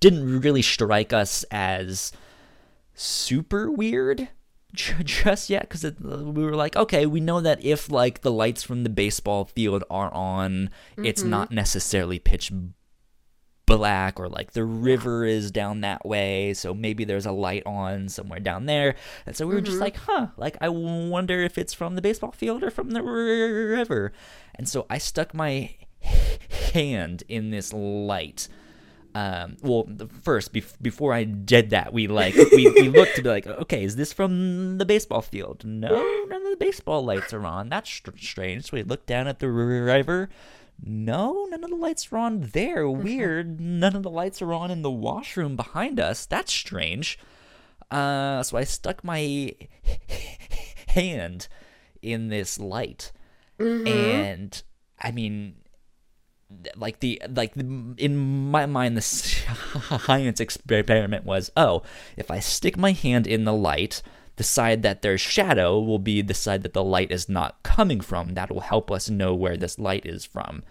didn't 0.00 0.40
really 0.40 0.62
strike 0.62 1.12
us 1.12 1.44
as 1.50 2.12
super 2.94 3.70
weird 3.70 4.28
just 4.74 5.48
yet 5.48 5.68
because 5.68 5.84
we 6.00 6.44
were 6.44 6.56
like 6.56 6.76
okay 6.76 7.06
we 7.06 7.20
know 7.20 7.40
that 7.40 7.64
if 7.64 7.90
like 7.90 8.22
the 8.22 8.32
lights 8.32 8.62
from 8.62 8.82
the 8.82 8.90
baseball 8.90 9.44
field 9.44 9.84
are 9.88 10.12
on 10.12 10.70
it's 10.96 11.22
mm-hmm. 11.22 11.30
not 11.30 11.50
necessarily 11.50 12.18
pitch 12.18 12.52
black 13.66 14.20
or 14.20 14.28
like 14.28 14.52
the 14.52 14.64
river 14.64 15.24
is 15.24 15.50
down 15.50 15.80
that 15.80 16.04
way 16.04 16.52
so 16.52 16.74
maybe 16.74 17.04
there's 17.04 17.26
a 17.26 17.32
light 17.32 17.62
on 17.64 18.08
somewhere 18.08 18.40
down 18.40 18.66
there. 18.66 18.94
And 19.26 19.36
so 19.36 19.46
we 19.46 19.54
were 19.54 19.60
just 19.60 19.76
mm-hmm. 19.76 19.84
like 19.84 19.96
huh 19.96 20.26
like 20.36 20.56
i 20.60 20.68
wonder 20.68 21.40
if 21.40 21.56
it's 21.56 21.72
from 21.72 21.94
the 21.94 22.02
baseball 22.02 22.32
field 22.32 22.62
or 22.62 22.70
from 22.70 22.90
the 22.90 23.02
river. 23.02 24.12
And 24.54 24.68
so 24.68 24.86
i 24.90 24.98
stuck 24.98 25.34
my 25.34 25.74
hand 26.72 27.22
in 27.28 27.50
this 27.50 27.72
light 27.72 28.48
um, 29.14 29.56
well, 29.62 29.86
first 30.22 30.52
bef- 30.52 30.80
before 30.82 31.12
I 31.12 31.24
did 31.24 31.70
that, 31.70 31.92
we 31.92 32.08
like 32.08 32.34
we, 32.34 32.68
we 32.68 32.88
looked 32.88 33.14
to 33.16 33.22
be 33.22 33.28
like, 33.28 33.46
okay, 33.46 33.84
is 33.84 33.94
this 33.96 34.12
from 34.12 34.78
the 34.78 34.84
baseball 34.84 35.22
field? 35.22 35.64
No, 35.64 35.94
none 36.28 36.42
of 36.44 36.50
the 36.50 36.56
baseball 36.58 37.04
lights 37.04 37.32
are 37.32 37.46
on. 37.46 37.68
That's 37.68 37.88
str- 37.88 38.10
strange. 38.18 38.64
So 38.64 38.76
we 38.76 38.82
looked 38.82 39.06
down 39.06 39.28
at 39.28 39.38
the 39.38 39.50
river. 39.50 40.28
No, 40.84 41.46
none 41.48 41.62
of 41.62 41.70
the 41.70 41.76
lights 41.76 42.12
are 42.12 42.18
on 42.18 42.40
there. 42.52 42.90
Weird. 42.90 43.60
None 43.60 43.94
of 43.94 44.02
the 44.02 44.10
lights 44.10 44.42
are 44.42 44.52
on 44.52 44.72
in 44.72 44.82
the 44.82 44.90
washroom 44.90 45.54
behind 45.54 46.00
us. 46.00 46.26
That's 46.26 46.52
strange. 46.52 47.16
Uh, 47.92 48.42
so 48.42 48.56
I 48.56 48.64
stuck 48.64 49.04
my 49.04 49.54
hand 50.88 51.46
in 52.02 52.28
this 52.28 52.58
light, 52.58 53.12
and 53.58 54.60
I 55.00 55.12
mean, 55.12 55.56
like 56.76 57.00
the 57.00 57.20
like 57.28 57.54
the, 57.54 57.94
in 57.98 58.50
my 58.50 58.66
mind 58.66 58.96
the 58.96 59.00
science 60.00 60.40
experiment 60.40 61.24
was 61.24 61.50
oh 61.56 61.82
if 62.16 62.30
i 62.30 62.38
stick 62.38 62.76
my 62.76 62.92
hand 62.92 63.26
in 63.26 63.44
the 63.44 63.52
light 63.52 64.02
the 64.36 64.44
side 64.44 64.82
that 64.82 65.02
there's 65.02 65.20
shadow 65.20 65.78
will 65.78 65.98
be 65.98 66.20
the 66.22 66.34
side 66.34 66.62
that 66.62 66.72
the 66.72 66.84
light 66.84 67.10
is 67.10 67.28
not 67.28 67.62
coming 67.62 68.00
from. 68.00 68.34
That 68.34 68.50
will 68.50 68.60
help 68.60 68.90
us 68.90 69.08
know 69.08 69.34
where 69.34 69.56
this 69.56 69.78
light 69.78 70.04
is 70.04 70.24
from. 70.24 70.62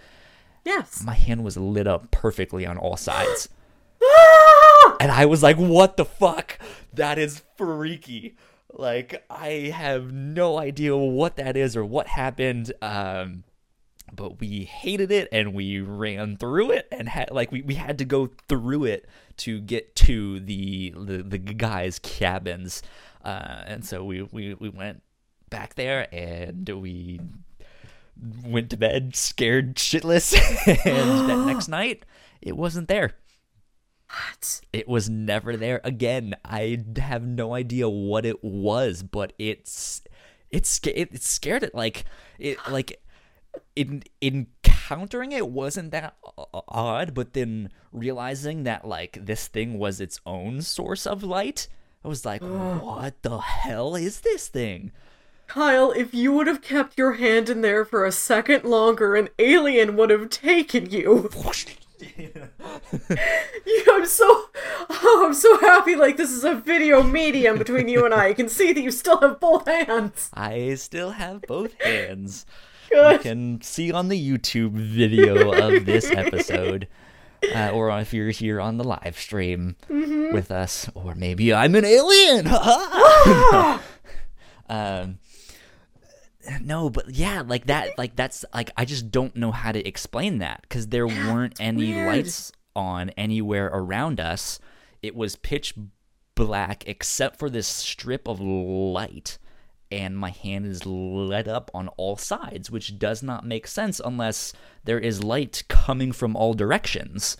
Yes. 0.66 1.04
my 1.04 1.14
hand 1.14 1.44
was 1.44 1.58
lit 1.58 1.88
up 1.88 2.10
perfectly 2.12 2.66
on 2.66 2.78
all 2.78 2.96
sides. 2.96 3.50
And 5.00 5.12
i 5.12 5.26
was 5.26 5.44
like 5.44 5.58
what 5.58 5.98
the 5.98 6.06
fuck? 6.06 6.58
That 6.94 7.18
is 7.18 7.42
freaky. 7.58 8.36
Like 8.72 9.26
i 9.30 9.72
have 9.74 10.12
no 10.14 10.58
idea 10.58 10.96
what 10.96 11.36
that 11.38 11.58
is 11.58 11.76
or 11.76 11.84
what 11.86 12.08
happened. 12.08 12.72
Um 12.82 13.44
but 14.16 14.40
we 14.40 14.64
hated 14.66 15.12
it 15.12 15.28
and 15.32 15.54
we 15.54 15.80
ran 15.80 16.38
through 16.38 16.72
it 16.72 16.88
and 16.92 17.10
had 17.10 17.30
like 17.32 17.52
we, 17.52 17.62
we 17.62 17.76
had 17.76 17.98
to 17.98 18.06
go 18.06 18.30
through 18.48 18.86
it 18.86 19.08
to 19.38 19.60
get 19.60 19.96
to 19.96 20.40
the 20.40 20.94
the, 20.96 21.24
the 21.24 21.38
guys 21.38 22.00
cabins 22.00 22.82
uh, 23.24 23.64
and 23.66 23.86
so 23.86 24.04
we, 24.04 24.22
we 24.22 24.54
we 24.56 24.70
went 24.70 25.02
back 25.50 25.76
there 25.76 26.08
and 26.14 26.68
we 26.70 27.20
went 28.46 28.70
to 28.70 28.78
bed 28.78 29.16
scared 29.16 29.76
shitless 29.76 30.34
and 30.86 31.30
that 31.30 31.46
next 31.48 31.68
night 31.68 32.06
it 32.42 32.56
wasn't 32.58 32.88
there 32.88 33.16
What? 34.10 34.62
it 34.72 34.88
was 34.88 35.10
never 35.10 35.58
there 35.58 35.82
again. 35.84 36.36
I 36.46 36.84
have 36.98 37.24
no 37.24 37.54
idea 37.56 37.90
what 37.90 38.26
it 38.26 38.44
was, 38.44 39.02
but 39.04 39.34
it's 39.40 40.02
it's 40.52 40.80
it, 40.86 41.10
it 41.14 41.24
scared 41.24 41.64
it 41.64 41.74
like 41.74 42.06
it 42.38 42.58
like 42.70 43.02
in 43.76 44.04
encountering 44.22 45.32
it 45.32 45.48
wasn't 45.48 45.92
that 45.92 46.16
uh, 46.38 46.62
odd, 46.68 47.14
but 47.14 47.34
then 47.34 47.70
realizing 47.92 48.64
that 48.64 48.88
like 48.88 49.18
this 49.26 49.48
thing 49.48 49.78
was 49.80 50.00
its 50.00 50.20
own 50.26 50.62
source 50.62 51.06
of 51.08 51.24
light, 51.24 51.68
I 52.04 52.08
was 52.08 52.26
like, 52.26 52.42
what 52.42 53.22
the 53.22 53.40
hell 53.40 53.96
is 53.96 54.22
this 54.22 54.48
thing? 54.48 54.92
Kyle, 55.48 55.92
if 55.92 56.14
you 56.14 56.32
would 56.32 56.48
have 56.48 56.62
kept 56.62 56.98
your 56.98 57.14
hand 57.14 57.50
in 57.50 57.62
there 57.62 57.86
for 57.86 58.06
a 58.06 58.12
second 58.12 58.64
longer, 58.64 59.16
an 59.16 59.30
alien 59.38 59.96
would 59.98 60.10
have 60.10 60.30
taken 60.30 60.90
you. 60.90 61.30
You- 62.18 62.32
I'm 63.94 64.06
so, 64.06 64.26
oh, 64.90 65.24
I'm 65.26 65.34
so 65.34 65.58
happy. 65.60 65.96
Like 65.96 66.18
this 66.18 66.32
is 66.32 66.44
a 66.44 66.56
video 66.56 67.02
medium 67.04 67.58
between 67.58 67.88
you 67.88 68.04
and 68.06 68.14
I. 68.14 68.30
I 68.30 68.34
can 68.34 68.50
see 68.50 68.74
that 68.74 68.82
you 68.82 68.92
still 68.92 69.20
have 69.22 69.40
both 69.40 69.66
hands. 69.68 70.30
I 70.34 70.74
still 70.76 71.12
have 71.12 71.44
both 71.44 71.80
hands. 71.82 72.46
You 72.94 73.20
can 73.20 73.62
see 73.62 73.92
on 73.92 74.08
the 74.10 74.32
YouTube 74.32 74.72
video 74.72 75.52
of 75.52 75.86
this 75.86 76.12
episode, 76.12 76.88
uh, 77.54 77.72
or 77.72 77.90
if 78.00 78.14
you're 78.14 78.30
here 78.30 78.62
on 78.62 78.78
the 78.78 78.84
live 78.84 79.18
stream 79.18 79.76
with 79.90 80.52
us, 80.52 80.90
or 80.94 81.16
maybe 81.16 81.54
I'm 81.54 81.76
an 81.76 81.86
alien. 81.86 82.48
um, 84.70 85.18
no, 86.62 86.90
but 86.90 87.10
yeah, 87.10 87.44
like 87.46 87.66
that, 87.66 87.98
like 87.98 88.16
that's 88.16 88.46
like 88.54 88.72
I 88.78 88.86
just 88.86 89.12
don't 89.12 89.36
know 89.36 89.52
how 89.52 89.72
to 89.72 89.86
explain 89.88 90.38
that 90.40 90.62
because 90.62 90.88
there 90.88 91.08
weren't 91.08 91.60
any 91.60 91.94
weird. 91.94 92.08
lights 92.08 92.52
on 92.76 93.10
anywhere 93.12 93.68
around 93.74 94.20
us. 94.20 94.60
It 95.02 95.16
was 95.16 95.36
pitch 95.36 95.74
black 96.36 96.84
except 96.88 97.40
for 97.40 97.50
this 97.50 97.68
strip 97.68 98.28
of 98.28 98.40
light 98.40 99.38
and 99.94 100.18
my 100.18 100.32
hand 100.32 100.66
is 100.66 100.86
lit 100.88 101.48
up 101.48 101.70
on 101.74 101.88
all 101.90 102.18
sides, 102.18 102.72
which 102.72 102.98
does 102.98 103.22
not 103.22 103.46
make 103.46 103.68
sense 103.68 104.02
unless 104.04 104.52
there 104.86 105.00
is 105.00 105.24
light 105.24 105.64
coming 105.68 106.12
from 106.12 106.36
all 106.36 106.56
directions. 106.56 107.38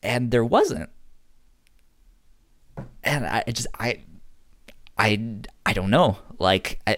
And 0.00 0.30
there 0.30 0.44
wasn't. 0.44 0.90
And 3.02 3.26
I 3.26 3.42
just 3.48 3.66
I 3.78 4.04
I 4.96 5.40
I 5.66 5.72
don't 5.72 5.90
know. 5.90 6.18
Like 6.38 6.78
I 6.86 6.96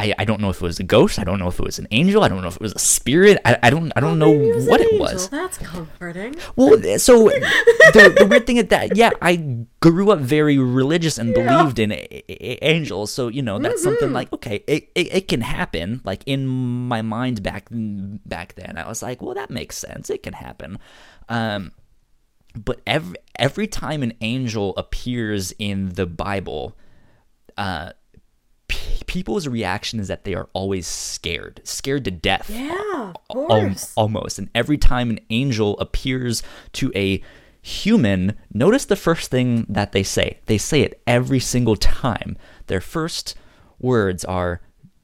I, 0.00 0.14
I 0.18 0.24
don't 0.24 0.40
know 0.40 0.48
if 0.50 0.56
it 0.56 0.62
was 0.62 0.80
a 0.80 0.82
ghost. 0.82 1.18
I 1.18 1.24
don't 1.24 1.38
know 1.38 1.48
if 1.48 1.58
it 1.60 1.64
was 1.64 1.78
an 1.78 1.86
angel. 1.90 2.22
I 2.24 2.28
don't 2.28 2.40
know 2.40 2.48
if 2.48 2.56
it 2.56 2.62
was 2.62 2.72
a 2.72 2.78
spirit. 2.78 3.38
I, 3.44 3.58
I 3.62 3.70
don't 3.70 3.92
I 3.94 4.00
don't 4.00 4.18
know 4.18 4.32
Maybe 4.32 4.52
was 4.52 4.66
what 4.66 4.80
it 4.80 4.86
angel. 4.92 5.00
was. 5.00 5.28
That's 5.28 5.58
comforting. 5.58 6.36
Well, 6.56 6.70
so 6.98 7.28
the, 7.94 8.14
the 8.18 8.26
weird 8.26 8.46
thing 8.46 8.56
is 8.56 8.66
that 8.68 8.96
yeah, 8.96 9.10
I 9.20 9.66
grew 9.80 10.10
up 10.10 10.20
very 10.20 10.56
religious 10.58 11.18
and 11.18 11.34
believed 11.34 11.78
in 11.78 11.92
a- 11.92 12.22
a- 12.28 12.64
angels. 12.64 13.12
So 13.12 13.28
you 13.28 13.42
know 13.42 13.58
that's 13.58 13.82
something 13.82 14.12
like 14.12 14.32
okay, 14.32 14.64
it, 14.66 14.90
it, 14.94 15.14
it 15.14 15.28
can 15.28 15.42
happen. 15.42 16.00
Like 16.04 16.22
in 16.26 16.46
my 16.46 17.02
mind 17.02 17.42
back 17.42 17.68
back 17.70 18.54
then, 18.54 18.78
I 18.78 18.88
was 18.88 19.02
like, 19.02 19.20
well, 19.20 19.34
that 19.34 19.50
makes 19.50 19.76
sense. 19.76 20.08
It 20.08 20.22
can 20.22 20.32
happen. 20.32 20.78
Um, 21.28 21.72
but 22.56 22.80
every 22.86 23.16
every 23.36 23.66
time 23.66 24.02
an 24.02 24.14
angel 24.22 24.74
appears 24.76 25.52
in 25.58 25.90
the 25.90 26.06
Bible, 26.06 26.74
uh, 27.56 27.92
people's 29.06 29.46
reaction 29.48 30.00
is 30.00 30.08
that 30.08 30.24
they 30.24 30.34
are 30.34 30.48
always 30.52 30.86
scared, 30.86 31.60
scared 31.64 32.04
to 32.04 32.10
death. 32.10 32.50
Yeah, 32.50 33.12
of 33.30 33.50
Al- 33.50 33.76
almost. 33.96 34.38
And 34.38 34.50
every 34.54 34.78
time 34.78 35.10
an 35.10 35.20
angel 35.30 35.78
appears 35.78 36.42
to 36.74 36.92
a 36.94 37.22
human, 37.62 38.36
notice 38.52 38.84
the 38.86 38.96
first 38.96 39.30
thing 39.30 39.66
that 39.68 39.92
they 39.92 40.02
say. 40.02 40.40
They 40.46 40.58
say 40.58 40.82
it 40.82 41.02
every 41.06 41.40
single 41.40 41.76
time. 41.76 42.36
Their 42.66 42.80
first 42.80 43.36
words 43.78 44.24
are, 44.24 44.60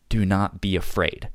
Do 0.08 0.24
not 0.24 0.60
be 0.60 0.76
afraid. 0.76 1.28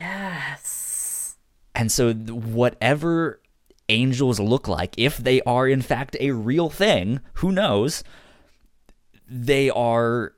Yes. 0.00 1.36
And 1.74 1.90
so, 1.90 2.12
whatever 2.12 3.40
angels 3.88 4.40
look 4.40 4.68
like, 4.68 4.94
if 4.96 5.16
they 5.16 5.40
are 5.42 5.68
in 5.68 5.82
fact 5.82 6.16
a 6.20 6.32
real 6.32 6.68
thing, 6.68 7.20
who 7.34 7.52
knows, 7.52 8.02
they 9.28 9.70
are 9.70 10.34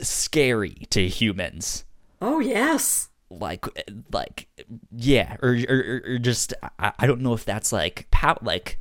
scary 0.00 0.86
to 0.90 1.08
humans. 1.08 1.84
Oh 2.20 2.40
yes. 2.40 3.08
like 3.30 3.66
like 4.12 4.48
yeah 4.94 5.36
or 5.42 5.56
or, 5.68 6.02
or- 6.04 6.18
just 6.18 6.54
I, 6.78 6.92
I 6.98 7.06
don't 7.06 7.20
know 7.20 7.34
if 7.34 7.44
that's 7.44 7.72
like 7.72 8.06
pow 8.10 8.38
like 8.42 8.78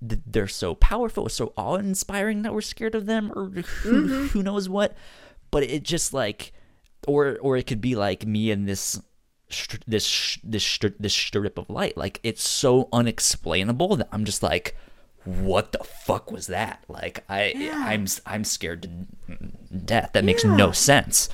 they're 0.00 0.48
so 0.48 0.74
powerful 0.74 1.28
so 1.28 1.52
awe-inspiring 1.56 2.42
that 2.42 2.52
we're 2.52 2.60
scared 2.60 2.94
of 2.94 3.06
them 3.06 3.32
or 3.34 3.48
who, 3.50 3.62
mm-hmm. 3.62 4.26
who 4.26 4.42
knows 4.42 4.68
what 4.68 4.96
but 5.50 5.62
it 5.62 5.82
just 5.82 6.12
like 6.12 6.52
or 7.06 7.38
or 7.40 7.56
it 7.56 7.66
could 7.66 7.80
be 7.80 7.94
like 7.94 8.26
me 8.26 8.50
and 8.50 8.68
this 8.68 9.00
this 9.86 10.38
this 10.42 10.78
this 10.98 11.14
strip 11.14 11.58
of 11.58 11.70
light 11.70 11.96
like 11.96 12.20
it's 12.22 12.46
so 12.46 12.88
unexplainable 12.92 13.96
that 13.96 14.08
i'm 14.12 14.24
just 14.24 14.42
like 14.42 14.76
what 15.26 15.72
the 15.72 15.78
fuck 15.84 16.30
was 16.30 16.46
that 16.46 16.82
like 16.88 17.24
i 17.28 17.52
i'm 17.74 18.04
s- 18.04 18.20
i'm 18.26 18.44
scared 18.44 18.82
to 18.82 18.88
death 19.76 20.10
that 20.12 20.24
makes 20.24 20.44
no 20.44 20.66
Yeah. 20.68 20.72
sense 20.72 21.28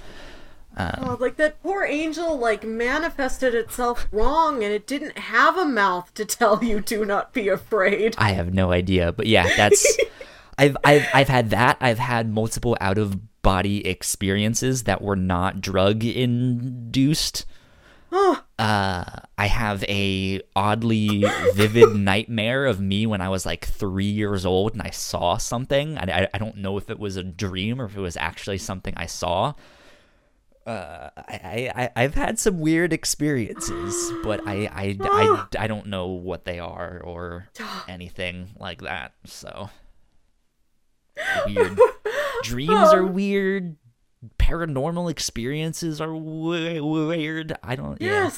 Oh, 0.79 1.19
like 1.21 1.37
that 1.37 1.63
poor 1.63 1.85
angel 1.85 2.39
like 2.39 2.65
manifested 2.65 3.55
itself 3.55 4.09
wrong 4.11 4.65
and 4.65 4.73
it 4.73 4.87
didn't 4.87 5.19
have 5.19 5.59
a 5.59 5.67
mouth 5.67 6.13
to 6.15 6.25
tell 6.25 6.65
you 6.65 6.81
do 6.81 7.05
not 7.05 7.35
be 7.35 7.49
afraid. 7.49 8.15
I 8.17 8.31
have 8.33 8.55
no 8.55 8.73
idea, 8.73 9.13
but 9.13 9.27
yeah, 9.27 9.55
that's 9.55 9.87
I've 10.59 10.75
I've 10.83 11.07
I've 11.13 11.29
had 11.29 11.51
that. 11.51 11.77
I've 11.83 11.99
had 11.99 12.31
multiple 12.33 12.75
out 12.81 12.97
of 12.97 13.43
body 13.43 13.87
experiences 13.87 14.85
that 14.85 15.03
were 15.03 15.15
not 15.15 15.61
drug 15.61 16.05
induced. 16.05 17.45
Oh, 18.11 18.43
Uh, 18.63 19.05
I 19.37 19.47
have 19.47 19.83
a 19.85 20.41
oddly 20.55 21.25
vivid 21.55 21.97
nightmare 21.97 22.67
of 22.67 22.81
me 22.81 23.07
when 23.07 23.21
I 23.21 23.29
was 23.29 23.45
like 23.45 23.65
three 23.67 24.05
years 24.05 24.47
old 24.47 24.73
and 24.75 24.83
I 24.83 24.91
saw 24.91 25.37
something. 25.37 25.99
I, 25.99 26.23
I, 26.23 26.29
I 26.35 26.39
don't 26.39 26.59
know 26.59 26.79
if 26.79 26.89
it 26.89 26.99
was 26.99 27.17
a 27.17 27.25
dream 27.25 27.81
or 27.81 27.87
if 27.87 27.97
it 27.97 28.01
was 28.01 28.17
actually 28.17 28.59
something 28.59 28.95
I 28.97 29.07
saw. 29.07 29.55
Uh, 30.65 31.11
I, 31.17 31.73
I 31.75 31.91
I've 32.05 32.15
had 32.15 32.39
some 32.39 32.61
weird 32.61 32.93
experiences, 32.93 34.13
but 34.23 34.47
I 34.47 34.67
I, 34.67 34.97
I, 35.01 35.47
I 35.59 35.67
don't 35.67 35.87
know 35.89 36.07
what 36.09 36.45
they 36.45 36.61
are 36.61 37.01
or 37.03 37.49
anything 37.89 38.51
like 38.61 38.83
that. 38.83 39.13
So 39.25 39.71
weird 41.47 41.77
dreams 42.45 42.93
are 42.93 43.05
weird. 43.05 43.77
Paranormal 44.39 45.11
experiences 45.11 46.01
are 46.01 46.15
we- 46.15 46.81
weird. 46.81 47.55
I 47.65 47.75
don't. 47.75 48.01
Yeah. 48.01 48.31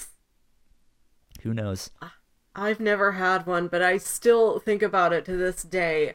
Who 1.45 1.53
knows? 1.53 1.91
I've 2.57 2.81
never 2.81 3.13
had 3.13 3.47
one, 3.47 3.69
but 3.69 3.83
I 3.83 3.99
still 3.99 4.59
think 4.59 4.83
about 4.83 5.13
it 5.13 5.27
to 5.27 5.37
this 5.37 5.63
day. 5.63 6.15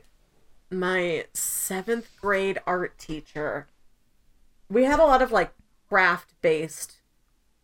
My 0.71 1.25
seventh 1.33 2.09
grade 2.19 2.59
art 2.65 2.97
teacher, 2.97 3.67
we 4.69 4.85
had 4.85 4.99
a 4.99 5.05
lot 5.05 5.21
of 5.21 5.31
like 5.31 5.53
craft 5.87 6.33
based 6.41 6.97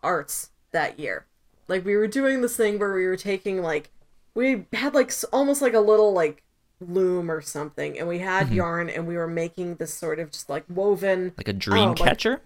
arts 0.03 0.51
that 0.71 0.99
year. 0.99 1.25
Like 1.67 1.83
we 1.83 1.95
were 1.95 2.07
doing 2.07 2.41
this 2.41 2.55
thing 2.55 2.77
where 2.77 2.93
we 2.93 3.07
were 3.07 3.17
taking 3.17 3.63
like, 3.63 3.89
we 4.35 4.65
had 4.71 4.93
like 4.93 5.11
almost 5.33 5.63
like 5.63 5.73
a 5.73 5.79
little 5.79 6.13
like 6.13 6.43
loom 6.79 7.31
or 7.31 7.41
something, 7.41 7.97
and 7.97 8.07
we 8.07 8.19
had 8.19 8.47
mm-hmm. 8.47 8.55
yarn 8.55 8.89
and 8.91 9.07
we 9.07 9.17
were 9.17 9.27
making 9.27 9.75
this 9.75 9.93
sort 9.93 10.19
of 10.19 10.29
just 10.29 10.51
like 10.51 10.65
woven 10.69 11.33
Like 11.35 11.47
a 11.47 11.53
dream 11.53 11.89
oh, 11.89 11.93
like- 11.93 11.97
catcher? 11.97 12.41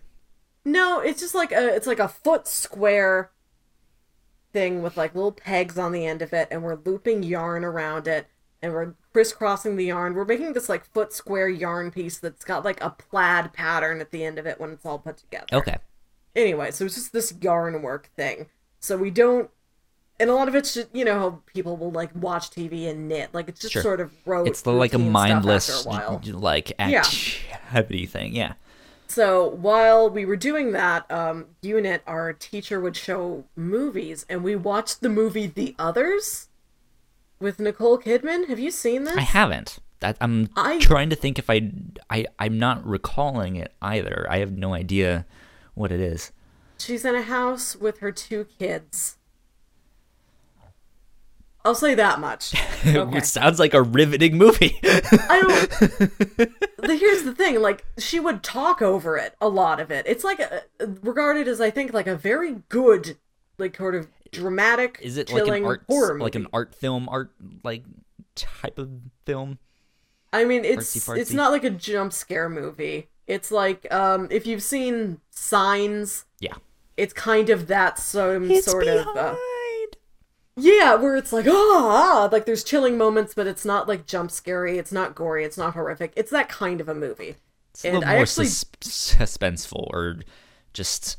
no, 0.64 1.02
it's 1.02 1.20
just 1.20 1.36
like 1.36 1.52
a 1.52 1.76
it's 1.76 1.88
like 1.88 2.00
a 2.00 2.08
foot 2.08 2.48
square 2.48 3.32
thing 4.52 4.82
with 4.82 4.98
like 4.98 5.16
little 5.16 5.32
pegs 5.32 5.78
on 5.78 5.92
the 5.92 6.06
end 6.06 6.22
of 6.22 6.34
it, 6.34 6.48
and 6.52 6.64
we're 6.64 6.78
looping 6.86 7.24
yarn 7.24 7.64
around 7.64 8.08
it, 8.08 8.28
and 8.62 8.74
we're 8.74 8.94
crisscrossing 9.14 9.76
the 9.76 9.86
yarn. 9.86 10.14
We're 10.16 10.26
making 10.26 10.54
this 10.54 10.70
like 10.70 10.86
foot 10.94 11.14
square 11.14 11.50
yarn 11.50 11.92
piece 11.92 12.18
that's 12.20 12.46
got 12.46 12.64
like 12.66 12.82
a 12.84 12.90
plaid 12.92 13.54
pattern 13.54 14.02
at 14.02 14.12
the 14.12 14.24
end 14.24 14.38
of 14.40 14.46
it 14.46 14.60
when 14.60 14.72
it's 14.72 14.86
all 14.86 15.00
put 15.00 15.18
together. 15.18 15.48
Okay. 15.54 15.78
Anyway, 16.36 16.72
so 16.72 16.86
it's 16.86 16.96
just 16.96 17.12
this 17.14 17.34
yarn 17.42 17.82
work 17.82 18.10
thing. 18.16 18.48
So 18.80 18.98
we 18.98 19.10
don't. 19.12 19.50
And 20.22 20.30
a 20.30 20.34
lot 20.36 20.50
of 20.50 20.56
it's 20.56 20.74
just, 20.74 20.94
you 20.94 21.06
know, 21.06 21.18
how 21.18 21.42
people 21.46 21.78
will 21.78 21.92
like 21.92 22.10
watch 22.14 22.50
TV 22.52 22.90
and 22.90 23.08
knit. 23.08 23.30
Like 23.34 23.48
it's 23.48 23.62
just 23.62 23.72
Sure. 23.74 23.82
sort 23.82 24.02
of 24.02 24.12
rote. 24.26 24.48
It's 24.48 24.66
like 24.66 24.94
a 24.94 24.98
mindless 25.00 25.86
a 25.86 25.90
like 25.90 26.74
Yeah. 26.78 27.00
activity 27.00 28.06
thing. 28.06 28.36
Yeah. 28.36 28.54
So 29.10 29.44
while 29.50 30.08
we 30.10 30.24
were 30.24 30.36
doing 30.36 30.72
that 30.74 31.10
um, 31.12 31.48
unit, 31.64 32.04
our 32.06 32.32
teacher 32.32 32.80
would 32.80 32.96
show 32.96 33.44
movies, 33.56 34.24
and 34.30 34.44
we 34.44 34.56
watched 34.56 35.02
the 35.02 35.10
movie 35.10 35.48
The 35.48 35.76
Others 35.80 36.48
with 37.40 37.60
Nicole 37.60 37.98
Kidman. 37.98 38.48
Have 38.48 38.60
you 38.60 38.70
seen 38.70 39.06
this? 39.06 39.18
I 39.18 39.22
haven't. 39.22 39.80
That 40.00 40.16
I'm 40.22 40.50
I- 40.56 40.80
trying 40.80 41.10
to 41.10 41.16
think 41.16 41.40
if 41.40 41.50
I 41.50 41.72
I 42.10 42.28
I'm 42.38 42.58
not 42.60 42.86
recalling 42.86 43.56
it 43.58 43.74
either. 43.82 44.26
I 44.30 44.38
have 44.38 44.52
no 44.52 44.74
idea 44.74 45.26
what 45.74 45.92
it 45.92 46.00
is. 46.00 46.32
She's 46.78 47.04
in 47.04 47.16
a 47.16 47.24
house 47.24 47.76
with 47.76 47.98
her 48.00 48.12
two 48.12 48.46
kids. 48.58 49.18
I'll 51.66 51.76
say 51.76 51.96
that 51.96 52.20
much. 52.20 52.54
Okay. 52.80 53.18
it 53.18 53.26
sounds 53.26 53.60
like 53.60 53.74
a 53.74 53.82
riveting 53.82 54.38
movie. 54.38 54.80
I 54.84 55.42
don't. 55.42 55.70
the, 56.78 56.98
here's 56.98 57.24
the 57.24 57.36
thing: 57.36 57.60
like 57.62 57.86
she 57.98 58.22
would 58.22 58.42
talk 58.42 58.82
over 58.82 59.18
it, 59.18 59.36
a 59.42 59.50
lot 59.50 59.82
of 59.82 59.92
it. 59.92 60.06
It's 60.08 60.24
like 60.24 60.40
a, 60.40 60.64
regarded 61.04 61.50
as 61.50 61.60
I 61.60 61.70
think 61.72 61.92
like 61.94 62.08
a 62.08 62.16
very 62.16 62.62
good, 62.70 63.18
like 63.58 63.76
sort 63.76 63.96
of 63.96 64.08
dramatic, 64.32 64.98
is 65.02 65.18
it 65.18 65.30
like 65.30 65.46
an 65.48 65.66
art 65.66 65.84
horror 65.90 66.14
movie. 66.14 66.24
like 66.24 66.36
an 66.36 66.48
art 66.54 66.74
film 66.74 67.10
art 67.10 67.32
like 67.66 67.84
type 68.36 68.80
of 68.80 68.90
film? 69.26 69.60
I 70.32 70.46
mean, 70.46 70.64
it's 70.64 70.96
Artsy-fartsy. 70.96 71.18
it's 71.18 71.34
not 71.34 71.52
like 71.52 71.66
a 71.66 71.70
jump 71.70 72.14
scare 72.14 72.48
movie. 72.48 73.10
It's 73.28 73.52
like 73.52 73.92
um 73.94 74.30
if 74.32 74.48
you've 74.48 74.64
seen 74.64 75.20
Signs, 75.32 76.24
Yeah. 76.40 76.56
it's 76.96 77.12
kind 77.12 77.50
of 77.50 77.68
that 77.68 78.00
some 78.00 78.56
sort 78.62 78.88
of 78.88 79.06
uh, 79.08 79.14
behind. 79.14 79.38
Yeah, 80.60 80.96
where 80.96 81.16
it's 81.16 81.32
like 81.34 81.46
ah, 81.48 82.30
like 82.32 82.46
there's 82.46 82.64
chilling 82.64 82.98
moments, 82.98 83.34
but 83.34 83.48
it's 83.48 83.66
not 83.66 83.88
like 83.88 84.06
jump 84.06 84.32
scary. 84.32 84.78
It's 84.78 84.92
not 84.92 85.16
gory. 85.16 85.44
It's 85.46 85.58
not 85.58 85.74
horrific. 85.74 86.14
It's 86.16 86.32
that 86.32 86.50
kind 86.50 86.82
of 86.82 86.90
a 86.90 86.96
movie. 86.96 87.36
It's 87.72 87.84
a 87.86 87.90
and 87.90 87.98
little 87.98 88.10
I 88.10 88.14
more 88.14 88.22
actually 88.24 88.48
sus- 88.48 88.66
suspenseful 88.82 89.88
or 89.94 90.20
just 90.74 91.18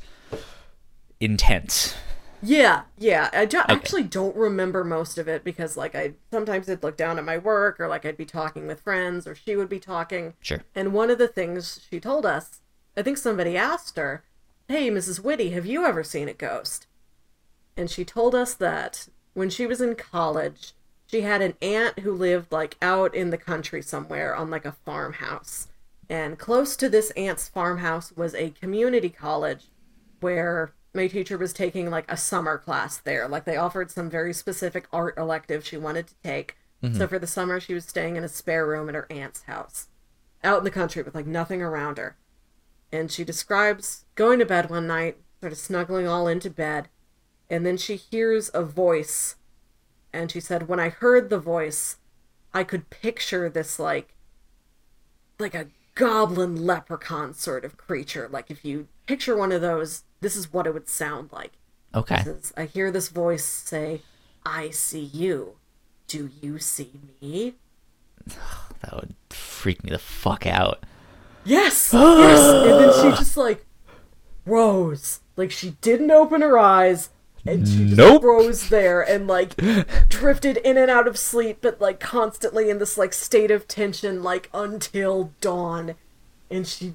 intense. 1.19 1.95
Yeah, 2.43 2.83
yeah. 2.97 3.29
I 3.33 3.45
do- 3.45 3.61
actually 3.67 4.03
don't 4.03 4.35
remember 4.35 4.83
most 4.83 5.17
of 5.19 5.27
it 5.27 5.43
because, 5.43 5.77
like, 5.77 5.93
I 5.93 6.13
sometimes 6.31 6.67
I'd 6.69 6.81
look 6.81 6.97
down 6.97 7.19
at 7.19 7.25
my 7.25 7.37
work, 7.37 7.79
or 7.79 7.87
like 7.87 8.05
I'd 8.05 8.17
be 8.17 8.25
talking 8.25 8.65
with 8.65 8.81
friends, 8.81 9.27
or 9.27 9.35
she 9.35 9.55
would 9.55 9.69
be 9.69 9.79
talking. 9.79 10.33
Sure. 10.41 10.61
And 10.73 10.93
one 10.93 11.11
of 11.11 11.19
the 11.19 11.27
things 11.27 11.85
she 11.89 11.99
told 11.99 12.25
us, 12.25 12.61
I 12.97 13.03
think 13.03 13.17
somebody 13.17 13.55
asked 13.55 13.95
her, 13.97 14.23
"Hey, 14.67 14.89
Mrs. 14.89 15.19
Whitty, 15.19 15.51
have 15.51 15.67
you 15.67 15.85
ever 15.85 16.03
seen 16.03 16.27
a 16.27 16.33
ghost?" 16.33 16.87
And 17.77 17.89
she 17.91 18.03
told 18.03 18.33
us 18.33 18.55
that 18.55 19.07
when 19.33 19.49
she 19.49 19.65
was 19.65 19.81
in 19.81 19.95
college, 19.95 20.73
she 21.07 21.21
had 21.21 21.41
an 21.41 21.55
aunt 21.61 21.99
who 21.99 22.13
lived 22.13 22.51
like 22.51 22.77
out 22.81 23.13
in 23.13 23.29
the 23.29 23.37
country 23.37 23.81
somewhere 23.81 24.35
on 24.35 24.49
like 24.49 24.65
a 24.65 24.71
farmhouse. 24.71 25.67
And 26.09 26.37
close 26.37 26.75
to 26.77 26.89
this 26.89 27.11
aunt's 27.11 27.47
farmhouse 27.47 28.11
was 28.13 28.35
a 28.35 28.49
community 28.51 29.09
college 29.09 29.65
where 30.19 30.73
my 30.93 31.07
teacher 31.07 31.37
was 31.37 31.53
taking 31.53 31.89
like 31.89 32.09
a 32.11 32.17
summer 32.17 32.57
class 32.57 32.97
there. 32.97 33.27
Like 33.27 33.45
they 33.45 33.57
offered 33.57 33.91
some 33.91 34.09
very 34.09 34.33
specific 34.33 34.87
art 34.91 35.17
elective 35.17 35.65
she 35.65 35.77
wanted 35.77 36.07
to 36.07 36.15
take. 36.23 36.57
Mm-hmm. 36.83 36.97
So 36.97 37.07
for 37.07 37.19
the 37.19 37.27
summer, 37.27 37.59
she 37.59 37.73
was 37.73 37.85
staying 37.85 38.15
in 38.15 38.23
a 38.23 38.29
spare 38.29 38.65
room 38.65 38.89
at 38.89 38.95
her 38.95 39.07
aunt's 39.09 39.43
house, 39.43 39.87
out 40.43 40.59
in 40.59 40.63
the 40.63 40.71
country 40.71 41.03
with 41.03 41.15
like 41.15 41.27
nothing 41.27 41.61
around 41.61 41.97
her. 41.97 42.17
And 42.91 43.11
she 43.11 43.23
describes 43.23 44.05
going 44.15 44.39
to 44.39 44.45
bed 44.45 44.69
one 44.69 44.87
night, 44.87 45.17
sort 45.39 45.53
of 45.53 45.57
snuggling 45.57 46.07
all 46.07 46.27
into 46.27 46.49
bed, 46.49 46.89
and 47.51 47.65
then 47.65 47.75
she 47.75 47.97
hears 47.97 48.49
a 48.53 48.63
voice. 48.63 49.35
And 50.13 50.31
she 50.31 50.39
said, 50.39 50.69
When 50.69 50.79
I 50.79 50.89
heard 50.89 51.29
the 51.29 51.37
voice, 51.37 51.97
I 52.53 52.63
could 52.63 52.89
picture 52.89 53.49
this 53.49 53.77
like 53.77 54.15
like 55.37 55.53
a 55.53 55.67
goblin 55.93 56.65
leprechaun 56.65 57.33
sort 57.33 57.65
of 57.65 57.77
creature. 57.77 58.29
Like 58.31 58.49
if 58.49 58.63
you 58.63 58.87
picture 59.05 59.35
one 59.35 59.51
of 59.51 59.61
those, 59.61 60.03
this 60.21 60.35
is 60.35 60.53
what 60.53 60.65
it 60.65 60.73
would 60.73 60.87
sound 60.87 61.31
like. 61.33 61.51
Okay. 61.93 62.23
Says, 62.23 62.53
I 62.55 62.65
hear 62.65 62.89
this 62.89 63.09
voice 63.09 63.43
say, 63.43 64.01
I 64.45 64.69
see 64.69 65.03
you. 65.03 65.57
Do 66.07 66.29
you 66.41 66.57
see 66.57 66.91
me? 67.21 67.55
That 68.81 68.95
would 68.95 69.13
freak 69.29 69.83
me 69.83 69.91
the 69.91 69.99
fuck 69.99 70.47
out. 70.47 70.83
Yes! 71.45 71.91
yes! 71.93 72.39
And 72.65 72.79
then 72.79 72.93
she 72.93 73.15
just 73.15 73.37
like 73.37 73.63
rose. 74.43 75.19
Like 75.35 75.51
she 75.51 75.77
didn't 75.81 76.09
open 76.09 76.41
her 76.41 76.57
eyes. 76.57 77.11
And 77.45 77.67
she 77.67 77.85
just 77.85 77.97
Nope. 77.97 78.21
froze 78.21 78.69
there 78.69 79.01
and 79.01 79.27
like 79.27 79.55
drifted 80.09 80.57
in 80.57 80.77
and 80.77 80.91
out 80.91 81.07
of 81.07 81.17
sleep, 81.17 81.57
but 81.61 81.81
like 81.81 81.99
constantly 81.99 82.69
in 82.69 82.77
this 82.77 82.97
like 82.97 83.13
state 83.13 83.49
of 83.51 83.67
tension, 83.67 84.21
like 84.21 84.49
until 84.53 85.31
dawn. 85.41 85.95
And 86.51 86.67
she 86.67 86.93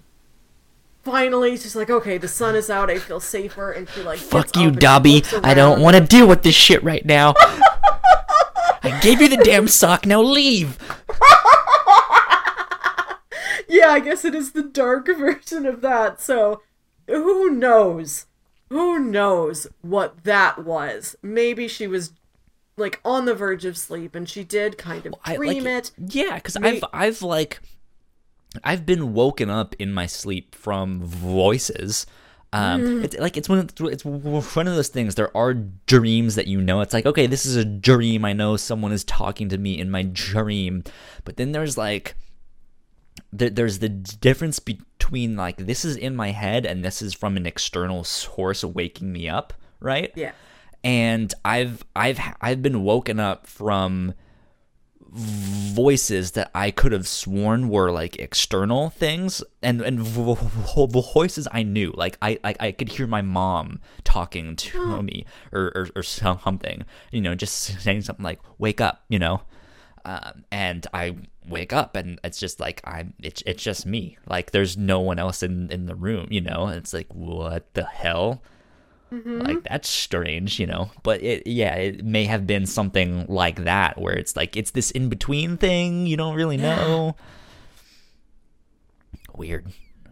finally 1.02 1.56
she's 1.56 1.74
like, 1.74 1.90
okay, 1.90 2.16
the 2.18 2.28
sun 2.28 2.54
is 2.54 2.70
out, 2.70 2.90
I 2.90 2.98
feel 2.98 3.20
safer, 3.20 3.72
and 3.72 3.88
she 3.88 4.02
like 4.02 4.18
Fuck 4.20 4.54
you, 4.56 4.62
up 4.62 4.66
and 4.68 4.74
she 4.76 4.80
Dobby. 4.80 5.22
I 5.42 5.54
don't 5.54 5.80
want 5.80 5.96
to 5.96 6.02
deal 6.04 6.28
with 6.28 6.42
this 6.42 6.54
shit 6.54 6.82
right 6.84 7.04
now. 7.04 7.34
I 7.38 9.00
gave 9.02 9.20
you 9.20 9.28
the 9.28 9.38
damn 9.38 9.66
sock. 9.80 10.06
Now 10.06 10.22
leave. 10.22 10.78
Yeah, 13.68 13.88
I 13.88 14.00
guess 14.00 14.24
it 14.24 14.34
is 14.34 14.52
the 14.52 14.62
dark 14.62 15.06
version 15.08 15.66
of 15.66 15.80
that. 15.80 16.20
So, 16.20 16.62
who 17.08 17.50
knows? 17.50 18.26
Who 18.70 18.98
knows 18.98 19.66
what 19.82 20.24
that 20.24 20.64
was? 20.64 21.16
Maybe 21.22 21.68
she 21.68 21.86
was 21.86 22.12
like 22.76 23.00
on 23.04 23.24
the 23.24 23.34
verge 23.34 23.64
of 23.64 23.78
sleep 23.78 24.14
and 24.14 24.28
she 24.28 24.44
did 24.44 24.76
kind 24.76 25.06
of 25.06 25.14
I, 25.24 25.36
dream 25.36 25.64
like, 25.64 25.72
it. 25.72 25.90
Yeah, 25.98 26.34
because 26.34 26.58
May- 26.58 26.76
I've 26.76 26.84
I've 26.92 27.22
like 27.22 27.60
I've 28.64 28.86
been 28.86 29.12
woken 29.12 29.50
up 29.50 29.74
in 29.78 29.92
my 29.92 30.06
sleep 30.06 30.54
from 30.54 31.04
voices. 31.04 32.06
Um, 32.52 33.04
it's 33.04 33.16
like 33.18 33.36
it's 33.36 33.48
one 33.48 33.58
of 33.58 33.70
it's 33.80 34.04
one 34.04 34.68
of 34.68 34.74
those 34.74 34.88
things. 34.88 35.14
There 35.14 35.36
are 35.36 35.52
dreams 35.54 36.36
that 36.36 36.46
you 36.46 36.60
know. 36.60 36.80
It's 36.80 36.94
like 36.94 37.04
okay, 37.04 37.26
this 37.26 37.44
is 37.44 37.56
a 37.56 37.64
dream. 37.64 38.24
I 38.24 38.32
know 38.32 38.56
someone 38.56 38.92
is 38.92 39.04
talking 39.04 39.48
to 39.50 39.58
me 39.58 39.78
in 39.78 39.90
my 39.90 40.02
dream, 40.02 40.84
but 41.24 41.36
then 41.36 41.52
there's 41.52 41.76
like 41.76 42.14
there, 43.32 43.50
there's 43.50 43.78
the 43.80 43.88
difference 43.88 44.58
between 44.58 45.36
like 45.36 45.56
this 45.58 45.84
is 45.84 45.96
in 45.96 46.16
my 46.16 46.30
head 46.30 46.64
and 46.66 46.84
this 46.84 47.02
is 47.02 47.14
from 47.14 47.36
an 47.36 47.46
external 47.46 48.04
source 48.04 48.64
waking 48.64 49.12
me 49.12 49.28
up, 49.28 49.52
right? 49.80 50.12
Yeah. 50.14 50.32
and 50.84 51.32
I've 51.44 51.84
I've 51.94 52.20
I've 52.40 52.62
been 52.62 52.82
woken 52.82 53.18
up 53.20 53.46
from 53.46 54.14
voices 55.12 56.32
that 56.32 56.50
I 56.54 56.70
could 56.70 56.92
have 56.92 57.06
sworn 57.08 57.68
were 57.68 57.90
like 57.90 58.16
external 58.16 58.90
things 58.90 59.42
and 59.62 59.80
and 59.80 60.00
vo- 60.00 60.34
vo- 60.34 60.86
voices 60.86 61.48
I 61.52 61.62
knew 61.62 61.92
like 61.96 62.18
I 62.20 62.38
I, 62.44 62.54
I 62.60 62.72
could 62.72 62.88
hear 62.90 63.06
my 63.06 63.22
mom 63.22 63.80
talking 64.04 64.56
to 64.56 65.02
me 65.02 65.24
or, 65.52 65.72
or 65.74 65.88
or 65.96 66.02
something 66.02 66.84
you 67.12 67.20
know 67.20 67.34
just 67.34 67.80
saying 67.80 68.02
something 68.02 68.24
like 68.24 68.40
wake 68.58 68.80
up 68.80 69.04
you 69.08 69.18
know 69.18 69.42
um, 70.04 70.44
and 70.52 70.86
I 70.94 71.16
wake 71.48 71.72
up 71.72 71.96
and 71.96 72.18
it's 72.24 72.38
just 72.38 72.60
like 72.60 72.80
I'm 72.84 73.14
it's 73.22 73.42
it's 73.46 73.62
just 73.62 73.86
me. 73.86 74.18
Like 74.26 74.50
there's 74.50 74.76
no 74.76 75.00
one 75.00 75.18
else 75.18 75.42
in 75.42 75.70
in 75.70 75.86
the 75.86 75.94
room 75.94 76.28
you 76.30 76.40
know? 76.40 76.68
It's 76.68 76.92
like 76.92 77.12
what 77.14 77.72
the 77.74 77.84
hell? 77.84 78.42
Mm-hmm. 79.12 79.40
Like 79.40 79.62
that's 79.64 79.88
strange 79.88 80.58
you 80.58 80.66
know? 80.66 80.90
But 81.02 81.22
it 81.22 81.46
yeah 81.46 81.74
it 81.76 82.04
may 82.04 82.24
have 82.24 82.46
been 82.46 82.66
something 82.66 83.26
like 83.28 83.64
that 83.64 83.98
where 84.00 84.14
it's 84.14 84.34
like 84.36 84.56
it's 84.56 84.72
this 84.72 84.90
in 84.90 85.08
between 85.08 85.56
thing 85.56 86.06
you 86.06 86.16
don't 86.16 86.34
really 86.34 86.56
know. 86.68 87.16
Weird. 89.34 89.66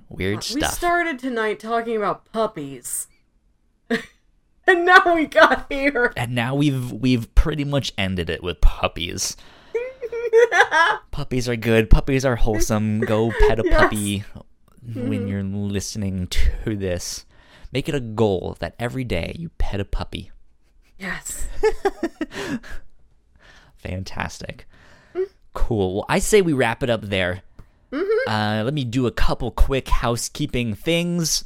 Weird 0.09 0.39
uh, 0.39 0.43
We 0.55 0.61
stuff. 0.61 0.75
started 0.75 1.19
tonight 1.19 1.59
talking 1.59 1.97
about 1.97 2.31
puppies. 2.33 3.09
and 4.67 4.85
now 4.85 5.15
we 5.15 5.27
got 5.27 5.67
here. 5.71 6.13
and 6.17 6.35
now 6.35 6.55
we've 6.55 6.93
we've 6.93 7.35
pretty 7.35 7.65
much 7.65 7.93
ended 7.99 8.31
it 8.31 8.43
with 8.43 8.61
puppies 8.61 9.37
puppies 11.11 11.49
are 11.49 11.57
good 11.57 11.89
puppies 11.91 12.25
are 12.25 12.37
wholesome 12.37 13.01
go 13.01 13.33
pet 13.49 13.59
a 13.59 13.63
Yes. 13.67 13.77
puppy 13.81 14.25
when 14.95 15.29
you're 15.29 15.43
listening 15.43 16.27
to 16.29 16.77
this 16.77 17.25
make 17.73 17.89
it 17.89 17.95
a 17.95 18.01
goal 18.01 18.57
that 18.61 18.75
every 18.79 19.05
day 19.05 19.35
you 19.39 19.49
pet 19.59 19.81
a 19.81 19.85
puppy 19.85 20.31
Yes. 20.97 21.47
Fantastic. 23.77 24.67
Cool. 25.53 25.97
Well, 25.97 26.07
I 26.09 26.19
say 26.19 26.41
we 26.41 26.53
wrap 26.53 26.83
it 26.83 26.91
up 26.91 27.03
there. 27.03 27.43
Uh, 27.93 28.63
let 28.65 28.73
me 28.75 28.85
do 28.85 29.07
a 29.07 29.13
couple 29.13 29.51
quick 29.51 29.89
housekeeping 29.89 30.75
things, 30.75 31.45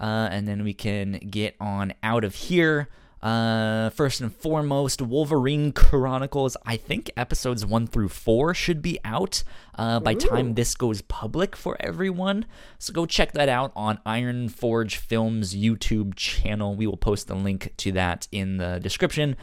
uh, 0.00 0.28
and 0.30 0.46
then 0.48 0.64
we 0.64 0.72
can 0.72 1.12
get 1.30 1.56
on 1.60 1.92
out 2.02 2.24
of 2.24 2.34
here. 2.34 2.88
Uh, 3.22 3.90
first 3.90 4.20
and 4.20 4.34
foremost, 4.34 5.02
Wolverine 5.02 5.72
Chronicles. 5.72 6.56
I 6.64 6.76
think 6.76 7.10
episodes 7.16 7.66
one 7.66 7.86
through 7.86 8.08
four 8.08 8.54
should 8.54 8.80
be 8.80 8.98
out 9.04 9.44
uh, 9.74 10.00
by 10.00 10.14
time 10.14 10.54
this 10.54 10.74
goes 10.74 11.02
public 11.02 11.54
for 11.54 11.76
everyone. 11.80 12.46
So 12.78 12.92
go 12.94 13.04
check 13.04 13.32
that 13.32 13.48
out 13.48 13.72
on 13.76 13.98
Iron 14.06 14.48
Forge 14.48 14.96
Films 14.96 15.54
YouTube 15.54 16.14
channel. 16.14 16.74
We 16.74 16.86
will 16.86 16.96
post 16.96 17.28
the 17.28 17.34
link 17.34 17.74
to 17.78 17.92
that 17.92 18.26
in 18.32 18.56
the 18.56 18.80
description 18.80 19.36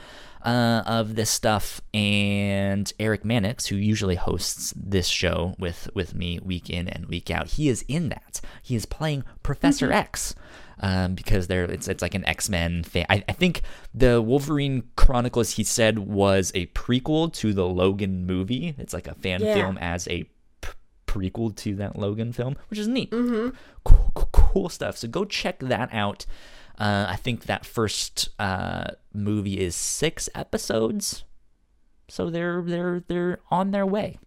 uh, 0.44 0.82
of 0.86 1.16
this 1.16 1.30
stuff. 1.30 1.82
And 1.94 2.92
Eric 3.00 3.24
Mannix, 3.24 3.68
who 3.68 3.76
usually 3.76 4.16
hosts 4.16 4.74
this 4.76 5.08
show 5.08 5.54
with 5.60 5.88
with 5.94 6.16
me 6.16 6.40
week 6.44 6.70
in 6.70 6.88
and 6.88 7.06
week 7.06 7.30
out, 7.30 7.48
he 7.50 7.70
is 7.70 7.86
in 7.88 8.10
that. 8.10 8.42
He 8.64 8.76
is 8.76 8.88
playing 8.88 9.24
Professor 9.44 9.92
X 9.92 10.34
um, 10.80 11.16
because 11.16 11.48
they're 11.48 11.66
it's 11.66 11.88
it's 11.88 12.02
like 12.02 12.14
an 12.16 12.26
X 12.26 12.50
Men 12.50 12.84
thing. 12.84 13.06
I, 13.10 13.24
I 13.28 13.34
think 13.34 13.62
the 13.94 14.22
Wolverine 14.22 14.84
Chronicles 14.96 15.52
he 15.52 15.64
said 15.64 16.00
was 16.00 16.52
a 16.56 16.68
prequel 16.68 17.34
to 17.34 17.54
the 17.54 17.66
Logan 17.66 18.26
movie. 18.26 18.76
It's 18.78 18.94
like 18.94 19.08
a 19.08 19.16
fan 19.16 19.42
Yeah. 19.42 19.54
film 19.56 19.78
as 19.80 20.08
a 20.08 20.30
prequel 21.08 21.56
to 21.56 21.76
that 21.76 21.98
Logan 21.98 22.34
film, 22.34 22.56
which 22.70 22.80
is 22.80 22.88
neat. 22.88 23.12
Mm-hmm. 23.12 23.56
Cool, 23.84 24.12
cool, 24.14 24.30
cool 24.32 24.70
stuff. 24.70 24.98
So 24.98 25.08
go 25.08 25.26
check 25.26 25.60
that 25.60 25.90
out. 25.94 26.26
Uh, 26.78 27.08
I 27.10 27.16
think 27.16 27.46
that 27.46 27.66
first 27.66 28.30
uh, 28.38 28.92
movie 29.14 29.60
is 29.60 29.76
six 29.76 30.30
episodes, 30.36 31.24
so 32.08 32.30
they're 32.30 32.62
they're 32.62 33.04
they're 33.08 33.40
on 33.50 33.72
their 33.72 33.86
way. 33.86 34.20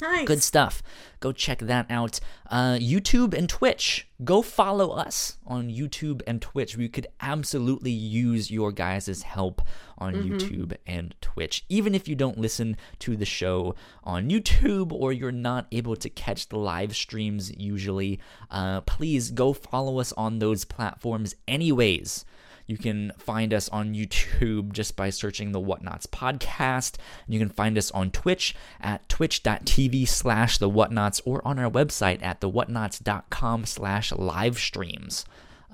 Nice. 0.00 0.26
Good 0.26 0.42
stuff. 0.42 0.82
Go 1.20 1.32
check 1.32 1.58
that 1.60 1.86
out. 1.90 2.20
Uh, 2.48 2.78
YouTube 2.80 3.34
and 3.34 3.48
Twitch. 3.48 4.08
Go 4.24 4.42
follow 4.42 4.90
us 4.90 5.36
on 5.46 5.68
YouTube 5.68 6.22
and 6.26 6.40
Twitch. 6.40 6.76
We 6.76 6.88
could 6.88 7.06
absolutely 7.20 7.90
use 7.90 8.50
your 8.50 8.72
guys' 8.72 9.22
help 9.22 9.62
on 9.98 10.14
YouTube 10.14 10.76
and 10.86 11.14
Twitch. 11.20 11.64
Even 11.68 11.94
if 11.94 12.08
you 12.08 12.14
don't 12.14 12.38
listen 12.38 12.76
to 13.00 13.16
the 13.16 13.26
show 13.26 13.74
on 14.02 14.30
YouTube 14.30 14.92
or 14.92 15.12
you're 15.12 15.32
not 15.32 15.66
able 15.72 15.96
to 15.96 16.08
catch 16.08 16.48
the 16.48 16.58
live 16.58 16.96
streams 16.96 17.52
usually, 17.58 18.18
uh, 18.50 18.80
please 18.82 19.30
go 19.30 19.52
follow 19.52 20.00
us 20.00 20.12
on 20.12 20.38
those 20.38 20.64
platforms 20.64 21.34
anyways. 21.46 22.24
You 22.70 22.78
can 22.78 23.12
find 23.18 23.52
us 23.52 23.68
on 23.70 23.94
YouTube 23.94 24.72
just 24.72 24.94
by 24.94 25.10
searching 25.10 25.50
the 25.50 25.60
Whatnauts 25.60 26.06
podcast. 26.06 26.98
You 27.26 27.40
can 27.40 27.48
find 27.48 27.76
us 27.76 27.90
on 27.90 28.12
Twitch 28.12 28.54
at 28.80 29.08
twitch.tv 29.08 30.06
slash 30.06 30.58
the 30.58 30.70
Whatnauts 30.70 31.20
or 31.24 31.44
on 31.44 31.58
our 31.58 31.68
website 31.68 32.22
at 32.22 32.40
thewhatnauts.com 32.40 33.64
slash 33.66 34.12
live 34.12 34.56
streams. 34.56 35.24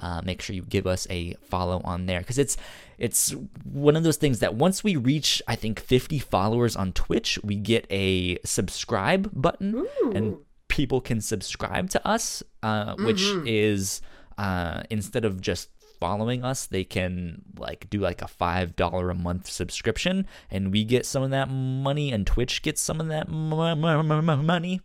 Uh, 0.01 0.23
make 0.25 0.41
sure 0.41 0.57
you 0.57 0.63
give 0.63 0.87
us 0.87 1.07
a 1.11 1.35
follow 1.43 1.83
on 1.85 2.07
there 2.07 2.21
because 2.21 2.39
it's 2.39 2.57
it's 2.97 3.35
one 3.65 3.95
of 3.95 4.03
those 4.03 4.17
things 4.17 4.39
that 4.39 4.55
once 4.55 4.83
we 4.83 4.97
reach 4.97 5.43
I 5.47 5.55
think 5.55 5.79
50 5.79 6.19
followers 6.19 6.77
on 6.77 6.93
Twitch, 6.95 7.39
we 7.45 7.57
get 7.57 7.87
a 7.91 8.39
subscribe 8.43 9.31
button 9.35 9.87
and 10.15 10.39
people 10.69 11.03
can 11.03 11.21
subscribe 11.21 11.91
to 11.91 12.07
us, 12.09 12.43
uh, 12.63 12.95
which 13.01 13.21
is 13.45 14.01
uh, 14.39 14.83
instead 14.91 15.27
of 15.27 15.41
just 15.41 15.69
following 16.01 16.45
us, 16.45 16.67
they 16.67 16.85
can 16.85 17.43
like 17.59 17.89
do 17.91 17.99
like 18.01 18.23
a 18.23 18.29
five 18.29 18.77
dollar 18.77 19.11
a 19.11 19.15
month 19.15 19.49
subscription, 19.49 20.27
and 20.51 20.73
we 20.73 20.85
get 20.85 21.07
some 21.07 21.23
of 21.23 21.31
that 21.31 21.49
money, 21.51 22.13
and 22.13 22.27
Twitch 22.27 22.63
gets 22.63 22.81
some 22.81 23.01
of 23.01 23.09
that 23.09 23.29
m- 23.29 23.53
m- 23.53 24.13
m- 24.13 24.47
money. 24.47 24.81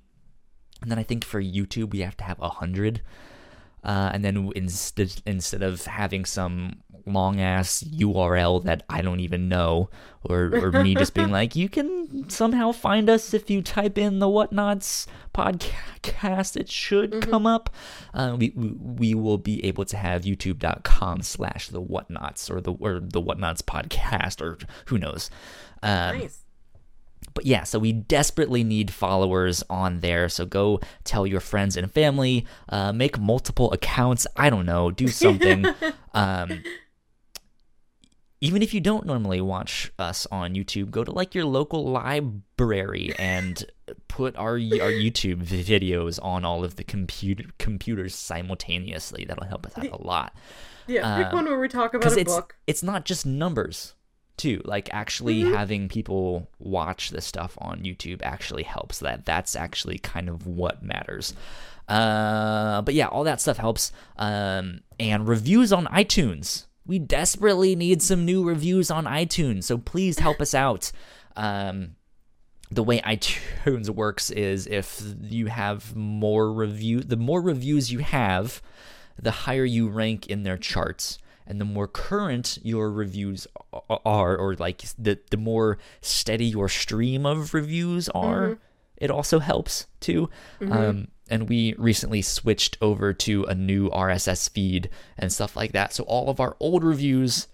And 0.81 0.89
then 0.89 0.97
I 0.99 1.03
think 1.03 1.23
for 1.23 1.41
YouTube 1.41 1.91
we 1.91 1.99
have 1.99 2.17
to 2.17 2.23
have 2.23 2.39
a 2.41 2.49
hundred. 2.49 3.01
Uh, 3.83 4.11
and 4.13 4.23
then 4.23 4.51
instead 4.55 5.21
instead 5.25 5.63
of 5.63 5.85
having 5.85 6.25
some 6.25 6.81
long 7.07 7.41
ass 7.41 7.83
URL 7.83 8.63
that 8.63 8.83
I 8.89 9.01
don't 9.01 9.19
even 9.21 9.49
know, 9.49 9.89
or 10.23 10.51
or 10.53 10.71
me 10.71 10.93
just 10.95 11.13
being 11.13 11.31
like, 11.39 11.55
you 11.55 11.67
can 11.67 12.29
somehow 12.29 12.71
find 12.71 13.09
us 13.09 13.33
if 13.33 13.49
you 13.49 13.61
type 13.61 13.97
in 13.97 14.19
the 14.19 14.27
Whatnauts 14.27 15.07
podcast, 15.33 16.55
it 16.57 16.69
should 16.69 17.21
come 17.21 17.47
up. 17.47 17.69
Uh, 18.13 18.35
we, 18.37 18.51
we 18.55 18.69
we 18.79 19.13
will 19.15 19.39
be 19.39 19.63
able 19.65 19.85
to 19.85 19.97
have 19.97 20.23
YouTube.com 20.23 21.23
slash 21.23 21.69
the 21.69 21.81
Whatnauts 21.81 22.49
or 22.51 22.61
the 22.61 22.73
or 22.73 22.99
the 22.99 23.21
Whatnauts 23.21 23.61
podcast 23.61 24.41
or 24.41 24.57
who 24.85 24.97
knows. 24.97 25.29
Um, 25.81 26.19
Nice. 26.19 26.37
But 27.33 27.45
yeah, 27.45 27.63
so 27.63 27.79
we 27.79 27.91
desperately 27.93 28.63
need 28.63 28.91
followers 28.91 29.63
on 29.69 29.99
there. 29.99 30.27
So 30.29 30.45
go 30.45 30.79
tell 31.03 31.25
your 31.25 31.39
friends 31.39 31.77
and 31.77 31.91
family, 31.91 32.45
uh, 32.69 32.91
make 32.91 33.19
multiple 33.19 33.71
accounts. 33.71 34.27
I 34.35 34.49
don't 34.49 34.65
know, 34.65 34.91
do 34.91 35.07
something. 35.23 35.65
um, 36.13 36.63
even 38.43 38.63
if 38.63 38.73
you 38.73 38.81
don't 38.81 39.05
normally 39.05 39.39
watch 39.39 39.91
us 39.99 40.25
on 40.31 40.55
YouTube, 40.55 40.89
go 40.89 41.03
to 41.03 41.11
like 41.11 41.35
your 41.35 41.45
local 41.45 41.85
library 41.89 43.13
and 43.19 43.63
put 44.07 44.35
our 44.35 44.53
our 44.53 44.91
YouTube 44.91 45.43
videos 45.45 46.19
on 46.23 46.43
all 46.43 46.63
of 46.63 46.75
the 46.75 46.83
computer 46.83 47.43
computers 47.59 48.15
simultaneously. 48.15 49.25
That'll 49.25 49.45
help 49.45 49.65
us 49.67 49.77
out 49.77 49.91
a 49.91 50.01
lot 50.01 50.33
Yeah, 50.87 51.17
pick 51.17 51.27
um, 51.27 51.33
one 51.33 51.45
where 51.45 51.59
we 51.59 51.67
talk 51.67 51.93
about 51.93 52.11
a 52.11 52.19
it's 52.19 52.33
book. 52.33 52.55
it's 52.65 52.81
not 52.81 53.05
just 53.05 53.25
numbers 53.25 53.93
too. 54.41 54.59
Like 54.65 54.89
actually 54.91 55.41
having 55.41 55.87
people 55.87 56.49
watch 56.57 57.11
this 57.11 57.25
stuff 57.25 57.55
on 57.59 57.81
youtube 57.81 58.21
actually 58.23 58.63
helps 58.63 58.99
that. 58.99 59.23
That's 59.23 59.55
actually 59.55 59.99
kind 59.99 60.27
of 60.27 60.47
what 60.47 60.81
matters. 60.81 61.35
Uh 61.87 62.81
but 62.81 62.95
yeah 62.95 63.07
all 63.07 63.23
that 63.25 63.39
stuff 63.39 63.57
helps. 63.57 63.91
Um 64.17 64.81
and 64.99 65.27
reviews 65.27 65.71
on 65.71 65.85
itunes. 65.85 66.65
We 66.87 66.97
desperately 66.97 67.75
need 67.75 68.01
some 68.01 68.25
new 68.25 68.43
reviews 68.43 68.89
on 68.89 69.05
itunes 69.05 69.65
so 69.65 69.77
please 69.77 70.17
help 70.17 70.41
us 70.41 70.55
out. 70.55 70.91
Um 71.35 71.95
the 72.71 72.83
way 72.83 72.99
iTunes 73.01 73.89
works 73.89 74.31
is 74.31 74.65
if 74.65 75.03
you 75.21 75.47
have 75.47 75.95
more 75.95 76.51
review, 76.51 77.01
the 77.01 77.17
more 77.17 77.41
reviews 77.41 77.91
you 77.91 77.99
have, 77.99 78.61
the 79.21 79.31
higher 79.31 79.65
you 79.65 79.89
rank 79.89 80.27
in 80.27 80.43
their 80.43 80.57
charts, 80.57 81.19
and 81.47 81.59
the 81.59 81.65
more 81.65 81.87
current 81.87 82.57
your 82.63 82.91
reviews 82.91 83.47
are, 84.05 84.37
or 84.37 84.55
like 84.55 84.83
the 84.97 85.19
the 85.29 85.37
more 85.37 85.77
steady 86.01 86.45
your 86.45 86.69
stream 86.69 87.25
of 87.25 87.53
reviews 87.53 88.09
are. 88.09 88.57
It 88.97 89.09
also 89.09 89.39
helps 89.39 89.87
too. 89.99 90.29
Um, 90.61 91.07
and 91.29 91.49
we 91.49 91.73
recently 91.77 92.21
switched 92.21 92.77
over 92.81 93.13
to 93.13 93.45
a 93.45 93.55
new 93.55 93.89
RSS 93.89 94.49
feed 94.49 94.89
and 95.17 95.33
stuff 95.33 95.55
like 95.55 95.71
that. 95.71 95.93
So 95.93 96.03
all 96.03 96.29
of 96.29 96.39
our 96.39 96.55
old 96.59 96.83
reviews 96.83 97.47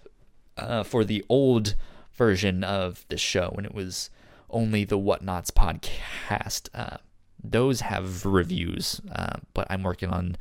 uh, 0.58 0.82
for 0.82 1.04
the 1.04 1.24
old 1.28 1.74
version 2.12 2.64
of 2.64 3.06
the 3.08 3.16
show 3.16 3.50
when 3.54 3.64
it 3.64 3.72
was 3.74 4.10
only 4.50 4.84
the 4.84 4.98
Whatnauts 4.98 5.50
podcast. 5.50 6.68
Uh, 6.74 6.98
those 7.42 7.80
have 7.80 8.26
reviews, 8.26 9.00
uh, 9.12 9.36
but 9.54 9.66
I'm 9.70 9.82
working 9.82 10.10
on. 10.10 10.36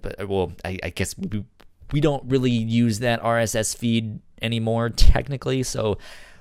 But 0.00 0.28
well, 0.28 0.52
I, 0.64 0.78
I 0.82 0.90
guess 0.90 1.16
we, 1.16 1.44
we 1.94 2.00
don't 2.00 2.24
really 2.28 2.50
use 2.50 2.98
that 2.98 3.22
RSS 3.22 3.76
feed 3.76 4.18
anymore 4.42 4.90
technically, 4.96 5.62
so 5.62 5.96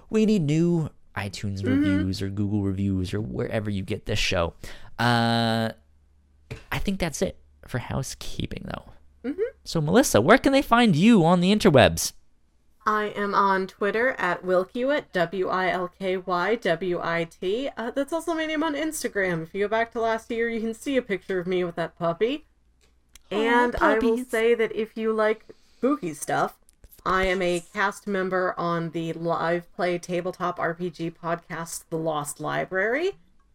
we 0.10 0.26
need 0.26 0.42
new 0.42 0.90
iTunes 1.16 1.64
reviews 1.64 2.24
or 2.24 2.30
Google 2.30 2.64
reviews 2.64 3.14
or 3.14 3.22
wherever 3.22 3.70
you 3.70 3.84
get 3.84 4.08
this 4.08 4.18
show. 4.18 4.56
Uh, 4.98 5.70
I 6.72 6.80
think 6.80 7.00
that's 7.00 7.22
it 7.22 7.38
for 7.68 7.78
housekeeping, 7.78 8.66
though. 8.66 8.94
So, 9.64 9.80
Melissa, 9.80 10.22
where 10.22 10.40
can 10.40 10.54
they 10.54 10.64
find 10.64 10.96
you 10.96 11.24
on 11.24 11.40
the 11.40 11.56
interwebs? 11.56 12.14
I 12.88 13.14
am 13.16 13.36
on 13.36 13.68
Twitter 13.68 14.16
at 14.18 14.44
Wilkywit, 14.44 15.12
W 15.14 15.50
I 15.50 15.70
L 15.70 15.88
K 15.88 16.18
Y 16.18 16.56
W 16.56 17.00
I 17.00 17.26
T. 17.26 17.70
Uh, 17.78 17.92
that's 17.92 18.12
also 18.12 18.34
my 18.34 18.48
name 18.48 18.64
on 18.64 18.74
Instagram. 18.74 19.44
If 19.44 19.54
you 19.54 19.66
go 19.66 19.68
back 19.68 19.92
to 19.92 20.02
last 20.02 20.32
year, 20.32 20.50
you 20.50 20.60
can 20.60 20.74
see 20.74 20.98
a 20.98 21.04
picture 21.04 21.40
of 21.40 21.46
me 21.46 21.64
with 21.64 21.76
that 21.76 21.96
puppy. 21.96 22.48
And 23.34 23.76
I 23.78 23.98
will 24.00 24.24
say 24.26 24.54
that 24.56 24.72
if 24.74 24.96
you 24.98 25.14
like 25.14 25.46
spooky 25.78 26.14
stuff, 26.14 26.56
I 27.06 27.26
am 27.26 27.42
a 27.42 27.64
cast 27.74 28.08
member 28.08 28.54
on 28.58 28.92
the 28.92 29.14
live 29.14 29.74
play 29.76 29.98
tabletop 29.98 30.58
RPG 30.58 31.16
podcast, 31.22 31.84
The 31.90 31.98
Lost 31.98 32.40
Library. 32.40 33.12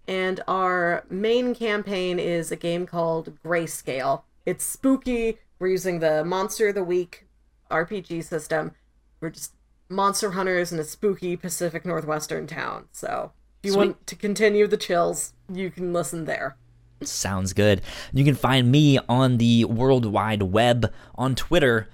And 0.06 0.40
our 0.48 1.05
main 1.10 1.55
campaign 1.55 2.18
is 2.18 2.50
a 2.50 2.56
game 2.56 2.86
called 2.86 3.38
Grayscale. 3.42 4.22
It's 4.44 4.64
spooky. 4.64 5.38
We're 5.59 5.68
using 5.68 6.00
the 6.00 6.24
Monster 6.24 6.68
of 6.68 6.74
the 6.74 6.84
Week 6.84 7.26
RPG 7.70 8.24
system. 8.24 8.72
We're 9.20 9.30
just 9.30 9.52
monster 9.88 10.32
hunters 10.32 10.72
in 10.72 10.78
a 10.78 10.84
spooky 10.84 11.36
Pacific 11.36 11.84
Northwestern 11.84 12.46
town. 12.46 12.86
So 12.92 13.32
if 13.62 13.68
you 13.68 13.72
Sweet. 13.72 13.86
want 13.86 14.06
to 14.06 14.16
continue 14.16 14.66
the 14.66 14.76
chills, 14.76 15.32
you 15.52 15.70
can 15.70 15.92
listen 15.92 16.24
there. 16.24 16.56
Sounds 17.02 17.52
good. 17.52 17.80
You 18.12 18.24
can 18.24 18.34
find 18.34 18.70
me 18.70 18.98
on 19.08 19.38
the 19.38 19.64
World 19.66 20.04
Wide 20.04 20.42
Web 20.42 20.92
on 21.14 21.34
Twitter 21.34 21.88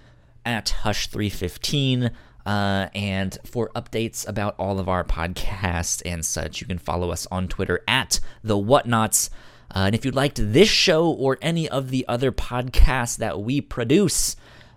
at 0.44 0.74
Hush315. 0.82 2.10
Uh, 2.46 2.88
and 2.94 3.38
for 3.44 3.70
updates 3.74 4.28
about 4.28 4.54
all 4.58 4.78
of 4.78 4.88
our 4.88 5.04
podcasts 5.04 6.02
and 6.04 6.24
such, 6.24 6.60
you 6.60 6.66
can 6.66 6.78
follow 6.78 7.10
us 7.10 7.26
on 7.30 7.48
Twitter 7.48 7.82
at 7.88 8.20
the 8.42 8.56
Whatnauts. 8.56 9.30
Uh, 9.74 9.84
and 9.86 9.94
if 9.94 10.04
you 10.04 10.10
liked 10.10 10.38
this 10.40 10.68
show 10.68 11.10
or 11.10 11.38
any 11.40 11.68
of 11.68 11.90
the 11.90 12.06
other 12.06 12.30
podcasts 12.30 13.16
that 13.16 13.40
we 13.40 13.60
produce, 13.60 14.36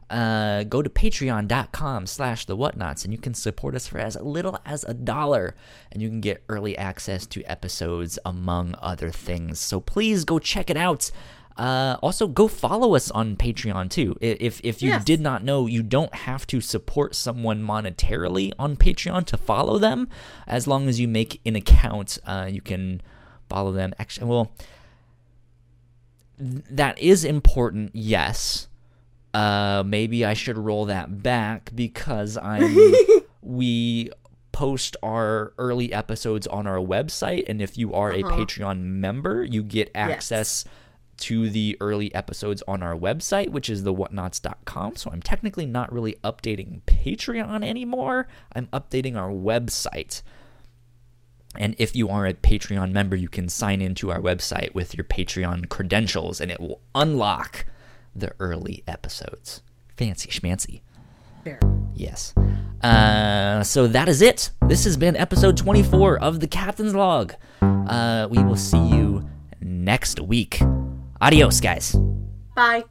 uh, 0.09 0.63
go 0.63 0.81
to 0.81 0.89
patreon.com 0.89 2.07
slash 2.07 2.45
the 2.45 2.55
whatnauts 2.55 3.03
and 3.03 3.13
you 3.13 3.19
can 3.19 3.33
support 3.33 3.75
us 3.75 3.87
for 3.87 3.97
as 3.99 4.15
little 4.21 4.57
as 4.65 4.83
a 4.85 4.93
dollar. 4.93 5.55
And 5.91 6.01
you 6.01 6.07
can 6.09 6.21
get 6.21 6.43
early 6.47 6.77
access 6.77 7.25
to 7.27 7.43
episodes 7.43 8.17
among 8.25 8.75
other 8.81 9.09
things. 9.09 9.59
So 9.59 9.79
please 9.79 10.23
go 10.23 10.39
check 10.39 10.69
it 10.69 10.77
out. 10.77 11.11
Uh, 11.57 11.97
also 12.03 12.27
go 12.27 12.47
follow 12.47 12.95
us 12.95 13.09
on 13.11 13.35
patreon 13.35 13.89
too. 13.89 14.15
If, 14.21 14.61
if 14.63 14.81
you 14.81 14.89
Yes. 14.89 15.03
did 15.03 15.19
not 15.19 15.43
know 15.43 15.65
you 15.65 15.81
don't 15.83 16.13
have 16.13 16.45
to 16.47 16.61
support 16.61 17.15
someone 17.15 17.63
monetarily 17.63 18.53
on 18.59 18.77
patreon 18.77 19.25
to 19.25 19.37
follow 19.37 19.77
them. 19.79 20.07
As 20.45 20.67
long 20.67 20.87
as 20.87 20.99
you 20.99 21.07
make 21.07 21.41
an 21.45 21.55
account 21.55 22.19
uh, 22.25 22.47
you 22.49 22.61
can 22.61 23.01
follow 23.49 23.71
them. 23.71 23.93
Actually 23.99 24.27
well 24.27 24.51
that 26.39 26.97
is 26.99 27.25
important 27.25 27.89
yes 27.93 28.66
uh, 29.37 29.83
maybe 29.85 30.25
I 30.25 30.33
should 30.33 30.57
roll 30.57 30.85
that 30.85 31.21
back 31.21 31.69
because 31.75 32.37
I'm 32.37 32.75
we 33.43 34.09
post 34.51 34.97
our 35.03 35.53
early 35.59 35.93
episodes 35.93 36.47
on 36.47 36.65
our 36.65 36.79
website, 36.79 37.47
and 37.47 37.61
if 37.61 37.77
you 37.77 37.93
are 37.93 38.11
a 38.11 38.23
Patreon 38.23 38.79
member, 38.81 39.43
you 39.43 39.61
get 39.61 39.91
access 39.93 40.65
to 41.17 41.51
the 41.51 41.77
early 41.79 42.13
episodes 42.15 42.63
on 42.67 42.81
our 42.81 42.95
website, 42.95 43.49
which 43.49 43.69
is 43.69 43.83
the 43.83 43.93
whatnauts.com. 43.93 44.95
So 44.95 45.11
I'm 45.11 45.21
technically 45.21 45.67
not 45.67 45.93
really 45.93 46.13
updating 46.23 46.81
Patreon 46.87 47.63
anymore. 47.63 48.27
I'm 48.53 48.65
updating 48.67 49.15
our 49.15 49.29
website. 49.29 50.23
And 51.55 51.75
if 51.77 51.95
you 51.95 52.09
are 52.09 52.25
a 52.25 52.33
Patreon 52.33 52.91
member, 52.91 53.15
you 53.15 53.29
can 53.29 53.49
sign 53.49 53.81
into 53.81 54.11
our 54.11 54.19
website 54.19 54.73
with 54.73 54.97
your 54.97 55.05
Patreon 55.05 55.69
credentials 55.69 56.41
and 56.41 56.49
it 56.49 56.59
will 56.59 56.81
unlock 56.95 57.65
the 58.19 58.33
early 58.39 58.83
episodes. 58.87 59.61
Fancy 59.95 60.29
schmancy. 60.29 60.81
Fair. 61.43 61.59
Yes. 61.93 62.33
Uh, 62.81 63.63
so 63.63 63.87
that 63.87 64.07
is 64.07 64.21
it. 64.21 64.51
This 64.67 64.83
has 64.83 64.97
been 64.97 65.15
episode 65.15 65.57
24 65.57 66.19
of 66.19 66.39
the 66.39 66.47
Captain's 66.47 66.93
Log. 66.93 67.33
Uh, 67.61 68.27
we 68.29 68.43
will 68.43 68.55
see 68.55 68.77
you 68.77 69.27
next 69.61 70.19
week. 70.19 70.61
Adios, 71.21 71.59
guys. 71.59 71.95
Bye. 72.55 72.83